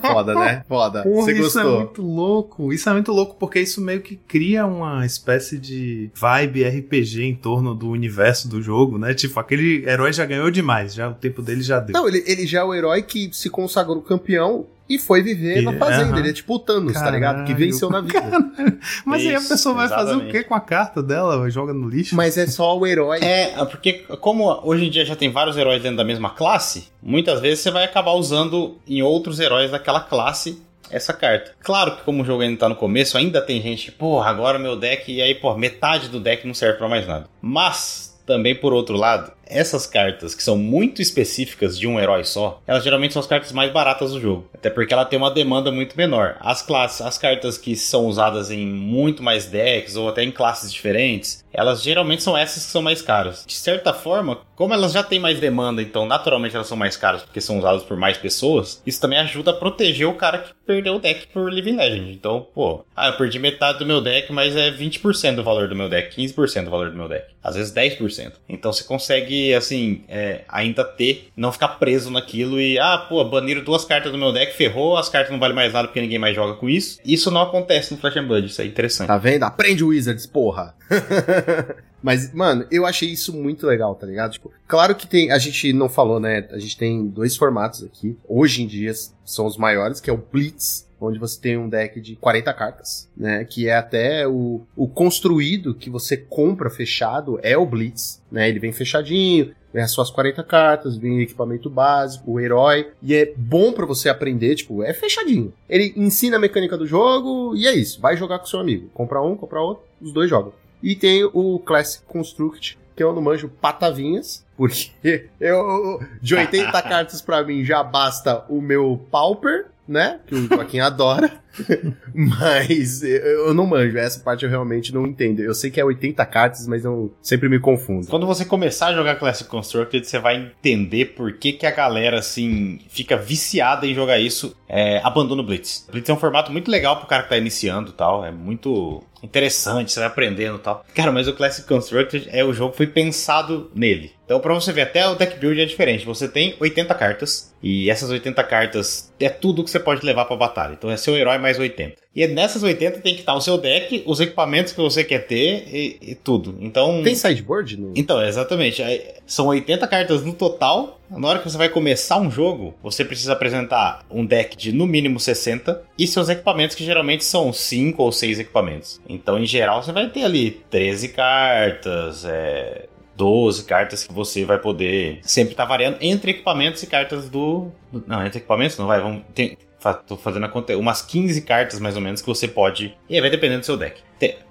Foda, 0.01 0.35
né? 0.35 0.65
Foda. 0.69 1.03
Porra, 1.05 1.23
Você 1.23 1.35
gostou. 1.35 1.47
Isso 1.47 1.59
é 1.61 1.77
muito 1.79 2.03
louco. 2.03 2.73
Isso 2.73 2.89
é 2.89 2.93
muito 2.93 3.13
louco 3.13 3.37
porque 3.39 3.61
isso 3.61 3.81
meio 3.81 4.01
que 4.01 4.17
cria 4.17 4.67
uma 4.67 5.07
espécie 5.07 5.57
de 5.57 6.11
vibe 6.15 6.65
RPG 6.65 7.23
em 7.23 7.35
torno 7.37 7.75
do 7.75 7.89
universo 7.89 8.49
do 8.49 8.61
jogo, 8.61 8.99
né? 8.99 9.15
Tipo, 9.15 9.39
aquele 9.39 9.89
herói 9.89 10.13
já 10.13 10.27
ganhou 10.27 10.51
demais, 10.51 10.95
já 10.95 11.09
o 11.09 11.15
tempo 11.15 11.43
dele 11.43 11.63
já 11.63 11.79
deu. 11.79 11.93
Não, 11.93 12.09
ele, 12.09 12.25
ele 12.27 12.47
já 12.47 12.61
é 12.61 12.65
o 12.65 12.75
herói 12.75 13.03
que 13.03 13.31
se 13.33 13.49
consagrou 13.49 14.03
campeão 14.03 14.67
e 14.89 14.99
foi 14.99 15.23
viver 15.23 15.63
na 15.63 15.73
fazenda. 15.75 16.11
Uh 16.11 16.15
-huh. 16.15 16.19
Ele 16.19 16.31
é 16.31 16.33
tipo 16.33 16.55
o 16.55 16.59
Thanos, 16.59 16.93
Caralho. 16.93 17.11
tá 17.11 17.17
ligado? 17.17 17.45
Que 17.47 17.55
venceu 17.55 17.91
na 17.91 18.01
vida. 18.01 18.21
Mas 19.05 19.23
Isso, 19.23 19.31
aí 19.31 19.37
a 19.37 19.41
pessoa 19.41 19.75
vai 19.75 19.87
exatamente. 19.87 20.15
fazer 20.15 20.29
o 20.29 20.31
quê 20.31 20.45
com 20.45 20.55
a 20.55 20.61
carta 20.61 21.03
dela? 21.03 21.49
Joga 21.51 21.75
no 21.75 21.89
lixo? 21.89 22.17
Mas 22.17 22.39
é 22.39 22.47
só 22.47 22.77
o 22.77 22.87
herói. 22.87 23.19
É, 23.21 23.65
porque 23.67 24.05
como 24.21 24.49
hoje 24.65 24.87
em 24.87 24.91
dia 24.91 25.05
já 25.05 25.15
tem 25.15 25.31
vários 25.31 25.57
heróis 25.57 25.83
dentro 25.83 25.99
da 25.99 26.05
mesma 26.05 26.31
classe, 26.31 26.89
muitas 27.03 27.41
vezes 27.41 27.61
você 27.61 27.71
vai 27.71 27.85
acabar 27.85 28.13
usando 28.13 28.79
em 28.87 29.03
outros 29.03 29.39
heróis 29.41 29.71
daquela 29.71 30.01
classe 30.01 30.63
essa 30.91 31.13
carta. 31.13 31.53
Claro 31.63 31.97
que 31.97 32.03
como 32.03 32.23
o 32.23 32.25
jogo 32.25 32.43
ainda 32.43 32.59
tá 32.59 32.69
no 32.69 32.77
começo, 32.77 33.19
ainda 33.19 33.41
tem 33.41 33.61
gente, 33.61 33.93
porra, 33.93 34.31
agora 34.31 34.59
meu 34.59 34.77
deck, 34.77 35.13
e 35.13 35.21
aí, 35.21 35.35
pô, 35.35 35.55
metade 35.55 36.09
do 36.09 36.21
deck 36.21 36.47
não 36.47 36.55
serve 36.55 36.79
para 36.79 36.89
mais 36.89 37.07
nada. 37.07 37.27
Mas, 37.41 38.19
também 38.27 38.55
por 38.55 38.73
outro 38.73 38.97
lado, 38.97 39.31
essas 39.49 39.87
cartas, 39.87 40.35
que 40.35 40.43
são 40.43 40.57
muito 40.57 41.03
específicas 41.03 41.79
de 41.79 41.87
um 41.87 41.99
herói 41.99 42.25
só, 42.25 42.61
elas 42.67 42.85
geralmente 42.85 43.13
são 43.13 43.21
as 43.21 43.27
cartas 43.27 43.53
mais 43.53 43.73
baratas 43.73 44.13
do 44.13 44.21
jogo. 44.21 44.49
Até 44.55 44.71
porque 44.71 44.93
ela 44.93 45.05
tem 45.05 45.19
uma 45.19 45.31
demanda 45.31 45.71
muito 45.71 45.97
menor. 45.97 46.37
As 46.41 46.63
classes, 46.63 47.01
as 47.01 47.19
cartas 47.19 47.59
que 47.59 47.75
são 47.77 48.07
usadas 48.07 48.51
em 48.51 48.67
muito 48.67 49.23
mais 49.23 49.47
decks 49.47 49.97
ou 49.97 50.09
até 50.09 50.23
em 50.23 50.31
classes 50.31 50.73
diferentes, 50.73 51.45
elas 51.53 51.83
geralmente 51.83 52.23
são 52.23 52.37
essas 52.37 52.65
que 52.67 52.71
são 52.71 52.83
mais 52.83 53.03
caras. 53.03 53.45
De 53.47 53.55
certa 53.55 53.93
forma, 53.93 54.39
como 54.55 54.75
elas 54.75 54.93
já 54.93 55.03
têm 55.03 55.19
mais 55.19 55.41
demanda, 55.41 55.81
então 55.81 56.07
naturalmente 56.07 56.55
elas 56.55 56.67
são 56.67 56.77
mais 56.77 56.97
caras 56.97 57.23
porque 57.23 57.41
são 57.41 57.59
usadas 57.59 57.83
por 57.83 57.97
mais 57.97 58.19
pessoas, 58.19 58.83
isso 58.87 59.01
também 59.01 59.19
ajuda 59.19 59.51
a 59.53 59.55
proteger 59.55 60.07
o 60.07 60.15
cara 60.15 60.39
que 60.39 60.53
perdeu 60.67 60.97
o 60.97 60.99
deck 60.99 61.29
por 61.29 61.53
Living 61.53 61.77
Legend. 61.77 62.13
Então, 62.13 62.47
pô, 62.55 62.85
ah, 62.95 63.09
eu 63.09 63.17
perdi 63.17 63.39
metade 63.39 63.79
do 63.79 63.87
meu 63.87 64.01
deck, 64.01 64.33
mas 64.33 64.55
é 64.57 64.71
20% 64.71 65.37
do 65.37 65.45
valor 65.45 65.69
do 65.69 65.77
meu 65.77 65.89
deck, 65.89 66.15
15% 66.15 66.65
do 66.65 66.71
valor 66.71 66.91
do 66.91 66.97
meu 66.97 67.09
deck, 67.09 67.27
às 67.43 67.55
vezes 67.55 67.73
10%. 67.73 68.33
Então 68.49 68.73
você 68.73 68.85
consegue 68.85 69.38
assim, 69.55 70.03
é, 70.09 70.43
ainda 70.49 70.85
ter, 70.85 71.29
não 71.37 71.53
ficar 71.53 71.69
preso 71.69 72.11
naquilo 72.11 72.61
e, 72.61 72.79
ah, 72.79 72.99
pô, 73.09 73.25
baniram 73.25 73.63
duas 73.63 73.85
cartas 73.85 74.13
do 74.13 74.19
meu 74.19 74.33
deck, 74.33 74.57
ferrou, 74.57 74.97
as 74.97 75.09
cartas 75.09 75.31
não 75.31 75.39
valem 75.39 75.55
mais 75.55 75.73
nada 75.73 75.89
porque 75.89 76.01
ninguém 76.01 76.19
mais 76.19 76.35
joga 76.35 76.55
com 76.55 76.69
isso. 76.69 76.99
Isso 77.05 77.31
não 77.31 77.43
acontece 77.43 77.93
no 77.93 77.99
Flash 77.99 78.17
and 78.17 78.27
Blood, 78.27 78.47
isso 78.47 78.63
é 78.63 78.67
interessante. 78.67 79.09
Tá 79.09 79.19
vendo? 79.19 79.45
Aprende 79.45 79.85
Wizards, 79.85 80.27
porra! 80.27 80.75
Mas, 82.03 82.33
mano, 82.33 82.65
eu 82.71 82.87
achei 82.87 83.11
isso 83.11 83.37
muito 83.37 83.67
legal, 83.67 83.95
tá 83.95 84.07
ligado? 84.07 84.33
Tipo, 84.33 84.53
claro 84.67 84.95
que 84.95 85.07
tem. 85.07 85.33
A 85.33 85.39
gente 85.39 85.73
não 85.73 85.89
falou, 85.89 86.21
né? 86.21 86.47
A 86.53 86.59
gente 86.59 86.77
tem 86.77 87.07
dois 87.09 87.37
formatos 87.37 87.83
aqui. 87.83 88.17
Hoje 88.29 88.63
em 88.63 88.67
dia 88.67 88.93
são 89.25 89.47
os 89.47 89.57
maiores, 89.57 90.01
que 90.01 90.09
é 90.09 90.13
o 90.13 90.17
Blitz 90.17 90.88
onde 91.01 91.19
você 91.19 91.41
tem 91.41 91.57
um 91.57 91.69
deck 91.69 92.01
de 92.01 92.17
40 92.17 92.53
cartas, 92.55 93.09
né? 93.17 93.45
Que 93.45 93.69
é 93.69 93.77
até 93.77 94.27
o, 94.27 94.63
o 94.77 94.89
construído 94.89 95.75
que 95.75 95.91
você 95.91 96.17
compra 96.17 96.71
fechado 96.71 97.39
é 97.43 97.57
o 97.57 97.67
Blitz, 97.67 98.23
né? 98.31 98.49
Ele 98.49 98.59
vem 98.59 98.73
fechadinho, 98.73 99.55
vem 99.73 99.83
as 99.83 99.91
suas 99.91 100.11
40 100.11 100.43
cartas, 100.45 100.97
vem 100.97 101.19
o 101.19 101.21
equipamento 101.21 101.69
básico, 101.69 102.33
o 102.33 102.41
herói, 102.41 102.91
e 103.03 103.15
é 103.15 103.33
bom 103.37 103.73
para 103.73 103.87
você 103.87 104.09
aprender, 104.09 104.55
tipo, 104.57 104.83
é 104.83 104.93
fechadinho. 104.93 105.53
Ele 105.69 105.93
ensina 105.97 106.37
a 106.37 106.41
mecânica 106.41 106.77
do 106.77 106.87
jogo 106.87 107.55
e 107.57 107.67
é 107.67 107.73
isso, 107.73 108.01
vai 108.01 108.17
jogar 108.17 108.39
com 108.39 108.47
seu 108.47 108.61
amigo. 108.61 108.89
Compra 108.95 109.23
um, 109.23 109.37
compra 109.37 109.61
outro, 109.61 109.85
os 110.01 110.13
dois 110.13 110.29
jogam. 110.29 110.53
E 110.83 110.95
tem 110.95 111.25
o 111.25 111.59
Classic 111.59 112.05
Construct, 112.07 112.79
que 112.95 113.03
eu 113.03 113.13
não 113.13 113.23
manjo 113.23 113.49
patavinhas, 113.49 114.45
porque 114.57 115.29
eu, 115.41 116.01
de 116.21 116.35
80 116.35 116.71
cartas 116.83 117.23
para 117.23 117.45
mim 117.45 117.65
já 117.65 117.83
basta 117.83 118.45
o 118.49 118.61
meu 118.61 119.01
Pauper, 119.11 119.67
né? 119.89 120.21
Que 120.27 120.35
o 120.35 120.47
Joaquim 120.47 120.81
adora. 120.81 121.33
mas 122.15 123.03
eu 123.03 123.55
não 123.55 123.67
manjo. 123.67 123.97
Essa 123.99 124.21
parte 124.21 124.45
eu 124.45 124.51
realmente 124.51 124.93
não 124.93 125.07
entendo. 125.07 125.41
Eu 125.41 125.55
sei 125.55 125.71
que 125.71 125.81
é 125.81 125.85
80 125.85 126.25
cartas, 126.27 126.67
mas 126.67 126.85
eu 126.85 127.15
sempre 127.23 127.49
me 127.49 127.59
confundo. 127.59 128.07
Quando 128.07 128.27
você 128.27 128.45
começar 128.45 128.89
a 128.89 128.95
jogar 128.95 129.17
Classic 129.17 129.49
Constructed, 129.49 130.07
você 130.07 130.19
vai 130.19 130.37
entender 130.37 131.07
por 131.17 131.33
que, 131.35 131.53
que 131.53 131.67
a 131.67 131.71
galera, 131.71 132.19
assim, 132.19 132.79
fica 132.89 133.17
viciada 133.17 133.87
em 133.87 133.95
jogar 133.95 134.19
isso. 134.19 134.57
É, 134.69 135.01
abandona 135.03 135.43
o 135.43 135.45
Blitz. 135.45 135.87
Blitz 135.91 136.09
é 136.09 136.13
um 136.13 136.19
formato 136.19 136.53
muito 136.53 136.71
legal 136.71 136.99
pro 136.99 137.07
cara 137.07 137.23
que 137.23 137.31
tá 137.31 137.37
iniciando 137.39 137.93
tal. 137.93 138.25
É 138.25 138.31
muito 138.31 139.03
interessante, 139.23 139.93
você 139.93 140.01
vai 140.01 140.09
aprendendo 140.09 140.57
e 140.57 140.61
tal. 140.61 140.85
Cara, 140.95 141.11
mas 141.11 141.27
o 141.27 141.33
Classic 141.33 141.67
Constructed 141.67 142.29
é 142.31 142.45
o 142.45 142.53
jogo 142.53 142.73
que 142.73 142.77
foi 142.77 142.87
pensado 142.87 143.71
nele. 143.75 144.13
Então, 144.25 144.41
pra 144.41 144.53
você 144.53 144.73
ver, 144.73 144.83
até 144.83 145.09
o 145.09 145.15
deck 145.15 145.39
build 145.39 145.61
é 145.61 145.65
diferente. 145.65 146.05
Você 146.05 146.29
tem 146.29 146.55
80 146.61 146.95
cartas, 146.95 147.51
e 147.63 147.91
essas 147.91 148.11
80 148.11 148.45
cartas 148.45 149.13
é 149.19 149.29
tudo 149.29 149.65
que 149.65 149.71
você 149.71 149.81
pode 149.81 150.05
levar 150.05 150.27
pra 150.27 150.37
batalha. 150.37 150.75
Então 150.75 150.91
é 150.91 150.97
seu 150.97 151.17
herói 151.17 151.39
mais 151.39 151.48
80. 151.57 151.95
E 152.19 152.27
nessas 152.27 152.65
80 152.65 152.99
tem 152.99 153.15
que 153.15 153.21
estar 153.21 153.35
o 153.35 153.41
seu 153.41 153.57
deck, 153.57 154.03
os 154.05 154.19
equipamentos 154.19 154.73
que 154.73 154.81
você 154.81 155.05
quer 155.05 155.21
ter 155.21 155.69
e, 155.73 155.99
e 156.03 156.15
tudo. 156.17 156.57
Então. 156.61 157.01
Tem 157.05 157.15
sideboard? 157.15 157.77
No... 157.77 157.93
Então, 157.95 158.21
exatamente. 158.21 158.83
São 159.25 159.47
80 159.47 159.87
cartas 159.87 160.25
no 160.25 160.33
total. 160.33 161.01
Na 161.09 161.29
hora 161.29 161.39
que 161.39 161.49
você 161.49 161.57
vai 161.57 161.69
começar 161.69 162.19
um 162.19 162.29
jogo, 162.29 162.75
você 162.83 163.05
precisa 163.05 163.35
apresentar 163.35 164.05
um 164.11 164.27
deck 164.27 164.57
de 164.57 164.73
no 164.73 164.85
mínimo 164.85 165.21
60 165.21 165.81
e 165.97 166.09
seus 166.09 166.29
equipamentos, 166.29 166.75
que 166.75 166.85
geralmente 166.85 167.25
são 167.25 167.53
5 167.53 168.03
ou 168.03 168.11
6 168.11 168.41
equipamentos. 168.41 169.01
Então, 169.09 169.39
em 169.39 169.47
geral, 169.47 169.81
você 169.81 169.93
vai 169.93 170.11
ter 170.11 170.25
ali 170.25 170.51
13 170.69 171.11
cartas, 171.11 172.25
é, 172.25 172.89
12 173.19 173.65
cartas 173.65 174.07
que 174.07 174.13
você 174.13 174.45
vai 174.45 174.59
poder 174.59 175.19
sempre 175.23 175.53
estar 175.53 175.65
tá 175.65 175.69
variando 175.69 175.99
entre 176.01 176.31
equipamentos 176.31 176.83
e 176.83 176.87
cartas 176.87 177.29
do. 177.29 177.69
Não, 178.07 178.25
entre 178.25 178.39
equipamentos 178.39 178.79
não 178.79 178.87
vai. 178.87 179.01
Vamos, 179.01 179.23
tem, 179.35 179.59
tô 180.07 180.17
fazendo 180.17 180.47
a 180.47 180.49
conta. 180.49 180.77
Umas 180.77 181.03
15 181.03 181.43
cartas 181.43 181.79
mais 181.81 181.97
ou 181.97 182.03
menos 182.03 182.21
que 182.21 182.27
você 182.27 182.49
pode. 182.49 182.97
E 183.09 183.15
aí 183.15 183.21
vai 183.21 183.31
dependendo 183.31 183.61
do 183.61 183.67
seu 183.67 183.77
deck. 183.77 184.03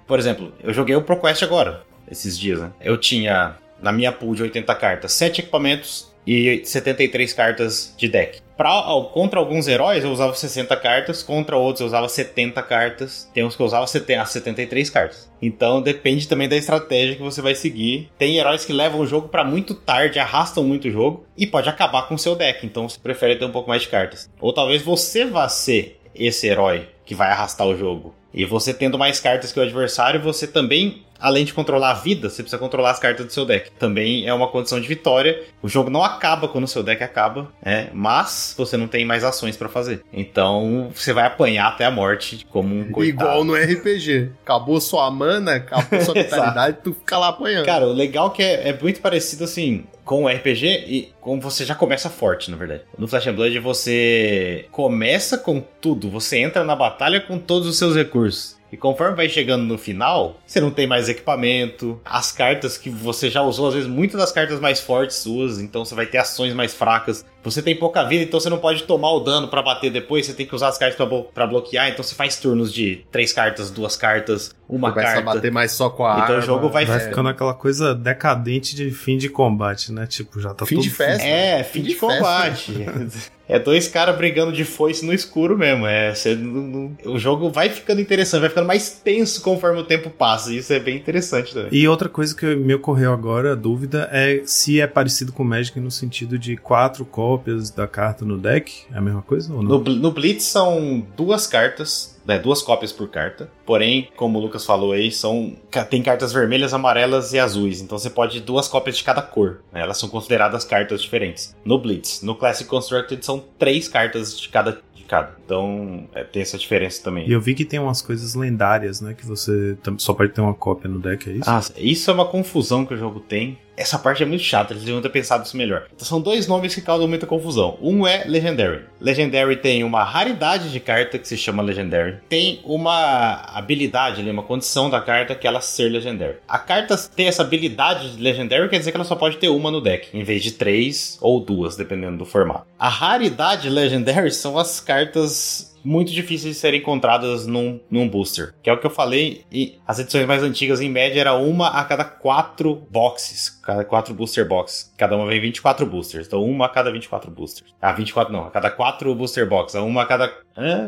Por 0.06 0.18
exemplo, 0.18 0.52
eu 0.62 0.72
joguei 0.72 0.96
o 0.96 1.02
ProQuest 1.02 1.42
agora, 1.42 1.82
esses 2.10 2.38
dias, 2.38 2.60
né? 2.60 2.72
Eu 2.80 2.96
tinha 2.96 3.56
na 3.80 3.92
minha 3.92 4.10
pool 4.10 4.34
de 4.34 4.42
80 4.42 4.74
cartas 4.74 5.12
7 5.12 5.42
equipamentos 5.42 6.12
e 6.26 6.62
73 6.64 7.32
cartas 7.32 7.94
de 7.96 8.08
deck. 8.08 8.40
Pra, 8.58 8.82
contra 9.12 9.38
alguns 9.38 9.68
heróis 9.68 10.02
eu 10.02 10.10
usava 10.10 10.34
60 10.34 10.76
cartas, 10.78 11.22
contra 11.22 11.56
outros 11.56 11.80
eu 11.80 11.86
usava 11.86 12.08
70 12.08 12.60
cartas, 12.64 13.30
tem 13.32 13.44
uns 13.44 13.54
que 13.54 13.62
eu 13.62 13.66
usava 13.66 13.86
73 13.86 14.90
cartas. 14.90 15.30
Então 15.40 15.80
depende 15.80 16.26
também 16.26 16.48
da 16.48 16.56
estratégia 16.56 17.14
que 17.14 17.22
você 17.22 17.40
vai 17.40 17.54
seguir. 17.54 18.10
Tem 18.18 18.36
heróis 18.36 18.64
que 18.64 18.72
levam 18.72 19.00
o 19.00 19.06
jogo 19.06 19.28
para 19.28 19.44
muito 19.44 19.74
tarde, 19.74 20.18
arrastam 20.18 20.64
muito 20.64 20.88
o 20.88 20.90
jogo 20.90 21.24
e 21.36 21.46
pode 21.46 21.68
acabar 21.68 22.08
com 22.08 22.16
o 22.16 22.18
seu 22.18 22.34
deck, 22.34 22.66
então 22.66 22.88
você 22.88 22.98
prefere 22.98 23.36
ter 23.36 23.44
um 23.44 23.52
pouco 23.52 23.68
mais 23.68 23.82
de 23.82 23.88
cartas. 23.88 24.28
Ou 24.40 24.52
talvez 24.52 24.82
você 24.82 25.24
vá 25.24 25.48
ser 25.48 26.00
esse 26.12 26.48
herói 26.48 26.88
que 27.06 27.14
vai 27.14 27.30
arrastar 27.30 27.64
o 27.64 27.76
jogo. 27.76 28.12
E 28.34 28.44
você 28.44 28.74
tendo 28.74 28.98
mais 28.98 29.20
cartas 29.20 29.52
que 29.52 29.60
o 29.60 29.62
adversário, 29.62 30.20
você 30.20 30.46
também 30.46 31.02
além 31.20 31.44
de 31.44 31.52
controlar 31.52 31.90
a 31.90 31.94
vida, 31.94 32.28
você 32.28 32.42
precisa 32.42 32.58
controlar 32.58 32.90
as 32.90 32.98
cartas 32.98 33.26
do 33.26 33.32
seu 33.32 33.44
deck. 33.44 33.70
Também 33.72 34.26
é 34.26 34.32
uma 34.32 34.48
condição 34.48 34.80
de 34.80 34.86
vitória. 34.86 35.42
O 35.62 35.68
jogo 35.68 35.90
não 35.90 36.02
acaba 36.02 36.48
quando 36.48 36.64
o 36.64 36.68
seu 36.68 36.82
deck 36.82 37.02
acaba, 37.02 37.50
né? 37.64 37.90
mas 37.92 38.54
você 38.56 38.76
não 38.76 38.88
tem 38.88 39.04
mais 39.04 39.24
ações 39.24 39.56
para 39.56 39.68
fazer. 39.68 40.02
Então 40.12 40.90
você 40.94 41.12
vai 41.12 41.26
apanhar 41.26 41.68
até 41.68 41.84
a 41.84 41.90
morte 41.90 42.46
como 42.50 42.74
um 42.74 42.90
coitado. 42.90 43.28
Igual 43.28 43.44
no 43.44 43.54
RPG. 43.54 44.30
Acabou 44.42 44.80
sua 44.80 45.10
mana, 45.10 45.56
acabou 45.56 46.00
sua 46.00 46.14
vitalidade, 46.22 46.78
tu 46.82 46.92
fica 46.94 47.18
lá 47.18 47.28
apanhando. 47.28 47.66
Cara, 47.66 47.86
o 47.86 47.92
legal 47.92 48.28
é 48.28 48.30
que 48.30 48.42
é, 48.42 48.68
é 48.68 48.78
muito 48.80 49.00
parecido 49.00 49.44
assim 49.44 49.84
com 50.08 50.24
o 50.24 50.28
RPG 50.28 50.66
e 50.86 51.12
como 51.20 51.38
você 51.38 51.66
já 51.66 51.74
começa 51.74 52.08
forte, 52.08 52.50
na 52.50 52.56
verdade. 52.56 52.82
No 52.96 53.06
Flash 53.06 53.26
and 53.26 53.34
Blood 53.34 53.58
você 53.58 54.64
começa 54.72 55.36
com 55.36 55.60
tudo, 55.60 56.08
você 56.08 56.38
entra 56.38 56.64
na 56.64 56.74
batalha 56.74 57.20
com 57.20 57.38
todos 57.38 57.68
os 57.68 57.76
seus 57.76 57.94
recursos. 57.94 58.57
E 58.70 58.76
conforme 58.76 59.16
vai 59.16 59.28
chegando 59.28 59.64
no 59.64 59.78
final, 59.78 60.38
você 60.46 60.60
não 60.60 60.70
tem 60.70 60.86
mais 60.86 61.08
equipamento, 61.08 62.00
as 62.04 62.30
cartas 62.30 62.76
que 62.76 62.90
você 62.90 63.30
já 63.30 63.42
usou, 63.42 63.68
às 63.68 63.74
vezes 63.74 63.88
muitas 63.88 64.20
das 64.20 64.30
cartas 64.30 64.60
mais 64.60 64.80
fortes 64.80 65.16
suas, 65.16 65.58
então 65.58 65.84
você 65.84 65.94
vai 65.94 66.06
ter 66.06 66.18
ações 66.18 66.52
mais 66.52 66.74
fracas. 66.74 67.24
Você 67.42 67.62
tem 67.62 67.74
pouca 67.74 68.04
vida, 68.04 68.24
então 68.24 68.38
você 68.38 68.50
não 68.50 68.58
pode 68.58 68.82
tomar 68.82 69.12
o 69.12 69.20
dano 69.20 69.48
para 69.48 69.62
bater 69.62 69.90
depois, 69.90 70.26
você 70.26 70.34
tem 70.34 70.46
que 70.46 70.54
usar 70.54 70.68
as 70.68 70.76
cartas 70.76 71.08
para 71.32 71.46
bloquear, 71.46 71.88
então 71.88 72.02
você 72.02 72.14
faz 72.14 72.38
turnos 72.38 72.72
de 72.72 73.06
três 73.10 73.32
cartas, 73.32 73.70
duas 73.70 73.96
cartas, 73.96 74.54
uma 74.68 74.90
Começa 74.92 75.14
carta. 75.14 75.30
a 75.30 75.34
bater 75.34 75.50
mais 75.50 75.72
só 75.72 75.88
com 75.88 76.04
a 76.04 76.12
então 76.12 76.22
arma. 76.24 76.38
o 76.38 76.40
jogo 76.42 76.68
vai, 76.68 76.84
Vai 76.84 77.00
ficando 77.00 77.28
aquela 77.30 77.54
coisa 77.54 77.94
decadente 77.94 78.76
de 78.76 78.90
fim 78.90 79.16
de 79.16 79.28
combate, 79.28 79.90
né? 79.92 80.06
Tipo, 80.06 80.40
já 80.40 80.52
tá 80.52 80.66
Fim 80.66 80.74
tudo 80.76 80.84
de 80.84 80.90
festa. 80.90 81.24
É, 81.26 81.64
fim 81.64 81.80
de, 81.82 81.88
de 81.88 81.94
festa. 81.94 82.16
combate. 82.16 82.72
É 83.50 83.58
dois 83.58 83.88
caras 83.88 84.14
brigando 84.14 84.52
de 84.52 84.62
foice 84.62 85.06
no 85.06 85.10
escuro 85.10 85.56
mesmo. 85.56 85.86
É, 85.86 86.14
você 86.14 86.34
não- 86.34 86.92
não- 87.02 87.14
o 87.14 87.18
jogo 87.18 87.48
vai 87.48 87.70
ficando 87.70 87.98
interessante, 87.98 88.40
vai 88.42 88.50
ficando 88.50 88.66
mais 88.66 88.90
tenso 89.02 89.40
conforme 89.40 89.80
o 89.80 89.84
tempo 89.84 90.10
passa. 90.10 90.52
E 90.52 90.58
isso 90.58 90.70
é 90.70 90.78
bem 90.78 90.94
interessante 90.98 91.54
também. 91.54 91.70
E 91.72 91.88
outra 91.88 92.10
coisa 92.10 92.36
que 92.36 92.44
me 92.54 92.74
ocorreu 92.74 93.10
agora, 93.10 93.52
a 93.52 93.54
dúvida, 93.54 94.06
é 94.12 94.42
se 94.44 94.82
é 94.82 94.86
parecido 94.86 95.32
com 95.32 95.44
Magic 95.44 95.80
no 95.80 95.90
sentido 95.90 96.38
de 96.38 96.58
quatro 96.58 97.06
cópias 97.06 97.70
da 97.70 97.88
carta 97.88 98.22
no 98.22 98.36
deck. 98.36 98.82
É 98.92 98.98
a 98.98 99.00
mesma 99.00 99.22
coisa 99.22 99.50
ou 99.54 99.62
não? 99.62 99.78
No, 99.78 99.94
no 99.94 100.10
Blitz 100.12 100.44
são 100.44 101.02
duas 101.16 101.46
cartas, 101.46 102.17
né, 102.28 102.38
duas 102.38 102.60
cópias 102.60 102.92
por 102.92 103.08
carta. 103.08 103.50
Porém, 103.64 104.08
como 104.14 104.38
o 104.38 104.42
Lucas 104.42 104.66
falou 104.66 104.92
aí, 104.92 105.10
são 105.10 105.56
tem 105.88 106.02
cartas 106.02 106.30
vermelhas, 106.30 106.74
amarelas 106.74 107.32
e 107.32 107.38
azuis. 107.38 107.80
Então 107.80 107.98
você 107.98 108.10
pode 108.10 108.40
duas 108.40 108.68
cópias 108.68 108.98
de 108.98 109.02
cada 109.04 109.22
cor. 109.22 109.62
né, 109.72 109.80
Elas 109.80 109.96
são 109.96 110.10
consideradas 110.10 110.62
cartas 110.64 111.00
diferentes. 111.00 111.56
No 111.64 111.78
Blitz, 111.78 112.22
no 112.22 112.34
Classic 112.34 112.68
Constructed 112.68 113.24
são 113.24 113.42
três 113.58 113.88
cartas 113.88 114.38
de 114.38 114.48
cada. 114.50 114.78
De 114.94 115.04
cada. 115.04 115.34
Então 115.42 116.06
é, 116.14 116.22
tem 116.22 116.42
essa 116.42 116.58
diferença 116.58 117.02
também. 117.02 117.26
E 117.26 117.32
eu 117.32 117.40
vi 117.40 117.54
que 117.54 117.64
tem 117.64 117.80
umas 117.80 118.02
coisas 118.02 118.34
lendárias, 118.34 119.00
né? 119.00 119.14
Que 119.14 119.24
você 119.24 119.78
só 119.96 120.12
pode 120.12 120.32
ter 120.32 120.42
uma 120.42 120.52
cópia 120.52 120.90
no 120.90 120.98
deck, 120.98 121.30
é 121.30 121.32
isso? 121.32 121.48
Ah, 121.48 121.62
isso 121.78 122.10
é 122.10 122.14
uma 122.14 122.26
confusão 122.26 122.84
que 122.84 122.92
o 122.92 122.96
jogo 122.98 123.20
tem. 123.20 123.58
Essa 123.78 123.98
parte 123.98 124.22
é 124.22 124.26
muito 124.26 124.42
chata, 124.42 124.72
eles 124.72 124.82
deviam 124.82 125.00
ter 125.00 125.08
pensado 125.08 125.44
isso 125.44 125.56
melhor. 125.56 125.86
Então, 125.94 126.06
são 126.06 126.20
dois 126.20 126.46
nomes 126.48 126.74
que 126.74 126.80
causam 126.80 127.06
muita 127.06 127.26
confusão. 127.26 127.78
Um 127.80 128.06
é 128.06 128.24
Legendary. 128.24 128.82
Legendary 129.00 129.56
tem 129.56 129.84
uma 129.84 130.02
raridade 130.02 130.72
de 130.72 130.80
carta 130.80 131.18
que 131.18 131.28
se 131.28 131.36
chama 131.36 131.62
Legendary. 131.62 132.16
Tem 132.28 132.60
uma 132.64 133.34
habilidade 133.54 134.28
uma 134.28 134.42
condição 134.42 134.90
da 134.90 135.00
carta 135.00 135.34
que 135.34 135.46
ela 135.46 135.60
ser 135.60 135.88
Legendary. 135.88 136.36
A 136.46 136.58
carta 136.58 136.96
ter 136.96 137.24
essa 137.24 137.42
habilidade 137.42 138.16
de 138.16 138.22
Legendary 138.22 138.68
quer 138.68 138.78
dizer 138.78 138.90
que 138.90 138.96
ela 138.96 139.04
só 139.04 139.16
pode 139.16 139.36
ter 139.36 139.48
uma 139.48 139.70
no 139.70 139.80
deck, 139.80 140.08
em 140.12 140.22
vez 140.24 140.42
de 140.42 140.52
três 140.52 141.18
ou 141.20 141.40
duas, 141.40 141.76
dependendo 141.76 142.18
do 142.18 142.24
formato. 142.24 142.66
A 142.78 142.88
raridade 142.88 143.70
Legendary 143.70 144.30
são 144.32 144.58
as 144.58 144.80
cartas 144.80 145.77
muito 145.84 146.12
difíceis 146.12 146.54
de 146.54 146.60
serem 146.60 146.80
encontradas 146.80 147.46
num, 147.46 147.80
num 147.90 148.08
booster. 148.08 148.54
Que 148.62 148.70
é 148.70 148.72
o 148.72 148.78
que 148.78 148.86
eu 148.86 148.90
falei, 148.90 149.44
e 149.50 149.78
as 149.86 149.98
edições 149.98 150.26
mais 150.26 150.42
antigas, 150.42 150.80
em 150.80 150.88
média, 150.88 151.20
era 151.20 151.34
uma 151.34 151.68
a 151.68 151.84
cada 151.84 152.04
quatro 152.04 152.86
boxes. 152.90 153.50
Cada 153.62 153.84
quatro 153.84 154.14
booster 154.14 154.46
boxes. 154.46 154.92
Cada 154.96 155.16
uma 155.16 155.26
vem 155.26 155.40
24 155.40 155.86
boosters. 155.86 156.26
Então, 156.26 156.44
uma 156.44 156.66
a 156.66 156.68
cada 156.68 156.90
24 156.90 157.30
boosters. 157.30 157.74
Ah, 157.80 157.92
24 157.92 158.32
não. 158.32 158.44
A 158.44 158.50
cada 158.50 158.70
quatro 158.70 159.14
booster 159.14 159.48
boxes. 159.48 159.80
Uma 159.80 160.02
a 160.02 160.06
cada. 160.06 160.32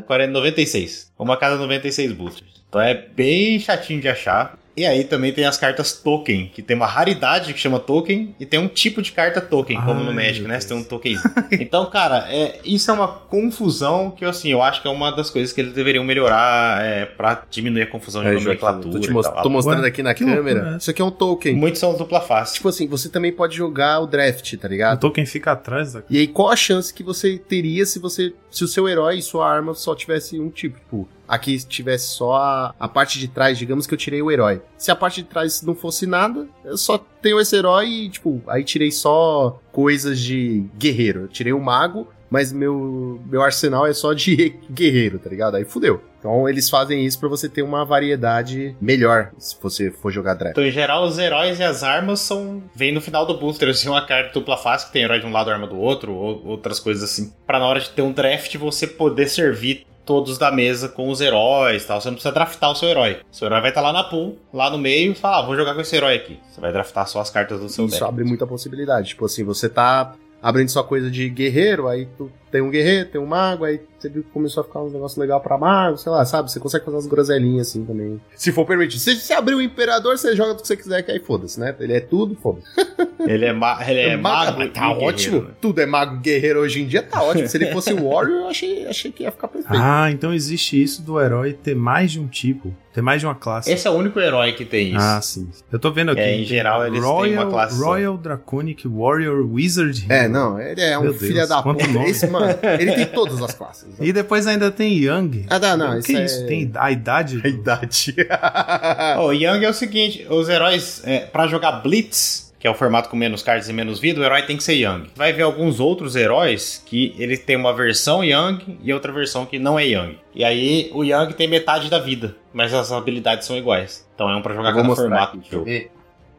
40, 0.06 0.32
96. 0.32 1.12
Uma 1.18 1.34
a 1.34 1.36
cada 1.36 1.56
96 1.56 2.12
boosters. 2.12 2.60
Então 2.68 2.80
é 2.80 2.94
bem 2.94 3.58
chatinho 3.58 4.00
de 4.00 4.08
achar. 4.08 4.56
E 4.76 4.86
aí 4.86 5.04
também 5.04 5.32
tem 5.32 5.44
as 5.44 5.56
cartas 5.58 5.92
token, 5.92 6.46
que 6.54 6.62
tem 6.62 6.76
uma 6.76 6.86
raridade 6.86 7.52
que 7.52 7.58
chama 7.60 7.78
token 7.80 8.34
e 8.38 8.46
tem 8.46 8.58
um 8.58 8.68
tipo 8.68 9.02
de 9.02 9.12
carta 9.12 9.40
token, 9.40 9.80
como 9.82 10.00
no 10.04 10.10
Ai, 10.10 10.14
Magic, 10.28 10.46
né? 10.46 10.58
Você 10.60 10.68
tem 10.68 10.76
um 10.76 10.84
token. 10.84 11.16
então, 11.52 11.84
cara, 11.86 12.26
é, 12.30 12.60
isso 12.64 12.90
é 12.90 12.94
uma 12.94 13.08
confusão 13.08 14.10
que, 14.10 14.24
assim, 14.24 14.50
eu 14.50 14.62
acho 14.62 14.80
que 14.80 14.88
é 14.88 14.90
uma 14.90 15.10
das 15.10 15.28
coisas 15.30 15.52
que 15.52 15.60
eles 15.60 15.72
deveriam 15.72 16.04
melhorar 16.04 16.82
é, 16.82 17.04
pra 17.04 17.42
diminuir 17.50 17.82
a 17.82 17.86
confusão 17.86 18.22
de 18.22 18.28
É, 18.28 18.32
nomenclatura. 18.32 18.92
tô, 18.92 19.00
te 19.00 19.10
e 19.10 19.42
tô 19.42 19.48
mostrando 19.50 19.82
Ué, 19.82 19.88
aqui 19.88 20.02
na 20.02 20.14
que 20.14 20.24
câmera. 20.24 20.40
loucura, 20.42 20.74
é. 20.74 20.78
Isso 20.78 20.90
aqui 20.90 21.02
é 21.02 21.04
um 21.04 21.10
token. 21.10 21.54
Muitos 21.56 21.80
são 21.80 21.94
dupla 21.96 22.20
face. 22.20 22.54
Tipo 22.54 22.68
assim, 22.68 22.86
você 22.86 23.08
também 23.08 23.32
pode 23.32 23.56
jogar 23.56 24.00
o 24.00 24.06
draft, 24.06 24.54
tá 24.56 24.68
O 24.68 24.70
ligado? 24.70 25.00
token 25.00 25.26
fica 25.26 25.52
atrás 25.52 25.92
da 25.92 26.02
E 26.08 26.18
aí, 26.18 26.26
qual 26.26 26.50
a 26.50 26.56
chance 26.56 26.92
que 26.94 27.02
você 27.02 27.36
teria 27.38 27.84
se 27.84 27.98
você. 27.98 28.32
Se 28.50 28.64
o 28.64 28.68
seu 28.68 28.88
herói 28.88 29.18
e 29.18 29.22
sua 29.22 29.48
arma 29.48 29.74
só 29.74 29.94
tivesse 29.94 30.38
um 30.40 30.48
tipo? 30.48 30.78
Tipo, 30.80 31.08
aqui 31.30 31.56
tivesse 31.64 32.08
só 32.08 32.34
a, 32.34 32.74
a 32.78 32.88
parte 32.88 33.18
de 33.18 33.28
trás, 33.28 33.56
digamos 33.56 33.86
que 33.86 33.94
eu 33.94 33.98
tirei 33.98 34.20
o 34.20 34.30
herói. 34.30 34.60
Se 34.76 34.90
a 34.90 34.96
parte 34.96 35.22
de 35.22 35.28
trás 35.28 35.62
não 35.62 35.76
fosse 35.76 36.06
nada, 36.06 36.48
eu 36.64 36.76
só 36.76 36.98
tenho 36.98 37.40
esse 37.40 37.54
herói 37.54 37.86
e, 37.86 38.10
tipo, 38.10 38.42
aí 38.48 38.64
tirei 38.64 38.90
só 38.90 39.60
coisas 39.70 40.18
de 40.18 40.64
guerreiro. 40.76 41.22
Eu 41.22 41.28
tirei 41.28 41.52
o 41.52 41.60
mago, 41.60 42.08
mas 42.28 42.52
meu, 42.52 43.20
meu 43.26 43.42
arsenal 43.42 43.86
é 43.86 43.92
só 43.92 44.12
de 44.12 44.56
guerreiro, 44.70 45.18
tá 45.20 45.30
ligado? 45.30 45.56
Aí 45.56 45.64
fudeu. 45.64 46.02
Então 46.18 46.46
eles 46.48 46.68
fazem 46.68 47.04
isso 47.06 47.18
para 47.18 47.28
você 47.28 47.48
ter 47.48 47.62
uma 47.62 47.84
variedade 47.84 48.76
melhor 48.80 49.30
se 49.38 49.56
você 49.60 49.90
for 49.90 50.12
jogar 50.12 50.34
draft. 50.34 50.52
Então, 50.52 50.66
em 50.66 50.70
geral, 50.70 51.04
os 51.04 51.18
heróis 51.18 51.58
e 51.58 51.62
as 51.62 51.82
armas 51.82 52.20
são. 52.20 52.62
Vem 52.74 52.92
no 52.92 53.00
final 53.00 53.24
do 53.24 53.38
booster, 53.38 53.70
assim, 53.70 53.88
uma 53.88 54.04
carta 54.04 54.38
dupla 54.38 54.58
face 54.58 54.86
que 54.86 54.92
tem 54.92 55.02
herói 55.02 55.18
de 55.18 55.26
um 55.26 55.32
lado 55.32 55.50
arma 55.50 55.66
do 55.66 55.78
outro, 55.78 56.12
ou 56.12 56.46
outras 56.46 56.78
coisas 56.78 57.02
assim. 57.02 57.32
Pra 57.46 57.58
na 57.58 57.66
hora 57.66 57.80
de 57.80 57.88
ter 57.90 58.02
um 58.02 58.12
draft 58.12 58.54
você 58.56 58.86
poder 58.86 59.28
servir 59.28 59.86
todos 60.04 60.38
da 60.38 60.50
mesa 60.50 60.88
com 60.88 61.08
os 61.08 61.20
heróis 61.20 61.84
tal. 61.84 62.00
Você 62.00 62.08
não 62.08 62.14
precisa 62.14 62.32
draftar 62.34 62.70
o 62.70 62.74
seu 62.74 62.88
herói. 62.88 63.20
Seu 63.30 63.46
herói 63.46 63.60
vai 63.60 63.70
estar 63.70 63.80
lá 63.80 63.92
na 63.92 64.04
pool, 64.04 64.38
lá 64.52 64.70
no 64.70 64.78
meio, 64.78 65.12
e 65.12 65.14
fala, 65.14 65.38
ah, 65.38 65.42
vou 65.42 65.56
jogar 65.56 65.74
com 65.74 65.80
esse 65.80 65.94
herói 65.96 66.16
aqui. 66.16 66.38
Você 66.50 66.60
vai 66.60 66.72
draftar 66.72 67.06
só 67.06 67.20
as 67.20 67.30
cartas 67.30 67.60
do 67.60 67.68
seu 67.68 67.86
Isso 67.86 67.94
deck. 67.94 68.04
abre 68.08 68.24
muita 68.24 68.46
possibilidade. 68.46 69.08
Tipo 69.08 69.26
assim, 69.26 69.44
você 69.44 69.68
tá 69.68 70.14
abrindo 70.42 70.68
sua 70.68 70.82
coisa 70.84 71.10
de 71.10 71.28
guerreiro, 71.28 71.86
aí 71.86 72.06
tu 72.16 72.30
tem 72.50 72.60
um 72.60 72.70
guerreiro, 72.70 73.08
tem 73.08 73.20
um 73.20 73.26
mago, 73.26 73.64
aí 73.64 73.80
você 73.98 74.08
viu 74.08 74.22
que 74.22 74.30
começou 74.30 74.62
a 74.62 74.64
ficar 74.64 74.80
um 74.80 74.90
negócio 74.90 75.20
legal 75.20 75.40
pra 75.40 75.58
mago, 75.58 75.96
sei 75.98 76.10
lá, 76.10 76.24
sabe? 76.24 76.50
Você 76.50 76.58
consegue 76.58 76.84
fazer 76.84 76.96
umas 76.96 77.06
groselinhas 77.06 77.68
assim 77.68 77.84
também. 77.84 78.20
Se 78.34 78.50
for 78.50 78.64
permitido. 78.64 78.98
Se 78.98 79.14
você 79.14 79.34
abrir 79.34 79.54
o 79.54 79.60
imperador, 79.60 80.16
você 80.16 80.34
joga 80.34 80.52
o 80.52 80.56
que 80.56 80.66
você 80.66 80.76
quiser, 80.76 81.02
que 81.02 81.12
aí 81.12 81.20
foda-se, 81.20 81.60
né? 81.60 81.74
Ele 81.78 81.92
é 81.92 82.00
tudo, 82.00 82.34
foda-se. 82.34 82.66
Ele 83.26 83.44
é, 83.44 83.52
ma 83.52 83.78
ele 83.86 84.00
é 84.00 84.16
mago. 84.16 84.58
mas 84.58 84.72
tá 84.72 84.80
guerreiro, 84.80 85.04
ótimo. 85.04 85.42
né? 85.42 85.50
Tudo 85.60 85.78
é 85.80 85.84
mago 85.86 86.16
guerreiro 86.20 86.60
hoje 86.60 86.80
em 86.80 86.86
dia, 86.86 87.02
tá 87.02 87.22
ótimo. 87.22 87.46
Se 87.48 87.56
ele 87.58 87.66
fosse 87.70 87.92
Warrior, 87.92 88.44
eu 88.44 88.48
achei, 88.48 88.86
achei 88.86 89.12
que 89.12 89.24
ia 89.24 89.30
ficar 89.30 89.46
perfeito. 89.46 89.78
Ah, 89.78 90.10
então 90.10 90.32
existe 90.32 90.82
isso 90.82 91.02
do 91.02 91.20
herói 91.20 91.52
ter 91.52 91.74
mais 91.76 92.10
de 92.10 92.18
um 92.18 92.26
tipo, 92.26 92.74
ter 92.94 93.02
mais 93.02 93.20
de 93.20 93.26
uma 93.26 93.34
classe. 93.34 93.70
Esse 93.70 93.86
é 93.86 93.90
o 93.90 93.94
único 93.94 94.18
herói 94.18 94.52
que 94.52 94.64
tem 94.64 94.88
isso. 94.88 94.98
Ah, 94.98 95.20
sim. 95.20 95.50
Eu 95.70 95.78
tô 95.78 95.92
vendo 95.92 96.12
aqui. 96.12 96.20
É, 96.20 96.34
em 96.34 96.44
geral, 96.44 96.86
eles 96.86 96.98
têm 96.98 97.08
Royal, 97.10 97.42
uma 97.44 97.50
classe. 97.50 97.78
Royal 97.78 98.16
Draconic 98.16 98.88
Warrior 98.88 99.46
Wizard. 99.52 100.06
É, 100.08 100.26
não, 100.26 100.58
ele 100.58 100.80
é 100.80 100.98
um 100.98 101.02
Meu 101.02 101.10
Deus, 101.12 101.22
filho 101.22 101.46
da 101.46 101.62
puta. 101.62 101.84
Esse, 102.08 102.26
mano, 102.26 102.39
ele 102.80 102.92
tem 102.94 103.06
todas 103.06 103.40
as 103.42 103.54
classes. 103.54 103.88
E 104.00 104.12
depois 104.12 104.46
ainda 104.46 104.70
tem 104.70 104.92
Young. 104.94 105.46
Ah, 105.50 105.58
não, 105.58 105.76
não, 105.76 105.90
O 105.94 105.98
isso 105.98 106.06
que 106.06 106.16
é- 106.16 106.24
isso? 106.24 106.46
Tem 106.46 106.70
a 106.74 106.90
idade? 106.90 107.40
A 107.44 107.48
idade. 107.48 108.14
O 109.20 109.32
Young 109.32 109.64
é 109.64 109.68
o 109.68 109.74
seguinte: 109.74 110.26
os 110.28 110.48
heróis, 110.48 111.02
é, 111.04 111.20
para 111.20 111.46
jogar 111.46 111.72
Blitz, 111.72 112.52
que 112.58 112.66
é 112.66 112.70
o 112.70 112.74
formato 112.74 113.08
com 113.08 113.16
menos 113.16 113.42
cartas 113.42 113.68
e 113.68 113.72
menos 113.72 113.98
vida, 113.98 114.20
o 114.20 114.24
herói 114.24 114.42
tem 114.42 114.56
que 114.56 114.62
ser 114.62 114.74
Young. 114.74 115.08
Vai 115.14 115.32
ver 115.32 115.42
alguns 115.42 115.80
outros 115.80 116.14
heróis 116.16 116.82
que 116.84 117.14
ele 117.18 117.36
tem 117.36 117.56
uma 117.56 117.72
versão 117.74 118.22
Young 118.24 118.78
e 118.82 118.92
outra 118.92 119.10
versão 119.12 119.46
que 119.46 119.58
não 119.58 119.78
é 119.78 119.86
Young. 119.86 120.18
E 120.34 120.44
aí 120.44 120.90
o 120.94 121.02
Young 121.04 121.32
tem 121.32 121.48
metade 121.48 121.88
da 121.90 121.98
vida, 121.98 122.36
mas 122.52 122.72
as 122.74 122.92
habilidades 122.92 123.46
são 123.46 123.56
iguais. 123.56 124.06
Então 124.14 124.28
é 124.30 124.36
um 124.36 124.42
pra 124.42 124.54
jogar 124.54 124.72
mostrar 124.84 124.94
formato 125.04 125.36
aqui, 125.36 125.36
de 125.38 125.42
deixa 125.42 125.54
eu 125.54 125.58
jogo. 125.60 125.64
ver. 125.70 125.90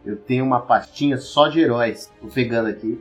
Eu 0.03 0.15
tenho 0.18 0.44
uma 0.44 0.60
pastinha 0.61 1.18
só 1.18 1.48
de 1.48 1.60
heróis. 1.60 2.11
Tô 2.19 2.28
pegando 2.28 2.69
aqui. 2.69 2.99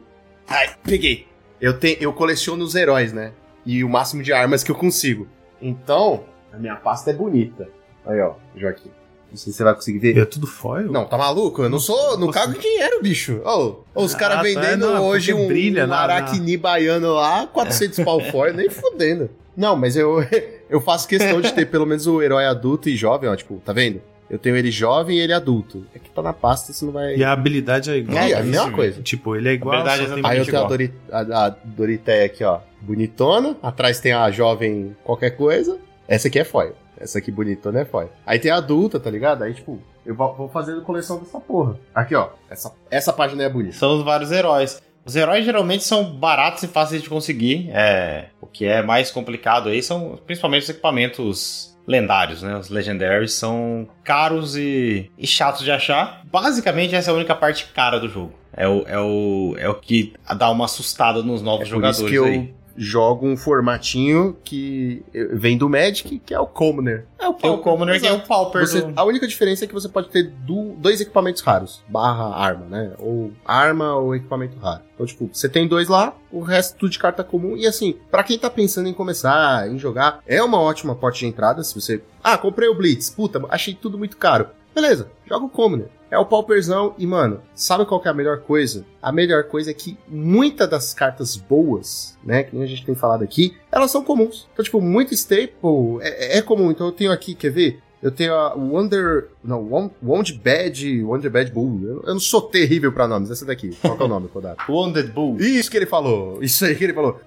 Ai, 0.49 0.69
peguei. 0.83 1.27
Eu, 1.61 1.79
tenho, 1.79 1.97
eu 2.01 2.13
coleciono 2.13 2.65
os 2.65 2.75
heróis, 2.75 3.13
né? 3.13 3.33
E 3.67 3.85
o 3.85 3.89
máximo 3.89 4.23
de 4.23 4.33
armas 4.33 4.63
que 4.65 4.71
eu 4.71 4.75
consigo. 4.75 5.27
Então, 5.61 6.25
a 6.53 6.57
minha 6.57 6.77
pasta 6.77 7.11
é 7.11 7.15
bonita. 7.15 7.69
Aí, 8.07 8.21
ó, 8.21 8.35
Joaquim. 8.57 8.91
Não 9.31 9.37
sei 9.37 9.53
se 9.53 9.59
você 9.59 9.63
vai 9.65 9.75
conseguir 9.75 9.99
ver. 10.01 10.19
É 10.19 10.25
tudo 10.25 10.47
foil? 10.47 10.91
Não, 10.91 11.05
tá 11.07 11.17
maluco? 11.17 11.63
Eu 11.63 11.69
não 11.69 11.79
sou. 11.79 12.19
Não 12.19 12.31
cago 12.33 12.59
dinheiro, 12.59 13.01
bicho. 13.01 13.41
Ô, 13.45 13.77
os 13.95 14.15
Ah, 14.15 14.19
caras 14.19 14.37
tá, 14.39 14.43
vendendo 14.43 14.87
não, 14.95 15.05
hoje 15.07 15.33
um, 15.33 15.47
brilha 15.47 15.85
um 15.85 15.89
na- 15.89 15.99
aracni 15.99 16.57
baiano 16.57 17.13
lá, 17.15 17.47
400 17.47 18.01
pau 18.05 18.19
fora, 18.25 18.53
nem 18.53 18.69
fudendo. 18.69 19.31
Não, 19.57 19.77
mas 19.77 19.95
eu, 19.97 20.17
eu 20.69 20.81
faço 20.81 21.07
questão 21.07 21.41
de 21.41 21.53
ter 21.53 21.67
pelo 21.67 21.87
menos 21.87 22.07
o 22.09 22.21
herói 22.21 22.45
adulto 22.47 22.89
e 22.89 22.97
jovem, 22.97 23.31
ó. 23.31 23.37
Tipo, 23.37 23.61
tá 23.65 23.73
vendo? 23.73 24.01
Eu 24.31 24.39
tenho 24.39 24.57
ele 24.57 24.71
jovem 24.71 25.19
e 25.19 25.21
ele 25.21 25.33
adulto. 25.33 25.85
É 25.93 25.99
que 25.99 26.09
tá 26.09 26.23
na 26.23 26.33
pasta, 26.33 26.73
você 26.73 26.85
não 26.85 26.93
vai. 26.93 27.17
E 27.17 27.25
a 27.25 27.33
habilidade 27.33 27.91
é 27.91 27.97
igual. 27.97 28.17
É, 28.17 28.31
é 28.31 28.39
a 28.39 28.43
mesma 28.45 28.71
coisa. 28.71 29.03
Tipo, 29.03 29.35
ele 29.35 29.49
é 29.49 29.53
igual. 29.53 29.81
habilidade 29.81 30.09
só 30.09 30.17
é 30.17 30.21
Aí 30.31 30.39
eu 30.39 30.47
tenho 30.47 30.65
a. 30.65 30.69
Dori, 30.69 30.95
a, 31.11 31.47
a 31.47 31.49
Doriteia 31.65 32.27
aqui, 32.27 32.45
ó. 32.45 32.61
Bonitona. 32.81 33.57
Atrás 33.61 33.99
tem 33.99 34.13
a 34.13 34.31
jovem 34.31 34.97
qualquer 35.03 35.31
coisa. 35.31 35.79
Essa 36.07 36.29
aqui 36.29 36.39
é 36.39 36.45
foil. 36.45 36.75
Essa 36.97 37.19
aqui 37.19 37.33
bonitona 37.33 37.81
é 37.81 37.85
foil. 37.85 38.09
Aí 38.25 38.39
tem 38.39 38.53
a 38.53 38.57
adulta, 38.57 39.01
tá 39.01 39.11
ligado? 39.11 39.43
Aí, 39.43 39.53
tipo, 39.53 39.81
eu 40.07 40.15
vou 40.15 40.33
vou 40.35 40.49
fazendo 40.49 40.83
coleção 40.83 41.19
dessa 41.19 41.41
porra. 41.41 41.77
Aqui, 41.93 42.15
ó. 42.15 42.29
Essa, 42.49 42.73
essa 42.89 43.13
página 43.13 43.43
é 43.43 43.49
bonita. 43.49 43.75
São 43.75 43.97
os 43.97 44.05
vários 44.05 44.31
heróis. 44.31 44.81
Os 45.05 45.17
heróis 45.17 45.45
geralmente 45.45 45.83
são 45.83 46.05
baratos 46.05 46.63
e 46.63 46.69
fáceis 46.69 47.03
de 47.03 47.09
conseguir. 47.09 47.69
É, 47.73 48.27
o 48.41 48.47
que 48.47 48.65
é 48.65 48.83
mais 48.83 49.11
complicado 49.11 49.71
aí 49.71 49.83
são 49.83 50.19
principalmente 50.25 50.65
os 50.65 50.69
equipamentos 50.69 51.77
lendários, 51.91 52.41
né? 52.41 52.57
Os 52.57 52.69
legendaries 52.71 53.33
são 53.33 53.89
caros 54.05 54.57
e, 54.57 55.11
e 55.19 55.27
chatos 55.27 55.65
de 55.65 55.73
achar. 55.73 56.23
Basicamente, 56.31 56.95
essa 56.95 57.11
é 57.11 57.13
a 57.13 57.17
única 57.17 57.35
parte 57.35 57.67
cara 57.75 57.99
do 57.99 58.09
jogo. 58.09 58.33
É 58.57 58.69
o, 58.69 58.85
é 58.87 58.99
o, 58.99 59.57
é 59.59 59.69
o 59.69 59.75
que 59.75 60.13
dá 60.37 60.51
uma 60.51 60.67
assustada 60.67 61.23
nos 61.23 61.43
novos 61.43 61.67
É 61.67 61.71
jogadores 61.71 62.13
eu 62.13 62.25
aí. 62.25 62.55
Jogo 62.77 63.27
um 63.27 63.37
formatinho 63.37 64.37
que 64.45 65.03
vem 65.33 65.57
do 65.59 65.69
Magic, 65.69 66.19
que 66.21 66.35
é 66.35 66.41
o 66.41 66.47
Commoner. 66.47 67.07
É 67.19 67.29
o 67.29 67.35
Tem 67.35 67.51
o 67.51 67.59
Commoner 67.59 68.01
que 68.01 68.07
é 68.07 68.13
o 68.13 68.21
Pauper 68.21 68.67
Você- 68.67 68.83
do... 68.83 68.93
a 68.99 69.05
única 69.05 69.27
diferença 69.27 69.65
é 69.65 69.69
que 69.69 69.75
você 69.75 69.89
pode 69.89 70.09
ter 70.09 70.25
du- 70.25 70.75
dois 70.79 71.01
equipamentos 71.01 71.43
raros, 71.43 71.83
barra 71.89 72.35
arma, 72.37 72.67
né? 72.67 72.93
Ou 72.99 73.33
arma 73.45 73.95
ou 73.97 74.15
equipamento 74.15 74.59
raro. 74.59 74.83
Então, 74.95 75.07
tipo, 75.07 75.29
você 75.33 75.49
tem 75.49 75.67
dois 75.67 75.89
lá, 75.89 76.15
o 76.31 76.41
resto 76.41 76.77
tudo 76.77 76.91
de 76.91 76.99
carta 76.99 77.23
comum. 77.25 77.57
E 77.57 77.67
assim, 77.67 77.97
pra 78.11 78.23
quem 78.23 78.39
tá 78.39 78.51
pensando 78.51 78.89
em 78.89 78.93
começar, 78.95 79.69
em 79.71 79.79
jogar, 79.79 80.21
é 80.27 80.43
uma 80.43 80.61
ótima 80.61 80.95
porta 80.95 81.19
de 81.19 81.27
entrada. 81.27 81.63
Se 81.65 81.75
você. 81.75 82.03
Ah, 82.23 82.37
comprei 82.37 82.69
o 82.69 82.75
Blitz. 82.75 83.11
Puta, 83.11 83.43
achei 83.49 83.75
tudo 83.75 83.97
muito 83.99 84.17
caro. 84.17 84.49
Beleza, 84.75 85.11
joga 85.29 85.47
o 85.47 85.51
Commoner. 85.51 85.89
É 86.11 86.19
o 86.19 86.27
pauperzão 86.27 86.95
e, 86.99 87.07
mano, 87.07 87.41
sabe 87.55 87.87
qual 87.87 88.01
que 88.01 88.09
é 88.09 88.11
a 88.11 88.15
melhor 88.15 88.41
coisa? 88.41 88.85
A 89.01 89.13
melhor 89.13 89.45
coisa 89.45 89.71
é 89.71 89.75
que 89.75 89.97
muitas 90.09 90.69
das 90.69 90.93
cartas 90.93 91.37
boas, 91.37 92.19
né, 92.25 92.43
que 92.43 92.61
a 92.61 92.67
gente 92.67 92.85
tem 92.85 92.95
falado 92.95 93.23
aqui, 93.23 93.57
elas 93.71 93.91
são 93.91 94.03
comuns. 94.03 94.49
Então, 94.53 94.65
tipo, 94.65 94.81
muito 94.81 95.15
staple 95.15 96.01
é, 96.01 96.39
é 96.39 96.43
comum. 96.43 96.71
Então 96.71 96.87
eu 96.87 96.93
tenho 96.93 97.13
aqui, 97.13 97.35
quer 97.35 97.51
ver? 97.51 97.81
Eu 98.03 98.11
tenho 98.11 98.35
a 98.35 98.55
Wonder. 98.55 99.29
Não, 99.45 99.91
Wound 100.03 100.33
Bad. 100.43 101.03
Wonder 101.03 101.31
Bad 101.31 101.53
Bull. 101.53 101.81
Eu, 101.83 102.03
eu 102.07 102.15
não 102.15 102.21
sou 102.21 102.41
terrível 102.41 102.91
pra 102.93 103.07
nomes. 103.07 103.31
Essa 103.31 103.45
daqui. 103.45 103.77
Qual 103.81 103.97
que 103.97 104.03
é 104.03 104.07
o 104.07 104.09
nome, 104.09 104.29
Kodato? 104.29 104.65
Wounded 104.73 105.13
Bull. 105.13 105.37
Isso 105.39 105.71
que 105.71 105.77
ele 105.77 105.87
falou. 105.87 106.43
Isso 106.43 106.65
aí 106.65 106.75
que 106.75 106.85
ele 106.85 106.95
falou. 106.95 107.21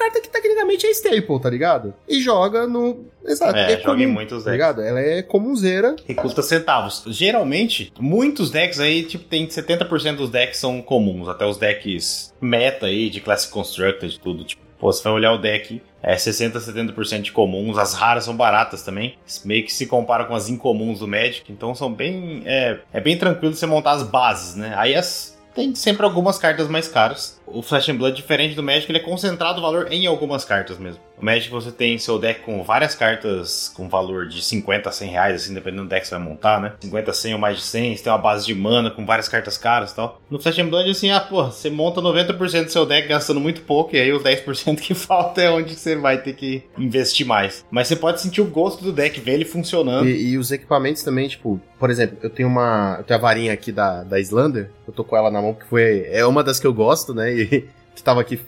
Uma 0.00 0.06
carta 0.08 0.20
que 0.22 0.30
tecnicamente 0.30 0.86
é 0.86 0.90
staple, 0.92 1.40
tá 1.40 1.50
ligado? 1.50 1.92
E 2.08 2.20
joga 2.22 2.66
no. 2.66 3.04
Exato. 3.22 3.54
É, 3.58 3.72
É, 3.74 3.76
joga 3.76 3.84
comum, 3.84 4.02
em 4.02 4.06
muitos 4.06 4.44
Tá 4.44 4.50
decks. 4.50 4.52
ligado? 4.52 4.80
Ela 4.82 5.00
é 5.00 5.22
comunzeira. 5.22 5.94
que 5.94 6.14
custa 6.14 6.40
centavos. 6.42 7.02
Geralmente, 7.08 7.92
muitos 8.00 8.50
decks 8.50 8.80
aí, 8.80 9.02
tipo, 9.02 9.24
tem 9.24 9.46
70% 9.46 10.16
dos 10.16 10.30
decks 10.30 10.58
são 10.58 10.80
comuns, 10.80 11.28
até 11.28 11.44
os 11.44 11.58
decks 11.58 12.32
meta 12.40 12.86
aí, 12.86 13.10
de 13.10 13.20
Classic 13.20 13.52
Constructed, 13.52 14.18
tudo, 14.20 14.42
tipo, 14.42 14.62
pô, 14.78 14.90
você 14.90 15.02
vai 15.04 15.12
olhar 15.12 15.32
o 15.32 15.38
deck, 15.38 15.82
é 16.02 16.16
60, 16.16 16.58
70% 16.58 17.20
de 17.20 17.32
comuns, 17.32 17.76
as 17.76 17.92
raras 17.92 18.24
são 18.24 18.34
baratas 18.34 18.82
também, 18.82 19.16
meio 19.44 19.64
que 19.64 19.72
se 19.72 19.86
compara 19.86 20.24
com 20.24 20.34
as 20.34 20.48
incomuns 20.48 21.00
do 21.00 21.06
Magic, 21.06 21.52
então 21.52 21.74
são 21.74 21.92
bem, 21.92 22.42
é, 22.46 22.78
é 22.90 23.00
bem 23.00 23.18
tranquilo 23.18 23.54
você 23.54 23.66
montar 23.66 23.92
as 23.92 24.02
bases, 24.02 24.56
né? 24.56 24.72
Aí 24.76 24.94
as 24.94 25.38
tem 25.52 25.74
sempre 25.74 26.04
algumas 26.06 26.38
cartas 26.38 26.68
mais 26.68 26.86
caras. 26.86 27.39
O 27.52 27.62
Flash 27.62 27.88
and 27.88 27.96
Blood, 27.96 28.16
diferente 28.16 28.54
do 28.54 28.62
Magic, 28.62 28.90
ele 28.90 28.98
é 28.98 29.02
concentrado 29.02 29.58
o 29.58 29.62
valor 29.62 29.88
em 29.90 30.06
algumas 30.06 30.44
cartas 30.44 30.78
mesmo. 30.78 31.00
O 31.20 31.24
Magic 31.24 31.50
você 31.50 31.70
tem 31.70 31.98
seu 31.98 32.18
deck 32.18 32.40
com 32.40 32.62
várias 32.62 32.94
cartas 32.94 33.70
com 33.74 33.88
valor 33.88 34.26
de 34.26 34.42
50 34.42 34.88
a 34.88 34.92
100 34.92 35.10
reais, 35.10 35.42
assim, 35.42 35.52
dependendo 35.54 35.82
do 35.82 35.88
deck 35.88 36.02
que 36.02 36.08
você 36.08 36.14
vai 36.14 36.24
montar, 36.24 36.60
né? 36.60 36.72
50, 36.80 37.12
100 37.12 37.34
ou 37.34 37.38
mais 37.38 37.58
de 37.58 37.62
100, 37.62 37.96
você 37.96 38.04
tem 38.04 38.12
uma 38.12 38.18
base 38.18 38.46
de 38.46 38.54
mana 38.54 38.90
com 38.90 39.04
várias 39.04 39.28
cartas 39.28 39.58
caras 39.58 39.92
e 39.92 39.96
tal. 39.96 40.20
No 40.30 40.40
Flash 40.40 40.58
and 40.58 40.68
Blood, 40.68 40.90
assim, 40.90 41.10
ah, 41.10 41.20
pô, 41.20 41.44
você 41.44 41.68
monta 41.68 42.00
90% 42.00 42.64
do 42.64 42.70
seu 42.70 42.86
deck 42.86 43.06
gastando 43.06 43.38
muito 43.38 43.60
pouco, 43.62 43.94
e 43.94 44.00
aí 44.00 44.12
os 44.12 44.22
10% 44.22 44.76
que 44.80 44.94
falta 44.94 45.42
é 45.42 45.50
onde 45.50 45.74
você 45.74 45.94
vai 45.94 46.22
ter 46.22 46.32
que 46.32 46.62
investir 46.78 47.26
mais. 47.26 47.66
Mas 47.70 47.88
você 47.88 47.96
pode 47.96 48.20
sentir 48.20 48.40
o 48.40 48.46
gosto 48.46 48.82
do 48.82 48.92
deck, 48.92 49.20
ver 49.20 49.34
ele 49.34 49.44
funcionando. 49.44 50.08
E, 50.08 50.30
e 50.30 50.38
os 50.38 50.50
equipamentos 50.50 51.02
também, 51.02 51.28
tipo, 51.28 51.60
por 51.80 51.88
exemplo, 51.88 52.18
eu 52.22 52.28
tenho 52.28 52.46
uma. 52.46 52.96
Eu 52.98 53.04
tenho 53.04 53.18
a 53.18 53.22
varinha 53.22 53.54
aqui 53.54 53.72
da, 53.72 54.04
da 54.04 54.20
Islander. 54.20 54.70
Eu 54.86 54.92
tô 54.92 55.02
com 55.02 55.16
ela 55.16 55.30
na 55.30 55.40
mão, 55.40 55.54
porque 55.54 55.66
foi. 55.66 56.06
É 56.10 56.26
uma 56.26 56.44
das 56.44 56.60
que 56.60 56.66
eu 56.66 56.74
gosto, 56.74 57.14
né? 57.14 57.32
Que 57.94 58.04
tava 58.04 58.20
aqui 58.20 58.38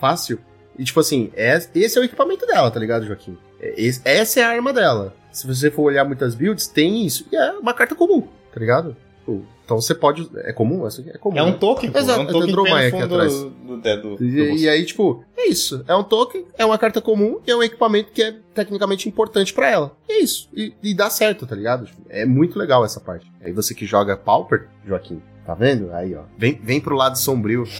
fácil. 0.00 0.38
E 0.78 0.84
tipo 0.84 0.98
assim, 1.00 1.30
é, 1.34 1.56
esse 1.74 1.98
é 1.98 2.00
o 2.00 2.04
equipamento 2.04 2.46
dela, 2.46 2.70
tá 2.70 2.80
ligado, 2.80 3.04
Joaquim? 3.04 3.36
É, 3.60 3.74
essa 4.04 4.40
é 4.40 4.42
a 4.42 4.48
arma 4.48 4.72
dela. 4.72 5.14
Se 5.30 5.46
você 5.46 5.70
for 5.70 5.82
olhar 5.82 6.04
muitas 6.04 6.34
builds, 6.34 6.66
tem 6.66 7.04
isso. 7.04 7.26
E 7.30 7.36
é 7.36 7.52
uma 7.52 7.74
carta 7.74 7.94
comum, 7.94 8.22
tá 8.52 8.60
ligado? 8.60 8.96
Tipo, 9.18 9.44
Então 9.64 9.80
você 9.80 9.94
pode. 9.94 10.30
É 10.36 10.52
comum? 10.52 10.84
Aqui 10.86 11.10
é 11.10 11.18
comum. 11.18 11.36
É 11.36 11.42
um 11.42 11.46
né? 11.46 11.56
token, 11.58 11.90
pô. 11.90 11.98
Exato, 11.98 12.20
é 12.20 12.22
um 12.22 12.26
token 12.26 12.54
que 12.54 12.70
aqui 12.70 13.02
atrás. 13.02 13.32
do, 13.32 13.50
do, 13.50 13.76
do, 13.80 14.16
do, 14.16 14.24
E, 14.24 14.62
e 14.62 14.68
aí, 14.68 14.84
tipo, 14.84 15.24
é 15.36 15.48
isso. 15.48 15.84
É 15.88 15.94
um 15.94 16.04
token, 16.04 16.46
é 16.56 16.64
uma 16.64 16.78
carta 16.78 17.00
comum 17.00 17.40
e 17.46 17.50
é 17.50 17.56
um 17.56 17.62
equipamento 17.62 18.12
que 18.12 18.22
é 18.22 18.34
tecnicamente 18.54 19.08
importante 19.08 19.52
pra 19.52 19.70
ela. 19.70 19.96
E 20.08 20.12
é 20.12 20.20
isso. 20.20 20.48
E, 20.54 20.74
e 20.82 20.94
dá 20.94 21.08
certo, 21.08 21.46
tá 21.46 21.56
ligado? 21.56 21.86
Tipo, 21.86 22.02
É 22.10 22.24
muito 22.26 22.58
legal 22.58 22.84
essa 22.84 23.00
parte. 23.00 23.30
Aí 23.42 23.52
você 23.52 23.74
que 23.74 23.86
joga 23.86 24.16
Pauper, 24.16 24.68
Joaquim, 24.86 25.22
tá 25.44 25.54
vendo? 25.54 25.92
Aí, 25.92 26.14
ó. 26.14 26.22
Vem, 26.36 26.58
vem 26.62 26.80
pro 26.80 26.96
lado 26.96 27.18
sombrio. 27.18 27.64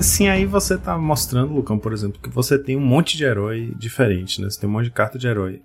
Sim, 0.00 0.28
aí 0.28 0.44
você 0.44 0.76
tá 0.76 0.96
mostrando, 0.98 1.54
Lucão, 1.54 1.78
por 1.78 1.92
exemplo, 1.92 2.20
que 2.22 2.28
você 2.28 2.58
tem 2.58 2.76
um 2.76 2.80
monte 2.80 3.16
de 3.16 3.24
herói 3.24 3.72
diferente, 3.76 4.40
né? 4.42 4.50
Você 4.50 4.60
tem 4.60 4.68
um 4.68 4.72
monte 4.72 4.84
de 4.84 4.90
carta 4.90 5.18
de 5.18 5.26
herói. 5.26 5.62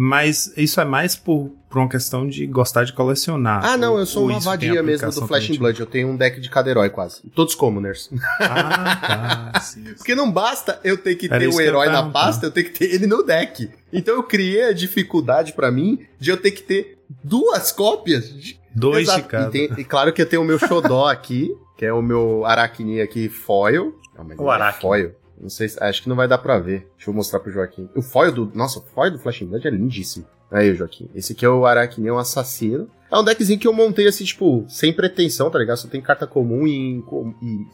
Mas 0.00 0.52
isso 0.56 0.80
é 0.80 0.84
mais 0.84 1.16
por, 1.16 1.50
por 1.68 1.78
uma 1.78 1.88
questão 1.88 2.28
de 2.28 2.46
gostar 2.46 2.84
de 2.84 2.92
colecionar. 2.92 3.64
Ah, 3.64 3.76
não, 3.76 3.98
eu 3.98 4.06
sou 4.06 4.28
uma 4.28 4.38
vadia 4.38 4.80
mesmo 4.80 5.10
do 5.10 5.26
Flash 5.26 5.50
and 5.50 5.56
Blood. 5.56 5.80
Eu 5.80 5.86
tenho 5.86 6.06
um 6.06 6.16
deck 6.16 6.40
de 6.40 6.48
cada 6.48 6.70
herói 6.70 6.88
quase. 6.88 7.20
Todos 7.34 7.56
commoners. 7.56 8.08
Ah, 8.38 9.50
tá. 9.52 9.58
sim. 9.60 9.82
Porque 9.96 10.14
não 10.14 10.30
basta 10.30 10.78
eu 10.84 10.96
ter 10.96 11.16
que 11.16 11.26
Era 11.26 11.40
ter 11.40 11.48
o 11.48 11.56
um 11.56 11.60
herói 11.60 11.88
na 11.88 12.08
pasta, 12.10 12.46
eu 12.46 12.52
tenho 12.52 12.70
que 12.70 12.78
ter 12.78 12.94
ele 12.94 13.08
no 13.08 13.24
deck. 13.24 13.68
Então 13.92 14.14
eu 14.14 14.22
criei 14.22 14.66
a 14.66 14.72
dificuldade 14.72 15.52
para 15.52 15.68
mim 15.68 16.06
de 16.20 16.30
eu 16.30 16.36
ter 16.36 16.52
que 16.52 16.62
ter 16.62 16.96
duas 17.24 17.72
cópias. 17.72 18.32
De... 18.32 18.56
Dois 18.72 19.08
Exato. 19.08 19.22
de 19.22 19.28
cada. 19.28 19.48
E, 19.48 19.50
tem, 19.50 19.80
e, 19.80 19.84
claro 19.84 20.12
que 20.12 20.22
eu 20.22 20.26
tenho 20.26 20.42
o 20.42 20.44
meu 20.44 20.60
Xodó 20.60 21.08
aqui, 21.08 21.52
que 21.76 21.84
é 21.84 21.92
o 21.92 22.00
meu 22.00 22.46
Aracni 22.46 23.00
aqui 23.00 23.28
foil. 23.28 23.98
Não, 24.16 24.24
o 24.46 24.52
é 24.52 24.54
Aracni. 24.54 24.78
É 24.78 24.80
foil. 24.80 25.14
Não 25.40 25.48
sei, 25.48 25.68
acho 25.80 26.02
que 26.02 26.08
não 26.08 26.16
vai 26.16 26.26
dar 26.26 26.38
pra 26.38 26.58
ver. 26.58 26.88
Deixa 26.96 27.10
eu 27.10 27.14
mostrar 27.14 27.40
pro 27.40 27.52
Joaquim. 27.52 27.88
O 27.94 28.02
foil 28.02 28.32
do. 28.32 28.50
Nossa, 28.54 28.78
o 28.78 28.82
foil 28.82 29.12
do 29.12 29.18
Flash 29.18 29.42
Blood 29.42 29.66
é 29.66 29.70
lindíssimo. 29.70 30.26
Aí, 30.50 30.74
Joaquim. 30.74 31.08
Esse 31.14 31.32
aqui 31.32 31.44
é 31.44 31.48
o 31.48 31.66
Aracneon 31.66 32.18
Assassino. 32.18 32.90
É 33.10 33.18
um 33.18 33.24
deckzinho 33.24 33.58
que 33.58 33.66
eu 33.66 33.72
montei 33.72 34.06
assim, 34.06 34.24
tipo, 34.24 34.64
sem 34.68 34.92
pretensão, 34.92 35.50
tá 35.50 35.58
ligado? 35.58 35.76
Só 35.76 35.88
tem 35.88 36.00
carta 36.00 36.26
comum 36.26 36.66
e. 36.66 37.02
e 37.42 37.66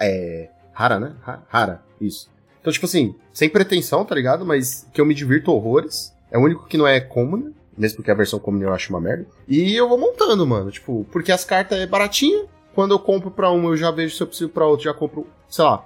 é, 0.00 0.50
rara, 0.72 0.98
né? 0.98 1.14
Rara, 1.48 1.82
isso. 2.00 2.28
Então, 2.60 2.72
tipo 2.72 2.86
assim, 2.86 3.14
sem 3.32 3.48
pretensão, 3.48 4.04
tá 4.04 4.14
ligado? 4.14 4.44
Mas 4.44 4.88
que 4.92 5.00
eu 5.00 5.06
me 5.06 5.14
divirto 5.14 5.52
horrores. 5.52 6.12
É 6.30 6.38
o 6.38 6.40
único 6.40 6.66
que 6.66 6.76
não 6.76 6.86
é 6.86 6.98
comum, 6.98 7.52
mesmo 7.76 7.96
porque 7.96 8.10
a 8.10 8.14
versão 8.14 8.38
comum 8.38 8.60
eu 8.62 8.72
acho 8.72 8.90
uma 8.90 9.00
merda. 9.00 9.26
E 9.46 9.74
eu 9.74 9.88
vou 9.88 9.98
montando, 9.98 10.46
mano. 10.46 10.70
Tipo, 10.70 11.06
porque 11.12 11.30
as 11.30 11.44
cartas 11.44 11.78
é 11.78 11.86
baratinha. 11.86 12.46
Quando 12.74 12.92
eu 12.92 12.98
compro 12.98 13.30
pra 13.30 13.50
uma, 13.50 13.70
eu 13.70 13.76
já 13.76 13.90
vejo 13.90 14.16
se 14.16 14.22
eu 14.22 14.26
preciso 14.26 14.50
pra 14.50 14.66
outra, 14.66 14.84
já 14.84 14.94
compro, 14.94 15.26
sei 15.48 15.64
lá, 15.64 15.84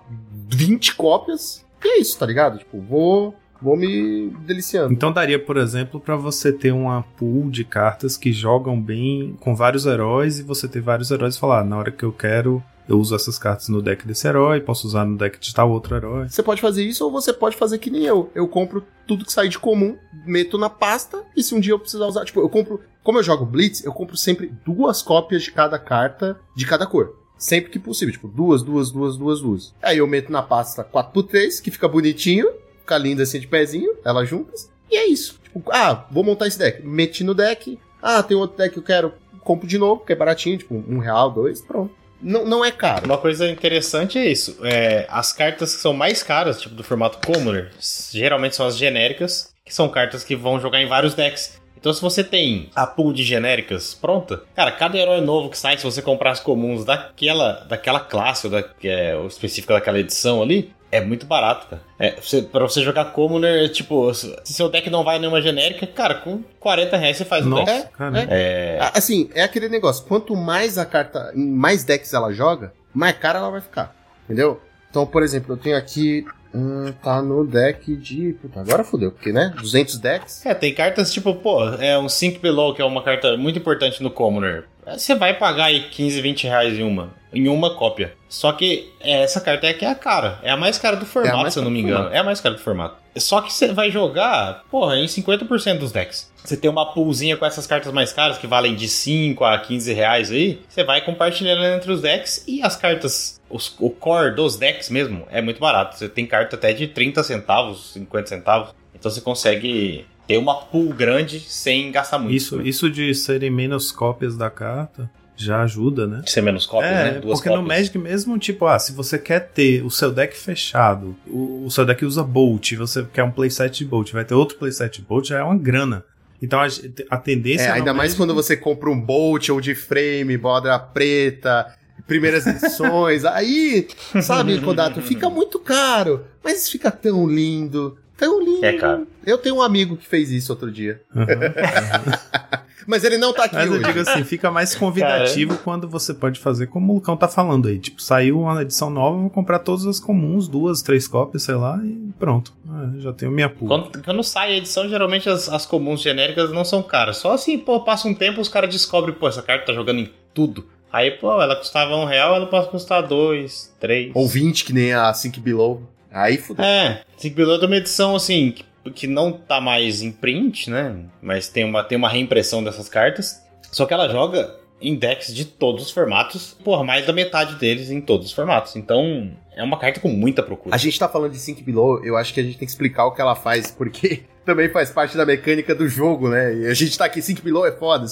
20 0.49 0.97
cópias. 0.97 1.65
E 1.85 1.89
é 1.89 2.01
isso, 2.01 2.19
tá 2.19 2.27
ligado? 2.27 2.59
Tipo, 2.59 2.81
vou 2.81 3.35
vou 3.61 3.77
me 3.77 4.31
deliciando. 4.47 4.93
Então 4.93 5.13
daria, 5.13 5.39
por 5.39 5.57
exemplo, 5.57 6.01
para 6.01 6.17
você 6.17 6.53
ter 6.53 6.73
uma 6.73 7.03
pool 7.17 7.51
de 7.51 7.65
cartas 7.65 8.17
que 8.17 8.33
jogam 8.33 8.81
bem 8.81 9.37
com 9.41 9.55
vários 9.55 9.87
heróis 9.87 10.39
e 10.39 10.43
você 10.43 10.69
ter 10.69 10.81
vários 10.81 11.11
heróis 11.11 11.37
e 11.37 11.39
falar, 11.39 11.61
ah, 11.61 11.65
na 11.65 11.77
hora 11.77 11.91
que 11.91 12.05
eu 12.05 12.13
quero, 12.13 12.63
eu 12.89 12.99
uso 12.99 13.15
essas 13.15 13.39
cartas 13.39 13.69
no 13.69 13.83
deck 13.83 14.07
desse 14.07 14.27
herói, 14.27 14.61
posso 14.61 14.87
usar 14.87 15.05
no 15.05 15.17
deck 15.17 15.39
de 15.39 15.55
tal 15.55 15.71
outro 15.71 15.95
herói. 15.95 16.29
Você 16.29 16.43
pode 16.43 16.61
fazer 16.61 16.83
isso 16.83 17.05
ou 17.05 17.11
você 17.11 17.33
pode 17.33 17.57
fazer 17.57 17.79
que 17.79 17.91
nem 17.91 18.05
eu. 18.05 18.31
Eu 18.35 18.49
compro 18.49 18.83
tudo 19.07 19.25
que 19.25 19.33
sai 19.33 19.49
de 19.49 19.59
comum, 19.59 19.97
meto 20.25 20.57
na 20.57 20.71
pasta 20.71 21.23
e 21.37 21.43
se 21.43 21.55
um 21.55 21.61
dia 21.61 21.73
eu 21.73 21.79
precisar 21.79 22.07
usar, 22.07 22.25
tipo, 22.25 22.41
eu 22.41 22.49
compro, 22.49 22.81
como 23.03 23.19
eu 23.19 23.23
jogo 23.23 23.45
Blitz, 23.45 23.85
eu 23.85 23.93
compro 23.93 24.17
sempre 24.17 24.53
duas 24.65 25.03
cópias 25.03 25.43
de 25.43 25.53
cada 25.53 25.79
carta 25.79 26.39
de 26.57 26.67
cada 26.67 26.87
cor. 26.87 27.15
Sempre 27.37 27.71
que 27.71 27.79
possível, 27.79 28.13
tipo, 28.13 28.27
duas, 28.27 28.63
duas, 28.63 28.91
duas, 28.91 29.17
duas, 29.17 29.41
duas. 29.41 29.75
Aí 29.81 29.99
eu 29.99 30.07
meto 30.09 30.33
na 30.33 30.43
pasta 30.43 30.83
4x3, 30.83 31.63
que 31.63 31.71
fica 31.71 31.87
bonitinho, 31.87 32.49
ficar 32.89 32.99
linda 32.99 33.23
assim 33.23 33.39
de 33.39 33.47
pezinho, 33.47 33.95
elas 34.03 34.27
juntas. 34.27 34.71
E 34.91 34.97
é 34.97 35.07
isso. 35.07 35.39
Tipo, 35.45 35.63
ah, 35.71 36.07
vou 36.11 36.25
montar 36.25 36.47
esse 36.47 36.59
deck. 36.59 36.83
Meti 36.83 37.23
no 37.23 37.35
deck. 37.35 37.79
Ah, 38.03 38.23
tem 38.23 38.37
outro 38.37 38.57
deck 38.57 38.73
que 38.73 38.79
eu 38.79 38.83
quero. 38.83 39.13
Compro 39.41 39.67
de 39.67 39.79
novo, 39.79 40.05
que 40.05 40.13
é 40.13 40.17
baratinho, 40.17 40.59
tipo, 40.59 40.75
um 40.75 40.99
real, 40.99 41.31
dois, 41.31 41.61
pronto. 41.61 41.95
Não, 42.21 42.45
não 42.45 42.65
é 42.65 42.71
caro. 42.71 43.07
Uma 43.07 43.19
coisa 43.19 43.49
interessante 43.49 44.19
é 44.19 44.31
isso. 44.31 44.59
É, 44.63 45.07
as 45.09 45.33
cartas 45.33 45.75
que 45.75 45.81
são 45.81 45.93
mais 45.93 46.23
caras, 46.23 46.61
tipo 46.61 46.75
do 46.75 46.83
formato 46.83 47.19
Commoner, 47.25 47.71
geralmente 48.11 48.57
são 48.57 48.67
as 48.67 48.77
genéricas, 48.77 49.55
que 49.65 49.73
são 49.73 49.89
cartas 49.89 50.25
que 50.25 50.35
vão 50.35 50.61
jogar 50.61 50.83
em 50.83 50.89
vários 50.89 51.15
decks. 51.15 51.59
Então, 51.79 51.93
se 51.93 52.03
você 52.03 52.25
tem 52.25 52.71
a 52.75 52.85
pool 52.87 53.13
de 53.13 53.23
genéricas 53.23 53.95
pronta, 53.95 54.43
cara, 54.57 54.73
cada 54.73 54.99
herói 54.99 55.21
novo 55.21 55.49
que 55.49 55.57
sai, 55.57 55.79
se 55.79 55.85
você 55.85 56.03
comprar 56.03 56.33
as 56.33 56.41
comuns 56.41 56.85
daquela, 56.85 57.65
daquela 57.69 58.01
classe 58.01 58.49
ou 58.49 58.51
da, 58.51 58.65
é, 58.83 59.17
específica 59.27 59.75
daquela 59.75 60.01
edição 60.01 60.43
ali, 60.43 60.73
é 60.91 61.01
muito 61.01 61.27
barato, 61.27 61.67
cara. 61.69 61.83
É, 61.99 62.21
você, 62.21 62.43
pra 62.43 62.63
você 62.63 62.83
jogar 62.83 63.07
Commoner, 63.07 63.71
tipo, 63.71 64.13
se 64.15 64.35
seu 64.45 64.69
deck 64.69 64.89
não 64.91 65.05
vai 65.05 65.19
nenhuma 65.19 65.41
genérica, 65.41 65.87
cara, 65.87 66.15
com 66.15 66.43
40 66.59 66.97
reais 66.97 67.17
você 67.17 67.25
faz 67.25 67.45
Nossa, 67.45 67.63
o 67.63 67.67
deck. 67.67 67.89
É, 68.31 68.79
é... 68.79 68.91
Assim, 68.95 69.31
é 69.35 69.43
aquele 69.43 69.69
negócio. 69.69 70.05
Quanto 70.07 70.35
mais 70.35 70.79
a 70.79 70.85
carta, 70.87 71.33
mais 71.35 71.85
decks 71.85 72.13
ela 72.15 72.33
joga, 72.33 72.73
mais 72.93 73.17
cara 73.17 73.39
ela 73.39 73.51
vai 73.51 73.61
ficar. 73.61 73.95
Entendeu? 74.25 74.61
Então, 74.91 75.07
por 75.07 75.23
exemplo, 75.23 75.55
eu 75.55 75.57
tenho 75.59 75.77
aqui 75.77 76.25
Hum, 76.55 76.93
tá 77.03 77.21
no 77.21 77.47
deck 77.47 77.95
de. 77.95 78.33
Puta, 78.41 78.61
agora 78.61 78.83
fodeu, 78.83 79.13
porque, 79.13 79.33
né? 79.33 79.53
200 79.61 79.99
decks. 79.99 80.47
É, 80.47 80.55
tem 80.55 80.75
cartas 80.75 81.13
tipo, 81.13 81.35
pô, 81.35 81.63
é 81.75 81.99
um 81.99 82.09
Sync 82.09 82.39
Below, 82.39 82.75
que 82.75 82.81
é 82.81 82.85
uma 82.85 83.03
carta 83.03 83.37
muito 83.37 83.59
importante 83.59 84.03
no 84.03 84.11
Commoner. 84.11 84.65
Você 84.97 85.15
vai 85.15 85.35
pagar 85.35 85.67
aí 85.67 85.89
15, 85.91 86.21
20 86.21 86.47
reais 86.47 86.79
em 86.79 86.83
uma. 86.83 87.17
Em 87.33 87.47
uma 87.49 87.75
cópia. 87.75 88.15
Só 88.29 88.53
que 88.53 88.91
essa 89.01 89.41
carta 89.41 89.67
é 89.67 89.75
que 89.75 89.85
é 89.85 89.91
a 89.91 89.95
cara. 89.95 90.39
É 90.43 90.51
a 90.51 90.57
mais 90.57 90.79
cara 90.79 90.97
do 90.97 91.05
formato, 91.05 91.47
é 91.47 91.51
se 91.51 91.59
eu 91.59 91.63
não 91.63 91.71
me 91.71 91.81
engano. 91.81 92.09
É 92.11 92.19
a 92.19 92.25
mais 92.25 92.41
cara 92.41 92.55
do 92.55 92.61
formato. 92.61 92.97
Só 93.17 93.41
que 93.43 93.53
você 93.53 93.73
vai 93.73 93.91
jogar, 93.91 94.65
porra, 94.71 94.97
em 94.97 95.05
50% 95.05 95.79
dos 95.79 95.93
decks. 95.93 96.31
Você 96.43 96.57
tem 96.57 96.71
uma 96.71 96.93
poolzinha 96.93 97.37
com 97.37 97.45
essas 97.45 97.67
cartas 97.67 97.93
mais 97.93 98.13
caras, 98.13 98.39
que 98.39 98.47
valem 98.47 98.75
de 98.75 98.89
5 98.89 99.45
a 99.45 99.59
15 99.59 99.93
reais 99.93 100.31
aí. 100.31 100.61
Você 100.69 100.85
vai 100.85 101.05
compartilhando 101.05 101.65
entre 101.65 101.93
os 101.93 102.01
decks 102.01 102.45
e 102.47 102.63
as 102.63 102.77
cartas, 102.77 103.41
os, 103.51 103.75
o 103.79 103.91
core 103.91 104.35
dos 104.35 104.57
decks 104.57 104.89
mesmo, 104.89 105.27
é 105.31 105.43
muito 105.43 105.61
barato. 105.61 105.99
Você 105.99 106.09
tem 106.09 106.27
carta 106.27 106.57
até 106.57 106.73
de 106.73 106.87
30 106.89 107.23
centavos, 107.23 107.93
50 107.93 108.27
centavos. 108.27 108.75
Então 108.95 109.11
você 109.11 109.21
consegue 109.21 110.07
ter 110.29 110.37
uma 110.37 110.57
pool 110.57 110.93
grande 110.93 111.41
sem 111.41 111.91
gastar 111.91 112.19
muito. 112.19 112.37
Isso, 112.37 112.61
isso 112.61 112.91
de 112.91 113.15
serem 113.15 113.51
menos 113.51 113.91
cópias 113.91 114.37
da 114.37 114.51
carta 114.51 115.11
já 115.35 115.63
ajuda, 115.63 116.07
né? 116.07 116.23
Ser 116.27 116.43
menos 116.43 116.67
cópias, 116.67 116.93
é, 116.93 117.05
né? 117.05 117.21
Duas 117.21 117.39
porque 117.39 117.49
cópias. 117.49 117.63
no 117.63 117.69
Magic 117.69 117.97
mesmo, 117.97 118.39
tipo, 118.39 118.67
ah, 118.67 118.79
se 118.79 118.93
você 118.93 119.19
quer 119.19 119.41
ter 119.49 119.83
o 119.85 119.91
seu 119.91 120.13
deck 120.13 120.37
fechado, 120.37 121.17
o, 121.27 121.65
o 121.65 121.71
seu 121.71 121.87
deck 121.87 122.05
usa 122.05 122.23
Bolt, 122.23 122.75
você 122.75 123.07
quer 123.13 123.23
um 123.23 123.31
playset 123.31 123.79
de 123.79 123.85
Bolt, 123.85 124.13
vai 124.13 124.25
ter 124.25 124.35
outro 124.35 124.59
playset 124.59 125.01
de 125.01 125.07
Bolt, 125.07 125.29
já 125.29 125.39
é 125.39 125.43
uma 125.43 125.57
grana. 125.57 126.05
Então 126.43 126.61
a, 126.61 126.67
a 127.11 127.17
tendência... 127.17 127.67
É, 127.67 127.71
ainda 127.71 127.95
mais 127.95 128.15
quando 128.15 128.35
você 128.35 128.57
compra 128.57 128.91
um 128.91 129.01
Bolt 129.01 129.49
ou 129.49 129.61
de 129.61 129.75
frame, 129.75 130.37
borda 130.37 130.79
preta, 130.79 131.73
primeiras 132.07 132.47
edições, 132.47 133.25
aí, 133.27 133.89
sabe, 134.21 134.61
Kodato, 134.61 135.01
fica 135.01 135.31
muito 135.31 135.59
caro, 135.59 136.25
mas 136.45 136.69
fica 136.69 136.91
tão 136.91 137.27
lindo. 137.27 137.97
Tão 138.19 138.43
lindo. 138.43 138.67
É, 138.67 138.73
cara. 138.75 139.05
Eu 139.25 139.39
tenho 139.39 139.57
um 139.57 139.63
amigo 139.63 139.97
que 139.97 140.07
fez 140.07 140.31
isso 140.31 140.53
outro 140.53 140.71
dia. 140.71 141.01
Uhum, 141.15 141.23
uhum. 141.23 142.59
Mas 142.87 143.05
ele 143.05 143.19
não 143.19 143.35
tá 143.35 143.45
aqui 143.45 143.55
Mas 143.55 143.71
hoje. 143.71 143.83
eu 143.83 143.87
digo 143.87 144.01
assim, 144.01 144.25
fica 144.25 144.51
mais 144.51 144.75
convidativo 144.75 145.51
Cara. 145.53 145.63
quando 145.63 145.89
você 145.89 146.15
pode 146.15 146.41
fazer 146.41 146.69
como 146.69 146.91
o 146.91 146.95
Lucão 146.97 147.19
tá 147.19 147.29
falando 147.29 147.69
aí. 147.69 147.79
Tipo, 147.79 148.01
saiu 148.01 148.41
uma 148.41 148.63
edição 148.63 148.89
nova, 148.89 149.19
vou 149.19 149.29
comprar 149.29 149.59
todas 149.59 149.85
as 149.87 150.01
comuns, 150.01 150.49
duas, 150.49 150.81
três 150.81 151.07
cópias, 151.07 151.43
sei 151.43 151.55
lá, 151.55 151.79
e 151.85 152.11
pronto. 152.19 152.55
Ah, 152.67 152.91
já 152.99 153.13
tenho 153.13 153.31
minha 153.31 153.49
pool. 153.49 153.69
Quando, 153.69 154.03
quando 154.03 154.25
sai 154.25 154.55
a 154.55 154.57
edição, 154.57 154.89
geralmente 154.89 155.29
as, 155.29 155.51
as 155.51 155.67
comuns 155.67 156.01
genéricas 156.01 156.51
não 156.51 156.65
são 156.65 156.83
caras. 156.83 157.19
Só 157.19 157.35
assim, 157.35 157.59
pô, 157.59 157.81
passa 157.81 158.09
um 158.09 158.15
tempo, 158.15 158.41
os 158.41 158.49
caras 158.49 158.71
descobrem, 158.71 159.15
pô, 159.15 159.29
essa 159.29 159.43
carta 159.43 159.67
tá 159.67 159.75
jogando 159.75 160.01
em 160.01 160.11
tudo. 160.33 160.65
Aí, 160.91 161.11
pô, 161.11 161.43
ela 161.43 161.55
custava 161.57 161.95
um 161.95 162.07
real, 162.07 162.35
ela 162.35 162.47
pode 162.47 162.71
custar 162.71 163.07
dois, 163.07 163.71
três. 163.79 164.11
Ou 164.15 164.27
vinte, 164.27 164.65
que 164.65 164.73
nem 164.73 164.95
a 164.95 165.13
Sync 165.13 165.39
Below. 165.39 165.83
Aí 166.11 166.39
fudeu. 166.39 166.65
É, 166.65 167.03
Sync 167.17 167.35
Below 167.35 167.61
é 167.61 167.67
uma 167.67 167.77
edição, 167.77 168.17
assim, 168.17 168.53
que, 168.53 168.91
que 168.91 169.07
não 169.07 169.33
tá 169.33 169.61
mais 169.61 170.03
em 170.03 170.11
print, 170.11 170.71
né? 170.71 170.97
Mas 171.21 171.49
tem 171.49 171.65
uma, 171.65 171.85
tem 171.85 171.97
uma 171.99 172.09
reimpressão 172.09 172.63
dessas 172.63 172.89
cartas. 172.89 173.43
Só 173.71 173.85
que 173.87 173.93
ela 173.93 174.09
joga 174.09 174.57
em 174.81 174.95
decks 174.95 175.35
de 175.35 175.45
todos 175.45 175.85
os 175.85 175.91
formatos, 175.91 176.57
por 176.65 176.85
mais 176.85 177.07
da 177.07 177.13
metade 177.13 177.57
deles 177.57 177.91
em 177.91 178.01
todos 178.01 178.29
os 178.29 178.33
formatos. 178.33 178.77
Então, 178.77 179.33
é 179.57 179.63
uma 179.63 179.79
carta 179.79 180.01
com 180.01 180.09
muita 180.09 180.43
procura. 180.43 180.75
A 180.75 180.79
gente 180.79 180.99
tá 180.99 181.09
falando 181.09 181.33
de 181.33 181.39
Sync 181.39 181.63
Below, 181.63 182.05
eu 182.05 182.17
acho 182.17 182.33
que 182.33 182.41
a 182.41 182.43
gente 182.43 182.57
tem 182.57 182.67
que 182.67 182.73
explicar 182.73 183.07
o 183.07 183.13
que 183.13 183.21
ela 183.21 183.35
faz, 183.35 183.71
porque 183.71 184.23
também 184.47 184.69
faz 184.69 184.91
parte 184.91 185.17
da 185.17 185.27
mecânica 185.27 185.75
do 185.75 185.89
jogo, 185.89 186.29
né? 186.29 186.55
E 186.55 186.67
a 186.67 186.75
gente 186.75 186.97
tá 186.97 187.05
aqui, 187.05 187.21
Sync 187.21 187.43
Below 187.43 187.67
é 187.67 187.73
foda. 187.73 188.07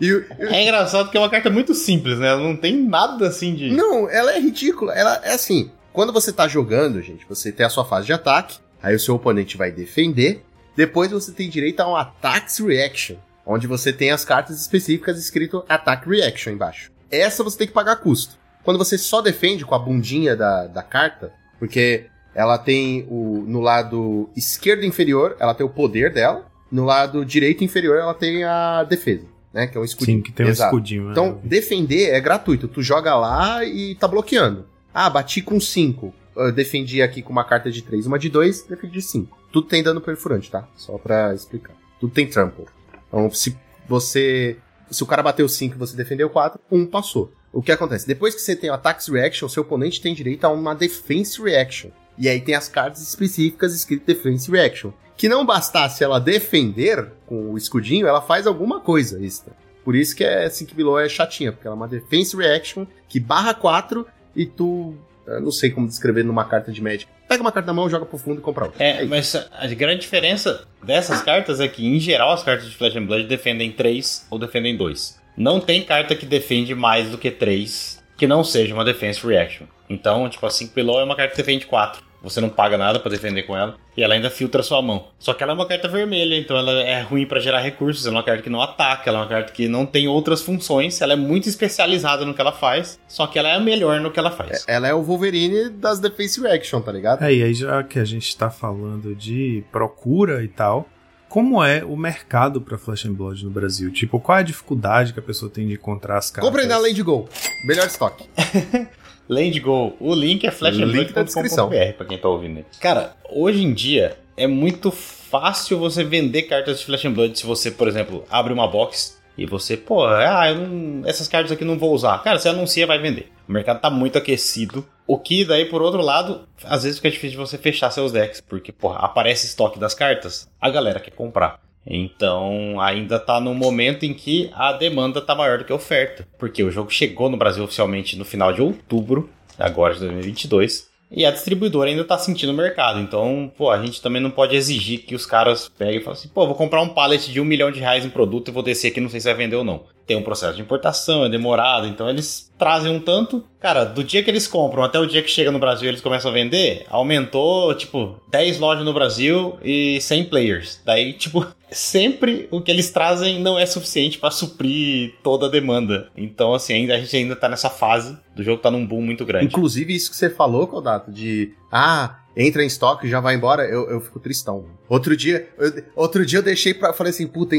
E, 0.00 0.24
É 0.38 0.62
engraçado 0.62 1.10
que 1.10 1.16
é 1.16 1.20
uma 1.20 1.30
carta 1.30 1.50
muito 1.50 1.74
simples, 1.74 2.18
né? 2.18 2.28
Ela 2.28 2.42
não 2.42 2.56
tem 2.56 2.76
nada 2.76 3.28
assim 3.28 3.54
de. 3.54 3.70
Não, 3.70 4.08
ela 4.08 4.34
é 4.34 4.40
ridícula. 4.40 4.92
Ela 4.92 5.20
é 5.24 5.34
assim. 5.34 5.70
Quando 5.98 6.12
você 6.12 6.32
tá 6.32 6.46
jogando, 6.46 7.02
gente, 7.02 7.26
você 7.28 7.50
tem 7.50 7.66
a 7.66 7.68
sua 7.68 7.84
fase 7.84 8.06
de 8.06 8.12
ataque, 8.12 8.60
aí 8.80 8.94
o 8.94 9.00
seu 9.00 9.16
oponente 9.16 9.56
vai 9.56 9.72
defender, 9.72 10.44
depois 10.76 11.10
você 11.10 11.32
tem 11.32 11.50
direito 11.50 11.80
a 11.80 11.90
um 11.90 11.96
Attacks 11.96 12.60
Reaction, 12.60 13.16
onde 13.44 13.66
você 13.66 13.92
tem 13.92 14.12
as 14.12 14.24
cartas 14.24 14.60
específicas 14.60 15.18
escrito 15.18 15.64
Attack 15.68 16.08
Reaction 16.08 16.52
embaixo. 16.52 16.92
Essa 17.10 17.42
você 17.42 17.58
tem 17.58 17.66
que 17.66 17.72
pagar 17.72 17.96
custo. 17.96 18.38
Quando 18.62 18.78
você 18.78 18.96
só 18.96 19.20
defende 19.20 19.64
com 19.64 19.74
a 19.74 19.78
bundinha 19.80 20.36
da, 20.36 20.68
da 20.68 20.84
carta, 20.84 21.32
porque 21.58 22.06
ela 22.32 22.58
tem 22.58 23.04
o 23.10 23.42
no 23.48 23.58
lado 23.58 24.30
esquerdo 24.36 24.86
inferior, 24.86 25.36
ela 25.40 25.52
tem 25.52 25.66
o 25.66 25.68
poder 25.68 26.12
dela, 26.12 26.46
no 26.70 26.84
lado 26.84 27.24
direito 27.24 27.64
inferior 27.64 27.98
ela 27.98 28.14
tem 28.14 28.44
a 28.44 28.84
defesa, 28.84 29.26
né, 29.52 29.66
que 29.66 29.76
é 29.76 29.80
um 29.80 29.84
escudinho. 29.84 30.18
Sim, 30.18 30.22
que 30.22 30.30
tem 30.30 30.46
Exato. 30.46 30.72
um 30.72 30.78
escudinho. 30.78 31.10
Então, 31.10 31.32
né? 31.32 31.38
defender 31.42 32.10
é 32.10 32.20
gratuito, 32.20 32.68
tu 32.68 32.84
joga 32.84 33.16
lá 33.16 33.64
e 33.64 33.96
tá 33.96 34.06
bloqueando. 34.06 34.64
Ah, 34.92 35.10
bati 35.10 35.42
com 35.42 35.60
5. 35.60 36.14
defendi 36.54 37.02
aqui 37.02 37.22
com 37.22 37.32
uma 37.32 37.44
carta 37.44 37.70
de 37.70 37.82
3, 37.82 38.06
uma 38.06 38.18
de 38.18 38.28
2, 38.28 38.62
defendi 38.62 39.02
5. 39.02 39.36
Tudo 39.52 39.66
tem 39.66 39.82
dano 39.82 40.00
perfurante, 40.00 40.50
tá? 40.50 40.68
Só 40.76 40.98
pra 40.98 41.34
explicar. 41.34 41.74
Tudo 42.00 42.12
tem 42.12 42.26
trample. 42.26 42.66
Então, 43.08 43.30
se 43.30 43.56
você. 43.88 44.56
Se 44.90 45.02
o 45.02 45.06
cara 45.06 45.22
bateu 45.22 45.48
5 45.48 45.74
e 45.74 45.78
você 45.78 45.96
defendeu 45.96 46.30
4, 46.30 46.60
1 46.70 46.78
um 46.78 46.86
passou. 46.86 47.32
o 47.52 47.62
que 47.62 47.72
acontece? 47.72 48.06
Depois 48.06 48.34
que 48.34 48.40
você 48.40 48.56
tem 48.56 48.70
o 48.70 48.74
Attacks 48.74 49.08
Reaction, 49.08 49.48
seu 49.48 49.62
oponente 49.62 50.00
tem 50.00 50.14
direito 50.14 50.44
a 50.44 50.48
uma 50.48 50.74
Defense 50.74 51.40
Reaction. 51.42 51.90
E 52.16 52.28
aí 52.28 52.40
tem 52.40 52.54
as 52.54 52.68
cartas 52.68 53.02
específicas 53.02 53.74
escritas 53.74 54.06
Defense 54.06 54.50
Reaction. 54.50 54.92
Que 55.16 55.28
não 55.28 55.44
bastasse 55.44 56.02
ela 56.02 56.20
defender 56.20 57.12
com 57.26 57.52
o 57.52 57.58
escudinho, 57.58 58.06
ela 58.06 58.20
faz 58.20 58.46
alguma 58.46 58.80
coisa 58.80 59.22
extra. 59.22 59.54
Por 59.84 59.94
isso 59.94 60.14
que 60.14 60.24
é 60.24 60.48
Sync 60.48 60.74
Below 60.74 60.98
é 60.98 61.08
chatinha, 61.08 61.52
porque 61.52 61.66
ela 61.66 61.74
é 61.74 61.76
uma 61.76 61.88
Defense 61.88 62.36
Reaction 62.36 62.86
que 63.08 63.18
barra 63.18 63.54
4 63.54 64.06
e 64.38 64.46
tu. 64.46 64.94
Não 65.42 65.50
sei 65.50 65.70
como 65.70 65.86
descrever 65.86 66.24
numa 66.24 66.46
carta 66.46 66.72
de 66.72 66.82
Magic. 66.82 67.06
Pega 67.28 67.42
uma 67.42 67.52
carta 67.52 67.66
na 67.66 67.74
mão, 67.74 67.90
joga 67.90 68.06
pro 68.06 68.16
fundo 68.16 68.38
e 68.38 68.42
compra 68.42 68.64
outra. 68.64 68.82
É, 68.82 69.04
mas 69.04 69.34
a 69.34 69.66
grande 69.66 70.00
diferença 70.00 70.66
dessas 70.82 71.20
cartas 71.20 71.60
é 71.60 71.68
que, 71.68 71.86
em 71.86 72.00
geral, 72.00 72.32
as 72.32 72.42
cartas 72.42 72.66
de 72.66 72.74
Flash 72.74 72.96
and 72.96 73.04
Blood 73.04 73.26
defendem 73.26 73.70
3 73.70 74.26
ou 74.30 74.38
defendem 74.38 74.74
2. 74.74 75.20
Não 75.36 75.60
tem 75.60 75.82
carta 75.82 76.14
que 76.14 76.24
defende 76.24 76.74
mais 76.74 77.10
do 77.10 77.18
que 77.18 77.30
3 77.30 78.02
que 78.16 78.26
não 78.26 78.42
seja 78.42 78.72
uma 78.72 78.86
Defense 78.86 79.24
Reaction. 79.24 79.66
Então, 79.88 80.28
tipo, 80.30 80.46
a 80.46 80.50
5 80.50 80.74
Below 80.74 81.00
é 81.00 81.04
uma 81.04 81.14
carta 81.14 81.32
que 81.32 81.36
defende 81.36 81.66
4. 81.66 82.02
Você 82.22 82.40
não 82.40 82.48
paga 82.48 82.76
nada 82.76 82.98
para 82.98 83.10
defender 83.10 83.44
com 83.44 83.56
ela. 83.56 83.76
E 83.96 84.02
ela 84.02 84.14
ainda 84.14 84.30
filtra 84.30 84.62
sua 84.62 84.82
mão. 84.82 85.06
Só 85.18 85.32
que 85.32 85.42
ela 85.42 85.52
é 85.52 85.54
uma 85.54 85.66
carta 85.66 85.88
vermelha, 85.88 86.36
então 86.36 86.56
ela 86.56 86.72
é 86.72 87.00
ruim 87.02 87.26
para 87.26 87.40
gerar 87.40 87.60
recursos. 87.60 88.04
Ela 88.06 88.16
é 88.16 88.18
uma 88.18 88.24
carta 88.24 88.42
que 88.42 88.50
não 88.50 88.60
ataca, 88.60 89.08
ela 89.08 89.18
é 89.18 89.22
uma 89.22 89.28
carta 89.28 89.52
que 89.52 89.68
não 89.68 89.86
tem 89.86 90.08
outras 90.08 90.42
funções. 90.42 91.00
Ela 91.00 91.12
é 91.12 91.16
muito 91.16 91.48
especializada 91.48 92.24
no 92.24 92.34
que 92.34 92.40
ela 92.40 92.52
faz. 92.52 92.98
Só 93.06 93.26
que 93.26 93.38
ela 93.38 93.48
é 93.48 93.54
a 93.54 93.60
melhor 93.60 94.00
no 94.00 94.10
que 94.10 94.18
ela 94.18 94.30
faz. 94.30 94.64
É, 94.68 94.74
ela 94.74 94.88
é 94.88 94.94
o 94.94 95.02
Wolverine 95.02 95.70
das 95.70 96.00
Defense 96.00 96.40
Reaction, 96.40 96.80
tá 96.80 96.92
ligado? 96.92 97.22
É, 97.22 97.32
e 97.32 97.42
aí 97.42 97.54
já 97.54 97.82
que 97.82 97.98
a 97.98 98.04
gente 98.04 98.36
tá 98.36 98.50
falando 98.50 99.14
de 99.14 99.62
procura 99.70 100.42
e 100.42 100.48
tal, 100.48 100.88
como 101.28 101.62
é 101.62 101.84
o 101.84 101.96
mercado 101.96 102.60
para 102.60 102.78
Flash 102.78 103.04
and 103.04 103.12
Blood 103.12 103.44
no 103.44 103.50
Brasil? 103.50 103.92
Tipo, 103.92 104.18
qual 104.18 104.38
é 104.38 104.40
a 104.40 104.44
dificuldade 104.44 105.12
que 105.12 105.20
a 105.20 105.22
pessoa 105.22 105.50
tem 105.50 105.68
de 105.68 105.74
encontrar 105.74 106.18
as 106.18 106.30
cartas? 106.30 106.48
Comprem 106.48 106.66
na 106.66 106.78
Land 106.78 107.02
Go. 107.02 107.28
Melhor 107.66 107.86
estoque. 107.86 108.28
Land 109.28 109.60
Go. 109.60 109.96
O 110.00 110.14
link 110.14 110.46
é 110.46 110.50
flashblood.com.br 110.50 111.92
pra 111.96 112.06
quem 112.06 112.18
tá 112.18 112.28
ouvindo. 112.28 112.64
Cara, 112.80 113.14
hoje 113.28 113.62
em 113.62 113.72
dia 113.72 114.16
é 114.36 114.46
muito 114.46 114.90
fácil 114.90 115.78
você 115.78 116.02
vender 116.02 116.42
cartas 116.42 116.80
de 116.80 116.86
Flash 116.86 117.04
and 117.04 117.12
Blood 117.12 117.38
se 117.38 117.44
você, 117.44 117.70
por 117.70 117.88
exemplo, 117.88 118.24
abre 118.30 118.52
uma 118.52 118.66
box 118.66 119.18
e 119.36 119.46
você, 119.46 119.76
pô, 119.76 120.04
ah, 120.04 120.52
não, 120.52 121.06
essas 121.06 121.28
cartas 121.28 121.52
aqui 121.52 121.64
não 121.64 121.78
vou 121.78 121.94
usar. 121.94 122.22
Cara, 122.22 122.38
você 122.38 122.48
anuncia 122.48 122.86
vai 122.86 122.98
vender. 122.98 123.30
O 123.48 123.52
mercado 123.52 123.80
tá 123.80 123.90
muito 123.90 124.18
aquecido. 124.18 124.84
O 125.06 125.18
que 125.18 125.44
daí, 125.44 125.64
por 125.64 125.80
outro 125.80 126.02
lado, 126.02 126.46
às 126.64 126.82
vezes 126.82 126.98
fica 126.98 127.10
difícil 127.10 127.30
de 127.30 127.36
você 127.36 127.56
fechar 127.56 127.90
seus 127.90 128.12
decks, 128.12 128.40
porque, 128.40 128.72
porra, 128.72 128.98
aparece 128.98 129.46
estoque 129.46 129.78
das 129.78 129.94
cartas, 129.94 130.48
a 130.60 130.68
galera 130.68 131.00
quer 131.00 131.12
comprar. 131.12 131.60
Então, 131.86 132.80
ainda 132.80 133.18
tá 133.18 133.40
no 133.40 133.54
momento 133.54 134.04
em 134.04 134.12
que 134.12 134.50
a 134.54 134.72
demanda 134.72 135.20
tá 135.20 135.34
maior 135.34 135.58
do 135.58 135.64
que 135.64 135.72
a 135.72 135.76
oferta, 135.76 136.26
porque 136.38 136.62
o 136.62 136.70
jogo 136.70 136.90
chegou 136.90 137.30
no 137.30 137.36
Brasil 137.36 137.64
oficialmente 137.64 138.16
no 138.16 138.24
final 138.24 138.52
de 138.52 138.60
outubro, 138.60 139.30
agora 139.58 139.94
de 139.94 140.00
2022, 140.00 140.88
e 141.10 141.24
a 141.24 141.30
distribuidora 141.30 141.88
ainda 141.88 142.04
tá 142.04 142.18
sentindo 142.18 142.52
o 142.52 142.56
mercado. 142.56 143.00
Então, 143.00 143.50
pô, 143.56 143.70
a 143.70 143.82
gente 143.82 144.02
também 144.02 144.20
não 144.20 144.30
pode 144.30 144.54
exigir 144.54 145.00
que 145.00 145.14
os 145.14 145.24
caras 145.24 145.68
peguem 145.68 145.98
e 145.98 146.02
falem 146.02 146.18
assim, 146.18 146.28
pô, 146.28 146.46
vou 146.46 146.54
comprar 146.54 146.82
um 146.82 146.88
pallet 146.88 147.32
de 147.32 147.40
um 147.40 147.44
milhão 147.44 147.70
de 147.70 147.80
reais 147.80 148.04
em 148.04 148.10
produto 148.10 148.48
e 148.48 148.52
vou 148.52 148.62
descer 148.62 148.88
aqui, 148.88 149.00
não 149.00 149.08
sei 149.08 149.20
se 149.20 149.26
vai 149.26 149.34
vender 149.34 149.56
ou 149.56 149.64
não. 149.64 149.84
Tem 150.06 150.16
um 150.16 150.22
processo 150.22 150.56
de 150.56 150.62
importação, 150.62 151.24
é 151.24 151.28
demorado, 151.28 151.86
então 151.86 152.08
eles 152.08 152.52
trazem 152.58 152.90
um 152.90 153.00
tanto. 153.00 153.44
Cara, 153.60 153.84
do 153.84 154.04
dia 154.04 154.22
que 154.22 154.30
eles 154.30 154.46
compram 154.46 154.82
até 154.82 154.98
o 154.98 155.06
dia 155.06 155.22
que 155.22 155.30
chega 155.30 155.50
no 155.50 155.58
Brasil 155.58 155.88
eles 155.88 156.00
começam 156.00 156.30
a 156.30 156.34
vender, 156.34 156.86
aumentou, 156.88 157.74
tipo, 157.74 158.20
10 158.30 158.58
lojas 158.58 158.84
no 158.84 158.92
Brasil 158.92 159.58
e 159.62 160.00
100 160.00 160.24
players. 160.24 160.80
Daí, 160.84 161.12
tipo, 161.12 161.46
sempre 161.70 162.48
o 162.50 162.60
que 162.60 162.70
eles 162.70 162.90
trazem 162.90 163.40
não 163.40 163.58
é 163.58 163.66
suficiente 163.66 164.18
para 164.18 164.30
suprir 164.30 165.14
toda 165.22 165.46
a 165.46 165.50
demanda. 165.50 166.10
Então, 166.16 166.54
assim, 166.54 166.72
ainda, 166.72 166.94
a 166.94 166.98
gente 166.98 167.16
ainda 167.16 167.36
tá 167.36 167.48
nessa 167.48 167.70
fase 167.70 168.16
do 168.34 168.42
jogo 168.42 168.62
tá 168.62 168.70
num 168.70 168.86
boom 168.86 169.02
muito 169.02 169.24
grande. 169.24 169.46
Inclusive, 169.46 169.94
isso 169.94 170.10
que 170.10 170.16
você 170.16 170.30
falou, 170.30 170.66
Kodato, 170.66 171.10
de 171.10 171.52
ah, 171.70 172.18
entra 172.36 172.62
em 172.62 172.66
estoque 172.66 173.06
e 173.06 173.10
já 173.10 173.20
vai 173.20 173.34
embora, 173.34 173.64
eu, 173.64 173.90
eu 173.90 174.00
fico 174.00 174.20
tristão. 174.20 174.66
Outro 174.88 175.16
dia, 175.16 175.48
eu, 175.58 175.82
outro 175.96 176.24
dia 176.24 176.38
eu 176.38 176.42
deixei 176.42 176.72
pra. 176.72 176.92
Falei 176.92 177.10
assim, 177.10 177.26
puta, 177.26 177.56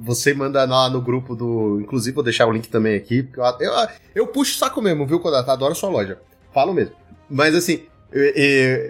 você 0.00 0.34
manda 0.34 0.64
lá 0.64 0.90
no 0.90 1.00
grupo 1.00 1.34
do. 1.36 1.80
Inclusive, 1.80 2.14
vou 2.14 2.24
deixar 2.24 2.46
o 2.46 2.52
link 2.52 2.68
também 2.68 2.96
aqui. 2.96 3.22
Porque 3.22 3.40
eu, 3.40 3.72
eu, 3.72 3.88
eu 4.14 4.26
puxo 4.26 4.54
o 4.54 4.58
saco 4.58 4.82
mesmo, 4.82 5.06
viu, 5.06 5.20
Kodato? 5.20 5.50
Adoro 5.50 5.74
sua 5.74 5.88
loja. 5.88 6.18
Falo 6.52 6.74
mesmo. 6.74 6.94
Mas 7.30 7.54
assim, 7.54 7.84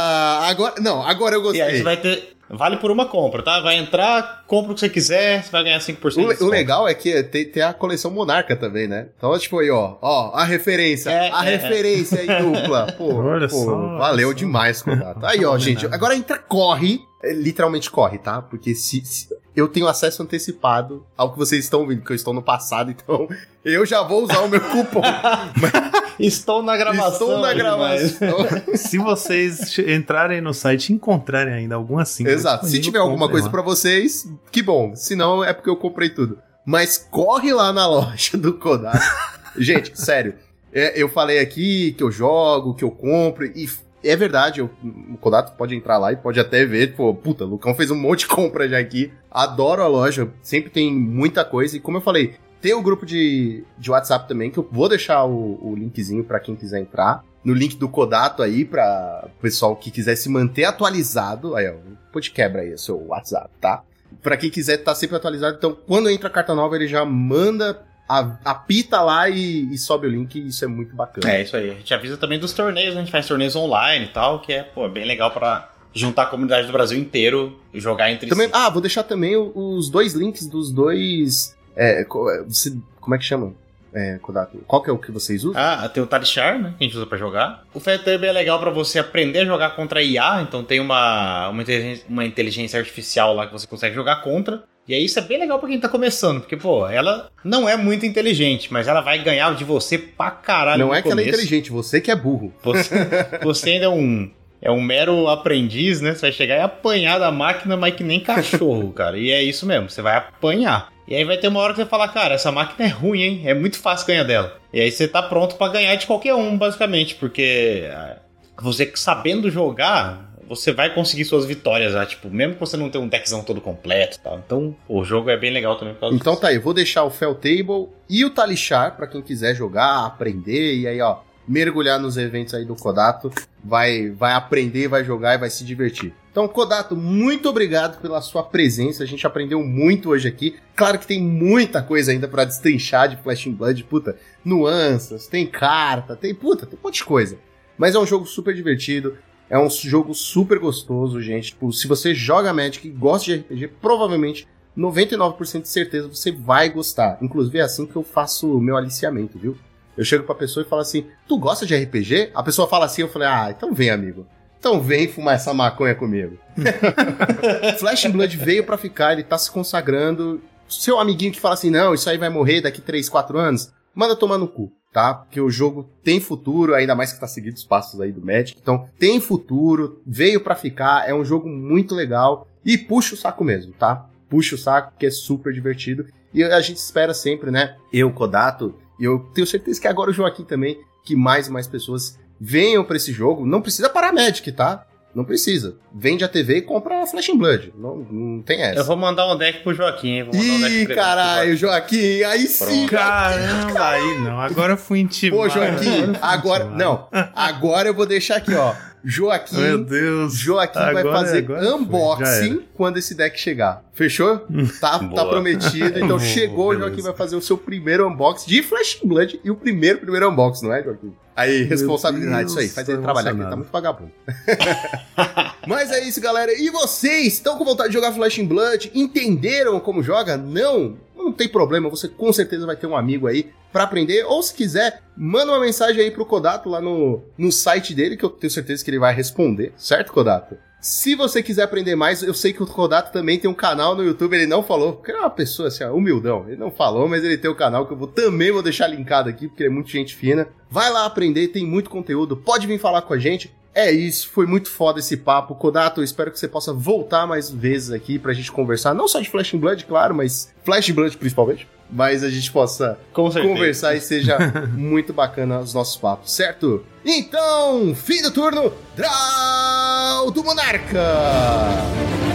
Agora, 0.47 0.75
não, 0.79 1.01
agora 1.01 1.35
eu 1.35 1.41
gostei. 1.41 1.61
E 1.61 1.63
aí 1.63 1.77
você 1.77 1.84
vai 1.84 1.97
ter 1.97 2.36
Vale 2.49 2.78
por 2.78 2.91
uma 2.91 3.06
compra, 3.06 3.44
tá? 3.44 3.60
Vai 3.60 3.78
entrar, 3.78 4.44
compra 4.48 4.72
o 4.72 4.74
que 4.74 4.80
você 4.80 4.90
quiser, 4.90 5.44
você 5.44 5.52
vai 5.52 5.64
ganhar 5.64 5.80
5% 5.80 6.41
o, 6.41 6.45
o 6.45 6.49
legal 6.49 6.88
é 6.88 6.94
que 6.94 7.24
tem, 7.24 7.45
tem, 7.45 7.61
a 7.64 7.74
coleção 7.74 8.10
Monarca 8.10 8.56
também, 8.56 8.88
né? 8.88 9.07
Então, 9.18 9.38
tipo 9.38 9.60
aí, 9.60 9.69
ó, 9.69 9.98
ó, 10.02 10.32
a 10.34 10.44
referência, 10.44 11.10
é, 11.10 11.32
a 11.32 11.45
é, 11.45 11.57
referência 11.57 12.18
é. 12.18 12.22
aí 12.22 12.41
dupla. 12.41 12.94
Pô, 12.98 13.15
Olha 13.15 13.48
pô, 13.48 13.56
só, 13.56 13.98
valeu 13.98 14.30
só. 14.30 14.34
demais, 14.34 14.82
contato. 14.82 15.26
Aí, 15.26 15.44
ó, 15.45 15.57
gente, 15.57 15.86
agora 15.88 16.15
entra, 16.15 16.38
corre 16.38 17.02
é, 17.24 17.34
literalmente 17.34 17.90
corre, 17.90 18.19
tá? 18.19 18.41
Porque 18.41 18.76
se, 18.76 19.03
se, 19.03 19.28
eu 19.56 19.68
tenho 19.68 19.88
acesso 19.88 20.22
antecipado 20.22 21.06
ao 21.18 21.32
que 21.32 21.38
vocês 21.38 21.64
estão 21.64 21.86
vendo, 21.86 21.99
porque 21.99 22.14
eu 22.14 22.15
estou 22.15 22.34
no 22.34 22.44
passado, 22.44 22.91
então 22.91 23.28
eu 23.65 23.86
já 23.86 24.03
vou 24.03 24.24
usar 24.24 24.40
o 24.41 24.48
meu 24.48 24.61
cupom. 24.61 25.02
estou 26.19 26.64
na 26.64 26.76
gravação. 26.76 27.27
Estou 27.27 27.39
na 27.39 27.53
gravação. 27.53 28.38
se 28.76 28.98
vocês 28.98 29.77
entrarem 29.80 30.41
no 30.41 30.53
site 30.53 30.89
e 30.89 30.94
encontrarem 30.94 31.53
ainda 31.53 31.76
alguma 31.76 32.02
assim. 32.02 32.27
Exato. 32.27 32.65
Se 32.68 32.80
tiver 32.80 32.99
alguma 32.99 33.30
coisa 33.30 33.49
para 33.49 33.61
vocês, 33.61 34.27
que 34.52 34.61
bom. 34.61 34.95
Se 34.95 35.15
não, 35.15 35.44
é 35.44 35.53
porque 35.53 35.69
eu 35.69 35.77
comprei 35.77 36.10
tudo. 36.10 36.39
Mas 36.65 36.98
corre 36.98 37.53
lá 37.53 37.72
na 37.72 37.88
loja 37.88 38.38
do 38.38 38.53
Kodak. 38.53 38.99
Gente, 39.57 39.99
sério. 39.99 40.35
É, 40.73 41.02
eu 41.02 41.10
falei 41.10 41.39
aqui 41.39 41.94
que 41.94 42.03
eu 42.03 42.11
jogo, 42.11 42.76
que 42.76 42.84
eu 42.84 42.91
compro, 42.91 43.45
e 43.45 43.68
é 44.03 44.15
verdade, 44.15 44.60
eu, 44.60 44.69
o 44.84 45.18
Kodato 45.18 45.53
pode 45.57 45.76
entrar 45.76 45.98
lá 45.98 46.11
e 46.11 46.15
pode 46.15 46.39
até 46.39 46.65
ver, 46.65 46.95
pô, 46.95 47.14
puta, 47.14 47.45
o 47.45 47.48
Lucão 47.48 47.73
fez 47.73 47.89
um 47.89 47.95
monte 47.95 48.19
de 48.19 48.27
compra 48.27 48.68
já 48.68 48.77
aqui. 48.77 49.11
Adoro 49.30 49.81
a 49.81 49.88
loja, 49.88 50.30
sempre 50.41 50.69
tem 50.69 50.94
muita 50.94 51.44
coisa. 51.44 51.77
E 51.77 51.80
como 51.80 51.98
eu 51.98 52.02
falei, 52.02 52.35
tem 52.61 52.73
o 52.73 52.79
um 52.79 52.84
grupo 52.84 53.05
de, 53.05 53.63
de 53.77 53.91
WhatsApp 53.91 54.27
também, 54.27 54.51
que 54.51 54.57
eu 54.57 54.67
vou 54.71 54.89
deixar 54.89 55.25
o, 55.25 55.59
o 55.61 55.75
linkzinho 55.75 56.23
para 56.23 56.39
quem 56.39 56.55
quiser 56.55 56.79
entrar. 56.79 57.23
No 57.43 57.53
link 57.53 57.77
do 57.77 57.88
Kodato 57.88 58.43
aí, 58.43 58.65
pra 58.65 59.25
o 59.25 59.41
pessoal 59.41 59.75
que 59.75 59.89
quiser 59.89 60.15
se 60.15 60.27
manter 60.27 60.65
atualizado. 60.65 61.55
Aí, 61.55 61.67
ó, 61.69 61.75
pode 62.11 62.31
quebra 62.31 62.61
aí 62.61 62.73
o 62.73 62.77
seu 62.77 62.97
WhatsApp, 63.07 63.49
tá? 63.61 63.84
Pra 64.21 64.35
quem 64.35 64.49
quiser 64.49 64.79
estar 64.79 64.91
tá 64.91 64.95
sempre 64.95 65.15
atualizado, 65.15 65.55
então 65.57 65.77
quando 65.88 66.09
entra 66.09 66.27
a 66.27 66.31
carta 66.31 66.55
nova, 66.55 66.75
ele 66.75 66.88
já 66.88 67.05
manda 67.05 67.85
apita 68.07 69.01
lá 69.01 69.29
e, 69.29 69.71
e, 69.71 69.77
sobe 69.77 70.07
o 70.07 70.09
link, 70.09 70.39
isso 70.47 70.63
é 70.63 70.67
muito 70.67 70.95
bacana. 70.95 71.29
É, 71.29 71.41
isso 71.41 71.57
aí. 71.57 71.71
A 71.71 71.73
gente 71.73 71.93
avisa 71.93 72.17
também 72.17 72.39
dos 72.39 72.53
torneios, 72.53 72.95
a 72.95 72.99
gente 72.99 73.11
faz 73.11 73.27
torneios 73.27 73.55
online 73.55 74.05
e 74.05 74.09
tal, 74.09 74.39
que 74.39 74.53
é, 74.53 74.63
pô, 74.63 74.88
bem 74.88 75.05
legal 75.05 75.31
para 75.31 75.69
juntar 75.93 76.23
a 76.23 76.25
comunidade 76.27 76.67
do 76.67 76.73
Brasil 76.73 76.97
inteiro 76.97 77.59
e 77.73 77.79
jogar 77.79 78.11
entre 78.11 78.29
também, 78.29 78.47
si. 78.47 78.53
Ah, 78.55 78.69
vou 78.69 78.81
deixar 78.81 79.03
também 79.03 79.35
os 79.35 79.89
dois 79.89 80.13
links 80.13 80.47
dos 80.47 80.71
dois. 80.71 81.56
É, 81.77 82.03
como 82.03 83.15
é 83.15 83.17
que 83.17 83.23
chama? 83.23 83.53
É, 83.93 84.19
Qual 84.67 84.83
que 84.83 84.89
é 84.89 84.93
o 84.93 84.97
que 84.97 85.11
vocês 85.11 85.43
usam? 85.43 85.59
Ah, 85.59 85.87
tem 85.89 86.03
o 86.03 86.07
Talishar, 86.07 86.59
né? 86.59 86.73
Que 86.77 86.83
a 86.83 86.87
gente 86.87 86.97
usa 86.97 87.05
pra 87.05 87.17
jogar. 87.17 87.63
O 87.73 87.79
FedTub 87.79 88.25
é 88.25 88.31
legal 88.31 88.59
para 88.59 88.69
você 88.69 88.99
aprender 88.99 89.39
a 89.39 89.45
jogar 89.45 89.75
contra 89.75 90.03
IA, 90.03 90.41
então 90.41 90.63
tem 90.63 90.79
uma, 90.79 91.49
uma, 91.49 91.61
inteligência, 91.61 92.05
uma 92.07 92.25
inteligência 92.25 92.79
artificial 92.79 93.33
lá 93.33 93.47
que 93.47 93.53
você 93.53 93.65
consegue 93.65 93.95
jogar 93.95 94.17
contra. 94.21 94.63
E 94.87 94.93
aí 94.93 95.03
isso 95.03 95.19
é 95.19 95.21
bem 95.21 95.39
legal 95.39 95.59
pra 95.59 95.67
quem 95.67 95.79
tá 95.79 95.89
começando, 95.89 96.39
porque, 96.41 96.55
pô, 96.55 96.87
ela 96.87 97.29
não 97.43 97.67
é 97.67 97.75
muito 97.75 98.05
inteligente, 98.05 98.71
mas 98.71 98.87
ela 98.87 99.01
vai 99.01 99.21
ganhar 99.21 99.53
de 99.55 99.63
você 99.63 99.97
pra 99.97 100.31
caralho. 100.31 100.85
Não 100.85 100.93
é 100.93 101.01
que 101.01 101.09
começo. 101.09 101.27
ela 101.27 101.37
é 101.37 101.43
inteligente, 101.43 101.71
você 101.71 101.99
que 101.99 102.11
é 102.11 102.15
burro. 102.15 102.53
Você, 102.63 102.95
você 103.43 103.71
ainda 103.71 103.85
é 103.85 103.89
um. 103.89 104.29
É 104.59 104.71
um 104.71 104.81
mero 104.81 105.27
aprendiz, 105.27 106.01
né? 106.01 106.13
Você 106.13 106.21
vai 106.21 106.31
chegar 106.31 106.55
e 106.55 106.61
apanhar 106.61 107.19
da 107.19 107.31
máquina, 107.31 107.77
mas 107.77 107.93
que 107.93 108.03
nem 108.03 108.19
cachorro, 108.19 108.91
cara. 108.91 109.17
E 109.17 109.29
é 109.31 109.43
isso 109.43 109.65
mesmo, 109.65 109.89
você 109.89 110.01
vai 110.01 110.17
apanhar. 110.17 110.89
E 111.07 111.15
aí 111.15 111.23
vai 111.23 111.38
ter 111.38 111.47
uma 111.47 111.59
hora 111.61 111.73
que 111.73 111.79
você 111.81 111.85
fala, 111.85 112.07
cara, 112.07 112.35
essa 112.35 112.51
máquina 112.51 112.85
é 112.88 112.91
ruim, 112.91 113.21
hein? 113.21 113.41
É 113.45 113.53
muito 113.53 113.79
fácil 113.79 114.07
ganhar 114.07 114.23
dela. 114.23 114.57
E 114.73 114.81
aí 114.81 114.91
você 114.91 115.07
tá 115.07 115.23
pronto 115.23 115.55
para 115.55 115.71
ganhar 115.71 115.95
de 115.95 116.05
qualquer 116.05 116.34
um, 116.35 116.57
basicamente, 116.57 117.15
porque 117.15 117.89
ah, 117.91 118.17
você 118.61 118.91
sabendo 118.95 119.49
jogar, 119.49 120.34
você 120.47 120.71
vai 120.73 120.93
conseguir 120.93 121.23
suas 121.25 121.45
vitórias 121.45 121.93
já, 121.93 122.05
tipo, 122.05 122.29
mesmo 122.29 122.55
que 122.55 122.59
você 122.59 122.75
não 122.75 122.89
tenha 122.89 123.03
um 123.03 123.07
deckzão 123.07 123.41
todo 123.43 123.61
completo 123.61 124.17
e 124.17 124.19
tal. 124.19 124.41
Então, 124.45 124.75
o 124.88 125.03
jogo 125.03 125.29
é 125.29 125.38
bem 125.38 125.51
legal 125.51 125.77
também 125.77 125.93
por 125.93 126.01
causa 126.01 126.15
Então 126.15 126.34
disso. 126.34 126.41
tá 126.41 126.49
aí, 126.49 126.57
vou 126.57 126.73
deixar 126.73 127.03
o 127.03 127.09
Fell 127.09 127.35
Table 127.35 127.88
e 128.09 128.25
o 128.25 128.29
Talishar 128.29 128.95
para 128.97 129.07
quem 129.07 129.21
quiser 129.21 129.55
jogar, 129.55 130.05
aprender 130.05 130.75
e 130.75 130.88
aí, 130.88 130.99
ó, 131.01 131.19
mergulhar 131.48 131.99
nos 131.99 132.18
eventos 132.18 132.53
aí 132.53 132.65
do 132.65 132.76
Kodato, 132.76 133.32
vai 133.64 134.10
vai 134.10 134.34
aprender, 134.34 134.88
vai 134.88 135.03
jogar 135.03 135.36
e 135.36 135.38
vai 135.38 135.49
se 135.49 135.64
divertir. 135.64 136.14
Então, 136.32 136.48
Kodato, 136.48 136.95
muito 136.95 137.49
obrigado 137.49 137.99
pela 137.99 138.22
sua 138.22 138.44
presença. 138.44 139.03
A 139.03 139.07
gente 139.07 139.26
aprendeu 139.26 139.64
muito 139.64 140.10
hoje 140.10 140.28
aqui. 140.28 140.56
Claro 140.76 140.99
que 140.99 141.07
tem 141.07 141.22
muita 141.22 141.82
coisa 141.82 142.11
ainda 142.11 142.28
para 142.28 142.45
destrinchar 142.45 143.10
de 143.10 143.18
Flash 143.18 143.48
Blood, 143.48 143.84
puta, 143.86 144.15
nuances, 144.45 145.26
tem 145.26 145.48
carta, 145.48 146.15
tem 146.15 146.36
puta, 146.36 146.65
tem 146.65 146.78
um 146.78 146.84
monte 146.84 146.98
de 146.98 147.06
coisa. 147.06 147.40
Mas 147.78 147.95
é 147.95 147.99
um 147.99 148.06
jogo 148.06 148.26
super 148.26 148.53
divertido. 148.53 149.18
É 149.49 149.57
um 149.57 149.69
jogo 149.69 150.14
super 150.14 150.60
gostoso, 150.60 151.22
gente. 151.22 151.52
Tipo, 151.52 151.72
se 151.72 151.88
você 151.88 152.14
joga 152.14 152.53
Magic 152.53 152.86
e 152.86 152.91
gosta 152.91 153.26
de 153.26 153.41
RPG, 153.41 153.68
provavelmente 153.82 154.48
99% 154.78 155.61
de 155.61 155.69
certeza 155.69 156.07
você 156.07 156.32
vai 156.32 156.69
gostar. 156.69 157.18
Inclusive 157.22 157.57
é 157.57 157.61
assim 157.61 157.86
que 157.86 157.95
eu 157.95 158.03
faço 158.03 158.56
o 158.56 158.61
meu 158.61 158.78
aliciamento, 158.78 159.40
viu? 159.40 159.57
Eu 159.98 160.06
chego 160.06 160.24
pra 160.24 160.36
pessoa 160.36 160.65
e 160.65 160.69
falo 160.69 160.82
assim: 160.82 161.07
Tu 161.28 161.38
gosta 161.38 161.65
de 161.65 161.76
RPG? 161.76 162.32
A 162.34 162.44
pessoa 162.44 162.68
fala 162.68 162.86
assim, 162.86 163.02
eu 163.02 163.10
falei: 163.10 163.28
Ah, 163.28 163.53
então 163.56 163.74
vem, 163.74 163.90
amigo. 163.90 164.28
Então 164.60 164.82
vem 164.82 165.07
fumar 165.07 165.36
essa 165.36 165.53
maconha 165.53 165.95
comigo. 165.95 166.38
Flash 167.80 168.06
Blood 168.06 168.38
veio 168.38 168.64
para 168.64 168.78
ficar, 168.78 169.14
ele 169.14 169.24
tá 169.24 169.38
se 169.38 169.52
consagrando. 169.52 170.41
Seu 170.68 170.99
amiguinho 170.99 171.32
que 171.32 171.40
fala 171.40 171.53
assim: 171.53 171.69
Não, 171.69 171.94
isso 171.94 172.10
aí 172.10 172.18
vai 172.18 172.30
morrer 172.30 172.61
daqui 172.61 172.82
3, 172.82 173.10
4 173.10 173.38
anos, 173.38 173.72
manda 173.95 174.15
tomar 174.15 174.38
no 174.38 174.48
cu 174.48 174.72
tá? 174.98 175.14
Porque 175.14 175.40
o 175.40 175.49
jogo 175.49 175.88
tem 176.03 176.19
futuro, 176.19 176.74
ainda 176.74 176.95
mais 176.95 177.14
que 177.14 177.19
tá 177.19 177.28
seguindo 177.28 177.56
os 177.56 177.64
passos 177.64 178.02
aí 178.02 178.11
do 178.11 178.26
Magic. 178.26 178.60
Então, 178.60 178.90
tem 178.98 179.19
futuro, 179.19 180.02
veio 180.03 180.41
para 180.41 180.56
ficar, 180.56 181.07
é 181.07 181.14
um 181.14 181.24
jogo 181.24 181.48
muito 181.48 181.94
legal 181.94 182.48
e 182.65 182.80
puxa 182.80 183.14
o 183.14 183.18
saco 183.18 183.44
mesmo, 183.44 183.74
tá? 183.74 184.10
Puxa 184.28 184.56
o 184.56 184.57
saco, 184.57 184.94
que 184.98 185.06
é 185.06 185.11
super 185.11 185.53
divertido. 185.53 186.07
E 186.34 186.44
a 186.44 186.60
gente 186.61 186.78
espera 186.78 187.14
sempre, 187.14 187.52
né? 187.52 187.76
Eu, 187.94 188.11
Kodato, 188.11 188.74
e 188.99 189.03
eu 189.06 189.19
tenho 189.34 189.48
certeza 189.48 189.80
que 189.80 189.88
agora 189.88 190.11
o 190.11 190.14
Joaquim 190.14 190.44
também, 190.44 190.80
que 191.03 191.15
mais 191.15 191.48
e 191.48 191.52
mais 191.52 191.68
pessoas 191.68 192.18
venham 192.40 192.84
para 192.84 192.98
esse 192.98 193.11
jogo. 193.11 193.45
Não 193.45 193.61
precisa 193.61 193.90
parar 193.90 194.14
Magic, 194.14 194.52
tá? 194.52 194.86
Não 195.15 195.26
precisa. 195.26 195.78
Vende 195.91 196.24
a 196.24 196.28
TV 196.28 196.57
e 196.57 196.61
compra 196.61 197.02
a 197.02 197.07
Flash 197.07 197.30
and 197.30 197.38
Blood. 197.38 197.74
Não, 197.76 197.98
não 197.98 198.41
tem 198.44 198.61
essa. 198.61 198.82
Eu 198.82 198.86
vou 198.86 198.95
mandar 198.95 199.34
um 199.34 199.36
deck 199.36 199.64
pro 199.64 199.74
Joaquim. 199.74 200.22
Vou 200.24 200.36
Ih, 200.36 200.86
um 200.86 200.94
caralho, 200.94 201.57
Joaquim. 201.57 202.22
Aí 202.22 202.45
sim. 202.45 202.86
Caramba, 202.86 203.90
aí 203.90 204.19
não. 204.19 204.40
Agora 204.40 204.74
eu 204.74 204.78
fui 204.78 204.99
intimado. 204.99 205.41
Pô, 205.41 205.49
Joaquim, 205.49 206.14
agora. 206.22 206.65
Não. 206.65 207.07
Agora 207.34 207.90
eu 207.90 207.95
vou 207.95 208.06
deixar 208.06 208.36
aqui, 208.36 208.53
ó. 208.53 208.76
Joaquim. 209.03 209.57
Meu 209.57 209.84
Deus. 209.84 210.38
Joaquim 210.38 210.80
agora, 210.80 211.03
vai 211.03 211.14
fazer 211.14 211.49
unboxing 211.49 212.64
quando 212.74 212.98
esse 212.98 213.15
deck 213.15 213.40
chegar. 213.40 213.84
Fechou? 213.94 214.45
Tá, 214.80 214.99
tá 214.99 215.26
prometido. 215.26 215.99
Então 215.99 216.19
chegou, 216.19 216.69
o 216.69 216.76
Joaquim 216.76 217.02
vai 217.02 217.14
fazer 217.14 217.36
o 217.36 217.41
seu 217.41 217.57
primeiro 217.57 218.07
unboxing 218.07 218.48
de 218.48 218.61
Flash 218.61 218.99
Blood 219.03 219.40
e 219.44 219.49
o 219.49 219.56
primeiro, 219.56 219.99
primeiro 219.99 220.30
unboxing, 220.30 220.65
não 220.68 220.74
é, 220.74 220.84
Joaquim? 220.84 221.14
Aí, 221.36 221.64
responsabilidade, 221.64 222.49
isso 222.49 222.60
aí, 222.60 222.68
faz 222.68 222.90
ele 222.90 222.99
trabalhar, 222.99 223.30
aqui, 223.30 223.40
ele 223.40 223.49
tá 223.49 223.56
muito 223.56 223.72
vagabundo. 223.72 224.11
Mas 225.68 225.91
é 225.91 226.03
isso, 226.03 226.19
galera. 226.19 226.52
E 226.52 226.69
vocês 226.72 227.34
estão 227.34 227.57
com 227.57 227.64
vontade 227.64 227.90
de 227.90 227.94
jogar 227.94 228.11
Flash 228.11 228.40
Blood? 228.40 228.91
Entenderam 228.95 229.80
como 229.80 230.02
joga? 230.02 230.36
Não? 230.36 230.98
Não 231.15 231.32
tem 231.32 231.48
problema, 231.48 231.90
você 231.90 232.07
com 232.07 232.34
certeza 232.34 232.65
vai 232.65 232.76
ter 232.76 232.88
um 232.88 232.95
amigo 232.95 233.28
aí 233.28 233.52
para 233.77 233.83
aprender. 233.83 234.25
Ou 234.25 234.41
se 234.41 234.55
quiser, 234.55 235.03
manda 235.15 235.51
uma 235.51 235.59
mensagem 235.59 236.01
aí 236.01 236.09
pro 236.09 236.25
Kodato 236.25 236.67
lá 236.67 236.81
no, 236.81 237.21
no 237.37 237.51
site 237.51 237.93
dele, 237.93 238.17
que 238.17 238.25
eu 238.25 238.29
tenho 238.29 238.49
certeza 238.49 238.83
que 238.83 238.89
ele 238.89 238.97
vai 238.97 239.13
responder, 239.13 239.71
certo, 239.77 240.11
Kodato? 240.11 240.57
Se 240.81 241.13
você 241.13 241.43
quiser 241.43 241.63
aprender 241.63 241.95
mais, 241.95 242.23
eu 242.23 242.33
sei 242.33 242.53
que 242.53 242.63
o 242.63 242.65
Kodato 242.65 243.11
também 243.11 243.37
tem 243.37 243.49
um 243.49 243.53
canal 243.53 243.95
no 243.95 244.03
YouTube, 244.03 244.35
ele 244.35 244.47
não 244.47 244.63
falou, 244.63 244.93
porque 244.93 245.11
é 245.11 245.19
uma 245.19 245.29
pessoa 245.29 245.67
assim, 245.67 245.83
humildão. 245.85 246.45
Ele 246.47 246.57
não 246.57 246.71
falou, 246.71 247.07
mas 247.07 247.23
ele 247.23 247.37
tem 247.37 247.51
um 247.51 247.55
canal 247.55 247.85
que 247.85 247.93
eu 247.93 247.97
vou, 247.97 248.07
também 248.07 248.51
vou 248.51 248.63
deixar 248.63 248.87
linkado 248.87 249.29
aqui, 249.29 249.47
porque 249.47 249.61
ele 249.63 249.69
é 249.69 249.73
muito 249.73 249.91
gente 249.91 250.15
fina. 250.15 250.47
Vai 250.69 250.91
lá 250.91 251.05
aprender, 251.05 251.49
tem 251.49 251.65
muito 251.65 251.89
conteúdo, 251.89 252.35
pode 252.35 252.65
vir 252.65 252.79
falar 252.79 253.03
com 253.03 253.13
a 253.13 253.19
gente. 253.19 253.55
É 253.77 253.91
isso, 253.91 254.29
foi 254.29 254.47
muito 254.47 254.71
foda 254.71 254.97
esse 254.97 255.15
papo. 255.15 255.53
Kodato, 255.53 256.01
eu 256.01 256.03
espero 256.03 256.31
que 256.31 256.39
você 256.39 256.47
possa 256.47 256.73
voltar 256.73 257.27
mais 257.27 257.51
vezes 257.51 257.91
aqui 257.91 258.17
pra 258.17 258.33
gente 258.33 258.51
conversar, 258.51 258.95
não 258.95 259.07
só 259.07 259.19
de 259.19 259.29
Flash 259.29 259.51
Blood, 259.53 259.85
claro, 259.85 260.15
mas 260.15 260.51
Flash 260.65 260.89
Blood 260.89 261.15
principalmente 261.15 261.67
mas 261.89 262.21
a 262.21 262.29
gente 262.29 262.51
possa 262.51 262.99
conversar 263.13 263.95
e 263.95 264.01
seja 264.01 264.37
muito 264.75 265.13
bacana 265.13 265.59
os 265.59 265.73
nossos 265.73 265.95
papos, 265.95 266.33
certo? 266.33 266.83
Então, 267.05 267.95
fim 267.95 268.21
do 268.21 268.29
turno, 268.29 268.73
Draw 268.93 270.29
do 270.31 270.43
Monarca! 270.43 272.26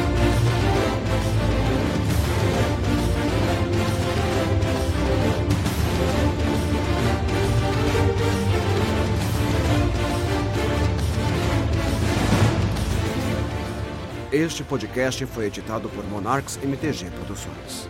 Este 14.33 14.65
podcast 14.65 15.27
foi 15.27 15.45
editado 15.45 15.91
por 15.91 16.03
Monarx 16.07 16.59
MTG 16.65 17.11
Produções. 17.11 17.87